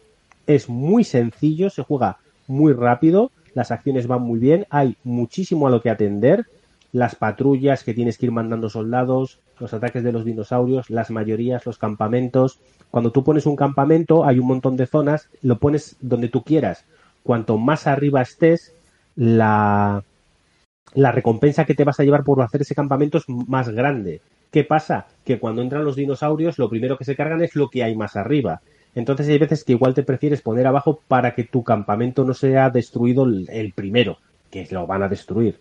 es 0.47 0.69
muy 0.69 1.05
sencillo, 1.05 1.71
se 1.71 1.83
juega 1.83 2.19
muy 2.47 2.73
rápido, 2.73 3.31
las 3.55 3.71
acciones 3.71 4.07
van 4.07 4.23
muy 4.23 4.39
bien, 4.39 4.67
hay 4.71 4.97
muchísimo 5.05 5.67
a 5.67 5.71
lo 5.71 5.83
que 5.83 5.91
atender, 5.91 6.47
las 6.93 7.15
patrullas 7.15 7.85
que 7.85 7.95
tienes 7.95 8.19
que 8.19 8.27
ir 8.27 8.33
mandando 8.33 8.69
soldados, 8.69 9.39
los 9.61 9.75
ataques 9.75 10.03
de 10.03 10.13
los 10.13 10.25
dinosaurios, 10.25 10.91
las 10.91 11.11
mayorías, 11.11 11.67
los 11.67 11.79
campamentos. 11.79 12.59
Cuando 12.91 13.13
tú 13.13 13.23
pones 13.23 13.47
un 13.47 13.57
campamento 13.57 14.25
hay 14.25 14.39
un 14.39 14.47
montón 14.47 14.77
de 14.77 14.87
zonas, 14.87 15.29
lo 15.43 15.59
pones 15.59 15.97
donde 16.01 16.29
tú 16.29 16.43
quieras. 16.43 16.85
Cuanto 17.23 17.59
más 17.59 17.87
arriba 17.87 18.23
estés, 18.23 18.75
la, 19.15 20.03
la 20.95 21.13
recompensa 21.13 21.65
que 21.65 21.75
te 21.75 21.85
vas 21.85 22.01
a 22.01 22.05
llevar 22.05 22.25
por 22.25 22.41
hacer 22.43 22.63
ese 22.63 22.75
campamento 22.75 23.19
es 23.19 23.29
más 23.29 23.69
grande. 23.69 24.21
¿Qué 24.51 24.65
pasa? 24.65 25.07
Que 25.25 25.39
cuando 25.39 25.63
entran 25.63 25.85
los 25.85 25.97
dinosaurios, 25.97 26.59
lo 26.59 26.69
primero 26.69 26.99
que 26.99 27.05
se 27.05 27.17
cargan 27.17 27.43
es 27.43 27.55
lo 27.55 27.69
que 27.69 27.85
hay 27.85 27.95
más 27.97 28.17
arriba. 28.17 28.61
Entonces 28.95 29.29
hay 29.29 29.39
veces 29.39 29.65
que 29.65 29.73
igual 29.73 29.95
te 29.95 30.03
prefieres 30.03 30.43
poner 30.43 30.67
abajo 30.67 31.01
para 31.07 31.35
que 31.35 31.45
tu 31.45 31.63
campamento 31.63 32.25
no 32.25 32.35
sea 32.35 32.71
destruido 32.71 33.25
el 33.25 33.73
primero, 33.75 34.19
que 34.51 34.67
lo 34.71 34.87
van 34.87 35.05
a 35.05 35.09
destruir. 35.09 35.61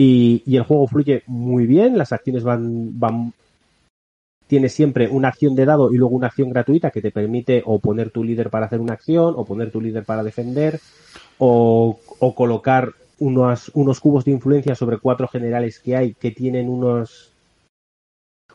Y, 0.00 0.56
el 0.56 0.62
juego 0.62 0.86
fluye 0.86 1.24
muy 1.26 1.66
bien, 1.66 1.98
las 1.98 2.12
acciones 2.12 2.44
van, 2.44 2.96
van 3.00 3.32
tienes 4.46 4.72
siempre 4.72 5.08
una 5.08 5.26
acción 5.26 5.56
de 5.56 5.64
dado 5.64 5.92
y 5.92 5.96
luego 5.96 6.14
una 6.14 6.28
acción 6.28 6.50
gratuita 6.50 6.92
que 6.92 7.02
te 7.02 7.10
permite 7.10 7.64
o 7.66 7.80
poner 7.80 8.10
tu 8.10 8.22
líder 8.22 8.48
para 8.48 8.66
hacer 8.66 8.78
una 8.78 8.92
acción, 8.92 9.34
o 9.36 9.44
poner 9.44 9.72
tu 9.72 9.80
líder 9.80 10.04
para 10.04 10.22
defender, 10.22 10.78
o, 11.38 11.98
o 12.20 12.34
colocar 12.36 12.92
unos 13.18 14.00
cubos 14.00 14.24
de 14.24 14.30
influencia 14.30 14.76
sobre 14.76 14.98
cuatro 14.98 15.26
generales 15.26 15.80
que 15.80 15.96
hay 15.96 16.14
que 16.14 16.30
tienen 16.30 16.68
unos 16.68 17.32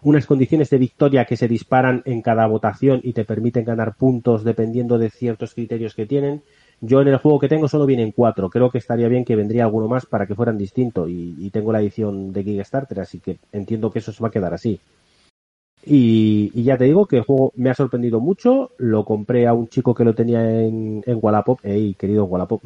unas 0.04 0.26
condiciones 0.26 0.70
de 0.70 0.78
victoria 0.78 1.26
que 1.26 1.38
se 1.38 1.48
disparan 1.48 2.02
en 2.06 2.22
cada 2.22 2.46
votación 2.48 3.00
y 3.04 3.14
te 3.14 3.26
permiten 3.26 3.66
ganar 3.66 3.96
puntos 3.96 4.44
dependiendo 4.44 4.98
de 4.98 5.10
ciertos 5.10 5.54
criterios 5.54 5.96
que 5.96 6.06
tienen. 6.06 6.42
Yo 6.82 7.02
en 7.02 7.08
el 7.08 7.18
juego 7.18 7.40
que 7.40 7.48
tengo 7.48 7.68
solo 7.68 7.86
vienen 7.86 8.12
cuatro. 8.12 8.50
Creo 8.50 8.70
que 8.70 8.78
estaría 8.78 9.08
bien 9.08 9.24
que 9.24 9.36
vendría 9.36 9.64
alguno 9.64 9.88
más 9.88 10.06
para 10.06 10.28
que 10.28 10.36
fueran 10.36 10.58
distintos. 10.58 11.10
Y, 11.10 11.50
tengo 11.52 11.72
la 11.72 11.80
edición 11.80 12.34
de 12.34 12.44
Kickstarter, 12.44 13.00
así 13.00 13.20
que 13.20 13.40
entiendo 13.52 13.92
que 13.92 14.00
eso 14.00 14.12
se 14.12 14.22
va 14.22 14.28
a 14.28 14.32
quedar 14.32 14.54
así. 14.54 14.80
Y, 15.86 16.64
ya 16.64 16.78
te 16.78 16.86
digo 16.86 17.06
que 17.06 17.18
el 17.18 17.24
juego 17.24 17.54
me 17.56 17.70
ha 17.70 17.74
sorprendido 17.74 18.20
mucho. 18.20 18.72
Lo 18.78 19.06
compré 19.06 19.48
a 19.48 19.54
un 19.54 19.70
chico 19.70 19.94
que 19.94 20.04
lo 20.04 20.14
tenía 20.14 20.62
en, 20.62 21.04
en 21.06 21.20
Wallapop. 21.22 21.60
Ey, 21.64 21.94
querido 21.94 22.26
Wallapop 22.26 22.62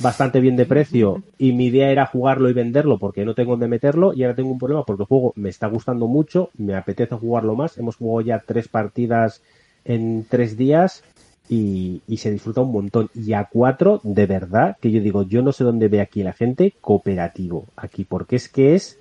bastante 0.00 0.40
bien 0.40 0.56
de 0.56 0.66
precio 0.66 1.22
y 1.38 1.52
mi 1.52 1.66
idea 1.66 1.90
era 1.90 2.06
jugarlo 2.06 2.48
y 2.48 2.52
venderlo 2.52 2.98
porque 2.98 3.24
no 3.24 3.34
tengo 3.34 3.52
donde 3.52 3.68
meterlo 3.68 4.12
y 4.14 4.22
ahora 4.22 4.36
tengo 4.36 4.50
un 4.50 4.58
problema 4.58 4.84
porque 4.84 5.02
el 5.02 5.06
juego 5.06 5.32
me 5.36 5.48
está 5.48 5.66
gustando 5.66 6.06
mucho, 6.06 6.50
me 6.56 6.74
apetece 6.74 7.14
jugarlo 7.14 7.54
más, 7.54 7.78
hemos 7.78 7.96
jugado 7.96 8.26
ya 8.26 8.42
tres 8.44 8.68
partidas 8.68 9.42
en 9.84 10.24
tres 10.28 10.56
días 10.56 11.02
y, 11.48 12.00
se 12.16 12.30
disfruta 12.30 12.62
un 12.62 12.72
montón. 12.72 13.10
Y 13.14 13.32
a 13.34 13.44
cuatro 13.44 14.00
de 14.04 14.26
verdad 14.26 14.76
que 14.80 14.90
yo 14.90 15.00
digo 15.00 15.24
yo 15.24 15.42
no 15.42 15.52
sé 15.52 15.64
dónde 15.64 15.88
ve 15.88 16.00
aquí 16.00 16.22
la 16.22 16.32
gente 16.32 16.72
cooperativo. 16.80 17.66
Aquí 17.76 18.04
porque 18.04 18.36
es 18.36 18.48
que 18.48 18.74
es 18.74 18.98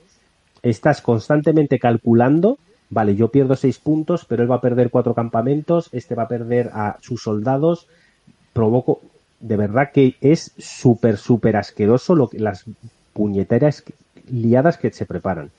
estás 0.62 1.02
constantemente 1.02 1.80
calculando 1.80 2.58
vale 2.90 3.16
yo 3.16 3.30
pierdo 3.30 3.56
seis 3.56 3.80
puntos 3.80 4.26
pero 4.26 4.44
él 4.44 4.52
va 4.52 4.56
a 4.56 4.62
perder 4.62 4.92
cuatro 4.92 5.14
campamentos 5.16 5.90
este 5.92 6.14
va 6.14 6.24
a 6.24 6.28
perder 6.28 6.70
a 6.74 6.98
sus 7.02 7.24
soldados 7.24 7.88
provoco 8.54 9.02
de 9.42 9.58
verdad 9.58 9.92
que 9.92 10.16
es 10.22 10.54
súper, 10.58 11.18
súper 11.18 11.58
asqueroso 11.58 12.16
lo 12.16 12.30
que, 12.30 12.40
las 12.40 12.66
puñeteras 13.14 13.84
liadas 14.30 14.78
que 14.78 14.92
se 14.92 15.06
preparan. 15.06 15.52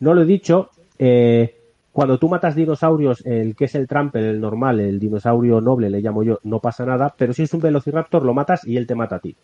No 0.00 0.14
lo 0.14 0.22
he 0.22 0.26
dicho, 0.26 0.70
eh, 0.98 1.54
cuando 1.92 2.18
tú 2.18 2.28
matas 2.28 2.56
dinosaurios, 2.56 3.24
el 3.26 3.54
que 3.54 3.66
es 3.66 3.74
el 3.74 3.86
trample, 3.86 4.30
el 4.30 4.40
normal, 4.40 4.80
el 4.80 4.98
dinosaurio 4.98 5.60
noble, 5.60 5.90
le 5.90 6.00
llamo 6.00 6.22
yo, 6.22 6.40
no 6.42 6.58
pasa 6.58 6.86
nada, 6.86 7.14
pero 7.16 7.34
si 7.34 7.42
es 7.42 7.54
un 7.54 7.60
velociraptor, 7.60 8.24
lo 8.24 8.34
matas 8.34 8.66
y 8.66 8.76
él 8.76 8.86
te 8.86 8.94
mata 8.94 9.16
a 9.16 9.20
ti. 9.20 9.36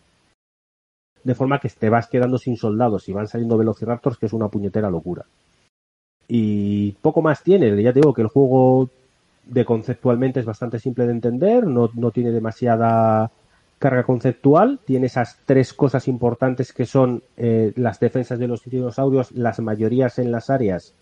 De 1.22 1.34
forma 1.34 1.60
que 1.60 1.68
te 1.68 1.90
vas 1.90 2.08
quedando 2.08 2.38
sin 2.38 2.56
soldados 2.56 3.08
y 3.08 3.12
van 3.12 3.28
saliendo 3.28 3.58
velociraptors, 3.58 4.16
que 4.16 4.26
es 4.26 4.32
una 4.32 4.48
puñetera 4.48 4.88
locura. 4.88 5.26
Y 6.26 6.92
poco 7.02 7.20
más 7.22 7.42
tiene, 7.42 7.82
ya 7.82 7.92
te 7.92 8.00
digo 8.00 8.14
que 8.14 8.22
el 8.22 8.28
juego 8.28 8.88
de 9.44 9.64
conceptualmente 9.64 10.40
es 10.40 10.46
bastante 10.46 10.78
simple 10.78 11.06
de 11.06 11.12
entender, 11.12 11.66
no, 11.66 11.90
no 11.94 12.10
tiene 12.10 12.30
demasiada 12.30 13.30
carga 13.78 14.02
conceptual, 14.02 14.80
tiene 14.84 15.06
esas 15.06 15.38
tres 15.46 15.72
cosas 15.72 16.08
importantes 16.08 16.72
que 16.72 16.86
son 16.86 17.22
eh, 17.36 17.72
las 17.76 18.00
defensas 18.00 18.38
de 18.38 18.48
los 18.48 18.64
dinosaurios, 18.64 19.32
las 19.32 19.60
mayorías 19.60 20.18
en 20.18 20.32
las 20.32 20.50
áreas 20.50 20.94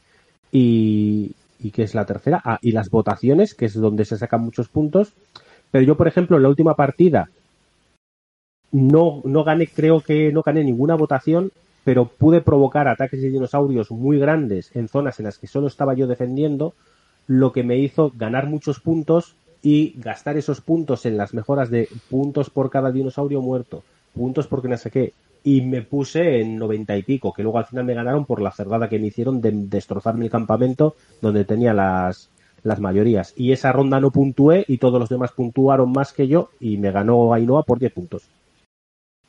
y, 0.53 1.35
que 1.73 1.83
es 1.83 1.95
la 1.95 2.05
tercera, 2.05 2.41
ah, 2.45 2.59
y 2.61 2.73
las 2.73 2.91
votaciones, 2.91 3.55
que 3.55 3.65
es 3.67 3.75
donde 3.75 4.05
se 4.05 4.19
sacan 4.19 4.43
muchos 4.43 4.69
puntos. 4.69 5.13
Pero 5.71 5.85
yo, 5.85 5.97
por 5.97 6.07
ejemplo, 6.07 6.37
en 6.37 6.43
la 6.43 6.49
última 6.49 6.75
partida 6.75 7.29
no, 8.73 9.23
no 9.25 9.43
gané, 9.43 9.67
creo 9.67 10.01
que 10.01 10.33
no 10.33 10.43
gané 10.43 10.63
ninguna 10.63 10.95
votación, 10.95 11.51
pero 11.83 12.07
pude 12.07 12.41
provocar 12.41 12.89
ataques 12.89 13.23
de 13.23 13.31
dinosaurios 13.31 13.91
muy 13.91 14.19
grandes 14.19 14.75
en 14.75 14.89
zonas 14.89 15.19
en 15.19 15.27
las 15.27 15.39
que 15.39 15.47
solo 15.47 15.67
estaba 15.67 15.95
yo 15.95 16.07
defendiendo, 16.07 16.75
lo 17.27 17.53
que 17.53 17.63
me 17.63 17.79
hizo 17.79 18.13
ganar 18.15 18.47
muchos 18.47 18.81
puntos 18.81 19.35
y 19.63 19.95
gastar 20.01 20.37
esos 20.37 20.61
puntos 20.61 21.07
en 21.07 21.17
las 21.17 21.35
mejoras 21.35 21.71
de 21.71 21.89
puntos 22.11 22.51
por 22.51 22.71
cada 22.71 22.93
dinosaurio 22.93 23.43
muerto, 23.43 23.83
puntos 24.15 24.47
porque 24.47 24.69
no 24.69 24.77
sé 24.77 24.91
qué, 24.91 25.13
y 25.47 25.61
me 25.61 25.83
puse 25.83 26.41
en 26.41 26.59
noventa 26.59 26.97
y 26.97 27.05
pico, 27.05 27.33
que 27.33 27.45
luego 27.45 27.59
al 27.59 27.67
final 27.67 27.85
me 27.85 27.95
ganaron 27.95 28.25
por 28.25 28.43
la 28.43 28.51
cerrada 28.51 28.89
que 28.89 28.99
me 28.99 29.07
hicieron 29.07 29.41
de 29.41 29.53
destrozarme 29.53 30.25
el 30.25 30.31
campamento 30.31 30.97
donde 31.23 31.45
tenía 31.45 31.73
las, 31.73 32.29
las 32.65 32.81
mayorías. 32.81 33.33
Y 33.37 33.53
esa 33.53 33.71
ronda 33.71 34.01
no 34.01 34.11
puntué 34.11 34.65
y 34.67 34.79
todos 34.79 34.99
los 34.99 35.09
demás 35.09 35.31
puntuaron 35.33 35.93
más 35.93 36.13
que 36.13 36.27
yo 36.27 36.51
y 36.59 36.79
me 36.79 36.91
ganó 36.91 37.33
Ainhoa 37.33 37.63
por 37.63 37.79
10 37.79 37.93
puntos. 37.93 38.25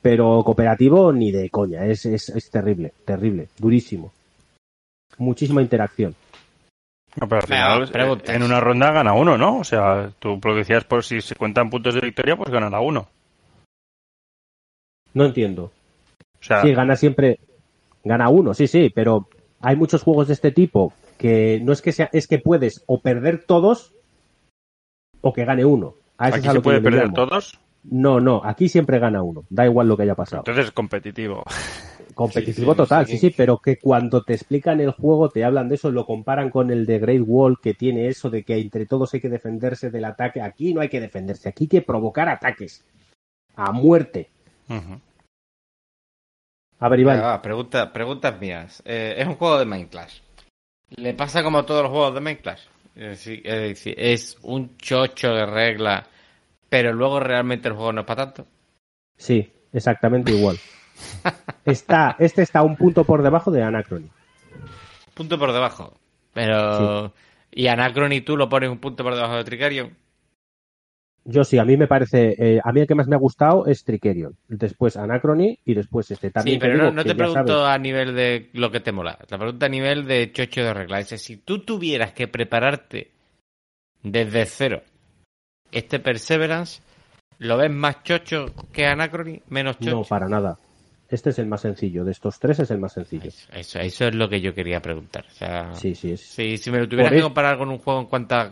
Pero 0.02 0.44
cooperativo 0.44 1.14
ni 1.14 1.32
de 1.32 1.50
coña, 1.52 1.86
es, 1.86 2.06
es, 2.06 2.30
es 2.30 2.50
terrible, 2.50 2.94
terrible, 3.06 3.50
durísimo. 3.60 4.12
Muchísima 5.20 5.62
interacción. 5.62 6.16
No, 7.20 7.28
pero 7.28 7.42
al 7.42 7.88
final, 7.88 8.22
en 8.26 8.44
una 8.44 8.60
ronda 8.60 8.92
gana 8.92 9.14
uno, 9.14 9.38
¿no? 9.38 9.58
O 9.58 9.64
sea, 9.64 10.12
tú 10.20 10.40
lo 10.44 10.56
decías 10.56 10.84
por 10.84 11.04
si 11.04 11.20
se 11.22 11.36
cuentan 11.36 11.70
puntos 11.70 11.96
de 11.96 12.02
victoria, 12.02 12.36
pues 12.36 12.52
ganará 12.52 12.80
uno. 12.80 13.08
No 15.14 15.26
entiendo. 15.26 15.72
O 16.40 16.44
sea, 16.44 16.62
sí, 16.62 16.74
gana 16.74 16.96
siempre. 16.96 17.40
Gana 18.04 18.30
uno, 18.30 18.54
sí, 18.54 18.68
sí, 18.68 18.92
pero 18.94 19.28
hay 19.62 19.76
muchos 19.76 20.04
juegos 20.04 20.28
de 20.28 20.34
este 20.34 20.52
tipo 20.52 20.94
que 21.18 21.60
no 21.62 21.74
es 21.74 21.82
que 21.82 21.92
sea, 21.92 22.10
es 22.14 22.28
que 22.28 22.38
puedes 22.38 22.84
o 22.86 23.02
perder 23.02 23.44
todos 23.44 23.94
o 25.22 25.34
que 25.34 25.44
gane 25.44 25.66
uno. 25.66 25.96
¿Aquí 26.18 26.48
se 26.48 26.62
puede 26.62 26.82
perder 26.82 27.12
todos? 27.14 27.60
No, 27.84 28.20
no, 28.20 28.42
aquí 28.44 28.70
siempre 28.70 29.00
gana 29.00 29.24
uno, 29.24 29.44
da 29.50 29.66
igual 29.66 29.88
lo 29.88 29.98
que 29.98 30.04
haya 30.04 30.16
pasado. 30.16 30.42
Entonces 30.42 30.66
es 30.66 30.72
competitivo. 30.72 31.44
Competitivo 32.18 32.74
total, 32.74 33.06
sí, 33.06 33.20
sí, 33.20 33.30
pero 33.30 33.60
que 33.60 33.78
cuando 33.78 34.24
te 34.24 34.34
explican 34.34 34.82
el 34.82 34.90
juego 34.90 35.30
te 35.30 35.46
hablan 35.46 35.70
de 35.70 35.76
eso, 35.76 35.92
lo 35.92 36.04
comparan 36.04 36.50
con 36.50 36.72
el 36.72 36.88
de 36.88 36.98
Great 36.98 37.22
Wall, 37.24 37.60
que 37.62 37.76
tiene 37.76 38.08
eso 38.08 38.32
de 38.32 38.42
que 38.42 38.58
entre 38.58 38.88
todos 38.88 39.14
hay 39.14 39.22
que 39.22 39.30
defenderse 39.30 39.92
del 39.92 40.04
ataque. 40.04 40.42
Aquí 40.42 40.74
no 40.74 40.82
hay 40.82 40.90
que 40.90 41.00
defenderse, 41.00 41.48
aquí 41.48 41.66
hay 41.66 41.68
que 41.68 41.82
provocar 41.84 42.28
ataques. 42.28 42.84
A 43.56 43.72
muerte. 43.72 44.32
A 46.80 46.90
ver, 46.90 47.00
Iván. 47.00 47.40
pregunta, 47.44 47.94
preguntas 47.94 48.42
mías. 48.42 48.82
Eh, 48.84 49.14
es 49.16 49.28
un 49.28 49.36
juego 49.36 49.60
de 49.60 49.66
Minecraft. 49.66 50.18
¿Le 50.96 51.14
pasa 51.14 51.44
como 51.44 51.60
a 51.60 51.68
todos 51.68 51.84
los 51.84 51.92
juegos 51.92 52.16
de 52.16 52.22
Minecraft? 52.22 52.64
Es 52.96 53.24
decir, 53.24 53.96
es 53.96 54.40
un 54.42 54.76
chocho 54.78 55.28
de 55.36 55.46
regla, 55.46 56.08
pero 56.68 56.94
luego 56.94 57.20
realmente 57.20 57.68
el 57.68 57.76
juego 57.76 57.94
no 57.94 58.02
es 58.02 58.08
para 58.08 58.26
tanto. 58.26 58.48
Sí, 59.16 59.48
exactamente 59.72 60.32
igual. 60.32 60.58
Está, 61.66 62.16
este 62.20 62.42
está 62.42 62.62
un 62.64 62.76
punto 62.76 63.04
por 63.04 63.22
debajo 63.24 63.52
de 63.52 63.64
Anacrony. 63.64 64.08
Punto 65.14 65.38
por 65.38 65.52
debajo. 65.52 65.94
Pero. 66.34 67.14
¿Y 67.52 67.68
Anacrony 67.68 68.22
tú 68.26 68.38
lo 68.38 68.50
pones 68.50 68.70
un 68.70 68.80
punto 68.80 69.04
por 69.04 69.16
debajo 69.16 69.36
de 69.36 69.44
Tricarion? 69.44 69.96
Yo 71.30 71.44
sí, 71.44 71.58
a 71.58 71.66
mí 71.66 71.76
me 71.76 71.88
parece, 71.88 72.36
eh, 72.38 72.62
a 72.64 72.72
mí 72.72 72.80
el 72.80 72.88
que 72.88 72.96
más 72.96 73.08
me 73.08 73.16
ha 73.16 73.20
gustado 73.20 73.66
es 73.66 73.84
Tricerion, 73.84 74.38
después 74.48 74.96
Anachrony 74.96 75.58
y 75.66 75.74
después 75.74 76.10
este 76.10 76.32
también. 76.32 76.56
Sí, 76.56 76.60
pero 76.62 76.90
te 76.90 76.96
no, 76.96 77.04
te 77.04 77.16
pregunto 77.16 77.34
sabes- 77.60 77.76
a 77.76 77.78
nivel 77.78 78.16
de 78.16 78.50
lo 78.54 78.72
que 78.72 78.80
te 78.80 78.94
mola. 78.94 79.18
Te 79.18 79.38
pregunto 79.38 79.66
a 79.66 79.70
nivel 79.70 80.06
de 80.08 80.32
chocho 80.32 80.62
de 80.62 80.74
regla. 80.74 81.00
Es 81.00 81.10
decir, 81.10 81.38
si 81.38 81.44
tú 81.44 81.66
tuvieras 81.66 82.14
que 82.14 82.30
prepararte 82.30 83.12
desde 84.04 84.46
cero 84.46 84.82
este 85.70 86.00
Perseverance, 86.00 86.82
¿lo 87.40 87.58
ves 87.58 87.72
más 87.72 88.04
chocho 88.04 88.46
que 88.72 88.86
Anacrony? 88.86 89.42
¿Menos 89.50 89.80
chocho? 89.80 89.98
No, 89.98 90.04
para 90.04 90.30
nada. 90.30 90.58
Este 91.10 91.30
es 91.30 91.40
el 91.40 91.48
más 91.48 91.62
sencillo, 91.62 92.04
de 92.04 92.12
estos 92.12 92.38
tres 92.38 92.60
es 92.60 92.70
el 92.70 92.80
más 92.80 92.92
sencillo. 92.94 93.30
Eso, 93.30 93.48
eso, 93.54 93.80
eso 93.80 94.08
es 94.08 94.16
lo 94.16 94.28
que 94.28 94.42
yo 94.42 94.54
quería 94.54 94.82
preguntar. 94.82 95.26
O 95.30 95.34
sea, 95.34 95.74
Sí, 95.74 95.96
sí, 95.96 96.12
es. 96.12 96.22
si, 96.22 96.58
si 96.58 96.70
me 96.70 96.80
lo 96.80 96.88
tuvieras 96.90 97.10
Por 97.10 97.14
que 97.16 97.20
es- 97.20 97.24
comparar 97.24 97.58
con 97.58 97.70
un 97.70 97.78
juego 97.78 98.02
en 98.02 98.06
cuanto 98.08 98.36
a 98.36 98.52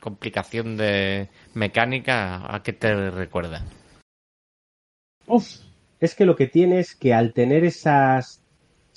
complicación 0.00 0.76
de 0.76 1.28
mecánica, 1.54 2.52
¿a 2.52 2.62
qué 2.64 2.72
te 2.72 3.10
recuerda? 3.10 3.62
Uf, 5.26 5.46
es 6.00 6.14
que 6.14 6.26
lo 6.26 6.36
que 6.36 6.46
tiene 6.48 6.80
es 6.80 6.94
que 6.94 7.14
al 7.14 7.32
tener 7.32 7.64
esas, 7.64 8.42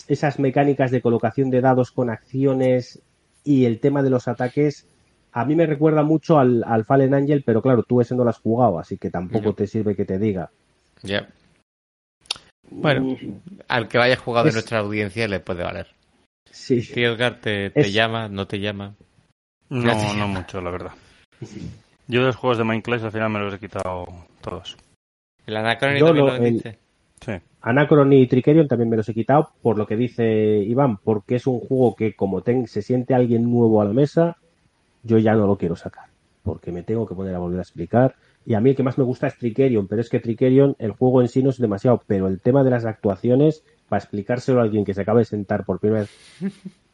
esas 0.08 0.40
mecánicas 0.40 0.92
de 0.92 1.02
colocación 1.02 1.50
de 1.50 1.62
dados 1.62 1.92
con 1.92 2.10
acciones 2.10 3.02
y 3.44 3.66
el 3.66 3.80
tema 3.80 4.04
de 4.04 4.10
los 4.10 4.28
ataques, 4.28 4.88
a 5.32 5.46
mí 5.46 5.56
me 5.56 5.66
recuerda 5.68 6.04
mucho 6.04 6.40
al, 6.40 6.64
al 6.66 6.84
Fallen 6.84 7.14
Angel, 7.14 7.44
pero 7.46 7.62
claro, 7.62 7.84
tú 7.84 8.02
ese 8.02 8.16
no 8.16 8.24
lo 8.24 8.30
has 8.32 8.40
jugado, 8.40 8.80
así 8.80 8.98
que 8.98 9.10
tampoco 9.10 9.50
No. 9.50 9.54
te 9.54 9.68
sirve 9.68 9.96
que 9.96 10.04
te 10.06 10.18
diga. 10.18 10.50
Ya. 11.04 11.30
Bueno, 12.70 13.18
al 13.68 13.88
que 13.88 13.98
vaya 13.98 14.16
jugado 14.18 14.46
de 14.46 14.50
Es- 14.50 14.56
nuestra 14.56 14.80
audiencia 14.80 15.28
le 15.28 15.40
puede 15.40 15.64
valer. 15.64 15.88
Sí, 16.52 16.82
Tío 16.82 17.14
Edgar, 17.14 17.40
¿te, 17.40 17.70
te 17.70 17.82
Es- 17.82 17.94
llama? 17.94 18.28
¿No 18.30 18.48
te 18.48 18.60
llama? 18.60 18.96
No, 19.70 20.14
no 20.16 20.28
mucho, 20.28 20.62
la 20.62 20.72
verdad. 20.72 20.92
Yo 22.08 22.22
los 22.22 22.36
juegos 22.36 22.58
de 22.58 22.64
Minecraft 22.64 23.06
al 23.06 23.12
final 23.12 23.30
me 23.30 23.40
los 23.40 23.54
he 23.54 23.60
quitado 23.60 24.06
todos. 24.42 24.78
¿El 25.46 25.58
Anacrony 25.58 26.00
también 26.00 26.26
lo- 26.26 26.28
lo 26.28 26.36
el- 26.36 26.42
vendiste? 26.42 26.78
Sí. 27.26 27.34
Anachrony 27.62 28.14
y 28.22 28.28
Tricerion 28.28 28.68
también 28.68 28.90
me 28.90 28.96
los 28.98 29.10
he 29.10 29.14
quitado 29.14 29.52
por 29.62 29.78
lo 29.78 29.86
que 29.86 29.98
dice 29.98 30.24
Iván, 30.60 30.98
porque 30.98 31.36
es 31.36 31.48
un 31.48 31.60
juego 31.60 31.96
que 31.96 32.16
como 32.16 32.42
ten- 32.42 32.68
se 32.68 32.82
siente 32.82 33.14
alguien 33.14 33.50
nuevo 33.52 33.82
a 33.82 33.86
la 33.86 33.94
mesa, 33.94 34.38
yo 35.04 35.18
ya 35.18 35.34
no 35.34 35.48
lo 35.48 35.58
quiero 35.58 35.76
sacar, 35.76 36.06
porque 36.44 36.72
me 36.72 36.84
tengo 36.84 37.06
que 37.06 37.16
poner 37.16 37.36
a 37.36 37.40
volver 37.40 37.60
a 37.60 37.64
explicar. 37.64 38.16
Y 38.48 38.54
a 38.54 38.62
mí 38.62 38.70
el 38.70 38.78
que 38.78 38.84
más 38.84 38.98
me 38.98 39.04
gusta 39.04 39.28
es 39.28 39.38
Tricerion, 39.38 39.90
pero 39.90 40.00
es 40.00 40.08
que 40.08 40.22
Tricerion, 40.22 40.78
el 40.80 40.94
juego 40.94 41.20
en 41.22 41.28
sí 41.28 41.44
no 41.44 41.50
es 41.50 41.58
demasiado, 41.58 42.02
pero 42.08 42.28
el 42.28 42.40
tema 42.40 42.64
de 42.64 42.70
las 42.70 42.86
actuaciones, 42.86 43.66
para 43.90 44.00
explicárselo 44.00 44.62
a 44.62 44.64
alguien 44.64 44.86
que 44.86 44.94
se 44.94 45.02
acaba 45.02 45.20
de 45.20 45.26
sentar 45.26 45.66
por 45.66 45.82
primera 45.82 46.02
vez, 46.02 46.12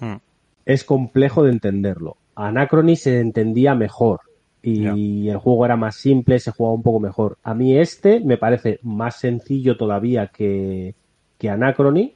Hmm. 0.00 0.16
es 0.64 0.84
complejo 0.84 1.42
de 1.42 1.50
entenderlo. 1.50 2.16
Anachrony 2.34 2.96
se 2.96 3.20
entendía 3.20 3.74
mejor 3.74 4.20
y 4.62 5.28
el 5.28 5.36
juego 5.36 5.66
era 5.66 5.76
más 5.76 5.96
simple, 5.96 6.38
se 6.38 6.52
jugaba 6.52 6.76
un 6.76 6.82
poco 6.82 7.00
mejor. 7.00 7.36
A 7.42 7.52
mí 7.52 7.76
este 7.76 8.20
me 8.20 8.38
parece 8.38 8.78
más 8.82 9.16
sencillo 9.16 9.76
todavía 9.76 10.28
que, 10.28 10.94
que 11.36 11.50
Anachrony, 11.50 12.12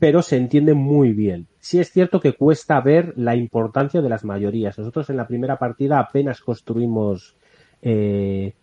pero 0.00 0.22
se 0.22 0.38
entiende 0.38 0.74
muy 0.74 1.12
bien. 1.12 1.46
Sí 1.60 1.78
es 1.78 1.92
cierto 1.92 2.20
que 2.20 2.32
cuesta 2.32 2.80
ver 2.80 3.12
la 3.16 3.36
importancia 3.36 4.00
de 4.00 4.08
las 4.08 4.24
mayorías. 4.24 4.76
Nosotros 4.76 5.08
en 5.10 5.18
la 5.18 5.28
primera 5.28 5.58
partida 5.58 6.00
apenas 6.00 6.40
construimos 6.40 7.36
eh, 7.82 8.54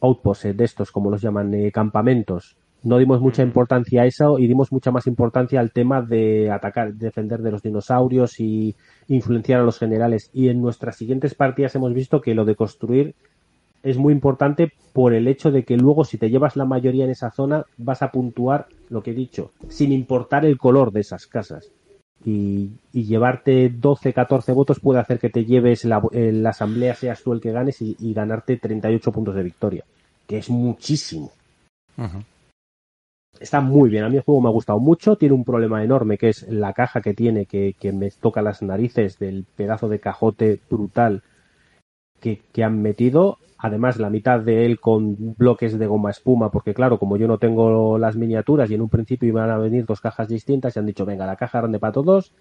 outposts 0.00 0.46
eh, 0.46 0.54
de 0.54 0.64
estos, 0.64 0.90
como 0.90 1.10
los 1.10 1.20
llaman, 1.20 1.54
eh, 1.54 1.70
campamentos. 1.72 2.56
No 2.82 2.98
dimos 2.98 3.20
mucha 3.20 3.42
importancia 3.42 4.02
a 4.02 4.06
eso 4.06 4.38
y 4.38 4.46
dimos 4.46 4.70
mucha 4.70 4.90
más 4.90 5.06
importancia 5.06 5.60
al 5.60 5.72
tema 5.72 6.02
de 6.02 6.50
atacar, 6.50 6.94
defender 6.94 7.40
de 7.40 7.50
los 7.50 7.62
dinosaurios 7.62 8.38
y 8.38 8.76
influenciar 9.08 9.60
a 9.60 9.64
los 9.64 9.78
generales. 9.78 10.30
Y 10.32 10.48
en 10.48 10.60
nuestras 10.60 10.96
siguientes 10.96 11.34
partidas 11.34 11.74
hemos 11.74 11.92
visto 11.94 12.20
que 12.20 12.34
lo 12.34 12.44
de 12.44 12.54
construir 12.54 13.14
es 13.82 13.98
muy 13.98 14.12
importante 14.12 14.72
por 14.92 15.14
el 15.14 15.28
hecho 15.28 15.50
de 15.50 15.64
que 15.64 15.76
luego 15.76 16.04
si 16.04 16.18
te 16.18 16.30
llevas 16.30 16.56
la 16.56 16.64
mayoría 16.64 17.04
en 17.04 17.10
esa 17.10 17.30
zona 17.30 17.64
vas 17.76 18.02
a 18.02 18.10
puntuar 18.10 18.66
lo 18.88 19.02
que 19.02 19.12
he 19.12 19.14
dicho, 19.14 19.52
sin 19.68 19.92
importar 19.92 20.44
el 20.44 20.58
color 20.58 20.92
de 20.92 21.00
esas 21.00 21.26
casas. 21.26 21.70
Y, 22.24 22.70
y 22.92 23.04
llevarte 23.04 23.68
12, 23.68 24.12
14 24.12 24.52
votos 24.52 24.80
puede 24.80 25.00
hacer 25.00 25.18
que 25.18 25.30
te 25.30 25.44
lleves 25.44 25.84
la, 25.84 26.02
en 26.12 26.42
la 26.42 26.50
asamblea, 26.50 26.94
seas 26.94 27.22
tú 27.22 27.32
el 27.32 27.40
que 27.40 27.52
ganes 27.52 27.80
y, 27.82 27.96
y 28.00 28.14
ganarte 28.14 28.56
38 28.56 29.12
puntos 29.12 29.34
de 29.34 29.42
victoria, 29.42 29.84
que 30.26 30.38
es 30.38 30.50
muchísimo. 30.50 31.30
Está 33.38 33.60
muy 33.60 33.90
bien, 33.90 34.04
a 34.04 34.08
mí 34.08 34.16
el 34.16 34.22
juego 34.22 34.40
me 34.40 34.48
ha 34.48 34.52
gustado 34.52 34.78
mucho, 34.80 35.16
tiene 35.16 35.34
un 35.34 35.44
problema 35.44 35.84
enorme 35.84 36.18
que 36.18 36.30
es 36.30 36.48
la 36.48 36.72
caja 36.72 37.00
que 37.00 37.14
tiene, 37.14 37.46
que, 37.46 37.74
que 37.78 37.92
me 37.92 38.10
toca 38.10 38.42
las 38.42 38.62
narices 38.62 39.18
del 39.18 39.44
pedazo 39.44 39.88
de 39.88 40.00
cajote 40.00 40.58
brutal 40.68 41.22
que, 42.34 42.40
que 42.52 42.64
han 42.64 42.82
metido. 42.82 43.38
Además, 43.58 43.98
la 43.98 44.10
mitad 44.10 44.40
de 44.40 44.66
él 44.66 44.80
con 44.80 45.34
bloques 45.36 45.78
de 45.78 45.86
goma 45.86 46.10
espuma, 46.10 46.50
porque 46.50 46.74
claro, 46.74 46.98
como 46.98 47.16
yo 47.16 47.26
no 47.28 47.38
tengo 47.38 47.98
las 47.98 48.16
miniaturas 48.16 48.70
y 48.70 48.74
en 48.74 48.82
un 48.82 48.88
principio 48.88 49.28
iban 49.28 49.48
a 49.50 49.58
venir 49.58 49.86
dos 49.86 50.00
cajas 50.00 50.28
distintas, 50.28 50.74
y 50.76 50.78
han 50.78 50.86
dicho, 50.86 51.06
venga, 51.06 51.24
la 51.24 51.36
caja 51.36 51.60
grande 51.60 51.78
para 51.78 51.92
todos 51.92 52.32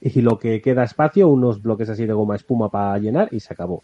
y 0.00 0.20
lo 0.22 0.38
que 0.38 0.60
queda 0.62 0.82
espacio, 0.84 1.28
unos 1.28 1.60
bloques 1.62 1.88
así 1.88 2.06
de 2.06 2.12
goma 2.12 2.36
espuma 2.36 2.68
para 2.70 2.96
llenar 2.98 3.28
y 3.32 3.40
se 3.40 3.52
acabó. 3.52 3.82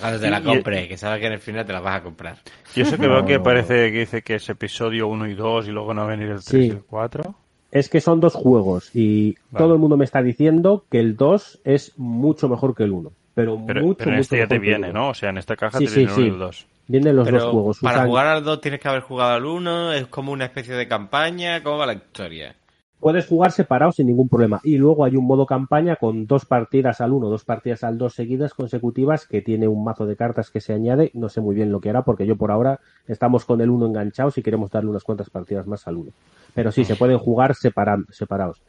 Cuando 0.00 0.20
te 0.20 0.30
la 0.30 0.42
compre, 0.42 0.88
que 0.88 0.96
sabes 0.96 1.20
que 1.20 1.26
en 1.26 1.32
el 1.34 1.38
final 1.40 1.64
te 1.66 1.72
la 1.72 1.80
vas 1.80 1.96
a 2.00 2.02
comprar. 2.02 2.36
Y 2.76 2.80
eso 2.82 2.96
que 2.96 3.06
No, 3.06 3.14
veo 3.14 3.24
que 3.24 3.38
no. 3.38 3.42
parece 3.42 3.90
que 3.92 3.98
dice 4.00 4.22
que 4.22 4.36
es 4.36 4.48
episodio 4.48 5.08
1 5.08 5.26
y 5.28 5.34
2 5.34 5.68
y 5.68 5.70
luego 5.70 5.94
no 5.94 6.02
va 6.02 6.08
a 6.08 6.16
venir 6.16 6.28
el 6.30 6.44
3 6.44 6.44
Sí. 6.44 6.58
y 6.66 6.70
el 6.70 6.82
4. 6.84 7.34
Es 7.72 7.88
que 7.88 8.00
son 8.00 8.20
dos 8.20 8.34
juegos 8.34 8.90
y 8.94 9.34
Vale. 9.50 9.64
todo 9.64 9.72
el 9.74 9.80
mundo 9.80 9.96
me 9.96 10.04
está 10.04 10.22
diciendo 10.22 10.84
que 10.90 11.00
el 11.00 11.16
2 11.16 11.60
es 11.64 11.92
mucho 11.96 12.48
mejor 12.48 12.74
que 12.74 12.84
el 12.84 12.92
1. 12.92 13.10
Pero, 13.34 13.58
Pero, 13.66 13.82
mucho, 13.82 13.98
pero 13.98 14.10
en 14.10 14.16
mucho 14.16 14.20
este 14.22 14.38
ya 14.38 14.46
te 14.46 14.58
viene, 14.58 14.90
uno. 14.90 15.00
¿no? 15.00 15.08
O 15.10 15.14
sea, 15.14 15.30
en 15.30 15.38
esta 15.38 15.56
caja 15.56 15.78
Sí, 15.78 15.86
te 15.86 15.90
sí, 15.90 15.96
viene 16.06 16.12
el 16.12 16.18
1 16.18 16.22
sí. 16.22 16.22
y 16.22 16.32
el 16.32 16.38
2. 16.38 16.66
Vienen 16.86 17.16
los 17.16 17.24
Pero 17.26 17.40
dos 17.40 17.50
juegos. 17.52 17.78
para 17.80 17.96
Usan- 17.98 18.06
jugar 18.08 18.26
al 18.26 18.44
2 18.44 18.60
tienes 18.60 18.80
que 18.80 18.88
haber 18.88 19.00
jugado 19.02 19.32
al 19.32 19.44
1, 19.46 19.92
es 19.94 20.06
como 20.08 20.32
una 20.32 20.44
especie 20.44 20.74
de 20.74 20.86
campaña, 20.86 21.62
¿cómo 21.62 21.78
va 21.78 21.86
la 21.86 21.94
historia? 21.94 22.54
Puedes 23.00 23.26
jugar 23.26 23.52
separados 23.52 23.96
sin 23.96 24.06
ningún 24.06 24.30
problema. 24.30 24.60
Y 24.64 24.78
luego 24.78 25.04
hay 25.04 25.16
un 25.16 25.26
modo 25.26 25.44
campaña 25.44 25.96
con 25.96 26.26
dos 26.26 26.46
partidas 26.46 27.02
al 27.02 27.12
1, 27.12 27.28
dos 27.28 27.44
partidas 27.44 27.84
al 27.84 27.98
2 27.98 28.14
seguidas 28.14 28.54
consecutivas 28.54 29.26
que 29.26 29.42
tiene 29.42 29.68
un 29.68 29.84
mazo 29.84 30.06
de 30.06 30.16
cartas 30.16 30.50
que 30.50 30.60
se 30.62 30.72
añade. 30.72 31.10
No 31.12 31.28
sé 31.28 31.42
muy 31.42 31.54
bien 31.54 31.70
lo 31.70 31.80
que 31.80 31.90
hará 31.90 32.00
porque 32.02 32.24
yo 32.26 32.36
por 32.36 32.50
ahora 32.50 32.80
estamos 33.06 33.44
con 33.44 33.60
el 33.60 33.68
1 33.68 33.86
enganchados 33.86 34.38
y 34.38 34.42
queremos 34.42 34.70
darle 34.70 34.88
unas 34.88 35.04
cuantas 35.04 35.28
partidas 35.28 35.66
más 35.66 35.86
al 35.86 35.96
1. 35.96 36.12
Pero 36.54 36.72
sí, 36.72 36.84
se 36.86 36.96
pueden 36.96 37.18
jugar 37.18 37.54
separa- 37.54 38.02
separados. 38.10 38.62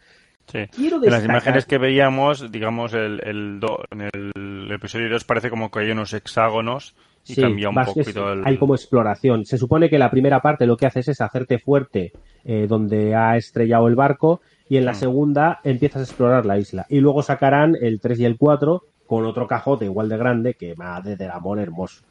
Sí. 0.48 0.68
Quiero 0.76 1.04
En 1.04 1.12
las 1.12 1.26
imágenes 1.26 1.66
que 1.66 1.78
veíamos, 1.78 2.52
digamos, 2.52 2.94
el, 2.94 3.20
el 3.24 3.60
do- 3.60 3.84
en 3.92 4.02
el 4.02 4.72
episodio 4.72 5.10
2 5.10 5.24
parece 5.24 5.50
como 5.50 5.72
que 5.72 5.80
hay 5.80 5.92
unos 5.92 6.14
hexágonos 6.14 6.96
y 7.26 7.34
Sí, 7.34 7.42
cambia 7.42 7.70
un 7.70 7.76
poquito 7.76 8.32
el... 8.32 8.46
Hay 8.46 8.58
como 8.58 8.76
exploración. 8.76 9.46
Se 9.46 9.58
supone 9.58 9.90
que 9.90 9.98
la 9.98 10.12
primera 10.12 10.42
parte 10.42 10.68
lo 10.68 10.78
que 10.78 10.86
haces 10.86 11.08
es 11.08 11.20
hacerte 11.22 11.58
fuerte 11.58 12.14
eh, 12.44 12.68
donde 12.70 13.16
ha 13.16 13.36
estrellado 13.38 13.88
el 13.88 13.96
barco 13.96 14.42
y 14.70 14.78
en 14.78 14.86
la 14.86 14.92
Mm. 14.92 14.96
segunda 14.96 15.60
empiezas 15.64 16.02
a 16.02 16.06
explorar 16.06 16.46
la 16.46 16.60
isla. 16.60 16.86
Y 16.90 17.00
luego 17.00 17.24
sacarán 17.24 17.76
el 17.82 18.00
3 18.00 18.20
y 18.20 18.26
el 18.26 18.38
4 18.38 18.84
con 19.08 19.26
otro 19.26 19.48
cajote 19.48 19.86
igual 19.86 20.10
de 20.10 20.18
grande 20.18 20.54
que 20.54 20.76
madre 20.76 21.16
del 21.16 21.32
amor 21.32 21.60
hermoso. 21.60 22.04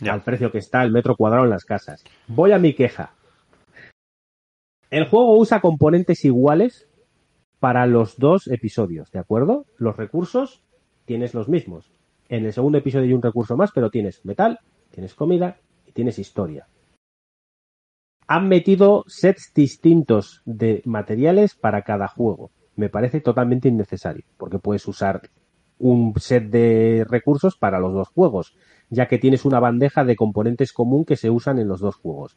Ya. 0.00 0.12
Al 0.12 0.22
precio 0.22 0.52
que 0.52 0.58
está 0.58 0.84
el 0.84 0.92
metro 0.92 1.16
cuadrado 1.16 1.42
en 1.44 1.50
las 1.50 1.64
casas. 1.64 2.04
Voy 2.28 2.52
a 2.52 2.58
mi 2.58 2.72
queja. 2.74 3.10
El 4.90 5.06
juego 5.06 5.36
usa 5.36 5.60
componentes 5.60 6.24
iguales 6.24 6.87
para 7.60 7.86
los 7.86 8.16
dos 8.18 8.46
episodios, 8.46 9.10
¿de 9.10 9.18
acuerdo? 9.18 9.66
Los 9.76 9.96
recursos 9.96 10.62
tienes 11.04 11.34
los 11.34 11.48
mismos. 11.48 11.90
En 12.28 12.44
el 12.44 12.52
segundo 12.52 12.78
episodio 12.78 13.06
hay 13.06 13.12
un 13.12 13.22
recurso 13.22 13.56
más, 13.56 13.72
pero 13.72 13.90
tienes 13.90 14.24
metal, 14.24 14.60
tienes 14.90 15.14
comida 15.14 15.58
y 15.86 15.92
tienes 15.92 16.18
historia. 16.18 16.66
Han 18.26 18.48
metido 18.48 19.04
sets 19.06 19.52
distintos 19.54 20.42
de 20.44 20.82
materiales 20.84 21.54
para 21.54 21.82
cada 21.82 22.08
juego. 22.08 22.50
Me 22.76 22.90
parece 22.90 23.20
totalmente 23.20 23.68
innecesario, 23.68 24.24
porque 24.36 24.58
puedes 24.58 24.86
usar 24.86 25.22
un 25.78 26.12
set 26.18 26.50
de 26.50 27.06
recursos 27.08 27.56
para 27.56 27.80
los 27.80 27.94
dos 27.94 28.08
juegos, 28.08 28.54
ya 28.90 29.08
que 29.08 29.18
tienes 29.18 29.44
una 29.44 29.60
bandeja 29.60 30.04
de 30.04 30.16
componentes 30.16 30.72
común 30.72 31.04
que 31.04 31.16
se 31.16 31.30
usan 31.30 31.58
en 31.58 31.68
los 31.68 31.80
dos 31.80 31.96
juegos. 31.96 32.36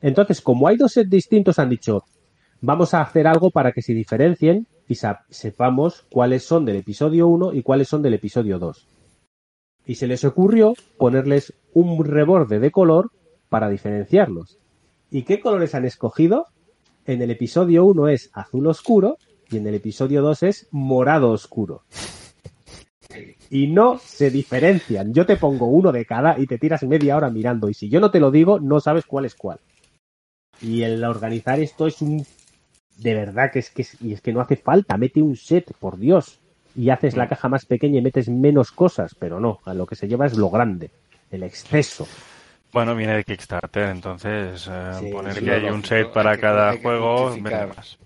Entonces, 0.00 0.40
como 0.40 0.66
hay 0.66 0.76
dos 0.76 0.92
sets 0.92 1.10
distintos, 1.10 1.58
han 1.58 1.68
dicho, 1.68 2.04
vamos 2.64 2.94
a 2.94 3.02
hacer 3.02 3.26
algo 3.26 3.50
para 3.50 3.72
que 3.72 3.82
se 3.82 3.92
diferencien 3.92 4.66
y 4.88 4.96
sepamos 5.28 6.06
cuáles 6.10 6.44
son 6.44 6.64
del 6.64 6.76
episodio 6.76 7.28
1 7.28 7.52
y 7.52 7.62
cuáles 7.62 7.88
son 7.88 8.02
del 8.02 8.14
episodio 8.14 8.58
2. 8.58 8.86
Y 9.86 9.94
se 9.96 10.06
les 10.06 10.24
ocurrió 10.24 10.74
ponerles 10.96 11.52
un 11.74 12.04
reborde 12.04 12.58
de 12.58 12.70
color 12.70 13.10
para 13.50 13.68
diferenciarlos. 13.68 14.58
¿Y 15.10 15.22
qué 15.22 15.40
colores 15.40 15.74
han 15.74 15.84
escogido? 15.84 16.46
En 17.06 17.20
el 17.20 17.30
episodio 17.30 17.84
1 17.84 18.08
es 18.08 18.30
azul 18.32 18.66
oscuro 18.66 19.18
y 19.50 19.58
en 19.58 19.66
el 19.66 19.74
episodio 19.74 20.22
2 20.22 20.42
es 20.44 20.68
morado 20.70 21.30
oscuro. 21.30 21.82
Y 23.50 23.66
no 23.68 23.98
se 23.98 24.30
diferencian. 24.30 25.12
Yo 25.12 25.26
te 25.26 25.36
pongo 25.36 25.66
uno 25.66 25.92
de 25.92 26.06
cada 26.06 26.38
y 26.38 26.46
te 26.46 26.58
tiras 26.58 26.82
media 26.82 27.16
hora 27.16 27.30
mirando. 27.30 27.68
Y 27.68 27.74
si 27.74 27.90
yo 27.90 28.00
no 28.00 28.10
te 28.10 28.20
lo 28.20 28.30
digo, 28.30 28.58
no 28.58 28.80
sabes 28.80 29.04
cuál 29.04 29.26
es 29.26 29.34
cuál. 29.34 29.60
Y 30.60 30.82
el 30.82 31.04
organizar 31.04 31.60
esto 31.60 31.86
es 31.86 32.00
un. 32.00 32.24
De 32.98 33.14
verdad 33.14 33.50
que 33.52 33.58
es 33.58 33.70
que 33.70 33.82
es- 33.82 34.00
y 34.00 34.12
es 34.12 34.20
que 34.20 34.32
no 34.32 34.40
hace 34.40 34.56
falta. 34.56 34.96
Mete 34.96 35.20
un 35.22 35.36
set, 35.36 35.72
por 35.78 35.98
Dios. 35.98 36.38
y 36.76 36.90
haces 36.90 37.16
la 37.16 37.28
caja 37.28 37.48
más 37.48 37.66
pequeña 37.66 38.00
y 38.00 38.02
metes 38.02 38.28
menos 38.28 38.72
cosas, 38.72 39.14
pero 39.16 39.38
no, 39.38 39.60
a 39.64 39.74
lo 39.74 39.86
que 39.86 39.94
se 39.94 40.08
lleva 40.08 40.26
es 40.26 40.36
lo 40.36 40.50
grande, 40.50 40.90
el 41.30 41.44
exceso. 41.44 42.04
Bueno, 42.72 42.96
viene 42.96 43.14
de 43.14 43.22
Kickstarter, 43.22 43.90
entonces 43.90 44.68
eh, 44.68 44.90
Sí, 44.98 45.06
poner 45.12 45.40
que 45.40 45.52
hay 45.52 45.70
un 45.70 45.84
save 45.84 46.06
para 46.06 46.30
hay 46.30 46.36
que- 46.36 46.40
cada 46.40 46.70
hay 46.70 46.76
que 46.78 46.82
juego, 46.82 47.36
más. 47.76 47.96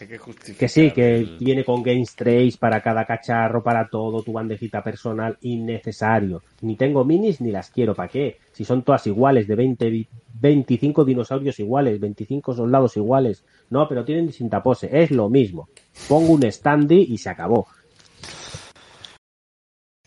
Hay 0.00 0.08
que 0.08 0.18
justificar. 0.18 0.58
Que 0.58 0.68
sí, 0.68 0.90
que 0.90 1.16
el- 1.16 1.36
viene 1.38 1.64
con 1.64 1.82
Games 1.82 2.14
Trace 2.16 2.56
para 2.58 2.82
cada 2.82 3.04
cacharro, 3.04 3.62
para 3.62 3.88
todo, 3.88 4.22
tu 4.22 4.32
bandejita 4.32 4.82
personal, 4.82 5.38
innecesario. 5.42 6.42
Ni 6.62 6.76
tengo 6.76 7.04
minis 7.04 7.40
ni 7.40 7.50
las 7.52 7.70
quiero, 7.70 7.94
¿para 7.94 8.08
qué? 8.08 8.38
Si 8.52 8.64
son 8.64 8.82
todas 8.82 9.06
iguales, 9.06 9.46
de 9.46 9.54
20, 9.54 9.90
vi- 9.90 10.08
25 10.40 11.04
dinosaurios 11.04 11.58
iguales, 11.60 12.00
25 12.00 12.54
soldados 12.54 12.96
iguales. 12.96 13.44
No, 13.70 13.88
pero 13.88 14.04
tienen 14.04 14.26
distinta 14.26 14.62
pose, 14.62 14.90
es 14.92 15.10
lo 15.10 15.28
mismo. 15.28 15.68
Pongo 16.08 16.32
un 16.32 16.42
standy 16.50 17.06
y 17.08 17.18
se 17.18 17.30
acabó. 17.30 17.66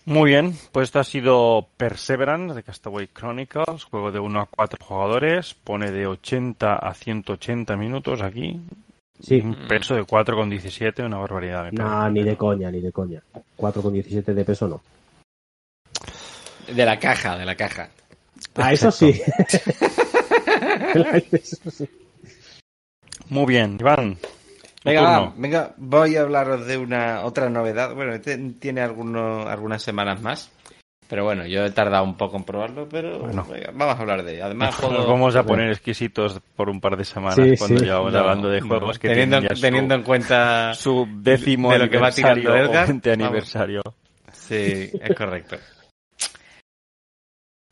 Muy 0.06 0.30
bien, 0.32 0.54
pues 0.72 0.86
esto 0.88 1.00
ha 1.00 1.04
sido 1.04 1.68
Perseverance 1.76 2.56
de 2.56 2.64
Castaway 2.64 3.08
Chronicles, 3.08 3.84
juego 3.84 4.12
de 4.14 4.20
1 4.20 4.40
a 4.40 4.46
4 4.46 4.80
jugadores, 4.86 5.54
pone 5.54 5.92
de 5.92 6.08
80 6.08 6.76
a 6.78 6.94
180 6.94 7.76
minutos 7.76 8.22
aquí, 8.22 8.62
Sí, 9.20 9.42
un 9.42 9.56
peso 9.68 9.96
de 9.96 10.04
4,17, 10.04 11.06
una 11.06 11.18
barbaridad. 11.18 11.66
me 11.66 11.72
no, 11.72 11.86
parece. 11.86 12.12
ni 12.12 12.24
de 12.24 12.38
coña, 12.38 12.72
ni 12.72 12.82
de 12.82 12.92
coña. 12.92 13.22
4,17 13.58 14.24
de 14.34 14.46
peso 14.46 14.68
no. 14.68 14.82
De 16.74 16.86
la 16.86 17.00
caja, 17.00 17.38
de 17.38 17.46
la 17.46 17.56
caja. 17.56 17.90
Ah, 18.56 18.74
eso 18.74 18.92
sí. 18.92 19.20
Eso 21.32 21.70
sí. 21.70 21.88
Muy 23.30 23.46
bien, 23.46 23.78
Iván. 23.80 24.18
Venga, 24.84 25.02
va, 25.02 25.34
venga, 25.36 25.74
voy 25.78 26.16
a 26.16 26.22
hablaros 26.22 26.66
de 26.66 26.78
una 26.78 27.24
otra 27.26 27.50
novedad. 27.50 27.94
Bueno, 27.94 28.14
este 28.14 28.38
tiene 28.60 28.82
algunos, 28.82 29.46
algunas 29.48 29.84
semanas 29.84 30.22
más. 30.22 30.50
Pero 31.10 31.24
bueno, 31.24 31.46
yo 31.46 31.64
he 31.66 31.72
tardado 31.72 32.04
un 32.04 32.18
poco 32.18 32.36
en 32.36 32.44
probarlo, 32.44 32.88
pero 32.90 33.20
Bueno. 33.20 33.46
venga, 33.50 33.72
vamos 33.74 33.96
a 33.96 34.02
hablar 34.02 34.24
de 34.24 34.34
ello. 34.36 34.46
Además, 34.46 34.78
Nos 34.82 35.08
vamos 35.08 35.36
a 35.38 35.44
poner 35.44 35.70
exquisitos 35.70 36.40
por 36.56 36.70
un 36.70 36.82
par 36.82 36.98
de 36.98 37.06
semanas 37.06 37.36
Sí, 37.36 37.56
cuando 37.58 37.80
sí. 37.80 37.86
llevamos 37.86 38.12
No, 38.12 38.20
hablando 38.20 38.50
de 38.50 38.60
no, 38.60 38.68
juegos 38.68 39.00
que 39.00 39.08
teniendo, 39.08 39.38
tienen 39.38 39.50
ya 39.50 39.56
su- 39.56 39.62
teniendo 39.62 39.96
en 39.96 40.04
cuenta... 40.04 40.74
su 40.74 41.08
décimo 41.22 41.72
de 41.72 41.80
lo 41.80 41.90
que 41.90 41.98
va 41.98 42.08
aniversario 42.08 42.42
tirando 42.44 42.72
Edgar, 42.72 42.84
o 42.84 42.88
20 42.88 43.10
vamos. 43.12 43.26
aniversario. 43.26 43.82
Sí, 44.34 44.92
es 45.02 45.16
correcto. 45.16 45.56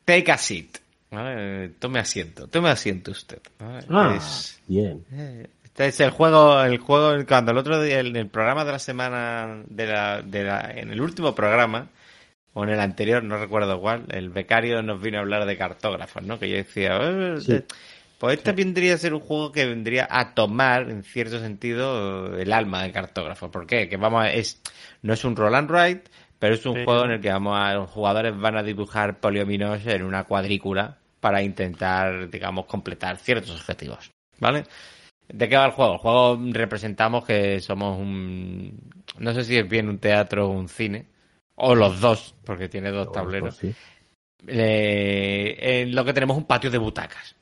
Take 0.05 0.31
a 0.31 0.37
seat. 0.37 0.77
¿vale? 1.11 1.69
Tome 1.79 1.99
asiento. 1.99 2.47
Tome 2.47 2.69
asiento 2.69 3.11
usted. 3.11 3.39
¿vale? 3.59 3.85
Ah, 3.89 4.13
Es- 4.17 4.61
bien. 4.67 5.03
Eh, 5.11 5.47
Este 5.63 5.87
es 5.87 5.99
el 5.99 6.11
juego, 6.11 6.61
el 6.63 6.77
juego 6.77 7.11
cuando 7.27 7.51
el 7.51 7.57
otro 7.57 7.81
día, 7.81 7.99
en 7.99 8.15
el 8.15 8.27
programa 8.27 8.63
de 8.63 8.71
la 8.71 8.79
semana, 8.79 9.61
de 9.67 9.87
la, 9.87 10.21
de 10.21 10.43
la, 10.43 10.71
en 10.73 10.89
el 10.91 11.01
último 11.01 11.35
programa, 11.35 11.87
o 12.57 12.63
en 12.63 12.69
el 12.69 12.79
anterior, 12.79 13.21
no 13.21 13.37
recuerdo 13.37 13.79
cuál, 13.81 14.05
el 14.11 14.29
becario 14.29 14.81
nos 14.81 15.01
vino 15.01 15.17
a 15.17 15.21
hablar 15.21 15.45
de 15.45 15.57
cartógrafos, 15.57 16.23
¿no? 16.23 16.39
Que 16.39 16.49
yo 16.49 16.55
decía, 16.55 16.97
"Eh, 17.01 17.35
Sí. 17.41 17.51
eh, 17.53 17.63
pues 18.17 18.37
este 18.37 18.53
vendría 18.53 18.93
a 18.93 18.97
ser 18.97 19.13
un 19.13 19.19
juego 19.19 19.51
que 19.51 19.65
vendría 19.65 20.07
a 20.09 20.33
tomar, 20.33 20.89
en 20.89 21.03
cierto 21.03 21.37
sentido, 21.39 22.37
el 22.37 22.53
alma 22.53 22.81
del 22.83 22.93
cartógrafo. 22.93 23.51
¿Por 23.51 23.67
qué? 23.67 23.89
Que 23.89 23.97
vamos 23.97 24.23
a, 24.23 24.31
es, 24.31 24.61
no 25.01 25.13
es 25.13 25.25
un 25.25 25.35
roll 25.35 25.53
and 25.53 25.69
write, 25.69 26.03
pero 26.39 26.55
es 26.55 26.65
un 26.65 26.75
Sí. 26.75 26.83
juego 26.85 27.03
en 27.03 27.11
el 27.11 27.19
que 27.21 27.29
vamos 27.29 27.59
a, 27.59 27.73
los 27.73 27.89
jugadores 27.89 28.35
van 28.37 28.55
a 28.55 28.63
dibujar 28.63 29.19
poliominos 29.19 29.85
en 29.85 30.03
una 30.03 30.23
cuadrícula 30.23 30.97
para 31.19 31.43
intentar, 31.43 32.29
digamos, 32.29 32.67
completar 32.67 33.17
ciertos 33.17 33.51
objetivos. 33.51 34.11
¿Vale? 34.39 34.63
¿De 35.27 35.49
qué 35.49 35.57
va 35.57 35.65
el 35.65 35.71
juego? 35.71 35.93
El 35.93 35.99
juego 35.99 36.39
representamos 36.53 37.25
que 37.25 37.59
somos 37.59 37.99
un... 37.99 38.79
No 39.19 39.33
sé 39.33 39.43
si 39.43 39.57
es 39.57 39.67
bien 39.67 39.89
un 39.89 39.97
teatro 39.99 40.47
o 40.47 40.51
un 40.51 40.69
cine. 40.69 41.07
O 41.55 41.73
los 41.75 42.01
dos, 42.01 42.35
porque 42.43 42.69
tiene 42.69 42.91
dos 42.91 43.11
tableros. 43.11 43.55
Sí. 43.57 43.73
Eh, 44.47 45.81
en 45.81 45.95
lo 45.95 46.05
que 46.05 46.13
tenemos 46.13 46.37
un 46.37 46.45
patio 46.45 46.69
de 46.69 46.77
butacas. 46.77 47.35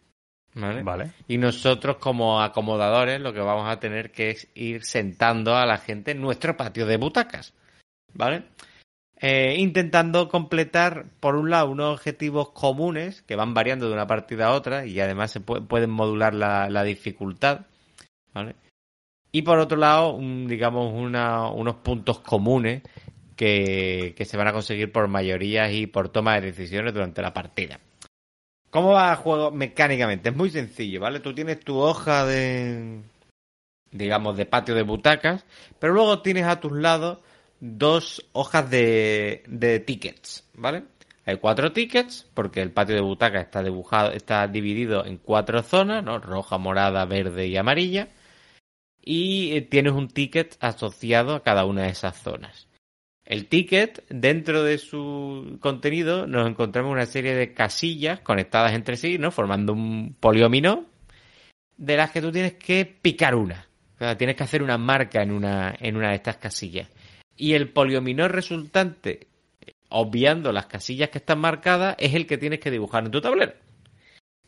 ¿Vale? 0.55 0.83
Vale. 0.83 1.11
Y 1.27 1.39
nosotros 1.39 1.97
como 1.97 2.39
acomodadores 2.41 3.19
lo 3.19 3.33
que 3.33 3.39
vamos 3.39 3.67
a 3.67 3.79
tener 3.79 4.11
que 4.11 4.29
es 4.29 4.47
ir 4.53 4.83
sentando 4.85 5.55
a 5.55 5.65
la 5.65 5.77
gente 5.77 6.11
en 6.11 6.21
nuestro 6.21 6.55
patio 6.55 6.85
de 6.85 6.97
butacas. 6.97 7.53
¿Vale? 8.13 8.43
Eh, 9.19 9.55
intentando 9.57 10.29
completar, 10.29 11.05
por 11.19 11.35
un 11.35 11.49
lado, 11.49 11.69
unos 11.71 11.93
objetivos 11.93 12.49
comunes 12.51 13.21
que 13.23 13.35
van 13.35 13.53
variando 13.53 13.87
de 13.87 13.93
una 13.93 14.05
partida 14.05 14.47
a 14.47 14.51
otra 14.53 14.85
y 14.85 14.99
además 14.99 15.31
se 15.31 15.41
pu- 15.41 15.65
pueden 15.65 15.89
modular 15.89 16.35
la, 16.35 16.69
la 16.69 16.83
dificultad. 16.83 17.61
¿Vale? 18.33 18.55
Y 19.31 19.41
por 19.41 19.57
otro 19.57 19.77
lado, 19.77 20.13
un- 20.13 20.47
digamos, 20.47 20.93
una- 20.93 21.49
unos 21.49 21.75
puntos 21.77 22.19
comunes 22.19 22.83
que, 23.35 24.15
se 24.25 24.37
van 24.37 24.47
a 24.47 24.53
conseguir 24.53 24.91
por 24.91 25.07
mayorías 25.07 25.71
y 25.71 25.87
por 25.87 26.09
toma 26.09 26.35
de 26.35 26.51
decisiones 26.51 26.93
durante 26.93 27.21
la 27.21 27.33
partida. 27.33 27.79
¿Cómo 28.69 28.91
va 28.91 29.11
el 29.11 29.17
juego 29.17 29.51
mecánicamente? 29.51 30.29
Es 30.29 30.35
muy 30.35 30.49
sencillo, 30.49 30.99
¿vale? 30.99 31.19
Tú 31.19 31.33
tienes 31.33 31.59
tu 31.59 31.77
hoja 31.77 32.25
de, 32.25 33.01
digamos, 33.91 34.35
de 34.37 34.45
patio 34.45 34.75
de 34.75 34.83
butacas, 34.83 35.45
pero 35.79 35.93
luego 35.93 36.21
tienes 36.21 36.45
a 36.45 36.59
tus 36.59 36.71
lados 36.71 37.19
dos 37.59 38.25
hojas 38.33 38.69
de, 38.69 39.43
de 39.47 39.79
tickets, 39.79 40.49
¿vale? 40.55 40.83
Hay 41.25 41.37
cuatro 41.37 41.71
tickets, 41.71 42.27
porque 42.33 42.61
el 42.61 42.71
patio 42.71 42.95
de 42.95 43.01
butacas 43.01 43.45
está 43.45 43.63
dibujado, 43.63 44.11
está 44.11 44.47
dividido 44.47 45.05
en 45.05 45.17
cuatro 45.17 45.63
zonas, 45.63 46.03
¿no? 46.03 46.19
Roja, 46.19 46.57
morada, 46.57 47.05
verde 47.05 47.47
y 47.47 47.55
amarilla. 47.55 48.09
Y 49.01 49.55
eh, 49.55 49.61
tienes 49.61 49.93
un 49.93 50.09
ticket 50.09 50.57
asociado 50.59 51.35
a 51.35 51.43
cada 51.43 51.65
una 51.65 51.83
de 51.83 51.89
esas 51.89 52.21
zonas. 52.21 52.67
El 53.25 53.47
ticket, 53.47 54.03
dentro 54.09 54.63
de 54.63 54.77
su 54.77 55.57
contenido, 55.61 56.27
nos 56.27 56.47
encontramos 56.47 56.91
una 56.91 57.05
serie 57.05 57.33
de 57.35 57.53
casillas 57.53 58.19
conectadas 58.19 58.73
entre 58.73 58.97
sí, 58.97 59.17
¿no? 59.17 59.31
Formando 59.31 59.71
un 59.73 60.15
poliomino, 60.19 60.85
de 61.77 61.97
las 61.97 62.11
que 62.11 62.21
tú 62.21 62.31
tienes 62.31 62.53
que 62.53 62.85
picar 62.85 63.35
una. 63.35 63.67
O 63.95 63.97
sea, 63.99 64.17
tienes 64.17 64.35
que 64.35 64.43
hacer 64.43 64.61
una 64.61 64.77
marca 64.77 65.21
en 65.21 65.31
una, 65.31 65.73
en 65.79 65.95
una 65.95 66.09
de 66.09 66.15
estas 66.15 66.37
casillas. 66.37 66.89
Y 67.37 67.53
el 67.53 67.69
poliomino 67.69 68.27
resultante, 68.27 69.27
obviando 69.89 70.51
las 70.51 70.65
casillas 70.65 71.09
que 71.09 71.19
están 71.19 71.39
marcadas, 71.39 71.95
es 71.99 72.13
el 72.15 72.27
que 72.27 72.37
tienes 72.37 72.59
que 72.59 72.71
dibujar 72.71 73.05
en 73.05 73.11
tu 73.11 73.21
tablero. 73.21 73.53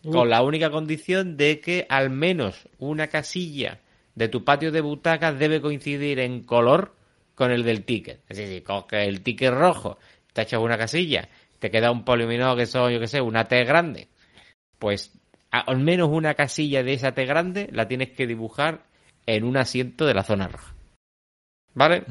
Con 0.04 0.30
la 0.30 0.44
única 0.44 0.70
condición 0.70 1.36
de 1.36 1.60
que 1.62 1.88
al 1.90 2.12
menos 2.12 2.68
una 2.78 3.08
casilla 3.08 3.80
de 4.14 4.28
tu 4.28 4.44
patio 4.44 4.72
de 4.72 4.82
butacas 4.82 5.40
debe 5.40 5.62
coincidir 5.62 6.20
en 6.20 6.44
color 6.44 6.95
con 7.36 7.52
el 7.52 7.64
del 7.64 7.84
ticket. 7.84 8.22
Es 8.28 8.38
decir, 8.38 8.64
coges 8.64 9.08
el 9.08 9.22
ticket 9.22 9.54
rojo, 9.54 10.00
te 10.34 10.42
echas 10.42 10.60
una 10.60 10.78
casilla, 10.78 11.30
te 11.60 11.70
queda 11.70 11.92
un 11.92 12.04
poliomino 12.04 12.56
que 12.56 12.66
son, 12.66 12.92
yo 12.92 13.00
que 13.00 13.08
sé, 13.08 13.22
una 13.22 13.46
T 13.46 13.64
grande. 13.66 14.08
Pues 14.80 15.12
al 15.52 15.78
menos 15.80 16.10
una 16.10 16.34
casilla 16.34 16.84
de 16.84 16.94
esa 16.94 17.14
T 17.14 17.26
grande 17.26 17.70
la 17.72 17.88
tienes 17.88 18.10
que 18.12 18.28
dibujar 18.28 18.82
en 19.26 19.44
un 19.44 19.58
asiento 19.58 20.06
de 20.06 20.14
la 20.14 20.24
zona 20.24 20.48
roja. 20.48 20.74
¿Vale? 21.74 22.04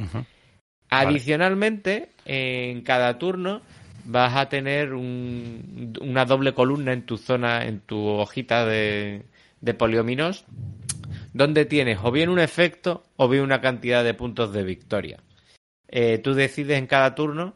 Adicionalmente, 0.90 2.10
en 2.24 2.82
cada 2.82 3.18
turno 3.18 3.62
vas 4.04 4.36
a 4.36 4.48
tener 4.48 4.92
un- 4.92 5.94
una 6.00 6.24
doble 6.24 6.52
columna 6.52 6.92
en 6.92 7.06
tu 7.06 7.16
zona, 7.16 7.64
en 7.64 7.80
tu 7.80 7.98
hojita 8.06 8.64
de, 8.66 9.22
de 9.60 9.74
poliominos, 9.74 10.44
donde 11.34 11.66
tienes 11.66 11.98
o 12.02 12.10
bien 12.10 12.30
un 12.30 12.38
efecto 12.38 13.02
o 13.16 13.28
bien 13.28 13.42
una 13.42 13.60
cantidad 13.60 14.02
de 14.02 14.14
puntos 14.14 14.52
de 14.54 14.62
victoria. 14.64 15.18
Eh, 15.88 16.18
tú 16.18 16.32
decides 16.34 16.78
en 16.78 16.86
cada 16.86 17.14
turno 17.14 17.54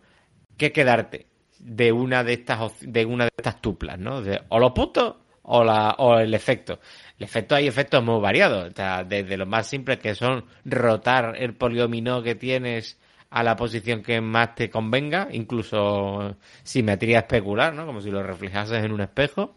qué 0.58 0.72
quedarte 0.72 1.26
de 1.60 1.92
una 1.92 2.24
de 2.24 2.34
estas 2.34 2.72
de 2.80 3.06
una 3.06 3.24
de 3.24 3.30
estas 3.36 3.60
tuplas, 3.62 3.98
¿no? 3.98 4.20
De- 4.22 4.42
o 4.48 4.58
los 4.58 4.72
puntos 4.72 5.16
o 5.42 5.64
la 5.64 5.90
o 5.98 6.18
el 6.18 6.34
efecto. 6.34 6.80
El 7.18 7.24
efecto 7.24 7.54
hay 7.54 7.66
efectos 7.66 8.04
muy 8.04 8.20
variados, 8.20 8.70
o 8.72 8.76
sea, 8.76 9.04
desde 9.04 9.36
los 9.36 9.48
más 9.48 9.66
simples 9.68 9.98
que 9.98 10.14
son 10.14 10.44
rotar 10.64 11.36
el 11.38 11.54
poliomino 11.54 12.22
que 12.22 12.34
tienes 12.34 12.98
a 13.30 13.42
la 13.42 13.56
posición 13.56 14.02
que 14.02 14.20
más 14.20 14.54
te 14.54 14.70
convenga, 14.70 15.28
incluso 15.32 16.36
simetría 16.62 17.20
especular, 17.20 17.74
¿no? 17.74 17.86
Como 17.86 18.00
si 18.00 18.10
lo 18.10 18.22
reflejases 18.22 18.84
en 18.84 18.92
un 18.92 19.00
espejo. 19.02 19.54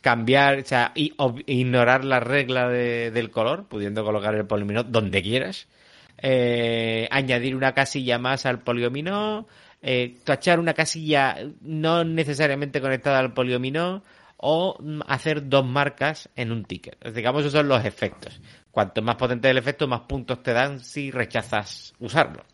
Cambiar, 0.00 0.58
o 0.60 0.64
sea, 0.64 0.92
y, 0.94 1.14
ignorar 1.46 2.04
la 2.04 2.20
regla 2.20 2.68
de- 2.68 3.10
del 3.10 3.30
color, 3.30 3.66
pudiendo 3.68 4.02
colocar 4.04 4.34
el 4.34 4.46
poliomino 4.46 4.82
donde 4.82 5.22
quieras. 5.22 5.68
Eh, 6.22 7.06
añadir 7.10 7.54
una 7.56 7.72
casilla 7.74 8.18
más 8.18 8.46
al 8.46 8.60
poliomino. 8.60 9.46
Eh, 9.82 10.18
tachar 10.24 10.58
una 10.60 10.74
casilla 10.74 11.36
no 11.60 12.04
necesariamente 12.04 12.80
conectada 12.80 13.18
al 13.18 13.34
poliomino. 13.34 14.02
O 14.38 14.76
mm, 14.80 15.00
hacer 15.06 15.48
dos 15.50 15.66
marcas 15.66 16.30
en 16.34 16.50
un 16.52 16.64
ticket. 16.64 16.96
Digamos, 17.12 17.42
esos 17.42 17.52
son 17.52 17.68
los 17.68 17.84
efectos. 17.84 18.40
Cuanto 18.70 19.02
más 19.02 19.16
potente 19.16 19.50
el 19.50 19.58
efecto, 19.58 19.86
más 19.86 20.02
puntos 20.02 20.42
te 20.42 20.52
dan 20.54 20.80
si 20.80 21.10
rechazas 21.10 21.94
usarlo. 21.98 22.44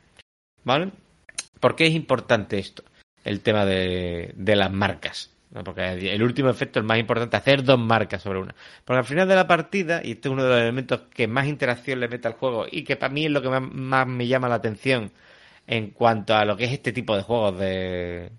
¿Vale? 0.64 0.90
¿Por 1.60 1.76
qué 1.76 1.86
es 1.86 1.94
importante 1.94 2.58
esto? 2.58 2.82
El 3.24 3.40
tema 3.40 3.64
de 3.64 4.56
las 4.56 4.72
marcas. 4.72 5.35
Porque 5.64 6.12
el 6.12 6.22
último 6.22 6.50
efecto, 6.50 6.78
el 6.78 6.84
más 6.84 6.98
importante, 6.98 7.36
hacer 7.36 7.62
dos 7.62 7.78
marcas 7.78 8.22
sobre 8.22 8.40
una. 8.40 8.54
Porque 8.84 8.98
al 8.98 9.04
final 9.04 9.28
de 9.28 9.36
la 9.36 9.46
partida, 9.46 10.00
y 10.04 10.12
este 10.12 10.28
es 10.28 10.32
uno 10.32 10.44
de 10.44 10.50
los 10.50 10.58
elementos 10.60 11.02
que 11.14 11.28
más 11.28 11.46
interacción 11.46 12.00
le 12.00 12.08
mete 12.08 12.28
al 12.28 12.34
juego 12.34 12.66
y 12.70 12.82
que 12.84 12.96
para 12.96 13.12
mí 13.12 13.24
es 13.26 13.30
lo 13.30 13.40
que 13.40 13.48
más, 13.48 14.06
me 14.06 14.26
llama 14.26 14.48
la 14.48 14.56
atención, 14.56 15.12
en 15.66 15.90
cuanto 15.90 16.34
a 16.34 16.44
lo 16.44 16.56
que 16.56 16.64
es 16.64 16.72
este 16.72 16.92
tipo 16.92 17.16
de 17.16 17.22
juegos 17.22 17.58
de 17.58 18.30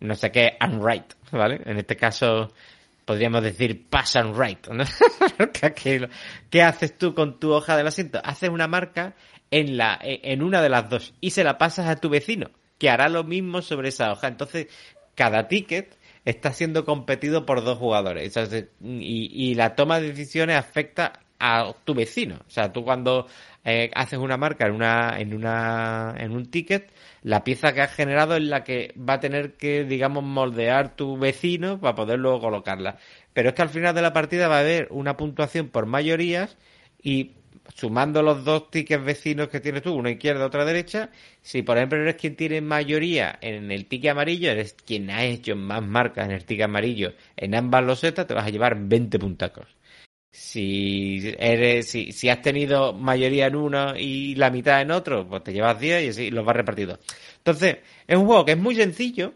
no 0.00 0.14
sé 0.14 0.30
qué 0.30 0.56
unwrite, 0.60 1.14
¿vale? 1.32 1.60
En 1.64 1.78
este 1.78 1.96
caso 1.96 2.52
podríamos 3.04 3.42
decir 3.42 3.88
pass 3.88 4.16
and 4.16 4.36
write, 4.36 4.72
¿no? 4.72 4.84
¿Qué 6.50 6.62
haces 6.62 6.98
tú 6.98 7.14
con 7.14 7.40
tu 7.40 7.52
hoja 7.52 7.76
del 7.76 7.86
asiento? 7.86 8.20
Haces 8.22 8.50
una 8.50 8.68
marca 8.68 9.14
en 9.50 9.76
la 9.76 9.98
en 10.02 10.42
una 10.42 10.60
de 10.60 10.68
las 10.68 10.88
dos 10.90 11.14
y 11.20 11.30
se 11.30 11.44
la 11.44 11.56
pasas 11.56 11.86
a 11.86 11.96
tu 11.96 12.08
vecino, 12.08 12.50
que 12.78 12.90
hará 12.90 13.08
lo 13.08 13.24
mismo 13.24 13.62
sobre 13.62 13.88
esa 13.88 14.12
hoja. 14.12 14.28
Entonces, 14.28 14.68
cada 15.14 15.48
ticket 15.48 15.96
está 16.26 16.52
siendo 16.52 16.84
competido 16.84 17.46
por 17.46 17.64
dos 17.64 17.78
jugadores. 17.78 18.36
y, 18.82 19.54
la 19.54 19.74
toma 19.74 20.00
de 20.00 20.08
decisiones 20.08 20.56
afecta 20.56 21.20
a 21.38 21.72
tu 21.84 21.94
vecino. 21.94 22.36
O 22.46 22.50
sea, 22.50 22.72
tú 22.72 22.84
cuando 22.84 23.26
eh, 23.64 23.90
haces 23.94 24.18
una 24.18 24.36
marca 24.36 24.66
en 24.66 24.72
una, 24.72 25.18
en 25.18 25.32
una, 25.34 26.14
en 26.18 26.32
un 26.32 26.50
ticket, 26.50 26.90
la 27.22 27.44
pieza 27.44 27.72
que 27.72 27.80
has 27.80 27.94
generado 27.94 28.36
es 28.36 28.42
la 28.42 28.64
que 28.64 28.92
va 28.98 29.14
a 29.14 29.20
tener 29.20 29.56
que, 29.56 29.84
digamos, 29.84 30.24
moldear 30.24 30.96
tu 30.96 31.16
vecino 31.16 31.80
para 31.80 31.94
poder 31.94 32.18
luego 32.18 32.40
colocarla. 32.40 32.98
Pero 33.32 33.50
es 33.50 33.54
que 33.54 33.62
al 33.62 33.68
final 33.68 33.94
de 33.94 34.02
la 34.02 34.12
partida 34.12 34.48
va 34.48 34.56
a 34.56 34.60
haber 34.60 34.88
una 34.90 35.16
puntuación 35.16 35.68
por 35.68 35.86
mayorías 35.86 36.56
y 37.00 37.35
sumando 37.74 38.22
los 38.22 38.44
dos 38.44 38.70
tickets 38.70 39.04
vecinos 39.04 39.48
que 39.48 39.60
tienes 39.60 39.82
tú, 39.82 39.94
una 39.94 40.10
izquierda, 40.10 40.46
otra 40.46 40.64
derecha, 40.64 41.10
si 41.42 41.62
por 41.62 41.76
ejemplo 41.76 41.98
eres 42.00 42.16
quien 42.16 42.36
tiene 42.36 42.60
mayoría 42.60 43.38
en 43.40 43.70
el 43.70 43.86
ticket 43.86 44.12
amarillo, 44.12 44.50
eres 44.50 44.74
quien 44.74 45.10
ha 45.10 45.24
hecho 45.24 45.56
más 45.56 45.82
marcas 45.82 46.26
en 46.26 46.32
el 46.32 46.44
ticket 46.44 46.64
amarillo 46.64 47.12
en 47.36 47.54
ambas 47.54 47.84
losetas, 47.84 48.26
te 48.26 48.34
vas 48.34 48.46
a 48.46 48.50
llevar 48.50 48.76
20 48.78 49.18
puntacos. 49.18 49.66
Si 50.32 51.34
eres, 51.38 51.90
si, 51.90 52.12
si 52.12 52.28
has 52.28 52.42
tenido 52.42 52.92
mayoría 52.92 53.46
en 53.46 53.56
uno 53.56 53.96
y 53.96 54.34
la 54.34 54.50
mitad 54.50 54.82
en 54.82 54.90
otro, 54.90 55.26
pues 55.26 55.42
te 55.42 55.52
llevas 55.52 55.80
10 55.80 56.04
y 56.04 56.08
así 56.08 56.30
los 56.30 56.44
vas 56.44 56.56
repartidos. 56.56 56.98
Entonces, 57.38 57.78
es 58.06 58.16
un 58.16 58.26
juego 58.26 58.44
que 58.44 58.52
es 58.52 58.58
muy 58.58 58.74
sencillo, 58.74 59.32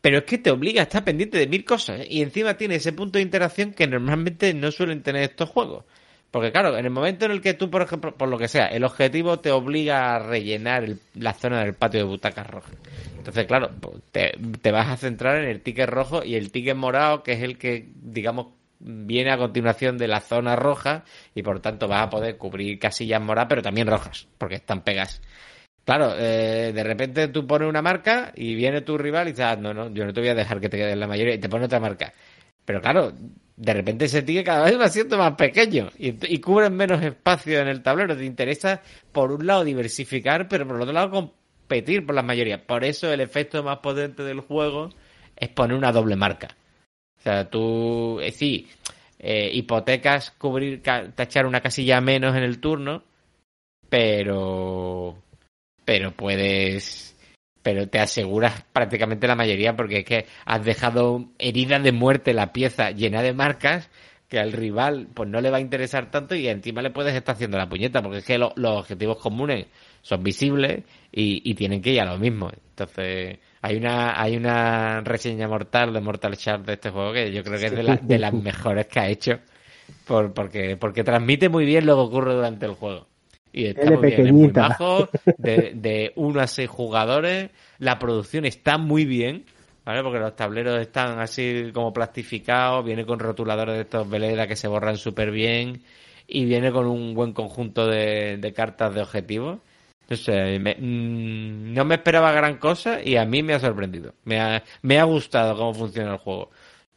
pero 0.00 0.18
es 0.18 0.24
que 0.24 0.38
te 0.38 0.50
obliga 0.50 0.82
a 0.82 0.84
estar 0.84 1.04
pendiente 1.04 1.38
de 1.38 1.46
mil 1.46 1.64
cosas. 1.64 2.00
¿eh? 2.00 2.06
Y 2.10 2.22
encima 2.22 2.56
tiene 2.56 2.74
ese 2.76 2.92
punto 2.92 3.18
de 3.18 3.22
interacción 3.22 3.72
que 3.72 3.86
normalmente 3.86 4.52
no 4.54 4.72
suelen 4.72 5.02
tener 5.02 5.22
estos 5.22 5.48
juegos. 5.48 5.84
Porque 6.32 6.50
claro, 6.50 6.78
en 6.78 6.86
el 6.86 6.90
momento 6.90 7.26
en 7.26 7.30
el 7.30 7.42
que 7.42 7.52
tú, 7.52 7.70
por 7.70 7.82
ejemplo, 7.82 8.16
por 8.16 8.26
lo 8.26 8.38
que 8.38 8.48
sea, 8.48 8.66
el 8.68 8.84
objetivo 8.84 9.38
te 9.38 9.50
obliga 9.50 10.14
a 10.14 10.18
rellenar 10.18 10.88
la 11.14 11.34
zona 11.34 11.60
del 11.62 11.74
patio 11.74 12.00
de 12.00 12.06
butacas 12.06 12.46
rojas. 12.46 12.74
Entonces, 13.18 13.44
claro, 13.44 13.70
te, 14.12 14.32
te, 14.62 14.72
vas 14.72 14.88
a 14.88 14.96
centrar 14.96 15.36
en 15.36 15.50
el 15.50 15.60
ticket 15.60 15.90
rojo 15.90 16.24
y 16.24 16.36
el 16.36 16.50
ticket 16.50 16.74
morado, 16.74 17.22
que 17.22 17.32
es 17.32 17.42
el 17.42 17.58
que, 17.58 17.86
digamos, 17.96 18.46
viene 18.80 19.30
a 19.30 19.36
continuación 19.36 19.98
de 19.98 20.08
la 20.08 20.20
zona 20.20 20.56
roja 20.56 21.04
y 21.34 21.42
por 21.42 21.60
tanto 21.60 21.86
vas 21.86 22.06
a 22.06 22.10
poder 22.10 22.38
cubrir 22.38 22.78
casillas 22.78 23.20
moradas, 23.20 23.50
pero 23.50 23.60
también 23.60 23.86
rojas, 23.86 24.26
porque 24.38 24.54
están 24.54 24.80
pegas. 24.80 25.20
Claro, 25.84 26.14
eh, 26.16 26.72
de 26.72 26.82
repente 26.82 27.28
tú 27.28 27.46
pones 27.46 27.68
una 27.68 27.82
marca 27.82 28.32
y 28.34 28.54
viene 28.54 28.80
tu 28.80 28.96
rival 28.96 29.28
y 29.28 29.32
dices, 29.32 29.44
ah, 29.44 29.56
no, 29.56 29.74
no, 29.74 29.90
yo 29.92 30.06
no 30.06 30.14
te 30.14 30.20
voy 30.20 30.30
a 30.30 30.34
dejar 30.34 30.60
que 30.60 30.70
te 30.70 30.78
quede 30.78 30.96
la 30.96 31.06
mayoría 31.06 31.34
y 31.34 31.38
te 31.38 31.50
pone 31.50 31.66
otra 31.66 31.78
marca. 31.78 32.14
Pero 32.64 32.80
claro, 32.80 33.12
de 33.62 33.74
repente 33.74 34.06
ese 34.06 34.22
ticket 34.22 34.44
cada 34.44 34.64
vez 34.64 34.78
va 34.78 34.88
siendo 34.88 35.16
más 35.16 35.34
pequeño 35.36 35.88
y, 35.96 36.14
y 36.34 36.38
cubren 36.40 36.74
menos 36.74 37.00
espacio 37.00 37.60
en 37.60 37.68
el 37.68 37.80
tablero. 37.80 38.16
Te 38.16 38.24
interesa, 38.24 38.82
por 39.12 39.30
un 39.30 39.46
lado, 39.46 39.62
diversificar, 39.62 40.48
pero 40.48 40.66
por 40.66 40.80
otro 40.80 40.92
lado, 40.92 41.10
competir 41.10 42.04
por 42.04 42.16
las 42.16 42.24
mayorías. 42.24 42.60
Por 42.60 42.82
eso 42.82 43.12
el 43.12 43.20
efecto 43.20 43.62
más 43.62 43.78
potente 43.78 44.24
del 44.24 44.40
juego 44.40 44.90
es 45.36 45.48
poner 45.50 45.76
una 45.76 45.92
doble 45.92 46.16
marca. 46.16 46.48
O 47.18 47.22
sea, 47.22 47.48
tú, 47.48 48.20
sí, 48.32 48.68
eh, 49.20 49.50
hipotecas 49.52 50.32
cubrir, 50.32 50.82
tachar 50.82 51.46
una 51.46 51.60
casilla 51.60 52.00
menos 52.00 52.34
en 52.36 52.42
el 52.42 52.58
turno, 52.58 53.04
pero, 53.88 55.22
pero 55.84 56.10
puedes 56.10 57.11
pero 57.62 57.88
te 57.88 57.98
aseguras 57.98 58.64
prácticamente 58.72 59.26
la 59.26 59.36
mayoría 59.36 59.76
porque 59.76 59.98
es 59.98 60.04
que 60.04 60.26
has 60.44 60.64
dejado 60.64 61.26
herida 61.38 61.78
de 61.78 61.92
muerte 61.92 62.34
la 62.34 62.52
pieza 62.52 62.90
llena 62.90 63.22
de 63.22 63.32
marcas 63.32 63.90
que 64.28 64.38
al 64.38 64.52
rival 64.52 65.08
pues 65.12 65.28
no 65.28 65.40
le 65.40 65.50
va 65.50 65.58
a 65.58 65.60
interesar 65.60 66.10
tanto 66.10 66.34
y 66.34 66.48
encima 66.48 66.80
le 66.80 66.90
puedes 66.90 67.14
estar 67.14 67.34
haciendo 67.34 67.58
la 67.58 67.68
puñeta 67.68 68.02
porque 68.02 68.18
es 68.18 68.24
que 68.24 68.38
los 68.38 68.52
objetivos 68.56 69.18
comunes 69.18 69.66
son 70.00 70.22
visibles 70.22 70.84
y, 71.12 71.54
tienen 71.54 71.82
que 71.82 71.90
ir 71.90 72.00
a 72.00 72.06
lo 72.06 72.18
mismo. 72.18 72.50
Entonces 72.70 73.38
hay 73.60 73.76
una 73.76 74.20
hay 74.20 74.36
una 74.36 75.02
reseña 75.02 75.46
mortal 75.46 75.92
de 75.92 76.00
Mortal 76.00 76.34
Shard 76.36 76.62
de 76.62 76.72
este 76.72 76.90
juego 76.90 77.12
que 77.12 77.30
yo 77.30 77.44
creo 77.44 77.60
que 77.60 77.66
es 77.66 77.76
de, 77.76 77.98
de 78.02 78.18
las 78.18 78.32
mejores 78.42 78.86
que 78.86 79.00
ha 79.00 79.08
hecho 79.08 79.38
por, 80.06 80.32
porque, 80.32 80.76
porque 80.76 81.04
transmite 81.04 81.48
muy 81.48 81.64
bien 81.64 81.86
lo 81.86 81.96
que 81.96 82.02
ocurre 82.02 82.34
durante 82.34 82.66
el 82.66 82.72
juego. 82.72 83.06
Y 83.52 83.66
está 83.66 83.90
muy 83.90 84.10
bien, 84.10 84.52
de, 85.38 85.72
de 85.74 86.12
1 86.16 86.40
a 86.40 86.46
6 86.46 86.68
jugadores. 86.68 87.50
La 87.78 87.98
producción 87.98 88.46
está 88.46 88.78
muy 88.78 89.04
bien, 89.04 89.44
¿vale? 89.84 90.02
Porque 90.02 90.18
los 90.18 90.34
tableros 90.34 90.80
están 90.80 91.18
así 91.20 91.70
como 91.74 91.92
plastificados, 91.92 92.84
viene 92.84 93.04
con 93.04 93.18
rotuladores 93.18 93.74
de 93.74 93.82
estos 93.82 94.08
Veleda 94.08 94.46
que 94.46 94.56
se 94.56 94.68
borran 94.68 94.96
súper 94.96 95.30
bien 95.30 95.82
y 96.26 96.46
viene 96.46 96.72
con 96.72 96.86
un 96.86 97.14
buen 97.14 97.32
conjunto 97.32 97.86
de, 97.86 98.38
de 98.38 98.52
cartas 98.52 98.94
de 98.94 99.02
objetivos. 99.02 99.58
Entonces, 100.02 100.60
mm, 100.60 101.74
no 101.74 101.84
me 101.84 101.94
esperaba 101.96 102.32
gran 102.32 102.58
cosa 102.58 103.02
y 103.02 103.16
a 103.16 103.24
mí 103.24 103.42
me 103.42 103.54
ha 103.54 103.60
sorprendido. 103.60 104.14
Me 104.24 104.40
ha, 104.40 104.62
me 104.82 104.98
ha 104.98 105.04
gustado 105.04 105.56
cómo 105.56 105.74
funciona 105.74 106.12
el 106.12 106.18
juego. 106.18 106.50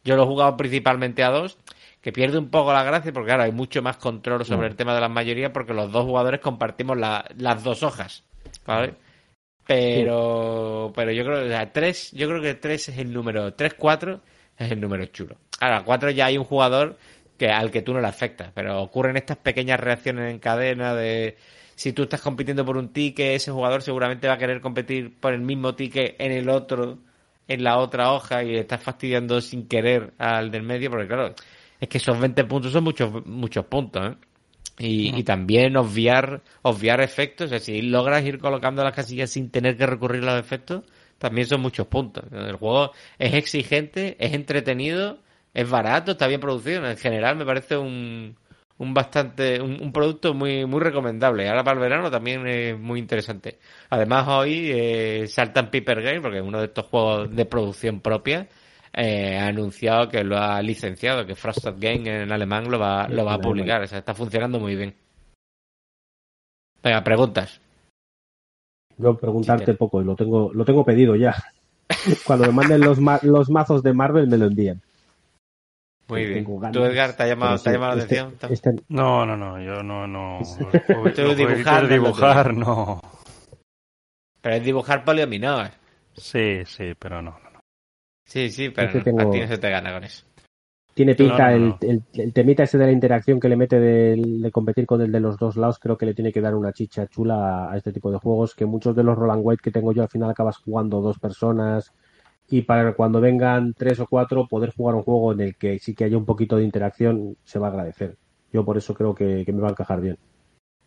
Yo 0.04 0.16
lo 0.16 0.22
he 0.22 0.26
jugado 0.26 0.56
principalmente 0.56 1.22
a 1.22 1.30
dos 1.30 1.58
que 2.06 2.12
pierde 2.12 2.38
un 2.38 2.50
poco 2.50 2.72
la 2.72 2.84
gracia 2.84 3.12
porque 3.12 3.30
claro, 3.30 3.42
hay 3.42 3.50
mucho 3.50 3.82
más 3.82 3.96
control 3.96 4.44
sobre 4.44 4.68
el 4.68 4.76
tema 4.76 4.94
de 4.94 5.00
las 5.00 5.10
mayorías 5.10 5.50
porque 5.50 5.74
los 5.74 5.90
dos 5.90 6.04
jugadores 6.04 6.38
compartimos 6.38 6.96
las 6.96 7.64
dos 7.64 7.82
hojas, 7.82 8.22
¿vale? 8.64 8.94
Pero, 9.66 10.92
pero 10.94 11.10
yo 11.10 11.24
creo 11.24 11.48
que 11.48 11.66
tres, 11.72 12.12
yo 12.12 12.28
creo 12.28 12.40
que 12.40 12.54
tres 12.54 12.90
es 12.90 12.98
el 12.98 13.12
número, 13.12 13.54
tres, 13.54 13.74
cuatro 13.74 14.20
es 14.56 14.70
el 14.70 14.80
número 14.80 15.04
chulo. 15.06 15.34
Ahora, 15.58 15.82
cuatro 15.82 16.08
ya 16.10 16.26
hay 16.26 16.38
un 16.38 16.44
jugador 16.44 16.96
que 17.36 17.48
al 17.48 17.72
que 17.72 17.82
tú 17.82 17.92
no 17.92 18.00
le 18.00 18.06
afectas, 18.06 18.52
pero 18.54 18.80
ocurren 18.80 19.16
estas 19.16 19.38
pequeñas 19.38 19.80
reacciones 19.80 20.30
en 20.30 20.38
cadena 20.38 20.94
de 20.94 21.36
si 21.74 21.92
tú 21.92 22.04
estás 22.04 22.20
compitiendo 22.20 22.64
por 22.64 22.76
un 22.76 22.92
ticket, 22.92 23.34
ese 23.34 23.50
jugador 23.50 23.82
seguramente 23.82 24.28
va 24.28 24.34
a 24.34 24.38
querer 24.38 24.60
competir 24.60 25.12
por 25.18 25.32
el 25.32 25.40
mismo 25.40 25.74
ticket 25.74 26.14
en 26.20 26.30
el 26.30 26.50
otro, 26.50 26.98
en 27.48 27.64
la 27.64 27.78
otra 27.78 28.12
hoja 28.12 28.44
y 28.44 28.54
estás 28.54 28.80
fastidiando 28.80 29.40
sin 29.40 29.66
querer 29.66 30.12
al 30.18 30.52
del 30.52 30.62
medio, 30.62 30.88
porque 30.88 31.08
claro, 31.08 31.34
es 31.80 31.88
que 31.88 31.98
esos 31.98 32.18
20 32.18 32.44
puntos 32.44 32.72
son 32.72 32.84
muchos, 32.84 33.24
muchos 33.26 33.64
puntos, 33.66 34.12
¿eh? 34.12 34.16
Y, 34.78 35.22
también 35.22 35.74
obviar, 35.78 36.42
obviar 36.60 37.00
efectos, 37.00 37.46
es 37.46 37.50
decir, 37.52 37.76
si 37.76 37.88
logras 37.88 38.22
ir 38.24 38.38
colocando 38.38 38.84
las 38.84 38.94
casillas 38.94 39.30
sin 39.30 39.50
tener 39.50 39.78
que 39.78 39.86
recurrir 39.86 40.22
a 40.24 40.34
los 40.34 40.40
efectos, 40.40 40.82
también 41.16 41.46
son 41.46 41.62
muchos 41.62 41.86
puntos. 41.86 42.24
El 42.30 42.56
juego 42.56 42.92
es 43.18 43.32
exigente, 43.32 44.16
es 44.20 44.34
entretenido, 44.34 45.18
es 45.54 45.68
barato, 45.68 46.12
está 46.12 46.26
bien 46.26 46.40
producido. 46.40 46.86
En 46.86 46.98
general 46.98 47.36
me 47.36 47.46
parece 47.46 47.78
un, 47.78 48.36
un 48.78 48.94
bastante, 48.94 49.60
un, 49.60 49.92
producto 49.92 50.34
muy, 50.34 50.66
muy 50.66 50.80
recomendable. 50.80 51.48
Ahora 51.48 51.64
para 51.64 51.76
el 51.76 51.80
verano 51.80 52.10
también 52.10 52.46
es 52.46 52.78
muy 52.78 53.00
interesante. 53.00 53.58
Además 53.88 54.28
hoy 54.28 54.70
eh, 54.72 55.26
saltan 55.26 55.70
Piper 55.70 56.02
Game, 56.02 56.20
porque 56.20 56.38
es 56.38 56.44
uno 56.44 56.58
de 56.58 56.66
estos 56.66 56.86
juegos 56.86 57.34
de 57.34 57.46
producción 57.46 58.00
propia, 58.00 58.48
eh, 58.92 59.38
ha 59.38 59.48
anunciado 59.48 60.08
que 60.08 60.24
lo 60.24 60.38
ha 60.38 60.60
licenciado, 60.62 61.26
que 61.26 61.34
Frosted 61.34 61.74
Game 61.78 62.22
en 62.22 62.32
alemán 62.32 62.70
lo 62.70 62.78
va, 62.78 63.08
lo 63.08 63.24
va 63.24 63.34
a 63.34 63.40
publicar. 63.40 63.82
O 63.82 63.86
sea, 63.86 63.98
está 63.98 64.14
funcionando 64.14 64.58
muy 64.58 64.76
bien. 64.76 64.94
Venga, 66.82 67.02
preguntas. 67.02 67.60
Yo 68.98 69.16
preguntarte 69.16 69.74
poco, 69.74 70.00
lo 70.00 70.14
tengo, 70.16 70.50
lo 70.52 70.64
tengo 70.64 70.84
pedido 70.84 71.16
ya. 71.16 71.34
Cuando 72.26 72.46
me 72.46 72.52
manden 72.52 72.80
los, 72.80 72.98
los 73.22 73.50
mazos 73.50 73.82
de 73.82 73.92
Marvel 73.92 74.28
me 74.28 74.38
lo 74.38 74.46
envían. 74.46 74.80
Muy 76.08 76.24
bien. 76.24 76.44
¿Tú, 76.72 76.84
Edgar, 76.84 77.16
te 77.16 77.24
ha 77.24 77.26
llamado, 77.26 77.58
¿te 77.58 77.68
ha 77.68 77.72
llamado 77.72 77.96
la 77.96 78.02
este, 78.02 78.20
atención? 78.20 78.52
Este... 78.52 78.74
No, 78.88 79.26
no, 79.26 79.36
no, 79.36 79.60
yo 79.60 79.82
no, 79.82 80.06
no. 80.06 80.38
dibujar, 81.36 81.88
dibujar, 81.88 82.54
no. 82.54 83.00
Pero 84.40 84.54
es 84.54 84.64
dibujar 84.64 85.04
poliominoes. 85.04 85.72
Sí, 86.16 86.64
sí, 86.64 86.94
pero 86.96 87.20
no. 87.20 87.36
Sí, 88.26 88.50
sí, 88.50 88.70
pero 88.70 88.90
a 88.98 89.30
ti 89.30 89.40
no 89.40 89.46
se 89.46 89.58
te 89.58 89.70
gana 89.70 89.92
con 89.92 90.04
eso. 90.04 90.24
Tiene 90.92 91.14
pinta 91.14 91.52
el, 91.52 91.74
el, 91.82 92.32
temita 92.32 92.62
ese 92.62 92.78
de 92.78 92.86
la 92.86 92.92
interacción 92.92 93.38
que 93.38 93.50
le 93.50 93.56
mete 93.56 93.78
de, 93.78 94.50
competir 94.50 94.86
con 94.86 95.00
el 95.02 95.12
de 95.12 95.20
los 95.20 95.36
dos 95.36 95.56
lados, 95.56 95.78
creo 95.78 95.96
que 95.98 96.06
le 96.06 96.14
tiene 96.14 96.32
que 96.32 96.40
dar 96.40 96.54
una 96.54 96.72
chicha 96.72 97.06
chula 97.06 97.70
a, 97.70 97.76
este 97.76 97.92
tipo 97.92 98.10
de 98.10 98.18
juegos, 98.18 98.54
que 98.54 98.64
muchos 98.64 98.96
de 98.96 99.04
los 99.04 99.16
Roland 99.16 99.42
White 99.44 99.60
que 99.62 99.70
tengo 99.70 99.92
yo 99.92 100.02
al 100.02 100.08
final 100.08 100.30
acabas 100.30 100.56
jugando 100.56 101.02
dos 101.02 101.18
personas 101.18 101.92
y 102.48 102.62
para 102.62 102.94
cuando 102.94 103.20
vengan 103.20 103.74
tres 103.74 104.00
o 104.00 104.06
cuatro 104.06 104.48
poder 104.48 104.72
jugar 104.74 104.94
un 104.94 105.02
juego 105.02 105.32
en 105.32 105.40
el 105.40 105.56
que 105.56 105.78
sí 105.78 105.94
que 105.94 106.04
haya 106.04 106.16
un 106.16 106.24
poquito 106.24 106.56
de 106.56 106.64
interacción 106.64 107.36
se 107.44 107.58
va 107.58 107.66
a 107.66 107.70
agradecer. 107.70 108.16
Yo 108.50 108.64
por 108.64 108.78
eso 108.78 108.94
creo 108.94 109.14
que, 109.14 109.44
me 109.46 109.60
va 109.60 109.68
a 109.68 109.72
encajar 109.72 110.00
bien. 110.00 110.16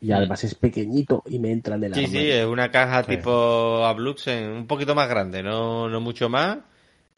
Y 0.02 0.11
además 0.11 0.44
es 0.44 0.56
pequeñito 0.56 1.22
y 1.28 1.38
me 1.38 1.52
entra 1.52 1.78
de 1.78 1.90
la 1.90 1.95
Sí, 1.95 2.07
sí, 2.07 2.32
es 2.32 2.48
una 2.48 2.72
caja 2.72 3.03
tipo 3.03 3.86
Abluxen, 3.86 4.49
un 4.49 4.66
poquito 4.66 4.95
más 4.95 5.07
grande, 5.07 5.44
no, 5.44 5.88
no 5.88 6.02
mucho 6.02 6.30
más 6.30 6.60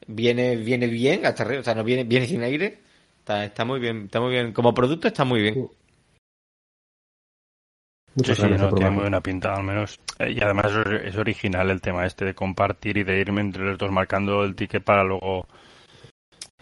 viene, 0.08 0.56
viene 0.56 0.88
bien 0.88 1.26
hasta 1.26 1.44
arriba, 1.44 1.62
o 1.62 1.64
sea, 1.64 1.76
no 1.76 1.84
viene, 1.84 2.04
viene 2.04 2.28
sin 2.28 2.44
aire. 2.44 2.80
Está, 3.20 3.46
está 3.46 3.66
muy 3.66 3.80
bien, 3.80 4.06
está 4.06 4.20
muy 4.20 4.32
bien. 4.32 4.52
Como 4.54 4.74
producto 4.74 5.08
está 5.08 5.24
muy 5.24 5.42
bien. 5.42 5.70
Muchas 8.16 8.38
Sí, 8.38 8.44
no, 8.44 8.74
tiene 8.74 8.92
muy 8.92 9.02
buena 9.04 9.22
pinta, 9.22 9.54
al 9.56 9.64
menos. 9.64 10.00
Eh, 10.20 10.32
Y 10.32 10.42
además 10.42 10.72
es, 11.04 11.16
original 11.16 11.70
el 11.70 11.80
tema 11.82 12.06
este 12.06 12.26
de 12.26 12.36
compartir 12.36 12.98
y 12.98 13.04
de 13.04 13.20
irme 13.20 13.42
entre 13.42 13.64
los 13.64 13.78
dos 13.78 13.92
marcando 13.92 14.44
el 14.44 14.56
ticket 14.56 14.84
para 14.84 15.04
luego. 15.04 15.48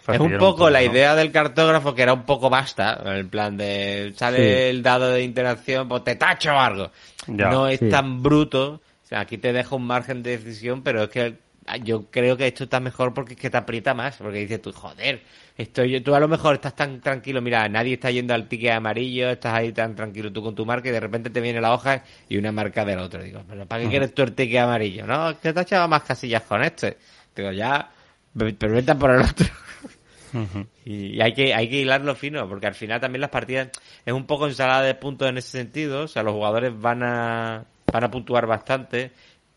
Es 0.08 0.18
un 0.18 0.38
poco 0.38 0.70
la 0.70 0.82
idea 0.82 1.14
del 1.14 1.30
cartógrafo 1.30 1.94
que 1.94 2.02
era 2.02 2.12
un 2.14 2.24
poco 2.24 2.48
basta, 2.50 3.00
en 3.18 3.28
plan 3.28 3.56
de 3.56 4.12
sale 4.16 4.38
Sí. 4.38 4.70
el 4.70 4.82
dado 4.82 5.10
de 5.10 5.22
interacción, 5.22 5.88
pues 5.88 6.04
te 6.04 6.16
tacho 6.16 6.52
algo. 6.52 6.90
Ya. 7.26 7.50
No 7.50 7.68
es 7.68 7.78
Sí. 7.80 7.88
tan 7.90 8.22
bruto, 8.22 8.74
o 8.74 9.06
sea, 9.06 9.20
aquí 9.20 9.36
te 9.38 9.52
deja 9.52 9.76
un 9.76 9.86
margen 9.86 10.22
de 10.22 10.38
decisión, 10.38 10.82
pero 10.82 11.04
es 11.04 11.10
que 11.10 11.34
yo 11.82 12.10
creo 12.10 12.36
que 12.36 12.46
esto 12.46 12.64
está 12.64 12.80
mejor 12.80 13.14
porque 13.14 13.34
es 13.34 13.40
que 13.40 13.50
te 13.50 13.56
aprieta 13.56 13.94
más, 13.94 14.16
porque 14.16 14.38
dices 14.38 14.60
tú, 14.60 14.72
joder, 14.72 15.22
estoy, 15.56 16.00
tú 16.00 16.14
a 16.14 16.20
lo 16.20 16.28
mejor 16.28 16.54
estás 16.54 16.74
tan 16.74 17.00
tranquilo, 17.00 17.40
mira, 17.40 17.68
nadie 17.68 17.94
está 17.94 18.10
yendo 18.10 18.34
al 18.34 18.48
ticket 18.48 18.72
amarillo, 18.72 19.30
estás 19.30 19.54
ahí 19.54 19.72
tan 19.72 19.94
tranquilo 19.94 20.32
tú 20.32 20.42
con 20.42 20.54
tu 20.54 20.66
marca 20.66 20.88
y 20.88 20.92
de 20.92 21.00
repente 21.00 21.30
te 21.30 21.40
viene 21.40 21.60
la 21.60 21.72
hoja 21.72 22.02
y 22.28 22.38
una 22.38 22.52
marca 22.52 22.84
del 22.84 22.98
otro. 22.98 23.22
Digo, 23.22 23.42
pero 23.48 23.66
¿para 23.66 23.82
qué 23.82 23.88
quieres 23.88 24.14
tú 24.14 24.22
el 24.22 24.32
ticket 24.32 24.60
amarillo? 24.60 25.06
No, 25.06 25.30
es 25.30 25.36
que 25.38 25.52
te 25.52 25.60
has 25.60 25.66
echado 25.66 25.88
más 25.88 26.02
casillas 26.02 26.42
con 26.42 26.62
este. 26.62 26.96
Digo, 27.36 27.52
ya, 27.52 27.90
pero 28.34 28.74
vete 28.74 28.94
por 28.94 29.10
el 29.10 29.22
otro. 29.22 29.46
Y 30.84 31.20
hay 31.20 31.34
que, 31.34 31.52
hay 31.52 31.68
que 31.68 31.80
hilarlo 31.80 32.14
fino, 32.14 32.48
porque 32.48 32.68
al 32.68 32.74
final 32.74 33.00
también 33.00 33.20
las 33.20 33.30
partidas 33.30 33.70
es 34.06 34.12
un 34.12 34.26
poco 34.26 34.46
ensalada 34.46 34.82
de 34.82 34.94
puntos 34.94 35.28
en 35.28 35.38
ese 35.38 35.48
sentido. 35.48 36.04
O 36.04 36.08
sea, 36.08 36.22
los 36.22 36.34
jugadores 36.34 36.72
van 36.80 37.02
a, 37.02 37.64
van 37.92 38.04
a 38.04 38.10
puntuar 38.10 38.46
bastante 38.46 39.10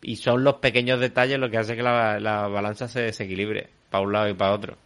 y 0.04 0.16
son 0.16 0.44
los 0.44 0.56
pequeños 0.56 1.00
detalles 1.00 1.38
lo 1.38 1.50
que 1.50 1.58
hace 1.58 1.76
que 1.76 1.82
la, 1.82 2.20
la 2.20 2.46
balanza 2.48 2.88
se 2.88 3.00
desequilibre 3.00 3.68
para 3.90 4.04
un 4.04 4.12
lado 4.12 4.28
y 4.28 4.34
para 4.34 4.52
otro. 4.52 4.76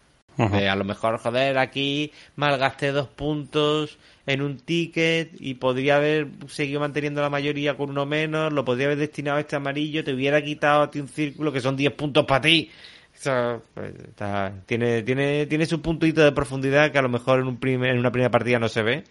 De 0.53 0.69
a 0.69 0.77
lo 0.77 0.85
mejor, 0.85 1.19
joder, 1.19 1.59
aquí 1.59 2.12
malgasté 2.36 2.93
dos 2.93 3.09
puntos 3.09 3.99
en 4.24 4.40
un 4.40 4.59
ticket 4.59 5.31
y 5.40 5.55
podría 5.55 5.97
haber 5.97 6.28
seguido 6.47 6.78
manteniendo 6.78 7.20
la 7.20 7.28
mayoría 7.28 7.77
con 7.77 7.90
uno 7.90 8.07
menos, 8.07 8.53
lo 8.53 8.65
podría 8.65 8.86
haber 8.86 8.99
destinado 8.99 9.39
a 9.39 9.40
este 9.40 9.57
amarillo, 9.57 10.05
te 10.05 10.15
hubiera 10.15 10.40
quitado 10.40 10.82
a 10.82 10.90
ti 10.93 11.01
un 11.01 11.09
círculo 11.09 11.53
que 11.53 11.61
son 11.61 11.77
10 11.77 11.93
puntos 11.93 12.24
para 12.24 12.43
ti. 12.43 12.70
Eso, 13.12 13.65
pues, 13.74 13.93
está- 13.97 14.53
tiene, 14.66 15.03
tiene, 15.03 15.47
tiene 15.47 15.66
su 15.66 15.82
puntito 15.82 16.23
de 16.23 16.31
profundidad 16.31 16.93
que 16.93 16.99
a 16.99 17.03
lo 17.03 17.09
mejor 17.09 17.40
en, 17.40 17.49
un 17.49 17.57
primer, 17.59 17.90
en 17.90 17.99
una 17.99 18.12
primera 18.12 18.31
partida 18.31 18.61
no 18.61 18.69
se 18.69 18.82
ve. 18.82 19.05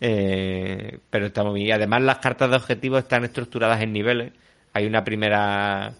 Eh, 0.00 0.98
pero 1.10 1.26
está 1.26 1.42
muy 1.44 1.54
bien. 1.60 1.68
Y 1.68 1.72
además 1.72 2.02
las 2.02 2.18
cartas 2.18 2.50
de 2.50 2.56
objetivos 2.56 3.02
están 3.02 3.24
estructuradas 3.24 3.80
en 3.82 3.92
niveles. 3.92 4.32
Hay 4.72 4.86
una 4.86 5.02
primera 5.04 5.92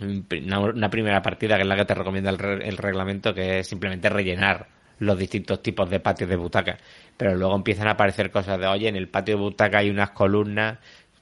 una, 0.00 0.88
primera 0.90 1.20
partida 1.22 1.56
que 1.56 1.62
es 1.62 1.68
la 1.68 1.76
que 1.76 1.84
te 1.84 1.94
recomienda 1.94 2.30
el, 2.30 2.38
re- 2.38 2.68
el 2.68 2.76
reglamento 2.76 3.34
que 3.34 3.58
es 3.60 3.66
simplemente 3.68 4.08
rellenar 4.08 4.66
los 4.98 5.18
distintos 5.18 5.62
tipos 5.62 5.88
de 5.90 6.00
patios 6.00 6.28
de 6.30 6.36
butaca. 6.36 6.78
Pero 7.16 7.34
luego 7.34 7.54
empiezan 7.54 7.88
a 7.88 7.92
aparecer 7.92 8.30
cosas 8.30 8.58
de 8.58 8.66
oye 8.66 8.88
en 8.88 8.96
el 8.96 9.08
patio 9.08 9.36
de 9.36 9.42
butaca 9.42 9.78
hay 9.78 9.90
unas 9.90 10.10
columnas 10.10 10.78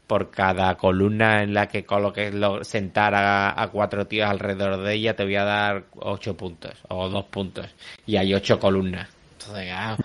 por 0.07 0.31
cada 0.31 0.77
columna 0.77 1.43
en 1.43 1.53
la 1.55 1.67
que 1.69 1.85
coloques 1.85 2.33
lo- 2.35 2.65
sentar 2.65 3.15
a, 3.15 3.61
a 3.61 3.69
cuatro 3.69 4.07
tíos 4.07 4.29
alrededor 4.29 4.83
de 4.83 4.95
ella 4.95 5.15
te 5.17 5.25
voy 5.25 5.37
a 5.37 5.45
dar 5.45 5.85
ocho 5.97 6.37
puntos 6.37 6.73
o 6.89 7.09
dos 7.09 7.25
puntos. 7.27 7.67
Y 8.07 8.17
hay 8.17 8.33
ocho 8.35 8.59
columnas. 8.59 9.09
Entonces 9.33 9.71
ah, 9.73 9.97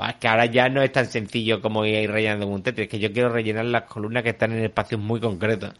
ah, 0.00 0.10
es 0.10 0.16
que 0.16 0.28
ahora 0.28 0.46
ya 0.46 0.68
no 0.68 0.82
es 0.82 0.90
tan 0.92 1.06
sencillo 1.06 1.60
como 1.60 1.84
ir 1.84 2.10
rellenando 2.10 2.46
un 2.46 2.62
Tetris 2.62 2.86
es 2.86 2.90
que 2.90 2.98
yo 2.98 3.12
quiero 3.12 3.28
rellenar 3.30 3.64
las 3.66 3.84
columnas 3.84 4.22
que 4.22 4.30
están 4.30 4.52
en 4.52 4.64
espacios 4.64 5.00
muy 5.00 5.20
concretos 5.20 5.72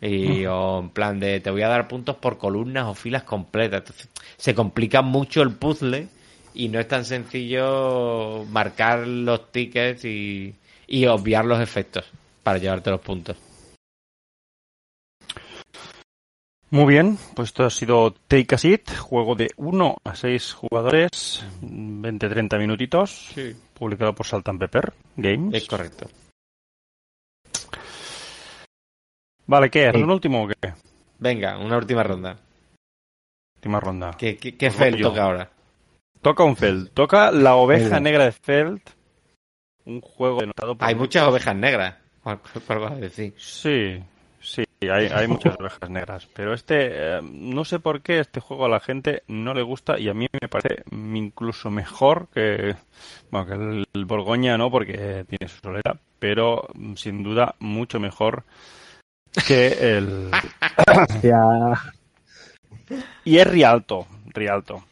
y 0.00 0.44
o 0.46 0.80
en 0.80 0.90
plan 0.90 1.18
de 1.18 1.40
te 1.40 1.50
voy 1.50 1.62
a 1.62 1.68
dar 1.68 1.88
puntos 1.88 2.16
por 2.16 2.38
columnas 2.38 2.86
o 2.86 2.94
filas 2.94 3.22
completas. 3.22 3.80
Entonces, 3.80 4.08
se 4.36 4.54
complica 4.54 5.02
mucho 5.02 5.42
el 5.42 5.52
puzzle 5.52 6.08
y 6.54 6.68
no 6.68 6.80
es 6.80 6.88
tan 6.88 7.04
sencillo 7.04 8.44
marcar 8.50 9.06
los 9.06 9.52
tickets 9.52 10.04
y, 10.04 10.54
y 10.86 11.06
obviar 11.06 11.44
los 11.44 11.60
efectos 11.60 12.04
para 12.42 12.58
llevarte 12.58 12.90
los 12.90 13.00
puntos. 13.00 13.36
Muy 16.70 16.94
bien, 16.94 17.16
pues 17.34 17.50
esto 17.50 17.64
ha 17.64 17.70
sido 17.70 18.12
Take 18.26 18.56
a 18.56 18.58
Seat, 18.58 18.96
juego 18.98 19.36
de 19.36 19.50
1 19.56 19.96
a 20.02 20.14
6 20.16 20.52
jugadores, 20.52 21.44
20-30 21.62 22.58
minutitos, 22.58 23.32
publicado 23.72 24.14
por 24.14 24.26
Salt 24.26 24.48
and 24.48 24.58
Pepper 24.58 24.92
Games. 25.16 25.54
Es 25.54 25.68
correcto. 25.68 26.08
Vale, 29.46 29.70
¿qué? 29.70 29.90
¿Un 29.94 30.10
último 30.10 30.44
o 30.44 30.48
qué? 30.48 30.72
Venga, 31.18 31.58
una 31.58 31.76
última 31.78 32.02
ronda. 32.02 32.36
Última 33.56 33.80
ronda. 33.80 34.10
¿Qué, 34.18 34.36
qué, 34.36 34.56
qué 34.56 34.66
Pues 34.68 34.76
fel 34.76 34.92
voy 34.92 35.00
yo. 35.02 35.08
toca 35.08 35.22
ahora? 35.22 35.50
Toca 36.20 36.44
un 36.44 36.56
Feld. 36.56 36.90
Toca 36.90 37.30
la 37.30 37.54
oveja 37.54 38.00
negra 38.00 38.24
de 38.24 38.32
Feld. 38.32 38.80
Un 39.84 40.00
juego 40.00 40.40
denotado 40.40 40.76
por... 40.76 40.88
Hay 40.88 40.94
muchas 40.94 41.26
ovejas 41.28 41.54
negras. 41.54 41.94
¿Cuál, 42.22 42.40
vas 42.80 42.92
a 42.92 42.96
decir? 42.96 43.34
Sí, 43.36 44.02
sí, 44.40 44.64
hay, 44.82 45.06
hay 45.06 45.28
muchas 45.28 45.54
ovejas 45.60 45.88
negras. 45.88 46.26
Pero 46.34 46.52
este, 46.52 46.88
eh, 46.90 47.20
no 47.22 47.64
sé 47.64 47.78
por 47.78 48.02
qué 48.02 48.18
este 48.18 48.40
juego 48.40 48.64
a 48.64 48.68
la 48.68 48.80
gente 48.80 49.22
no 49.28 49.54
le 49.54 49.62
gusta 49.62 49.98
y 49.98 50.08
a 50.08 50.14
mí 50.14 50.26
me 50.40 50.48
parece 50.48 50.82
incluso 50.90 51.70
mejor 51.70 52.26
que, 52.34 52.74
bueno, 53.30 53.46
que 53.46 53.54
el, 53.54 53.84
el 53.94 54.04
Borgoña, 54.06 54.58
¿no? 54.58 54.68
Porque 54.72 55.24
tiene 55.28 55.46
su 55.48 55.60
solera, 55.60 55.96
pero 56.18 56.66
mm, 56.74 56.94
sin 56.94 57.22
duda 57.22 57.54
mucho 57.60 58.00
mejor 58.00 58.42
que 59.46 59.66
el... 59.96 60.30
Ya, 61.22 61.72
Y 63.24 63.38
es 63.38 63.46
Rialto, 63.46 64.06
Rialto. 64.26 64.84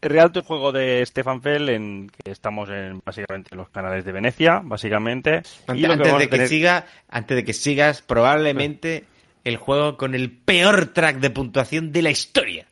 Rialto 0.00 0.40
es 0.40 0.46
juego 0.46 0.70
de 0.70 1.04
Stefan 1.06 1.40
Fell 1.40 1.68
en 1.70 2.10
que 2.10 2.30
estamos 2.30 2.68
en 2.68 3.00
básicamente 3.04 3.50
en 3.52 3.58
los 3.58 3.70
canales 3.70 4.04
de 4.04 4.12
Venecia, 4.12 4.60
básicamente. 4.62 5.42
Y 5.68 5.70
Antes, 5.70 5.82
lo 5.82 5.86
que 5.88 5.92
antes 5.92 6.06
vamos 6.08 6.18
de 6.20 6.24
que 6.26 6.30
tener- 6.30 6.48
siga, 6.48 6.86
antes 7.08 7.36
de 7.36 7.44
que 7.44 7.52
sigas, 7.54 8.02
probablemente 8.02 9.04
el 9.44 9.56
juego 9.56 9.96
con 9.96 10.14
el 10.14 10.30
peor 10.30 10.86
track 10.88 11.16
de 11.20 11.30
puntuación 11.30 11.90
de 11.92 12.02
la 12.02 12.10
historia. 12.10 12.66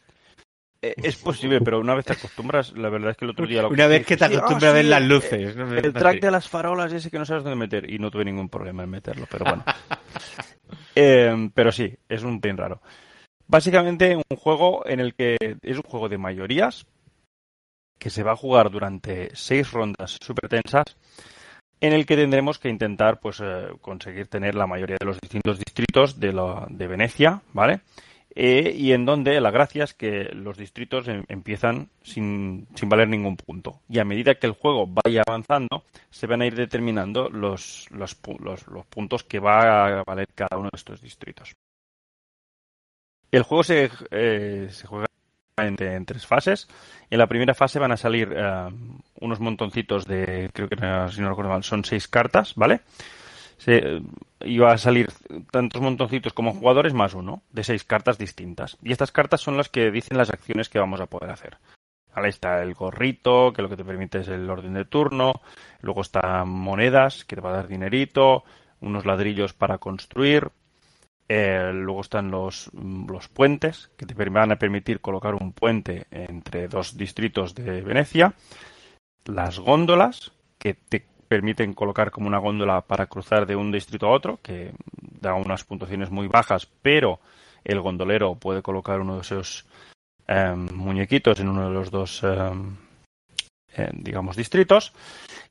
Eh, 0.83 0.95
Es 1.03 1.17
posible, 1.17 1.61
pero 1.61 1.79
una 1.79 1.95
vez 1.95 2.05
te 2.07 2.13
acostumbras, 2.13 2.73
la 2.77 2.89
verdad 2.91 3.13
es 3.13 3.17
que 3.17 3.25
el 3.25 3.31
otro 3.31 3.47
día 3.47 3.63
lo 3.63 3.69
Una 3.69 3.87
vez 3.87 4.05
que 4.05 4.17
te 4.17 4.25
acostumbras 4.25 4.65
ah, 4.65 4.71
a 4.71 4.73
ver 4.73 4.85
sí, 4.85 4.91
las 4.91 5.03
luces. 5.03 5.57
¿no? 5.57 5.73
El 5.75 5.93
track 5.93 6.21
de 6.21 6.31
las 6.31 6.49
farolas 6.49 6.93
ese 6.93 7.11
que 7.11 7.19
no 7.19 7.25
sabes 7.25 7.45
dónde 7.45 7.57
meter 7.57 7.89
y 7.89 7.99
no 7.99 8.11
tuve 8.11 8.25
ningún 8.25 8.49
problema 8.49 8.83
en 8.83 8.91
meterlo, 8.91 9.27
pero 9.31 9.45
bueno. 9.45 9.65
Eh, 10.95 11.51
pero 11.55 11.73
sí, 11.73 11.95
es 12.07 12.23
un 12.23 12.39
pin 12.41 12.57
raro. 12.57 12.83
Básicamente 13.47 14.15
un 14.17 14.37
juego 14.37 14.87
en 14.87 15.01
el 15.01 15.15
que 15.15 15.37
es 15.63 15.77
un 15.77 15.83
juego 15.85 16.09
de 16.11 16.19
mayorías 16.19 16.87
que 17.99 18.11
se 18.11 18.23
va 18.23 18.33
a 18.33 18.37
jugar 18.37 18.71
durante 18.71 19.31
seis 19.35 19.71
rondas 19.73 20.19
súper 20.21 20.51
tensas 20.51 20.85
en 21.81 21.93
el 21.95 22.05
que 22.05 22.17
tendremos 22.17 22.59
que 22.59 22.69
intentar 22.69 23.21
pues 23.21 23.41
eh, 23.43 23.69
conseguir 23.81 24.29
tener 24.29 24.55
la 24.55 24.67
mayoría 24.67 24.97
de 25.01 25.07
los 25.07 25.19
distintos 25.19 25.59
distritos 25.59 26.21
de, 26.21 26.33
la- 26.35 26.67
de 26.69 26.87
Venecia, 26.87 27.41
¿vale? 27.55 27.81
Eh, 28.35 28.73
y 28.77 28.93
en 28.93 29.05
donde 29.05 29.41
la 29.41 29.51
gracia 29.51 29.85
es 29.85 29.93
que 29.95 30.25
los 30.33 30.57
distritos 30.57 31.07
em- 31.09 31.25
empiezan 31.29 31.91
sin, 32.03 32.67
sin 32.75 32.89
valer 32.89 33.09
ningún 33.09 33.37
punto. 33.37 33.81
Y 33.89 33.99
a 33.99 34.05
medida 34.05 34.35
que 34.37 34.47
el 34.47 34.53
juego 34.55 34.87
vaya 34.87 35.23
avanzando, 35.27 35.85
se 36.11 36.27
van 36.27 36.41
a 36.43 36.47
ir 36.47 36.55
determinando 36.55 37.29
los, 37.29 37.87
los, 37.91 38.17
los- 38.41 38.67
los 38.69 38.87
puntos 38.87 39.25
que 39.25 39.39
va 39.39 40.01
a 40.01 40.05
valer 40.05 40.29
cada 40.35 40.57
uno 40.59 40.71
de 40.73 40.77
estos 40.77 41.03
distritos. 41.03 41.55
El 43.31 43.43
juego 43.43 43.65
se, 43.65 43.91
eh, 44.11 44.69
se 44.71 44.87
juega 44.87 45.07
en, 45.57 45.83
en 45.83 46.05
tres 46.05 46.27
fases. 46.27 46.69
En 47.11 47.19
la 47.19 47.27
primera 47.27 47.55
fase 47.55 47.79
van 47.79 47.93
a 47.93 47.97
salir 47.97 48.33
eh, 48.35 48.69
unos 49.21 49.41
montoncitos 49.41 50.07
de, 50.07 50.51
creo 50.53 50.69
que 50.69 50.77
si 50.77 51.21
no 51.21 51.29
recuerdo 51.31 51.51
mal, 51.51 51.65
son 51.65 51.85
seis 51.85 52.09
cartas, 52.09 52.55
¿vale? 52.57 52.81
Se, 53.63 54.03
y 54.41 54.59
va 54.59 54.73
a 54.73 54.79
salir 54.79 55.09
tantos 55.53 55.81
montoncitos 55.81 56.33
como 56.33 56.53
jugadores 56.53 56.95
más 56.95 57.15
uno, 57.15 57.43
de 57.53 57.63
seis 57.63 57.85
cartas 57.85 58.19
distintas. 58.19 58.77
Y 58.83 58.91
estas 58.91 59.13
cartas 59.13 59.41
son 59.41 59.57
las 59.57 59.69
que 59.69 59.93
dicen 59.93 60.19
las 60.19 60.31
acciones 60.31 60.69
que 60.69 60.81
vamos 60.81 61.01
a 61.01 61.07
poder 61.07 61.31
hacer. 61.31 61.59
Vale, 62.13 62.29
está 62.29 62.61
el 62.61 62.75
gorrito, 62.75 63.53
que 63.53 63.63
lo 63.63 63.69
que 63.69 63.77
te 63.77 63.85
permite 63.85 64.19
es 64.19 64.29
el 64.29 64.51
orden 64.51 64.75
de 64.75 64.85
turno. 64.85 65.33
Luego 65.81 66.01
están 66.01 66.49
monedas, 66.49 67.25
que 67.25 67.37
te 67.37 67.41
va 67.43 67.51
a 67.51 67.57
dar 67.57 67.69
dinerito. 67.69 68.43
Unos 68.81 69.07
ladrillos 69.07 69.55
para 69.55 69.79
construir. 69.79 70.51
Eh, 71.29 71.71
luego 71.73 72.01
están 72.01 72.33
los, 72.33 72.69
mm, 72.73 73.11
los 73.11 73.29
puentes, 73.29 73.93
que 73.97 74.07
te 74.07 74.15
van 74.29 74.51
a 74.51 74.59
permitir 74.59 75.01
colocar 75.01 75.37
un 75.37 75.53
puente 75.53 76.07
entre 76.11 76.67
dos 76.67 76.97
distritos 76.97 77.55
de 77.55 77.81
Venecia. 77.81 78.35
Las 79.25 79.61
góndolas, 79.61 80.33
que 80.59 80.75
te 80.75 81.12
permiten 81.33 81.73
colocar 81.73 82.11
como 82.11 82.27
una 82.27 82.37
góndola 82.37 82.83
para 82.83 83.07
cruzar 83.07 83.47
de 83.47 83.57
un 83.57 83.73
distrito 83.73 84.07
a 84.07 84.11
otro, 84.11 84.39
que 84.43 84.73
da 85.19 85.33
unas 85.33 85.65
puntuaciones 85.65 86.11
muy 86.11 86.29
bajas, 86.29 86.69
pero 86.83 87.21
el 87.65 87.81
gondolero 87.81 88.35
puede 88.35 88.61
colocar 88.61 89.01
uno 89.01 89.15
de 89.15 89.23
esos 89.23 89.65
em, 90.27 90.69
muñequitos 90.75 91.41
en 91.41 91.49
uno 91.49 91.69
de 91.69 91.75
los 91.75 91.91
dos, 91.91 92.23
eh, 92.23 93.91
digamos, 93.95 94.37
distritos. 94.37 94.93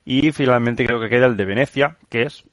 Y 0.04 0.30
finalmente 0.30 0.86
creo 0.86 1.00
que 1.00 1.08
queda 1.08 1.26
el 1.26 1.36
de 1.36 1.44
Venecia, 1.44 1.96
que 2.08 2.22
es 2.22 2.44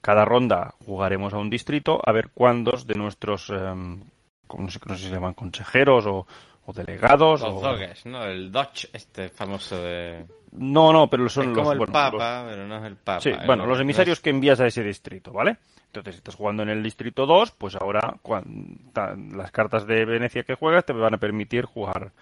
cada 0.00 0.24
ronda 0.24 0.74
jugaremos 0.84 1.32
a 1.34 1.38
un 1.38 1.50
distrito 1.50 2.00
a 2.04 2.12
ver 2.12 2.30
cuántos 2.32 2.86
de 2.86 2.94
nuestros, 2.94 3.50
no 3.50 4.70
sé, 4.70 4.80
no 4.86 4.94
sé 4.94 5.02
si 5.02 5.08
se 5.08 5.14
llaman 5.14 5.34
consejeros 5.34 6.06
o, 6.06 6.26
o 6.66 6.72
delegados. 6.72 7.40
Los 7.40 7.54
o... 7.54 7.60
doges, 7.60 8.04
¿no? 8.06 8.24
El 8.24 8.50
Dodge, 8.52 8.88
este 8.92 9.28
famoso 9.28 9.80
de... 9.82 10.26
No, 10.52 10.92
no, 10.92 11.08
pero 11.08 11.28
son 11.28 11.44
es 11.44 11.48
los. 11.50 11.58
como 11.58 11.72
el 11.72 11.78
bueno, 11.78 11.92
Papa, 11.92 12.42
los- 12.42 12.50
pero 12.52 12.66
no 12.66 12.76
es 12.78 12.84
el 12.84 12.96
Papa. 12.96 13.20
Sí, 13.20 13.30
es 13.30 13.46
bueno, 13.46 13.64
lo- 13.64 13.70
los 13.70 13.80
emisarios 13.80 14.20
que 14.20 14.30
envías 14.30 14.58
a 14.60 14.66
ese 14.66 14.82
distrito, 14.82 15.32
¿vale? 15.32 15.56
Entonces, 15.86 16.14
si 16.14 16.18
estás 16.18 16.34
jugando 16.34 16.62
en 16.62 16.70
el 16.70 16.82
distrito 16.82 17.24
2, 17.26 17.52
pues 17.52 17.76
ahora 17.76 18.16
cuan- 18.22 18.78
ta- 18.92 19.14
las 19.16 19.50
cartas 19.50 19.86
de 19.86 20.04
Venecia 20.04 20.42
que 20.44 20.54
juegas 20.54 20.84
te 20.84 20.92
van 20.92 21.14
a 21.14 21.18
permitir 21.18 21.64
jugar 21.66 22.12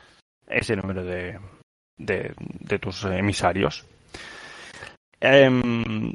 ese 0.46 0.76
número 0.76 1.02
de, 1.04 1.38
de, 1.96 2.34
de 2.38 2.78
tus 2.78 3.04
emisarios. 3.04 3.84
Em, 5.20 6.12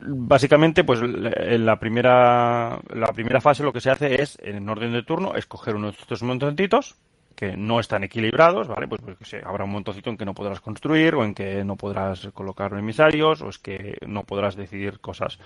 básicamente, 0.00 0.84
pues 0.84 1.00
en 1.02 1.66
la 1.66 1.78
primera, 1.78 2.78
la 2.94 3.06
primera 3.12 3.40
fase 3.40 3.62
lo 3.64 3.72
que 3.72 3.80
se 3.80 3.90
hace 3.90 4.22
es, 4.22 4.38
en 4.42 4.68
orden 4.68 4.92
de 4.92 5.02
turno, 5.02 5.34
escoger 5.34 5.74
uno 5.76 5.90
de 5.90 5.96
estos 5.98 6.22
montoncitos 6.22 6.96
que 7.34 7.56
no 7.56 7.80
están 7.80 8.04
equilibrados, 8.04 8.68
¿vale? 8.68 8.88
Pues 8.88 9.00
porque 9.02 9.24
se- 9.24 9.42
habrá 9.44 9.64
un 9.64 9.70
montoncito 9.72 10.10
en 10.10 10.16
que 10.16 10.24
no 10.24 10.34
podrás 10.34 10.60
construir 10.60 11.14
o 11.14 11.24
en 11.24 11.34
que 11.34 11.64
no 11.64 11.76
podrás 11.76 12.28
colocar 12.34 12.72
emisarios 12.74 13.42
o 13.42 13.48
es 13.48 13.58
que 13.58 13.98
no 14.06 14.24
podrás 14.24 14.56
decidir 14.56 15.00
cosas. 15.00 15.38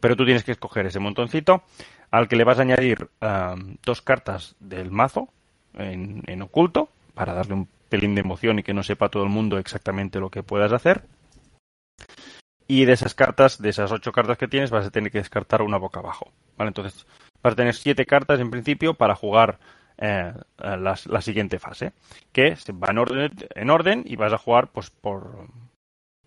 Pero 0.00 0.16
tú 0.16 0.24
tienes 0.24 0.44
que 0.44 0.52
escoger 0.52 0.86
ese 0.86 0.98
montoncito 0.98 1.62
al 2.10 2.26
que 2.28 2.36
le 2.36 2.44
vas 2.44 2.58
a 2.58 2.62
añadir 2.62 3.08
dos 3.84 4.02
cartas 4.02 4.56
del 4.60 4.90
mazo 4.90 5.28
en, 5.74 6.22
en 6.26 6.42
oculto 6.42 6.88
para 7.14 7.34
darle 7.34 7.54
un 7.54 7.68
pelín 7.88 8.14
de 8.14 8.22
emoción 8.22 8.58
y 8.58 8.62
que 8.62 8.74
no 8.74 8.82
sepa 8.82 9.08
todo 9.08 9.24
el 9.24 9.28
mundo 9.28 9.58
exactamente 9.58 10.20
lo 10.20 10.30
que 10.30 10.42
puedas 10.42 10.72
hacer. 10.72 11.04
Y 12.66 12.84
de 12.84 12.92
esas 12.92 13.14
cartas, 13.14 13.60
de 13.60 13.68
esas 13.70 13.90
ocho 13.90 14.12
cartas 14.12 14.38
que 14.38 14.46
tienes, 14.48 14.70
vas 14.70 14.86
a 14.86 14.90
tener 14.90 15.10
que 15.10 15.18
descartar 15.18 15.62
una 15.62 15.76
boca 15.76 16.00
abajo. 16.00 16.32
¿Vale? 16.56 16.68
Entonces, 16.68 17.04
vas 17.42 17.54
a 17.54 17.56
tener 17.56 17.74
siete 17.74 18.06
cartas 18.06 18.38
en 18.40 18.50
principio 18.50 18.94
para 18.94 19.14
jugar 19.16 19.58
eh, 20.00 20.32
eh, 20.62 20.76
las- 20.78 21.06
la, 21.06 21.20
siguiente 21.20 21.58
fase. 21.58 21.92
Que 22.32 22.56
se 22.56 22.72
va 22.72 22.88
en 22.90 22.98
orden, 22.98 23.30
en 23.54 23.70
orden 23.70 24.02
y 24.06 24.16
vas 24.16 24.32
a 24.32 24.38
jugar 24.38 24.68
pues 24.68 24.90
por, 24.90 25.46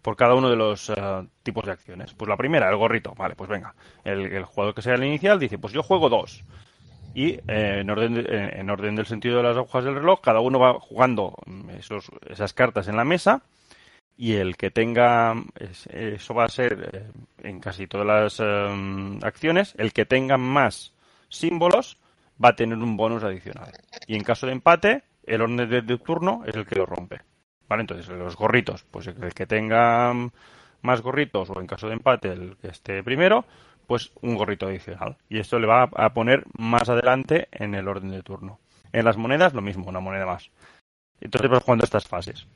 por 0.02 0.16
cada 0.16 0.36
uno 0.36 0.50
de 0.50 0.56
los 0.56 0.90
eh, 0.90 0.96
tipos 1.44 1.66
de 1.66 1.72
acciones. 1.72 2.14
Pues 2.14 2.30
la 2.30 2.38
primera, 2.38 2.70
el 2.70 2.78
gorrito. 2.78 3.14
Vale, 3.18 3.36
pues 3.36 3.50
venga. 3.50 3.74
El, 4.04 4.44
jugador 4.46 4.76
que 4.76 4.82
sea 4.82 4.96
el 4.96 5.04
inicial 5.04 5.40
dice, 5.40 5.58
pues 5.58 5.74
yo 5.74 5.84
juego 5.84 6.10
dos. 6.10 6.44
Y 7.16 7.34
eh, 7.48 7.80
en, 7.82 7.90
orden 7.90 8.14
de- 8.16 8.22
en- 8.22 8.60
en 8.60 8.70
orden 8.70 8.96
del 8.96 9.06
sentido 9.06 9.38
de 9.38 9.44
las 9.44 9.58
agujas 9.58 9.84
del 9.84 9.96
reloj, 9.96 10.22
cada 10.22 10.40
uno 10.40 10.60
va 10.60 10.80
jugando 10.80 11.36
mm, 11.46 11.70
esos, 11.72 12.10
esas 12.30 12.54
cartas 12.54 12.88
en 12.88 12.96
la 12.98 13.04
mesa 13.06 13.42
y 14.18 14.34
el 14.34 14.58
que 14.58 14.72
tenga, 14.72 15.36
es- 15.60 15.88
eso 15.88 16.34
va 16.34 16.46
a 16.46 16.50
ser 16.50 17.12
en 17.44 17.60
casi 17.60 17.88
todas 17.88 18.08
las 18.08 18.40
em, 18.40 19.20
acciones, 19.24 19.74
el 19.78 19.94
que 19.94 20.06
tenga 20.06 20.38
más 20.38 20.94
símbolos 21.30 21.98
va 22.44 22.50
a 22.50 22.56
tener 22.56 22.78
un 22.78 22.98
bonus 22.98 23.24
adicional. 23.24 23.72
Y 24.08 24.16
en 24.16 24.24
caso 24.24 24.46
de 24.46 24.54
empate, 24.54 25.04
el 25.26 25.42
orden 25.42 25.70
de, 25.70 25.98
turno 25.98 26.44
es 26.46 26.56
el 26.56 26.66
que 26.66 26.76
lo 26.76 26.86
rompe. 26.86 27.22
¿Vale? 27.68 27.82
Entonces, 27.82 28.08
los 28.10 28.36
gorritos, 28.36 28.84
pues 28.84 29.08
el 29.08 29.34
que 29.34 29.46
tenga 29.46 30.14
mm, 30.14 30.32
más 30.82 31.02
gorritos 31.02 31.50
o 31.50 31.60
en 31.60 31.68
caso 31.68 31.88
de 31.88 31.94
empate 31.94 32.30
el 32.30 32.58
que 32.58 32.68
esté 32.68 33.04
primero, 33.04 33.46
pues 33.88 34.12
un 34.22 34.36
gorrito 34.36 34.68
adicional. 34.68 35.18
Y 35.30 35.40
esto 35.40 35.60
le 35.60 35.68
va 35.68 35.84
a 35.84 36.14
poner 36.14 36.46
más 36.58 36.90
adelante 36.90 37.48
en 37.52 37.76
el 37.76 37.88
orden 37.88 38.12
de 38.12 38.22
turno. 38.22 38.60
En 38.92 39.06
las 39.06 39.18
monedas, 39.18 39.54
lo 39.54 39.62
mismo, 39.62 39.88
una 39.88 40.00
moneda 40.00 40.26
más. 40.26 40.52
Entonces 41.20 41.50
vas 41.50 41.64
jugando 41.64 41.86
estas 41.86 42.08
fases. 42.08 42.48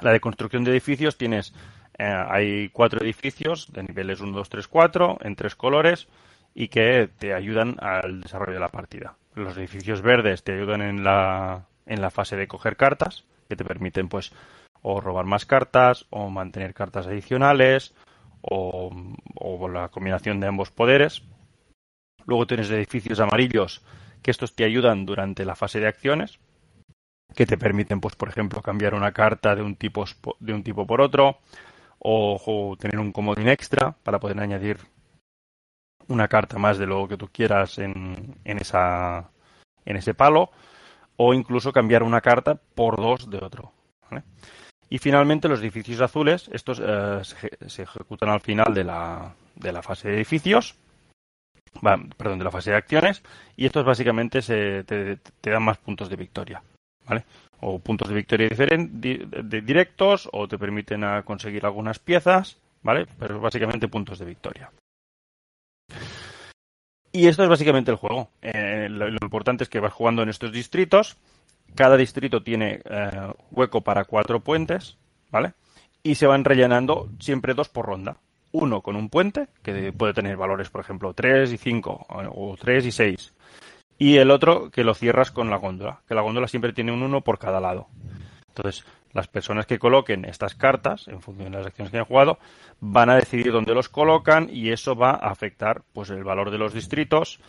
La 0.00 0.12
de 0.12 0.20
construcción 0.20 0.64
de 0.64 0.70
edificios 0.70 1.16
tienes, 1.16 1.52
eh, 1.98 2.04
hay 2.04 2.70
cuatro 2.70 3.00
edificios 3.02 3.70
de 3.72 3.82
niveles 3.82 4.20
1, 4.20 4.32
2, 4.32 4.48
3, 4.48 4.68
4 4.68 5.18
en 5.22 5.36
tres 5.36 5.54
colores 5.54 6.08
y 6.54 6.68
que 6.68 7.08
te 7.18 7.34
ayudan 7.34 7.76
al 7.80 8.20
desarrollo 8.20 8.54
de 8.54 8.60
la 8.60 8.68
partida. 8.68 9.16
Los 9.34 9.56
edificios 9.56 10.02
verdes 10.02 10.42
te 10.44 10.52
ayudan 10.52 10.82
en 10.82 11.04
la, 11.04 11.66
en 11.86 12.00
la 12.00 12.10
fase 12.10 12.36
de 12.36 12.48
coger 12.48 12.76
cartas, 12.76 13.24
que 13.48 13.56
te 13.56 13.64
permiten 13.64 14.08
pues 14.08 14.32
o 14.82 15.00
robar 15.00 15.24
más 15.24 15.46
cartas 15.46 16.06
o 16.10 16.28
mantener 16.28 16.74
cartas 16.74 17.06
adicionales 17.06 17.94
o, 18.42 18.90
o 19.34 19.68
la 19.68 19.88
combinación 19.88 20.40
de 20.40 20.48
ambos 20.48 20.70
poderes. 20.70 21.22
Luego 22.26 22.46
tienes 22.46 22.70
edificios 22.70 23.20
amarillos 23.20 23.82
que 24.22 24.30
estos 24.30 24.54
te 24.54 24.64
ayudan 24.64 25.06
durante 25.06 25.44
la 25.44 25.56
fase 25.56 25.80
de 25.80 25.88
acciones, 25.88 26.38
que 27.34 27.46
te 27.46 27.58
permiten, 27.58 28.00
pues, 28.00 28.14
por 28.14 28.28
ejemplo, 28.28 28.62
cambiar 28.62 28.94
una 28.94 29.12
carta 29.12 29.56
de 29.56 29.62
un 29.62 29.74
tipo 29.74 30.04
de 30.38 30.54
un 30.54 30.62
tipo 30.62 30.86
por 30.86 31.00
otro, 31.00 31.38
o 31.98 32.76
tener 32.78 32.98
un 32.98 33.12
comodín 33.12 33.48
extra 33.48 33.96
para 34.02 34.18
poder 34.18 34.38
añadir 34.40 34.78
una 36.08 36.28
carta 36.28 36.58
más 36.58 36.78
de 36.78 36.86
lo 36.86 37.06
que 37.08 37.16
tú 37.16 37.28
quieras 37.32 37.78
en, 37.78 38.36
en 38.44 38.58
esa 38.58 39.30
en 39.84 39.96
ese 39.96 40.14
palo, 40.14 40.50
o 41.16 41.34
incluso 41.34 41.72
cambiar 41.72 42.02
una 42.02 42.20
carta 42.20 42.54
por 42.74 42.96
dos 42.96 43.28
de 43.28 43.38
otro. 43.38 43.72
¿vale? 44.08 44.22
Y 44.88 44.98
finalmente 44.98 45.48
los 45.48 45.60
edificios 45.60 46.00
azules, 46.00 46.48
estos 46.52 46.78
eh, 46.78 47.20
se, 47.24 47.36
eje- 47.36 47.68
se 47.68 47.82
ejecutan 47.82 48.28
al 48.28 48.40
final 48.40 48.74
de 48.74 48.84
la, 48.84 49.34
de 49.56 49.72
la 49.72 49.82
fase 49.82 50.08
de 50.08 50.16
edificios, 50.16 50.76
perdón, 52.16 52.38
de 52.38 52.44
la 52.44 52.50
fase 52.50 52.70
de 52.70 52.76
acciones, 52.76 53.22
y 53.56 53.66
estos 53.66 53.84
básicamente 53.84 54.42
se, 54.42 54.84
te, 54.84 55.16
te 55.16 55.50
dan 55.50 55.62
más 55.62 55.78
puntos 55.78 56.08
de 56.08 56.16
victoria, 56.16 56.62
¿vale? 57.06 57.24
O 57.60 57.78
puntos 57.78 58.08
de 58.08 58.14
victoria 58.14 58.48
di- 58.48 59.24
directos, 59.62 60.28
o 60.32 60.46
te 60.46 60.58
permiten 60.58 61.04
a 61.04 61.22
conseguir 61.22 61.64
algunas 61.64 61.98
piezas, 61.98 62.58
¿vale? 62.82 63.06
Pero 63.18 63.40
básicamente 63.40 63.88
puntos 63.88 64.18
de 64.18 64.26
victoria. 64.26 64.70
Y 67.12 67.26
esto 67.26 67.42
es 67.42 67.48
básicamente 67.48 67.90
el 67.90 67.98
juego. 67.98 68.30
Eh, 68.40 68.88
lo, 68.88 69.08
importante 69.08 69.64
es 69.64 69.70
que 69.70 69.80
vas 69.80 69.92
jugando 69.92 70.22
en 70.22 70.30
estos 70.30 70.50
distritos. 70.50 71.18
Cada 71.74 71.96
distrito 71.96 72.42
tiene 72.42 72.80
eh, 72.84 73.32
hueco 73.50 73.82
para 73.82 74.04
cuatro 74.04 74.40
puentes, 74.40 74.96
¿vale? 75.30 75.52
Y 76.02 76.14
se 76.14 76.26
van 76.26 76.44
rellenando 76.44 77.10
siempre 77.20 77.54
dos 77.54 77.68
por 77.68 77.86
ronda. 77.86 78.16
Uno 78.52 78.80
con 78.80 78.96
un 78.96 79.08
puente, 79.08 79.48
que 79.62 79.92
puede 79.92 80.14
tener 80.14 80.36
valores, 80.36 80.68
por 80.68 80.82
ejemplo, 80.82 81.14
3 81.14 81.52
y 81.52 81.56
5, 81.56 82.06
o 82.08 82.56
3 82.58 82.86
y 82.86 82.92
6. 82.92 83.34
Y 83.98 84.16
el 84.16 84.30
otro 84.30 84.70
que 84.70 84.84
lo 84.84 84.94
cierras 84.94 85.30
con 85.30 85.48
la 85.48 85.56
góndola, 85.56 86.00
que 86.06 86.14
la 86.14 86.22
góndola 86.22 86.48
siempre 86.48 86.72
tiene 86.72 86.92
un 86.92 87.02
1 87.02 87.22
por 87.22 87.38
cada 87.38 87.60
lado. 87.60 87.86
Entonces, 88.54 88.84
las 89.12 89.28
personas 89.28 89.66
que 89.66 89.78
coloquen 89.78 90.24
estas 90.24 90.54
cartas, 90.54 91.08
en 91.08 91.20
función 91.20 91.52
de 91.52 91.58
las 91.58 91.66
acciones 91.66 91.90
que 91.90 91.96
hayan 91.98 92.06
jugado, 92.06 92.38
van 92.80 93.10
a 93.10 93.16
decidir 93.16 93.50
dónde 93.50 93.74
los 93.74 93.88
colocan 93.88 94.48
y 94.50 94.70
eso 94.70 94.94
va 94.94 95.10
a 95.12 95.30
afectar 95.30 95.82
pues 95.92 96.10
el 96.10 96.24
valor 96.24 96.50
de 96.50 96.58
los 96.58 96.74
distritos 96.74 97.40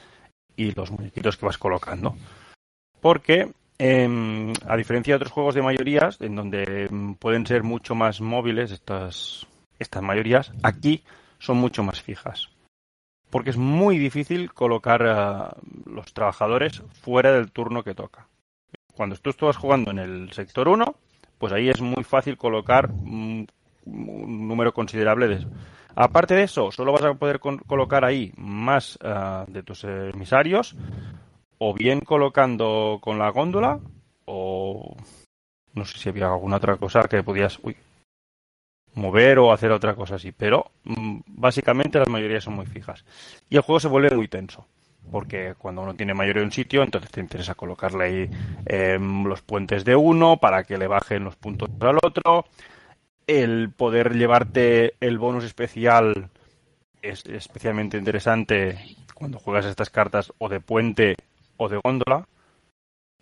y 0.55 0.71
los 0.71 0.91
muñequitos 0.91 1.37
que 1.37 1.45
vas 1.45 1.57
colocando. 1.57 2.15
Porque, 3.01 3.51
em, 3.77 4.53
a 4.65 4.77
diferencia 4.77 5.13
de 5.13 5.17
otros 5.17 5.31
juegos 5.31 5.55
de 5.55 5.61
mayorías, 5.61 6.21
en 6.21 6.35
donde 6.35 6.85
em, 6.85 7.15
pueden 7.15 7.45
ser 7.45 7.63
mucho 7.63 7.95
más 7.95 8.21
móviles 8.21 8.71
estas, 8.71 9.45
estas 9.79 10.01
mayorías, 10.01 10.53
aquí 10.63 11.03
son 11.39 11.57
mucho 11.57 11.83
más 11.83 12.01
fijas. 12.01 12.49
Porque 13.29 13.49
es 13.49 13.57
muy 13.57 13.97
difícil 13.97 14.53
colocar 14.53 15.05
a 15.05 15.57
los 15.85 16.13
trabajadores 16.13 16.81
fuera 17.01 17.31
del 17.33 17.51
turno 17.51 17.83
que 17.83 17.95
toca. 17.95 18.27
Cuando 18.95 19.15
tú 19.15 19.31
estás 19.31 19.57
jugando 19.57 19.91
en 19.91 19.99
el 19.99 20.31
sector 20.31 20.67
1, 20.67 20.95
pues 21.37 21.51
ahí 21.53 21.69
es 21.69 21.81
muy 21.81 22.03
fácil 22.03 22.37
colocar 22.37 22.91
un, 22.91 23.47
número 23.85 24.73
considerable 24.73 25.27
de 25.27 25.35
eso. 25.35 25.49
Aparte 25.95 26.35
de 26.35 26.43
eso, 26.43 26.71
solo 26.71 26.93
vas 26.93 27.03
a 27.03 27.13
poder 27.13 27.39
colocar 27.39 28.05
ahí 28.05 28.31
más 28.37 28.97
ah, 29.03 29.45
de 29.47 29.63
tus 29.63 29.83
emisarios, 29.83 30.75
o 31.57 31.73
bien 31.73 32.01
colocando 32.01 32.99
con 33.01 33.19
la 33.19 33.29
góndola, 33.29 33.79
o 34.25 34.95
no 35.73 35.85
sé 35.85 35.97
si 35.97 36.09
había 36.09 36.27
alguna 36.27 36.57
otra 36.57 36.77
cosa 36.77 37.03
que 37.07 37.23
podías 37.23 37.59
mover 38.93 39.39
o 39.39 39.51
hacer 39.51 39.71
otra 39.71 39.95
cosa 39.95 40.15
así, 40.15 40.31
pero 40.31 40.71
mm, 40.83 41.21
básicamente 41.27 41.99
las 41.99 42.09
mayorías 42.09 42.43
son 42.43 42.55
muy 42.55 42.65
fijas. 42.65 43.03
Y 43.49 43.55
el 43.55 43.61
juego 43.63 43.79
se 43.79 43.87
vuelve 43.87 44.15
muy 44.15 44.27
tenso 44.27 44.65
porque 45.11 45.53
cuando 45.57 45.81
uno 45.81 45.93
tiene 45.93 46.13
mayoría 46.13 46.41
en 46.41 46.47
un 46.47 46.51
sitio, 46.51 46.83
entonces 46.83 47.11
te 47.11 47.19
interesa 47.19 47.55
colocarle 47.55 48.03
ahí 48.03 48.29
eh, 48.65 48.97
los 48.99 49.41
puentes 49.41 49.85
de 49.85 49.95
uno 49.95 50.37
para 50.37 50.63
que 50.63 50.77
le 50.77 50.87
bajen 50.87 51.23
los 51.23 51.35
puntos 51.35 51.69
al 51.79 51.97
otro. 52.03 52.45
El 53.27 53.71
poder 53.71 54.15
llevarte 54.15 54.95
el 54.99 55.17
bonus 55.17 55.43
especial 55.43 56.29
es 57.01 57.25
especialmente 57.25 57.97
interesante 57.97 58.79
cuando 59.13 59.39
juegas 59.39 59.65
estas 59.65 59.89
cartas 59.89 60.33
o 60.39 60.49
de 60.49 60.59
puente 60.59 61.15
o 61.57 61.69
de 61.69 61.79
góndola, 61.83 62.27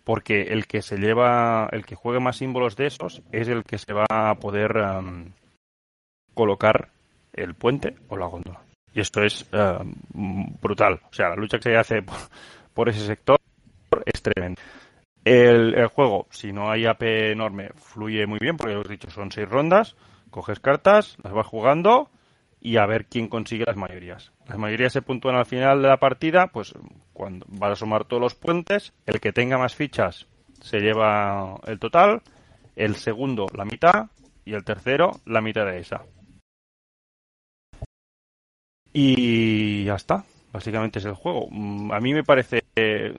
porque 0.04 0.42
el 0.42 0.66
que 0.66 0.82
se 0.82 0.96
lleva, 0.96 1.68
el 1.72 1.84
que 1.84 1.94
juegue 1.94 2.20
más 2.20 2.36
símbolos 2.36 2.76
de 2.76 2.86
esos 2.86 3.22
es 3.32 3.48
el 3.48 3.64
que 3.64 3.78
se 3.78 3.92
va 3.92 4.06
a 4.08 4.34
poder 4.36 4.76
um, 4.76 5.26
colocar 6.34 6.88
el 7.32 7.54
puente 7.54 7.94
o 8.08 8.16
la 8.16 8.26
góndola. 8.26 8.60
Y 8.94 9.00
esto 9.00 9.22
es 9.22 9.46
uh, 9.52 9.84
brutal. 10.60 11.00
O 11.10 11.12
sea, 11.12 11.30
la 11.30 11.36
lucha 11.36 11.58
que 11.58 11.70
se 11.70 11.76
hace 11.76 12.02
por, 12.74 12.88
ese 12.88 13.06
sector 13.06 13.38
es 14.04 14.22
tremenda. 14.22 14.60
El, 15.24 15.86
juego, 15.86 16.26
si 16.30 16.52
no 16.52 16.70
hay 16.70 16.86
AP 16.86 17.02
enorme, 17.02 17.70
fluye 17.76 18.26
muy 18.26 18.38
bien, 18.40 18.56
porque 18.56 18.76
os 18.76 18.86
he 18.86 18.90
dicho, 18.90 19.10
son 19.10 19.30
seis 19.30 19.48
rondas. 19.48 19.96
Coges 20.30 20.60
cartas, 20.60 21.16
las 21.22 21.32
vas 21.32 21.46
jugando 21.46 22.10
y 22.60 22.76
a 22.76 22.86
ver 22.86 23.06
quién 23.06 23.28
consigue 23.28 23.64
las 23.66 23.76
mayorías. 23.76 24.32
Las 24.46 24.58
mayorías 24.58 24.92
se 24.92 25.02
puntúan 25.02 25.36
al 25.36 25.46
final 25.46 25.82
de 25.82 25.88
la 25.88 25.98
partida, 25.98 26.48
pues 26.48 26.74
cuando 27.12 27.44
vas 27.48 27.72
a 27.72 27.76
sumar 27.76 28.04
todos 28.04 28.22
los 28.22 28.34
puentes, 28.34 28.92
el 29.06 29.20
que 29.20 29.32
tenga 29.32 29.58
más 29.58 29.74
fichas 29.74 30.26
se 30.62 30.80
lleva 30.80 31.60
el 31.66 31.78
total, 31.78 32.22
el 32.76 32.94
segundo 32.96 33.46
la 33.54 33.64
mitad 33.64 34.06
y 34.44 34.54
el 34.54 34.64
tercero 34.64 35.20
la 35.26 35.40
mitad 35.40 35.66
de 35.66 35.80
esa. 35.80 36.02
Y 38.92 39.84
ya 39.84 39.94
está, 39.94 40.24
básicamente 40.52 40.98
es 40.98 41.04
el 41.04 41.14
juego. 41.14 41.48
Mm, 41.50 41.92
A 41.92 42.00
mí 42.00 42.12
me 42.14 42.24
parece 42.24 42.64
eh, 42.76 43.14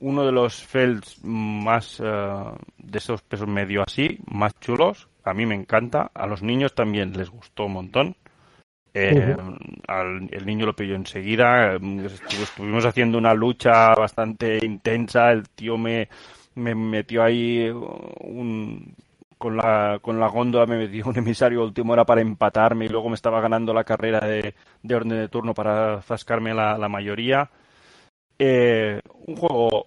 uno 0.00 0.24
de 0.24 0.32
los 0.32 0.62
Felds 0.62 1.18
más 1.24 2.00
eh, 2.02 2.44
de 2.78 2.98
esos 2.98 3.22
pesos 3.22 3.48
medio 3.48 3.82
así, 3.82 4.18
más 4.30 4.52
chulos. 4.60 5.08
A 5.24 5.34
mí 5.34 5.44
me 5.44 5.54
encanta, 5.54 6.10
a 6.14 6.26
los 6.26 6.42
niños 6.42 6.74
también 6.74 7.12
les 7.16 7.28
gustó 7.30 7.66
un 7.66 7.72
montón. 7.74 8.16
Eh, 8.94 9.36
al- 9.86 10.28
el 10.32 10.46
niño 10.46 10.66
lo 10.66 10.74
pilló 10.74 10.94
enseguida. 10.94 11.74
estu- 11.76 12.42
Estuvimos 12.42 12.84
haciendo 12.86 13.18
una 13.18 13.34
lucha 13.34 13.94
bastante 13.94 14.64
intensa. 14.64 15.30
El 15.30 15.48
tío 15.50 15.76
me, 15.76 16.08
me 16.54 16.74
metió 16.74 17.22
ahí 17.22 17.68
un, 17.68 18.94
con 19.38 19.56
la, 19.56 19.98
con 20.02 20.20
la 20.20 20.28
góndola, 20.28 20.66
me 20.66 20.78
metió 20.78 21.06
un 21.06 21.16
emisario 21.18 21.60
a 21.60 21.64
última 21.64 21.92
hora 21.92 22.04
para 22.04 22.20
empatarme 22.20 22.86
y 22.86 22.88
luego 22.88 23.08
me 23.08 23.14
estaba 23.14 23.40
ganando 23.40 23.72
la 23.72 23.84
carrera 23.84 24.20
de, 24.20 24.54
de 24.82 24.94
orden 24.94 25.20
de 25.20 25.28
turno 25.28 25.54
para 25.54 26.02
zascarme 26.02 26.52
la, 26.54 26.76
la 26.76 26.88
mayoría. 26.88 27.50
Eh, 28.38 29.00
un 29.26 29.36
juego 29.36 29.86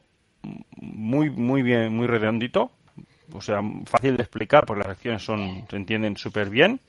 muy, 0.78 1.30
muy 1.30 1.62
bien, 1.62 1.96
muy 1.96 2.08
redondito. 2.08 2.72
O 3.34 3.42
sea, 3.42 3.62
fácil 3.86 4.18
de 4.18 4.24
explicar 4.24 4.66
porque 4.66 4.84
las 4.84 4.90
acciones 4.90 5.24
son, 5.24 5.66
se 5.70 5.76
entienden 5.76 6.18
súper 6.18 6.50
bien 6.50 6.82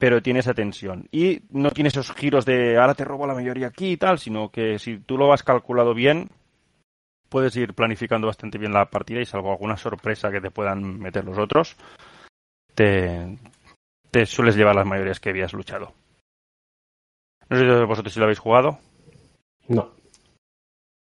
pero 0.00 0.22
tiene 0.22 0.40
esa 0.40 0.54
tensión. 0.54 1.08
Y 1.12 1.42
no 1.50 1.70
tiene 1.72 1.88
esos 1.88 2.10
giros 2.12 2.46
de 2.46 2.78
ahora 2.78 2.94
te 2.94 3.04
robo 3.04 3.26
la 3.26 3.34
mayoría 3.34 3.66
aquí 3.66 3.90
y 3.90 3.96
tal, 3.98 4.18
sino 4.18 4.50
que 4.50 4.78
si 4.78 4.96
tú 4.96 5.18
lo 5.18 5.30
has 5.30 5.42
calculado 5.42 5.92
bien, 5.92 6.30
puedes 7.30 7.56
ir 7.56 7.72
planificando 7.72 8.26
bastante 8.26 8.58
bien 8.58 8.74
la 8.74 8.90
partida 8.90 9.20
y 9.20 9.24
salvo 9.26 9.50
alguna 9.52 9.78
sorpresa 9.78 10.30
que 10.30 10.40
te 10.42 10.50
puedan 10.50 10.98
meter 10.98 11.24
los 11.24 11.38
otros, 11.38 11.76
te, 12.74 13.38
te 14.10 14.26
sueles 14.26 14.56
llevar 14.56 14.74
las 14.74 14.86
mayorías 14.86 15.20
que 15.20 15.30
habías 15.30 15.54
luchado. 15.54 15.94
No 17.48 17.56
sé 17.56 17.64
si 17.64 17.84
vosotros 17.86 18.12
si 18.12 18.18
lo 18.20 18.24
habéis 18.26 18.38
jugado. 18.38 18.78
No. 19.68 19.92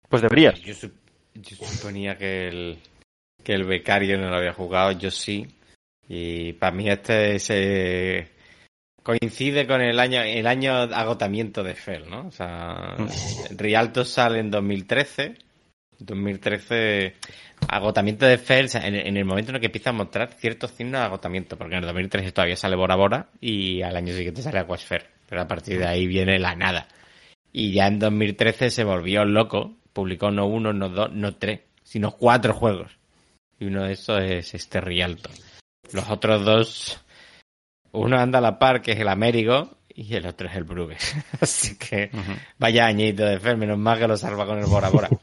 Pues 0.09 0.21
deberías. 0.21 0.59
Yo, 0.61 0.73
sup- 0.73 0.93
yo 1.35 1.55
suponía 1.55 2.17
que 2.17 2.47
el, 2.47 2.79
que 3.43 3.53
el 3.53 3.65
becario 3.65 4.17
no 4.17 4.29
lo 4.29 4.35
había 4.37 4.53
jugado, 4.53 4.91
yo 4.93 5.11
sí. 5.11 5.47
Y 6.07 6.53
para 6.53 6.75
mí 6.75 6.89
este 6.89 7.39
se 7.39 8.29
coincide 9.01 9.65
con 9.67 9.81
el 9.81 9.99
año 9.99 10.21
el 10.21 10.47
año 10.47 10.73
agotamiento 10.73 11.63
de 11.63 11.75
Fel, 11.75 12.09
¿no? 12.09 12.27
O 12.27 12.31
sea, 12.31 12.95
Rialto 13.51 14.03
sale 14.05 14.39
en 14.39 14.51
2013. 14.51 15.35
2013 15.99 17.13
agotamiento 17.67 18.25
de 18.25 18.35
o 18.35 18.67
sea, 18.67 18.87
en, 18.87 18.95
en 18.95 19.17
el 19.17 19.25
momento 19.25 19.51
en 19.51 19.55
el 19.55 19.61
que 19.61 19.67
empieza 19.67 19.91
a 19.91 19.93
mostrar 19.93 20.33
ciertos 20.33 20.71
signos 20.71 21.01
de 21.01 21.05
agotamiento, 21.05 21.57
porque 21.57 21.75
en 21.75 21.81
el 21.81 21.85
2013 21.85 22.31
todavía 22.31 22.55
sale 22.55 22.75
Bora 22.75 22.95
Bora 22.95 23.29
y 23.39 23.81
al 23.81 23.95
año 23.95 24.13
siguiente 24.13 24.41
sale 24.41 24.59
Aquasfer, 24.59 25.09
pero 25.27 25.41
a 25.41 25.47
partir 25.47 25.79
de 25.79 25.87
ahí 25.87 26.07
viene 26.07 26.39
la 26.39 26.55
nada. 26.55 26.87
Y 27.51 27.71
ya 27.71 27.87
en 27.87 27.99
2013 27.99 28.69
se 28.69 28.83
volvió 28.83 29.25
loco, 29.25 29.75
publicó 29.93 30.31
no 30.31 30.47
uno, 30.47 30.73
no 30.73 30.89
dos, 30.89 31.11
no 31.11 31.35
tres, 31.35 31.61
sino 31.83 32.11
cuatro 32.11 32.53
juegos. 32.53 32.91
Y 33.59 33.65
uno 33.65 33.83
de 33.83 33.93
esos 33.93 34.21
es 34.21 34.53
este 34.55 34.81
Rialto. 34.81 35.29
Los 35.91 36.09
otros 36.09 36.43
dos, 36.43 36.99
uno 37.91 38.17
anda 38.19 38.39
a 38.39 38.41
la 38.41 38.57
par, 38.57 38.81
que 38.81 38.93
es 38.93 38.99
el 38.99 39.07
Américo, 39.07 39.77
y 39.95 40.15
el 40.15 40.25
otro 40.25 40.49
es 40.49 40.55
el 40.55 40.63
Bruges. 40.63 41.15
Así 41.39 41.77
que 41.77 42.09
vaya 42.57 42.85
añito 42.85 43.23
de 43.23 43.39
Fer, 43.39 43.57
menos 43.57 43.77
mal 43.77 43.99
que 43.99 44.07
lo 44.07 44.17
salva 44.17 44.45
con 44.45 44.57
el 44.57 44.65
Bora 44.65 44.89
Bora. 44.89 45.09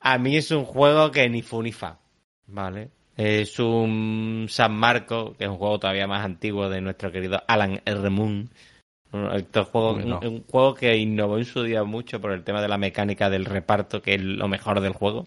A 0.00 0.18
mí 0.18 0.36
es 0.36 0.50
un 0.50 0.64
juego 0.64 1.10
que 1.10 1.28
ni 1.28 1.42
fu 1.42 1.62
ni 1.62 1.72
fa, 1.72 1.98
¿vale? 2.46 2.90
Es 3.16 3.58
un 3.58 4.46
San 4.48 4.74
Marco, 4.74 5.34
que 5.36 5.44
es 5.44 5.50
un 5.50 5.56
juego 5.56 5.78
todavía 5.80 6.06
más 6.06 6.24
antiguo 6.24 6.68
de 6.68 6.80
nuestro 6.80 7.10
querido 7.10 7.42
Alan 7.48 7.80
R. 7.84 8.10
Moon. 8.10 8.48
Un- 9.10 9.30
Este 9.34 9.60
juego, 9.62 9.94
Uy, 9.94 10.04
no. 10.04 10.20
un, 10.20 10.26
un 10.26 10.44
juego 10.44 10.74
que 10.74 10.96
innovó 10.96 11.38
en 11.38 11.44
su 11.44 11.62
día 11.62 11.82
mucho 11.82 12.20
por 12.20 12.30
el 12.32 12.44
tema 12.44 12.62
de 12.62 12.68
la 12.68 12.78
mecánica 12.78 13.28
del 13.28 13.44
reparto, 13.44 14.00
que 14.02 14.14
es 14.14 14.22
lo 14.22 14.46
mejor 14.46 14.80
del 14.80 14.92
juego. 14.92 15.26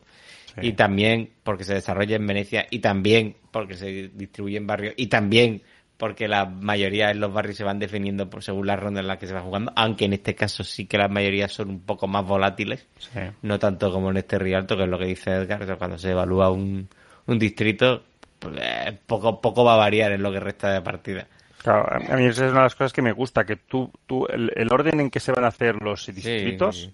Sí. 0.56 0.68
Y 0.68 0.74
también 0.74 1.32
porque 1.44 1.64
se 1.64 1.74
desarrolla 1.74 2.16
en 2.16 2.28
Venecia, 2.28 2.66
y 2.70 2.80
también 2.80 3.36
porque 3.52 3.76
se 3.76 4.10
distribuye 4.10 4.58
en 4.58 4.68
barrios, 4.68 4.94
y 4.98 5.08
también 5.08 5.62
porque 6.02 6.28
la 6.28 6.48
mayoría 6.48 7.10
de 7.10 7.14
los 7.14 7.32
barrios 7.32 7.58
se 7.58 7.64
van 7.64 7.78
definiendo 7.78 8.28
por 8.28 8.42
según 8.44 8.66
la 8.66 8.76
ronda 8.76 9.02
en 9.02 9.08
la 9.08 9.20
que 9.20 9.28
se 9.28 9.36
va 9.36 9.42
jugando, 9.42 9.72
aunque 9.76 10.06
en 10.06 10.14
este 10.14 10.34
caso 10.34 10.64
sí 10.64 10.88
que 10.88 10.98
las 10.98 11.12
mayorías 11.12 11.52
son 11.52 11.70
un 11.70 11.82
poco 11.82 12.08
más 12.08 12.26
volátiles, 12.26 12.88
Sí. 12.98 13.20
no 13.44 13.60
tanto 13.60 13.92
como 13.92 14.10
en 14.10 14.18
este 14.18 14.40
Rialto, 14.40 14.76
que 14.76 14.84
es 14.86 14.90
lo 14.90 14.98
que 14.98 15.06
dice 15.06 15.30
Edgar, 15.30 15.78
cuando 15.78 16.00
se 16.00 16.10
evalúa 16.10 16.50
un, 16.50 16.90
un 17.28 17.38
distrito, 17.38 18.02
pues, 18.40 18.56
eh, 18.60 18.98
poco, 19.06 19.40
poco 19.40 19.64
va 19.64 19.76
a 19.76 19.78
variar 19.78 20.12
en 20.12 20.24
lo 20.24 20.32
que 20.32 20.40
resta 20.40 20.72
de 20.74 20.82
partida. 20.82 21.28
Claro, 21.62 21.86
a 22.12 22.18
mí 22.18 22.26
esa 22.26 22.46
es 22.48 22.52
una 22.52 22.62
de 22.62 22.66
las 22.66 22.76
cosas 22.76 22.94
que 22.94 23.04
me 23.04 23.12
gusta, 23.12 23.46
que 23.46 23.58
tú, 23.58 23.92
tú 24.08 24.26
el, 24.26 24.52
el 24.56 24.74
orden 24.74 25.02
en 25.02 25.12
que 25.12 25.20
se 25.20 25.32
van 25.32 25.44
a 25.46 25.50
hacer 25.50 25.76
los 25.84 26.08
distritos 26.08 26.76
Sí, 26.78 26.94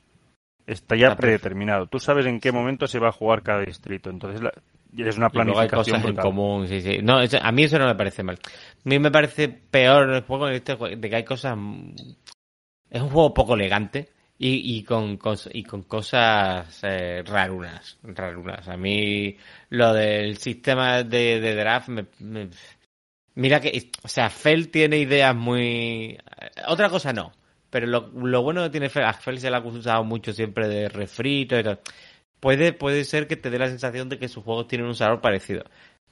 está 0.66 0.98
ya 0.98 1.16
predeterminado. 1.16 1.86
Tú 1.88 1.98
sabes 2.00 2.26
en 2.26 2.42
qué 2.42 2.52
momento 2.52 2.88
se 2.88 3.00
va 3.00 3.08
a 3.08 3.14
jugar 3.14 3.42
cada 3.42 3.62
distrito. 3.62 4.10
Entonces 4.10 4.42
la- 4.42 4.52
es 4.98 5.18
una 5.18 5.28
hay 5.28 5.32
planificación 5.32 5.98
cosas 5.98 6.10
en 6.10 6.16
común, 6.18 6.68
sí, 6.68 6.82
sí. 6.82 7.00
No, 7.02 7.22
eso- 7.22 7.40
a 7.42 7.52
mí 7.52 7.64
eso 7.64 7.78
no 7.80 7.86
me 7.88 7.96
parece 7.96 8.24
mal. 8.24 8.38
A 8.44 8.80
mí 8.90 9.00
me 9.00 9.12
parece 9.12 9.50
peor 9.50 10.10
el 10.10 10.22
juego 10.24 10.48
este 10.50 10.76
de 10.76 11.10
que 11.10 11.16
hay 11.16 11.24
cosas... 11.26 11.58
Es 12.90 13.02
un 13.02 13.10
juego 13.10 13.34
poco 13.34 13.56
elegante 13.56 14.10
y, 14.38 14.78
y 14.78 14.84
con, 14.84 15.18
cos- 15.20 15.50
y 15.54 15.64
con 15.64 15.84
cosas 15.84 16.80
eh, 16.84 17.22
rarunas, 17.26 17.98
rarunas. 18.04 18.68
A 18.70 18.78
mí 18.78 19.36
lo 19.70 19.94
del 19.94 20.38
sistema 20.38 21.04
de, 21.04 21.40
de 21.42 21.56
draft 21.56 21.90
me, 21.90 22.06
me- 22.20 22.50
Mira 23.36 23.60
que, 23.60 23.92
o 24.04 24.08
sea, 24.08 24.30
Fel 24.32 24.70
tiene 24.70 24.98
ideas 24.98 25.36
muy... 25.36 26.18
Otra 26.68 26.90
cosa 26.90 27.14
no, 27.14 27.34
pero 27.70 27.86
lo, 27.86 28.08
lo 28.14 28.42
bueno 28.42 28.64
que 28.64 28.72
tiene 28.72 28.90
Fel, 28.90 29.04
a 29.06 29.14
Fel 29.14 29.40
se 29.40 29.50
le 29.52 29.56
ha 29.56 29.60
acusado 29.60 30.04
mucho 30.04 30.34
siempre 30.34 30.68
de 30.68 30.90
refrito 30.90 31.60
y 31.60 31.64
tal. 31.64 31.80
Puede, 32.40 32.74
puede 32.74 33.04
ser 33.04 33.28
que 33.28 33.36
te 33.36 33.50
dé 33.50 33.60
la 33.60 33.68
sensación 33.68 34.10
de 34.10 34.20
que 34.20 34.28
sus 34.28 34.44
juegos 34.44 34.68
tienen 34.68 34.88
un 34.88 34.96
sabor 34.96 35.22
parecido. 35.22 35.64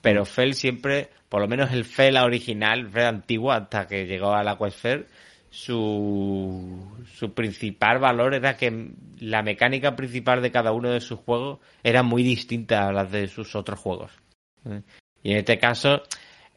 Pero 0.02 0.26
Fel 0.26 0.54
siempre, 0.54 1.10
por 1.30 1.42
lo 1.42 1.48
menos 1.48 1.72
el 1.72 1.86
Fel 1.86 2.18
original, 2.18 2.80
el 2.80 2.90
Fel 2.90 3.06
antiguo, 3.06 3.52
hasta 3.52 3.88
que 3.88 4.06
llegó 4.06 4.34
a 4.34 4.44
la 4.44 4.58
Questfair, 4.58 5.08
su, 5.50 7.06
su 7.14 7.34
principal 7.34 8.00
valor 8.00 8.34
era 8.34 8.58
que 8.58 8.92
la 9.20 9.42
mecánica 9.42 9.96
principal 9.96 10.42
de 10.42 10.52
cada 10.52 10.74
uno 10.74 10.92
de 10.92 11.00
sus 11.00 11.20
juegos 11.20 11.60
era 11.82 12.04
muy 12.04 12.24
distinta 12.24 12.88
a 12.88 12.92
las 12.92 13.12
de 13.12 13.28
sus 13.28 13.56
otros 13.56 13.80
juegos. 13.80 14.12
¿eh? 14.66 14.82
Y 15.24 15.32
en 15.32 15.38
este 15.38 15.58
caso 15.58 16.04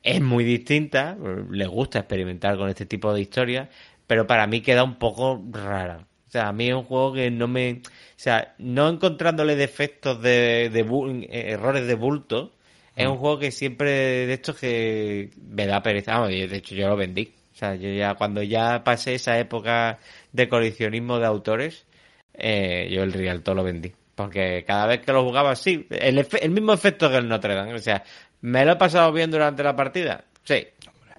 es 0.02 0.20
muy 0.20 0.44
distinta, 0.44 1.16
le 1.50 1.66
gusta 1.66 2.00
experimentar 2.00 2.56
con 2.56 2.68
este 2.68 2.86
tipo 2.86 3.12
de 3.12 3.20
historias, 3.20 3.68
pero 4.06 4.26
para 4.26 4.46
mí 4.46 4.60
queda 4.62 4.84
un 4.84 4.98
poco 4.98 5.42
rara. 5.52 6.06
O 6.28 6.30
sea, 6.30 6.48
a 6.48 6.52
mí 6.52 6.68
es 6.68 6.74
un 6.74 6.84
juego 6.84 7.14
que 7.14 7.30
no 7.30 7.48
me... 7.48 7.80
O 7.82 8.20
sea, 8.20 8.54
no 8.58 8.88
encontrándole 8.88 9.56
defectos 9.56 10.20
de, 10.20 10.68
de 10.70 10.86
bu- 10.86 11.24
eh, 11.30 11.52
errores 11.52 11.86
de 11.86 11.94
bulto, 11.94 12.52
es 12.94 13.06
un 13.06 13.16
juego 13.16 13.38
que 13.38 13.50
siempre 13.50 13.90
de 14.26 14.32
estos 14.34 14.58
que 14.58 15.30
me 15.40 15.66
da 15.66 15.82
pereza. 15.82 16.20
De 16.26 16.44
hecho 16.56 16.74
yo 16.74 16.88
lo 16.88 16.96
vendí. 16.96 17.32
O 17.54 17.56
sea, 17.56 17.76
yo 17.76 17.88
ya 17.90 18.14
cuando 18.14 18.42
ya 18.42 18.82
pasé 18.84 19.14
esa 19.14 19.38
época 19.38 19.98
de 20.32 20.48
coleccionismo 20.48 21.18
de 21.18 21.26
autores, 21.26 21.86
eh, 22.34 22.88
yo 22.90 23.02
el 23.04 23.12
Rialto 23.12 23.54
lo 23.54 23.62
vendí. 23.64 23.92
Porque 24.14 24.64
cada 24.66 24.86
vez 24.86 25.00
que 25.00 25.12
lo 25.12 25.22
jugaba, 25.24 25.54
sí, 25.54 25.86
el, 25.90 26.26
el 26.40 26.50
mismo 26.50 26.72
efecto 26.72 27.08
que 27.08 27.16
el 27.18 27.28
Notre 27.28 27.54
Dame. 27.54 27.72
O 27.74 27.78
sea, 27.78 28.02
¿me 28.40 28.64
lo 28.64 28.72
he 28.72 28.76
pasado 28.76 29.12
bien 29.12 29.30
durante 29.30 29.62
la 29.62 29.76
partida? 29.76 30.24
Sí. 30.42 30.66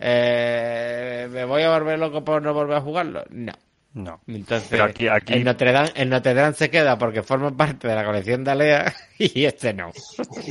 Eh, 0.02 1.28
¿Me 1.32 1.46
voy 1.46 1.62
a 1.64 1.78
volver 1.78 1.98
loco 1.98 2.24
por 2.24 2.42
no 2.42 2.54
volver 2.54 2.78
a 2.78 2.82
jugarlo? 2.82 3.24
No. 3.30 3.54
No. 4.04 4.22
Entonces, 4.28 4.68
Pero 4.70 4.86
aquí- 4.86 5.08
aquí- 5.08 5.34
El, 5.34 5.44
Notre 5.44 5.72
Dame, 5.72 5.90
el 5.96 6.10
Notre 6.10 6.34
Dame 6.34 6.54
se 6.54 6.70
queda 6.70 6.98
porque 6.98 7.22
forma 7.24 7.56
parte 7.56 7.88
de 7.88 7.96
la 7.96 8.06
colección 8.06 8.44
de 8.44 8.52
Alea 8.52 8.94
y 9.20 9.46
este 9.46 9.74
no. 9.74 9.92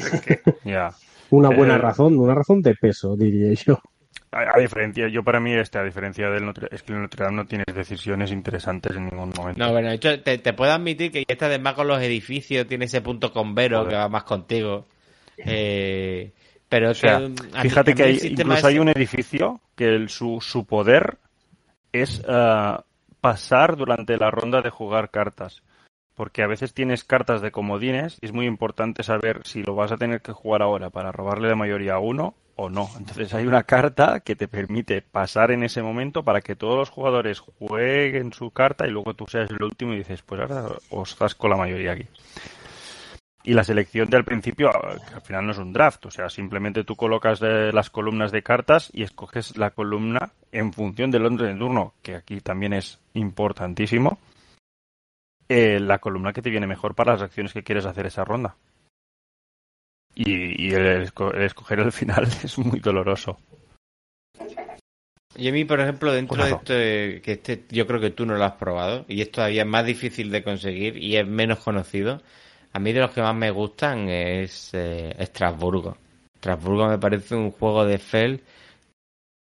Ya. 0.64 0.90
Una 1.30 1.48
buena 1.50 1.74
Eh, 1.76 1.78
razón, 1.78 2.18
una 2.18 2.34
razón 2.34 2.62
de 2.62 2.74
peso, 2.74 3.16
diría 3.16 3.52
yo. 3.54 3.78
A, 4.30 4.56
a 4.56 4.60
diferencia, 4.60 5.08
yo 5.08 5.22
para 5.22 5.40
mí 5.40 5.52
este, 5.54 5.78
a 5.78 5.82
diferencia 5.84 6.28
del 6.30 6.44
Notre 6.44 6.68
es 6.70 6.82
que 6.82 6.92
el 6.92 7.00
Notre 7.00 7.24
Dame 7.24 7.36
no 7.36 7.46
tiene 7.46 7.64
decisiones 7.74 8.30
interesantes 8.32 8.94
en 8.96 9.06
ningún 9.06 9.30
momento. 9.36 9.58
No, 9.58 9.72
bueno, 9.72 9.88
de 9.88 9.94
hecho, 9.94 10.20
te, 10.22 10.38
te 10.38 10.52
puedo 10.52 10.72
admitir 10.72 11.10
que 11.10 11.24
esta 11.26 11.48
de 11.48 11.58
más 11.58 11.74
con 11.74 11.86
los 11.88 12.00
edificios 12.02 12.66
tiene 12.66 12.84
ese 12.86 13.00
punto 13.00 13.32
con 13.32 13.54
Vero 13.54 13.78
Joder. 13.78 13.90
que 13.90 13.96
va 13.96 14.08
más 14.08 14.24
contigo. 14.24 14.86
Eh, 15.38 16.32
pero 16.68 16.90
O 16.90 16.94
sea, 16.94 17.18
que, 17.20 17.60
fíjate 17.62 17.94
que 17.94 18.02
hay, 18.02 18.18
incluso 18.22 18.66
hay 18.66 18.78
un 18.78 18.88
edificio 18.90 19.60
que 19.74 19.86
el- 19.86 20.08
su, 20.10 20.38
su 20.42 20.66
poder 20.66 21.16
es 21.92 22.22
ah, 22.28 22.84
pasar 23.20 23.76
durante 23.76 24.16
la 24.16 24.30
ronda 24.30 24.62
de 24.62 24.70
jugar 24.70 25.10
cartas. 25.10 25.62
Porque 26.14 26.42
a 26.42 26.48
veces 26.48 26.74
tienes 26.74 27.04
cartas 27.04 27.40
de 27.42 27.52
comodines 27.52 28.18
y 28.20 28.26
es 28.26 28.32
muy 28.32 28.46
importante 28.46 29.02
saber 29.02 29.42
si 29.44 29.62
lo 29.62 29.74
vas 29.74 29.92
a 29.92 29.96
tener 29.96 30.20
que 30.20 30.32
jugar 30.32 30.62
ahora 30.62 30.90
para 30.90 31.12
robarle 31.12 31.48
la 31.48 31.54
mayoría 31.54 31.94
a 31.94 32.00
uno 32.00 32.34
o 32.56 32.68
no. 32.68 32.88
Entonces 32.98 33.32
hay 33.34 33.46
una 33.46 33.62
carta 33.62 34.18
que 34.20 34.34
te 34.34 34.48
permite 34.48 35.00
pasar 35.00 35.52
en 35.52 35.62
ese 35.62 35.80
momento 35.80 36.24
para 36.24 36.40
que 36.40 36.56
todos 36.56 36.76
los 36.76 36.90
jugadores 36.90 37.38
jueguen 37.38 38.32
su 38.32 38.50
carta 38.50 38.86
y 38.86 38.90
luego 38.90 39.14
tú 39.14 39.26
seas 39.28 39.48
el 39.50 39.62
último 39.62 39.92
y 39.94 39.98
dices, 39.98 40.22
pues 40.22 40.40
ahora 40.40 40.66
os 40.90 41.14
zasco 41.14 41.48
la 41.48 41.56
mayoría 41.56 41.92
aquí. 41.92 42.06
Y 43.44 43.54
la 43.54 43.62
selección 43.62 44.10
del 44.10 44.24
principio, 44.24 44.70
que 45.08 45.14
al 45.14 45.22
final 45.22 45.46
no 45.46 45.52
es 45.52 45.58
un 45.58 45.72
draft, 45.72 46.04
o 46.06 46.10
sea, 46.10 46.28
simplemente 46.28 46.82
tú 46.82 46.96
colocas 46.96 47.40
las 47.40 47.90
columnas 47.90 48.32
de 48.32 48.42
cartas 48.42 48.90
y 48.92 49.04
escoges 49.04 49.56
la 49.56 49.70
columna 49.70 50.32
en 50.52 50.72
función 50.72 51.10
del 51.10 51.26
orden 51.26 51.54
de 51.54 51.58
turno, 51.58 51.94
que 52.02 52.14
aquí 52.16 52.40
también 52.40 52.72
es 52.72 52.98
importantísimo, 53.14 54.18
eh, 55.48 55.80
la 55.80 55.98
columna 55.98 56.32
que 56.32 56.42
te 56.42 56.50
viene 56.50 56.66
mejor 56.66 56.94
para 56.94 57.12
las 57.12 57.22
acciones 57.22 57.52
que 57.52 57.62
quieres 57.62 57.86
hacer 57.86 58.06
esa 58.06 58.24
ronda. 58.24 58.56
Y, 60.14 60.66
y 60.66 60.70
el, 60.74 61.06
esco- 61.06 61.34
el 61.34 61.42
escoger 61.42 61.80
el 61.80 61.92
final 61.92 62.24
es 62.44 62.58
muy 62.58 62.80
doloroso. 62.80 63.38
Y 65.36 65.48
a 65.48 65.52
mí, 65.52 65.64
por 65.64 65.80
ejemplo, 65.80 66.12
dentro 66.12 66.36
de 66.44 66.50
este, 66.58 67.22
que 67.22 67.32
este, 67.32 67.64
yo 67.70 67.86
creo 67.86 68.00
que 68.00 68.10
tú 68.10 68.26
no 68.26 68.34
lo 68.34 68.44
has 68.44 68.54
probado, 68.54 69.04
y 69.08 69.20
es 69.20 69.30
todavía 69.30 69.64
más 69.64 69.84
difícil 69.86 70.30
de 70.30 70.42
conseguir 70.42 70.96
y 70.96 71.16
es 71.16 71.26
menos 71.26 71.60
conocido. 71.60 72.20
A 72.72 72.78
mí 72.80 72.92
de 72.92 73.00
los 73.00 73.12
que 73.12 73.22
más 73.22 73.34
me 73.34 73.50
gustan 73.50 74.08
es 74.08 74.70
eh, 74.74 75.14
Estrasburgo. 75.18 75.96
Estrasburgo 76.34 76.88
me 76.88 76.98
parece 76.98 77.34
un 77.36 77.50
juego 77.52 77.84
de 77.84 77.98
Fel 77.98 78.42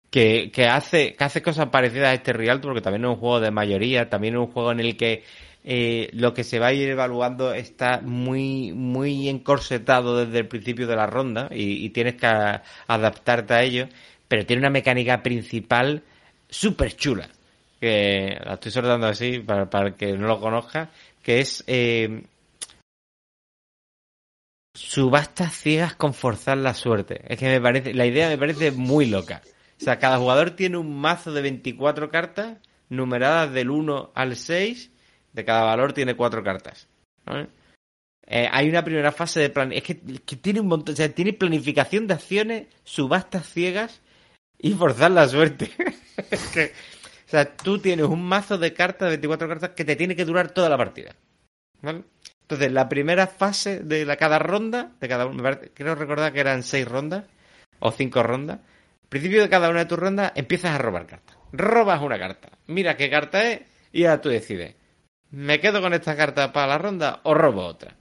que, 0.10 0.52
que 0.52 0.66
hace, 0.66 1.16
que 1.16 1.24
hace 1.24 1.42
cosas 1.42 1.70
parecidas 1.70 2.10
a 2.10 2.14
este 2.14 2.34
Rialto, 2.34 2.68
porque 2.68 2.82
también 2.82 3.06
es 3.06 3.12
un 3.12 3.18
juego 3.18 3.40
de 3.40 3.52
mayoría, 3.52 4.10
también 4.10 4.36
es 4.36 4.40
un 4.40 4.52
juego 4.52 4.72
en 4.72 4.80
el 4.80 4.98
que 4.98 5.24
eh, 5.64 6.10
lo 6.14 6.34
que 6.34 6.44
se 6.44 6.60
va 6.60 6.68
a 6.68 6.74
ir 6.74 6.90
evaluando 6.90 7.54
está 7.54 8.02
muy, 8.02 8.72
muy 8.74 9.30
encorsetado 9.30 10.26
desde 10.26 10.40
el 10.40 10.48
principio 10.48 10.88
de 10.88 10.96
la 10.96 11.06
ronda 11.06 11.50
y, 11.52 11.90
tienes 11.90 12.16
que 12.16 12.28
adaptarte 12.88 13.54
a 13.54 13.64
ello, 13.64 13.88
pero 14.28 14.46
tiene 14.46 14.62
una 14.62 14.70
mecánica 14.70 15.22
principal 15.22 16.04
súper 16.50 16.96
chula, 16.96 17.30
que 17.80 18.38
la 18.44 18.54
estoy 18.54 18.72
soltando 18.72 19.08
así 19.08 19.40
para, 19.40 19.70
para 19.70 19.96
que 19.96 20.14
no 20.18 20.28
lo 20.28 20.40
conozca, 20.40 20.90
que 21.22 21.40
es 21.40 21.64
eh, 21.68 22.24
subastas 24.74 25.54
ciegas 25.54 25.96
con 25.96 26.14
forzar 26.14 26.58
la 26.58 26.74
suerte. 26.74 27.22
Es 27.28 27.38
que 27.38 27.48
me 27.48 27.62
parece, 27.62 27.94
la 27.94 28.06
idea 28.06 28.30
me 28.30 28.38
parece 28.38 28.72
muy 28.72 29.06
loca. 29.08 29.42
O 29.80 29.84
sea, 29.84 30.00
cada 30.00 30.18
jugador 30.18 30.52
tiene 30.52 30.78
un 30.78 31.00
mazo 31.00 31.32
de 31.32 31.42
24 31.42 32.10
cartas 32.10 32.58
numeradas 32.90 33.54
del 33.54 33.70
1 33.70 34.12
al 34.14 34.36
6. 34.36 34.92
De 35.32 35.46
cada 35.46 35.64
valor 35.64 35.94
tiene 35.94 36.16
4 36.16 36.44
cartas. 36.44 36.88
Eh, 38.26 38.48
hay 38.52 38.70
una 38.70 38.84
primera 38.84 39.12
fase 39.12 39.40
de 39.40 39.50
plan. 39.50 39.72
Es 39.72 39.84
que, 39.84 39.96
tiene 39.96 40.60
un 40.60 40.68
montón. 40.68 40.94
O 40.94 40.96
sea, 40.96 41.14
tiene 41.14 41.34
planificación 41.34 42.08
de 42.08 42.16
acciones, 42.16 42.68
subastas 42.84 43.48
ciegas 43.48 44.02
y 44.58 44.74
forzar 44.74 45.12
la 45.12 45.28
suerte. 45.28 45.72
O 47.30 47.32
sea, 47.32 47.56
tú 47.56 47.78
tienes 47.78 48.08
un 48.08 48.24
mazo 48.24 48.58
de 48.58 48.74
cartas, 48.74 49.08
de 49.08 49.18
24 49.18 49.48
cartas, 49.48 49.70
que 49.76 49.86
te 49.86 49.96
tiene 49.96 50.16
que 50.16 50.26
durar 50.26 50.50
toda 50.50 50.68
la 50.68 50.78
partida. 50.78 51.16
¿Vale? 51.80 52.02
Entonces, 52.42 52.72
la 52.72 52.90
primera 52.90 53.28
fase 53.28 53.82
de 53.82 54.04
la 54.04 54.18
cada 54.18 54.40
ronda, 54.40 54.94
de 55.00 55.08
cada 55.08 55.30
creo 55.76 55.94
recordar 55.94 56.34
que 56.34 56.40
eran 56.40 56.64
6 56.64 56.88
rondas 56.88 57.26
o 57.78 57.92
5 57.92 58.24
rondas. 58.24 58.62
Principio 59.10 59.42
de 59.42 59.50
cada 59.50 59.70
una 59.70 59.80
de 59.80 59.86
tus 59.86 60.00
rondas 60.00 60.32
empiezas 60.36 60.72
a 60.72 60.78
robar 60.78 61.08
cartas. 61.08 61.36
Robas 61.52 62.02
una 62.02 62.20
carta. 62.20 62.50
Mira 62.68 62.96
qué 62.96 63.10
carta 63.10 63.44
es 63.52 63.62
y 63.92 64.04
ya 64.04 64.22
tú 64.22 64.30
decides. 64.30 64.76
¿Me 65.32 65.60
quedo 65.60 65.82
con 65.82 65.94
esta 65.94 66.16
carta 66.16 66.54
para 66.54 66.68
la 66.68 66.78
ronda 66.78 67.20
o 67.24 67.34
robo 67.34 67.66
otra? 67.66 67.96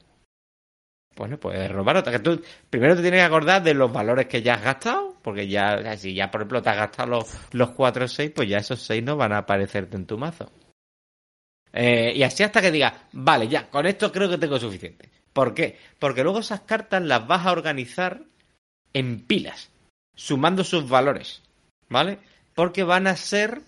Bueno, 1.17 1.39
puedes 1.39 1.71
robar 1.71 1.97
otra. 1.97 2.13
Que 2.13 2.21
tú 2.21 2.43
primero 2.71 2.95
te 2.95 3.03
tienes 3.03 3.21
que 3.21 3.25
acordar 3.25 3.63
de 3.63 3.75
los 3.75 3.93
valores 3.93 4.27
que 4.27 4.43
ya 4.43 4.55
has 4.55 4.63
gastado, 4.63 5.17
porque 5.23 5.49
ya, 5.49 5.97
si 5.97 6.15
ya 6.15 6.31
por 6.31 6.43
ejemplo 6.43 6.63
te 6.63 6.71
has 6.71 6.77
gastado 6.77 7.09
los, 7.11 7.39
los 7.53 7.71
4 7.71 8.05
o 8.05 8.09
6, 8.09 8.33
pues 8.35 8.49
ya 8.49 8.59
esos 8.59 8.81
6 8.83 9.03
no 9.03 9.17
van 9.17 9.33
a 9.33 9.39
aparecerte 9.39 9.97
en 9.97 10.07
tu 10.07 10.17
mazo. 10.17 10.53
Eh, 11.73 12.13
y 12.15 12.23
así 12.23 12.43
hasta 12.43 12.63
que 12.63 12.71
digas, 12.71 12.93
vale, 13.13 13.49
ya, 13.49 13.69
con 13.69 13.87
esto 13.87 14.13
creo 14.13 14.29
que 14.29 14.39
tengo 14.39 14.59
suficiente. 14.59 15.11
¿Por 15.33 15.55
qué? 15.55 15.79
Porque 15.99 16.23
luego 16.23 16.41
esas 16.41 16.61
cartas 16.61 17.03
las 17.03 17.27
vas 17.27 17.47
a 17.47 17.53
organizar 17.53 18.23
en 18.93 19.21
pilas, 19.21 19.71
sumando 20.19 20.65
sus 20.65 20.89
valores, 20.89 21.43
¿vale? 21.89 22.19
Porque 22.55 22.83
van 22.83 23.07
a 23.07 23.17
ser 23.17 23.63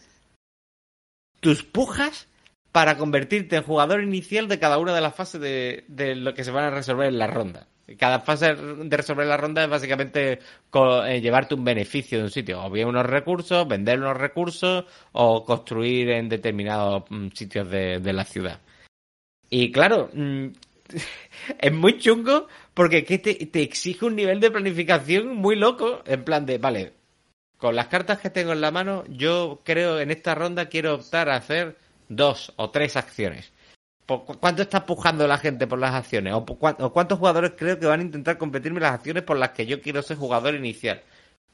tus 1.39 1.63
pujas 1.63 2.27
para 2.73 2.99
convertirte 2.99 3.57
en 3.57 3.63
jugador 3.63 4.03
inicial 4.03 4.49
de 4.49 4.59
cada 4.59 4.79
una 4.79 4.93
de 4.93 5.01
las 5.01 5.15
fases 5.15 5.41
de, 5.41 6.15
lo 6.17 6.35
que 6.35 6.43
se 6.43 6.51
van 6.51 6.65
a 6.65 6.71
resolver 6.71 7.07
en 7.07 7.19
la 7.19 7.29
ronda. 7.29 7.69
Cada 7.99 8.21
fase 8.21 8.55
de 8.55 8.97
resolver 8.97 9.27
la 9.27 9.37
ronda 9.37 9.63
es 9.63 9.71
básicamente 9.71 10.41
eh, 10.73 11.21
llevarte 11.21 11.55
un 11.55 11.65
beneficio 11.65 12.19
de 12.19 12.25
un 12.25 12.31
sitio, 12.31 12.65
o 12.65 12.71
bien 12.71 12.89
unos 12.89 13.07
recursos, 13.07 13.67
vender 13.67 14.01
unos 14.01 14.17
recursos, 14.17 14.85
o 15.13 15.45
construir 15.45 16.11
en 16.11 16.29
determinados 16.29 17.05
mm, 17.11 17.29
sitios 17.29 17.71
de, 17.71 18.01
de 18.01 18.13
la 18.13 18.25
ciudad. 18.25 18.61
Y 19.49 19.71
claro, 19.71 20.11
mm, 20.13 20.47
es 21.59 21.73
muy 21.73 21.99
chungo 21.99 22.49
porque 22.81 23.05
que 23.05 23.19
te, 23.19 23.63
exige 23.63 24.07
un 24.07 24.17
nivel 24.17 24.41
de 24.41 24.51
planificación 24.51 25.37
muy 25.37 25.55
loco, 25.55 26.01
en 26.07 26.25
plan 26.25 26.47
de, 26.47 26.57
vale, 26.57 26.95
con 27.59 27.77
las 27.77 27.89
cartas 27.89 28.21
que 28.21 28.31
tengo 28.31 28.53
en 28.53 28.63
la 28.63 28.71
mano, 28.71 29.05
yo 29.07 29.61
creo 29.65 30.01
en 30.01 30.11
esta 30.11 30.35
ronda 30.35 30.71
quiero 30.71 30.95
optar 30.95 31.29
a 31.29 31.37
hacer 31.37 31.77
dos 32.09 32.55
o 32.57 32.71
tres 32.71 32.97
acciones. 32.97 33.53
¿Por 34.07 34.25
cu- 34.25 34.39
¿Cuánto 34.41 34.63
está 34.63 34.87
pujando 34.87 35.27
la 35.29 35.37
gente 35.37 35.67
por 35.67 35.79
las 35.79 35.93
acciones? 35.95 36.33
¿O, 36.33 36.39
o 36.39 36.93
cuántos 36.95 37.19
jugadores 37.19 37.53
creo 37.55 37.79
que 37.79 37.85
van 37.85 38.01
a 38.01 38.05
intentar 38.05 38.39
competirme 38.39 38.81
las 38.81 38.95
acciones 38.95 39.25
por 39.25 39.37
las 39.37 39.51
que 39.51 39.67
yo 39.67 39.83
quiero 39.83 40.01
ser 40.01 40.17
jugador 40.17 40.55
inicial? 40.55 41.03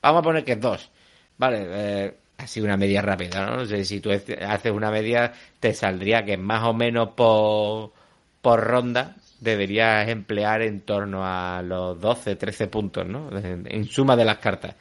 Vamos 0.01 0.21
a 0.21 0.23
poner 0.23 0.45
que 0.45 0.53
es 0.53 0.61
dos. 0.61 0.93
Vale, 1.39 1.67
eh, 1.69 2.15
así 2.39 2.61
una 2.61 2.77
media 2.77 3.03
rápida, 3.03 3.47
¿no? 3.47 3.57
No 3.57 3.67
sé, 3.67 3.85
si 3.85 4.01
tú 4.01 4.13
hace- 4.13 4.45
haces 4.45 4.71
una 4.71 4.93
media, 4.93 5.33
te 5.59 5.75
saldría 5.75 6.25
que 6.25 6.37
más 6.37 6.63
o 6.63 6.73
menos 6.73 7.09
por 7.17 8.61
ronda 8.61 9.17
deberías 9.41 10.09
emplear 10.09 10.63
en 10.63 10.81
torno 10.81 11.23
a 11.25 11.63
los 11.63 12.01
12, 12.01 12.37
13 12.37 12.69
puntos, 12.69 13.07
¿no? 13.07 13.31
En, 13.39 13.85
suma 13.85 14.17
de 14.17 14.25
las 14.25 14.39
cartas. 14.39 14.75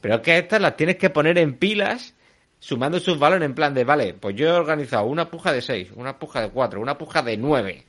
Pero 0.00 0.16
es 0.16 0.20
que 0.20 0.38
estas 0.38 0.60
las 0.60 0.76
tienes 0.76 0.96
que 0.96 1.10
poner 1.10 1.38
en 1.38 1.54
pilas, 1.58 2.14
sumando 2.58 3.00
sus 3.00 3.18
valores 3.18 3.46
en 3.46 3.54
plan 3.54 3.74
de, 3.74 3.84
vale, 3.84 4.14
pues 4.14 4.36
yo 4.36 4.48
he 4.48 4.52
organizado 4.52 5.06
una 5.06 5.30
puja 5.30 5.52
de 5.52 5.62
6, 5.62 5.90
una 5.94 6.18
puja 6.18 6.42
de 6.42 6.50
4, 6.50 6.80
una 6.80 6.98
puja 6.98 7.22
de 7.22 7.36
9. 7.36 7.84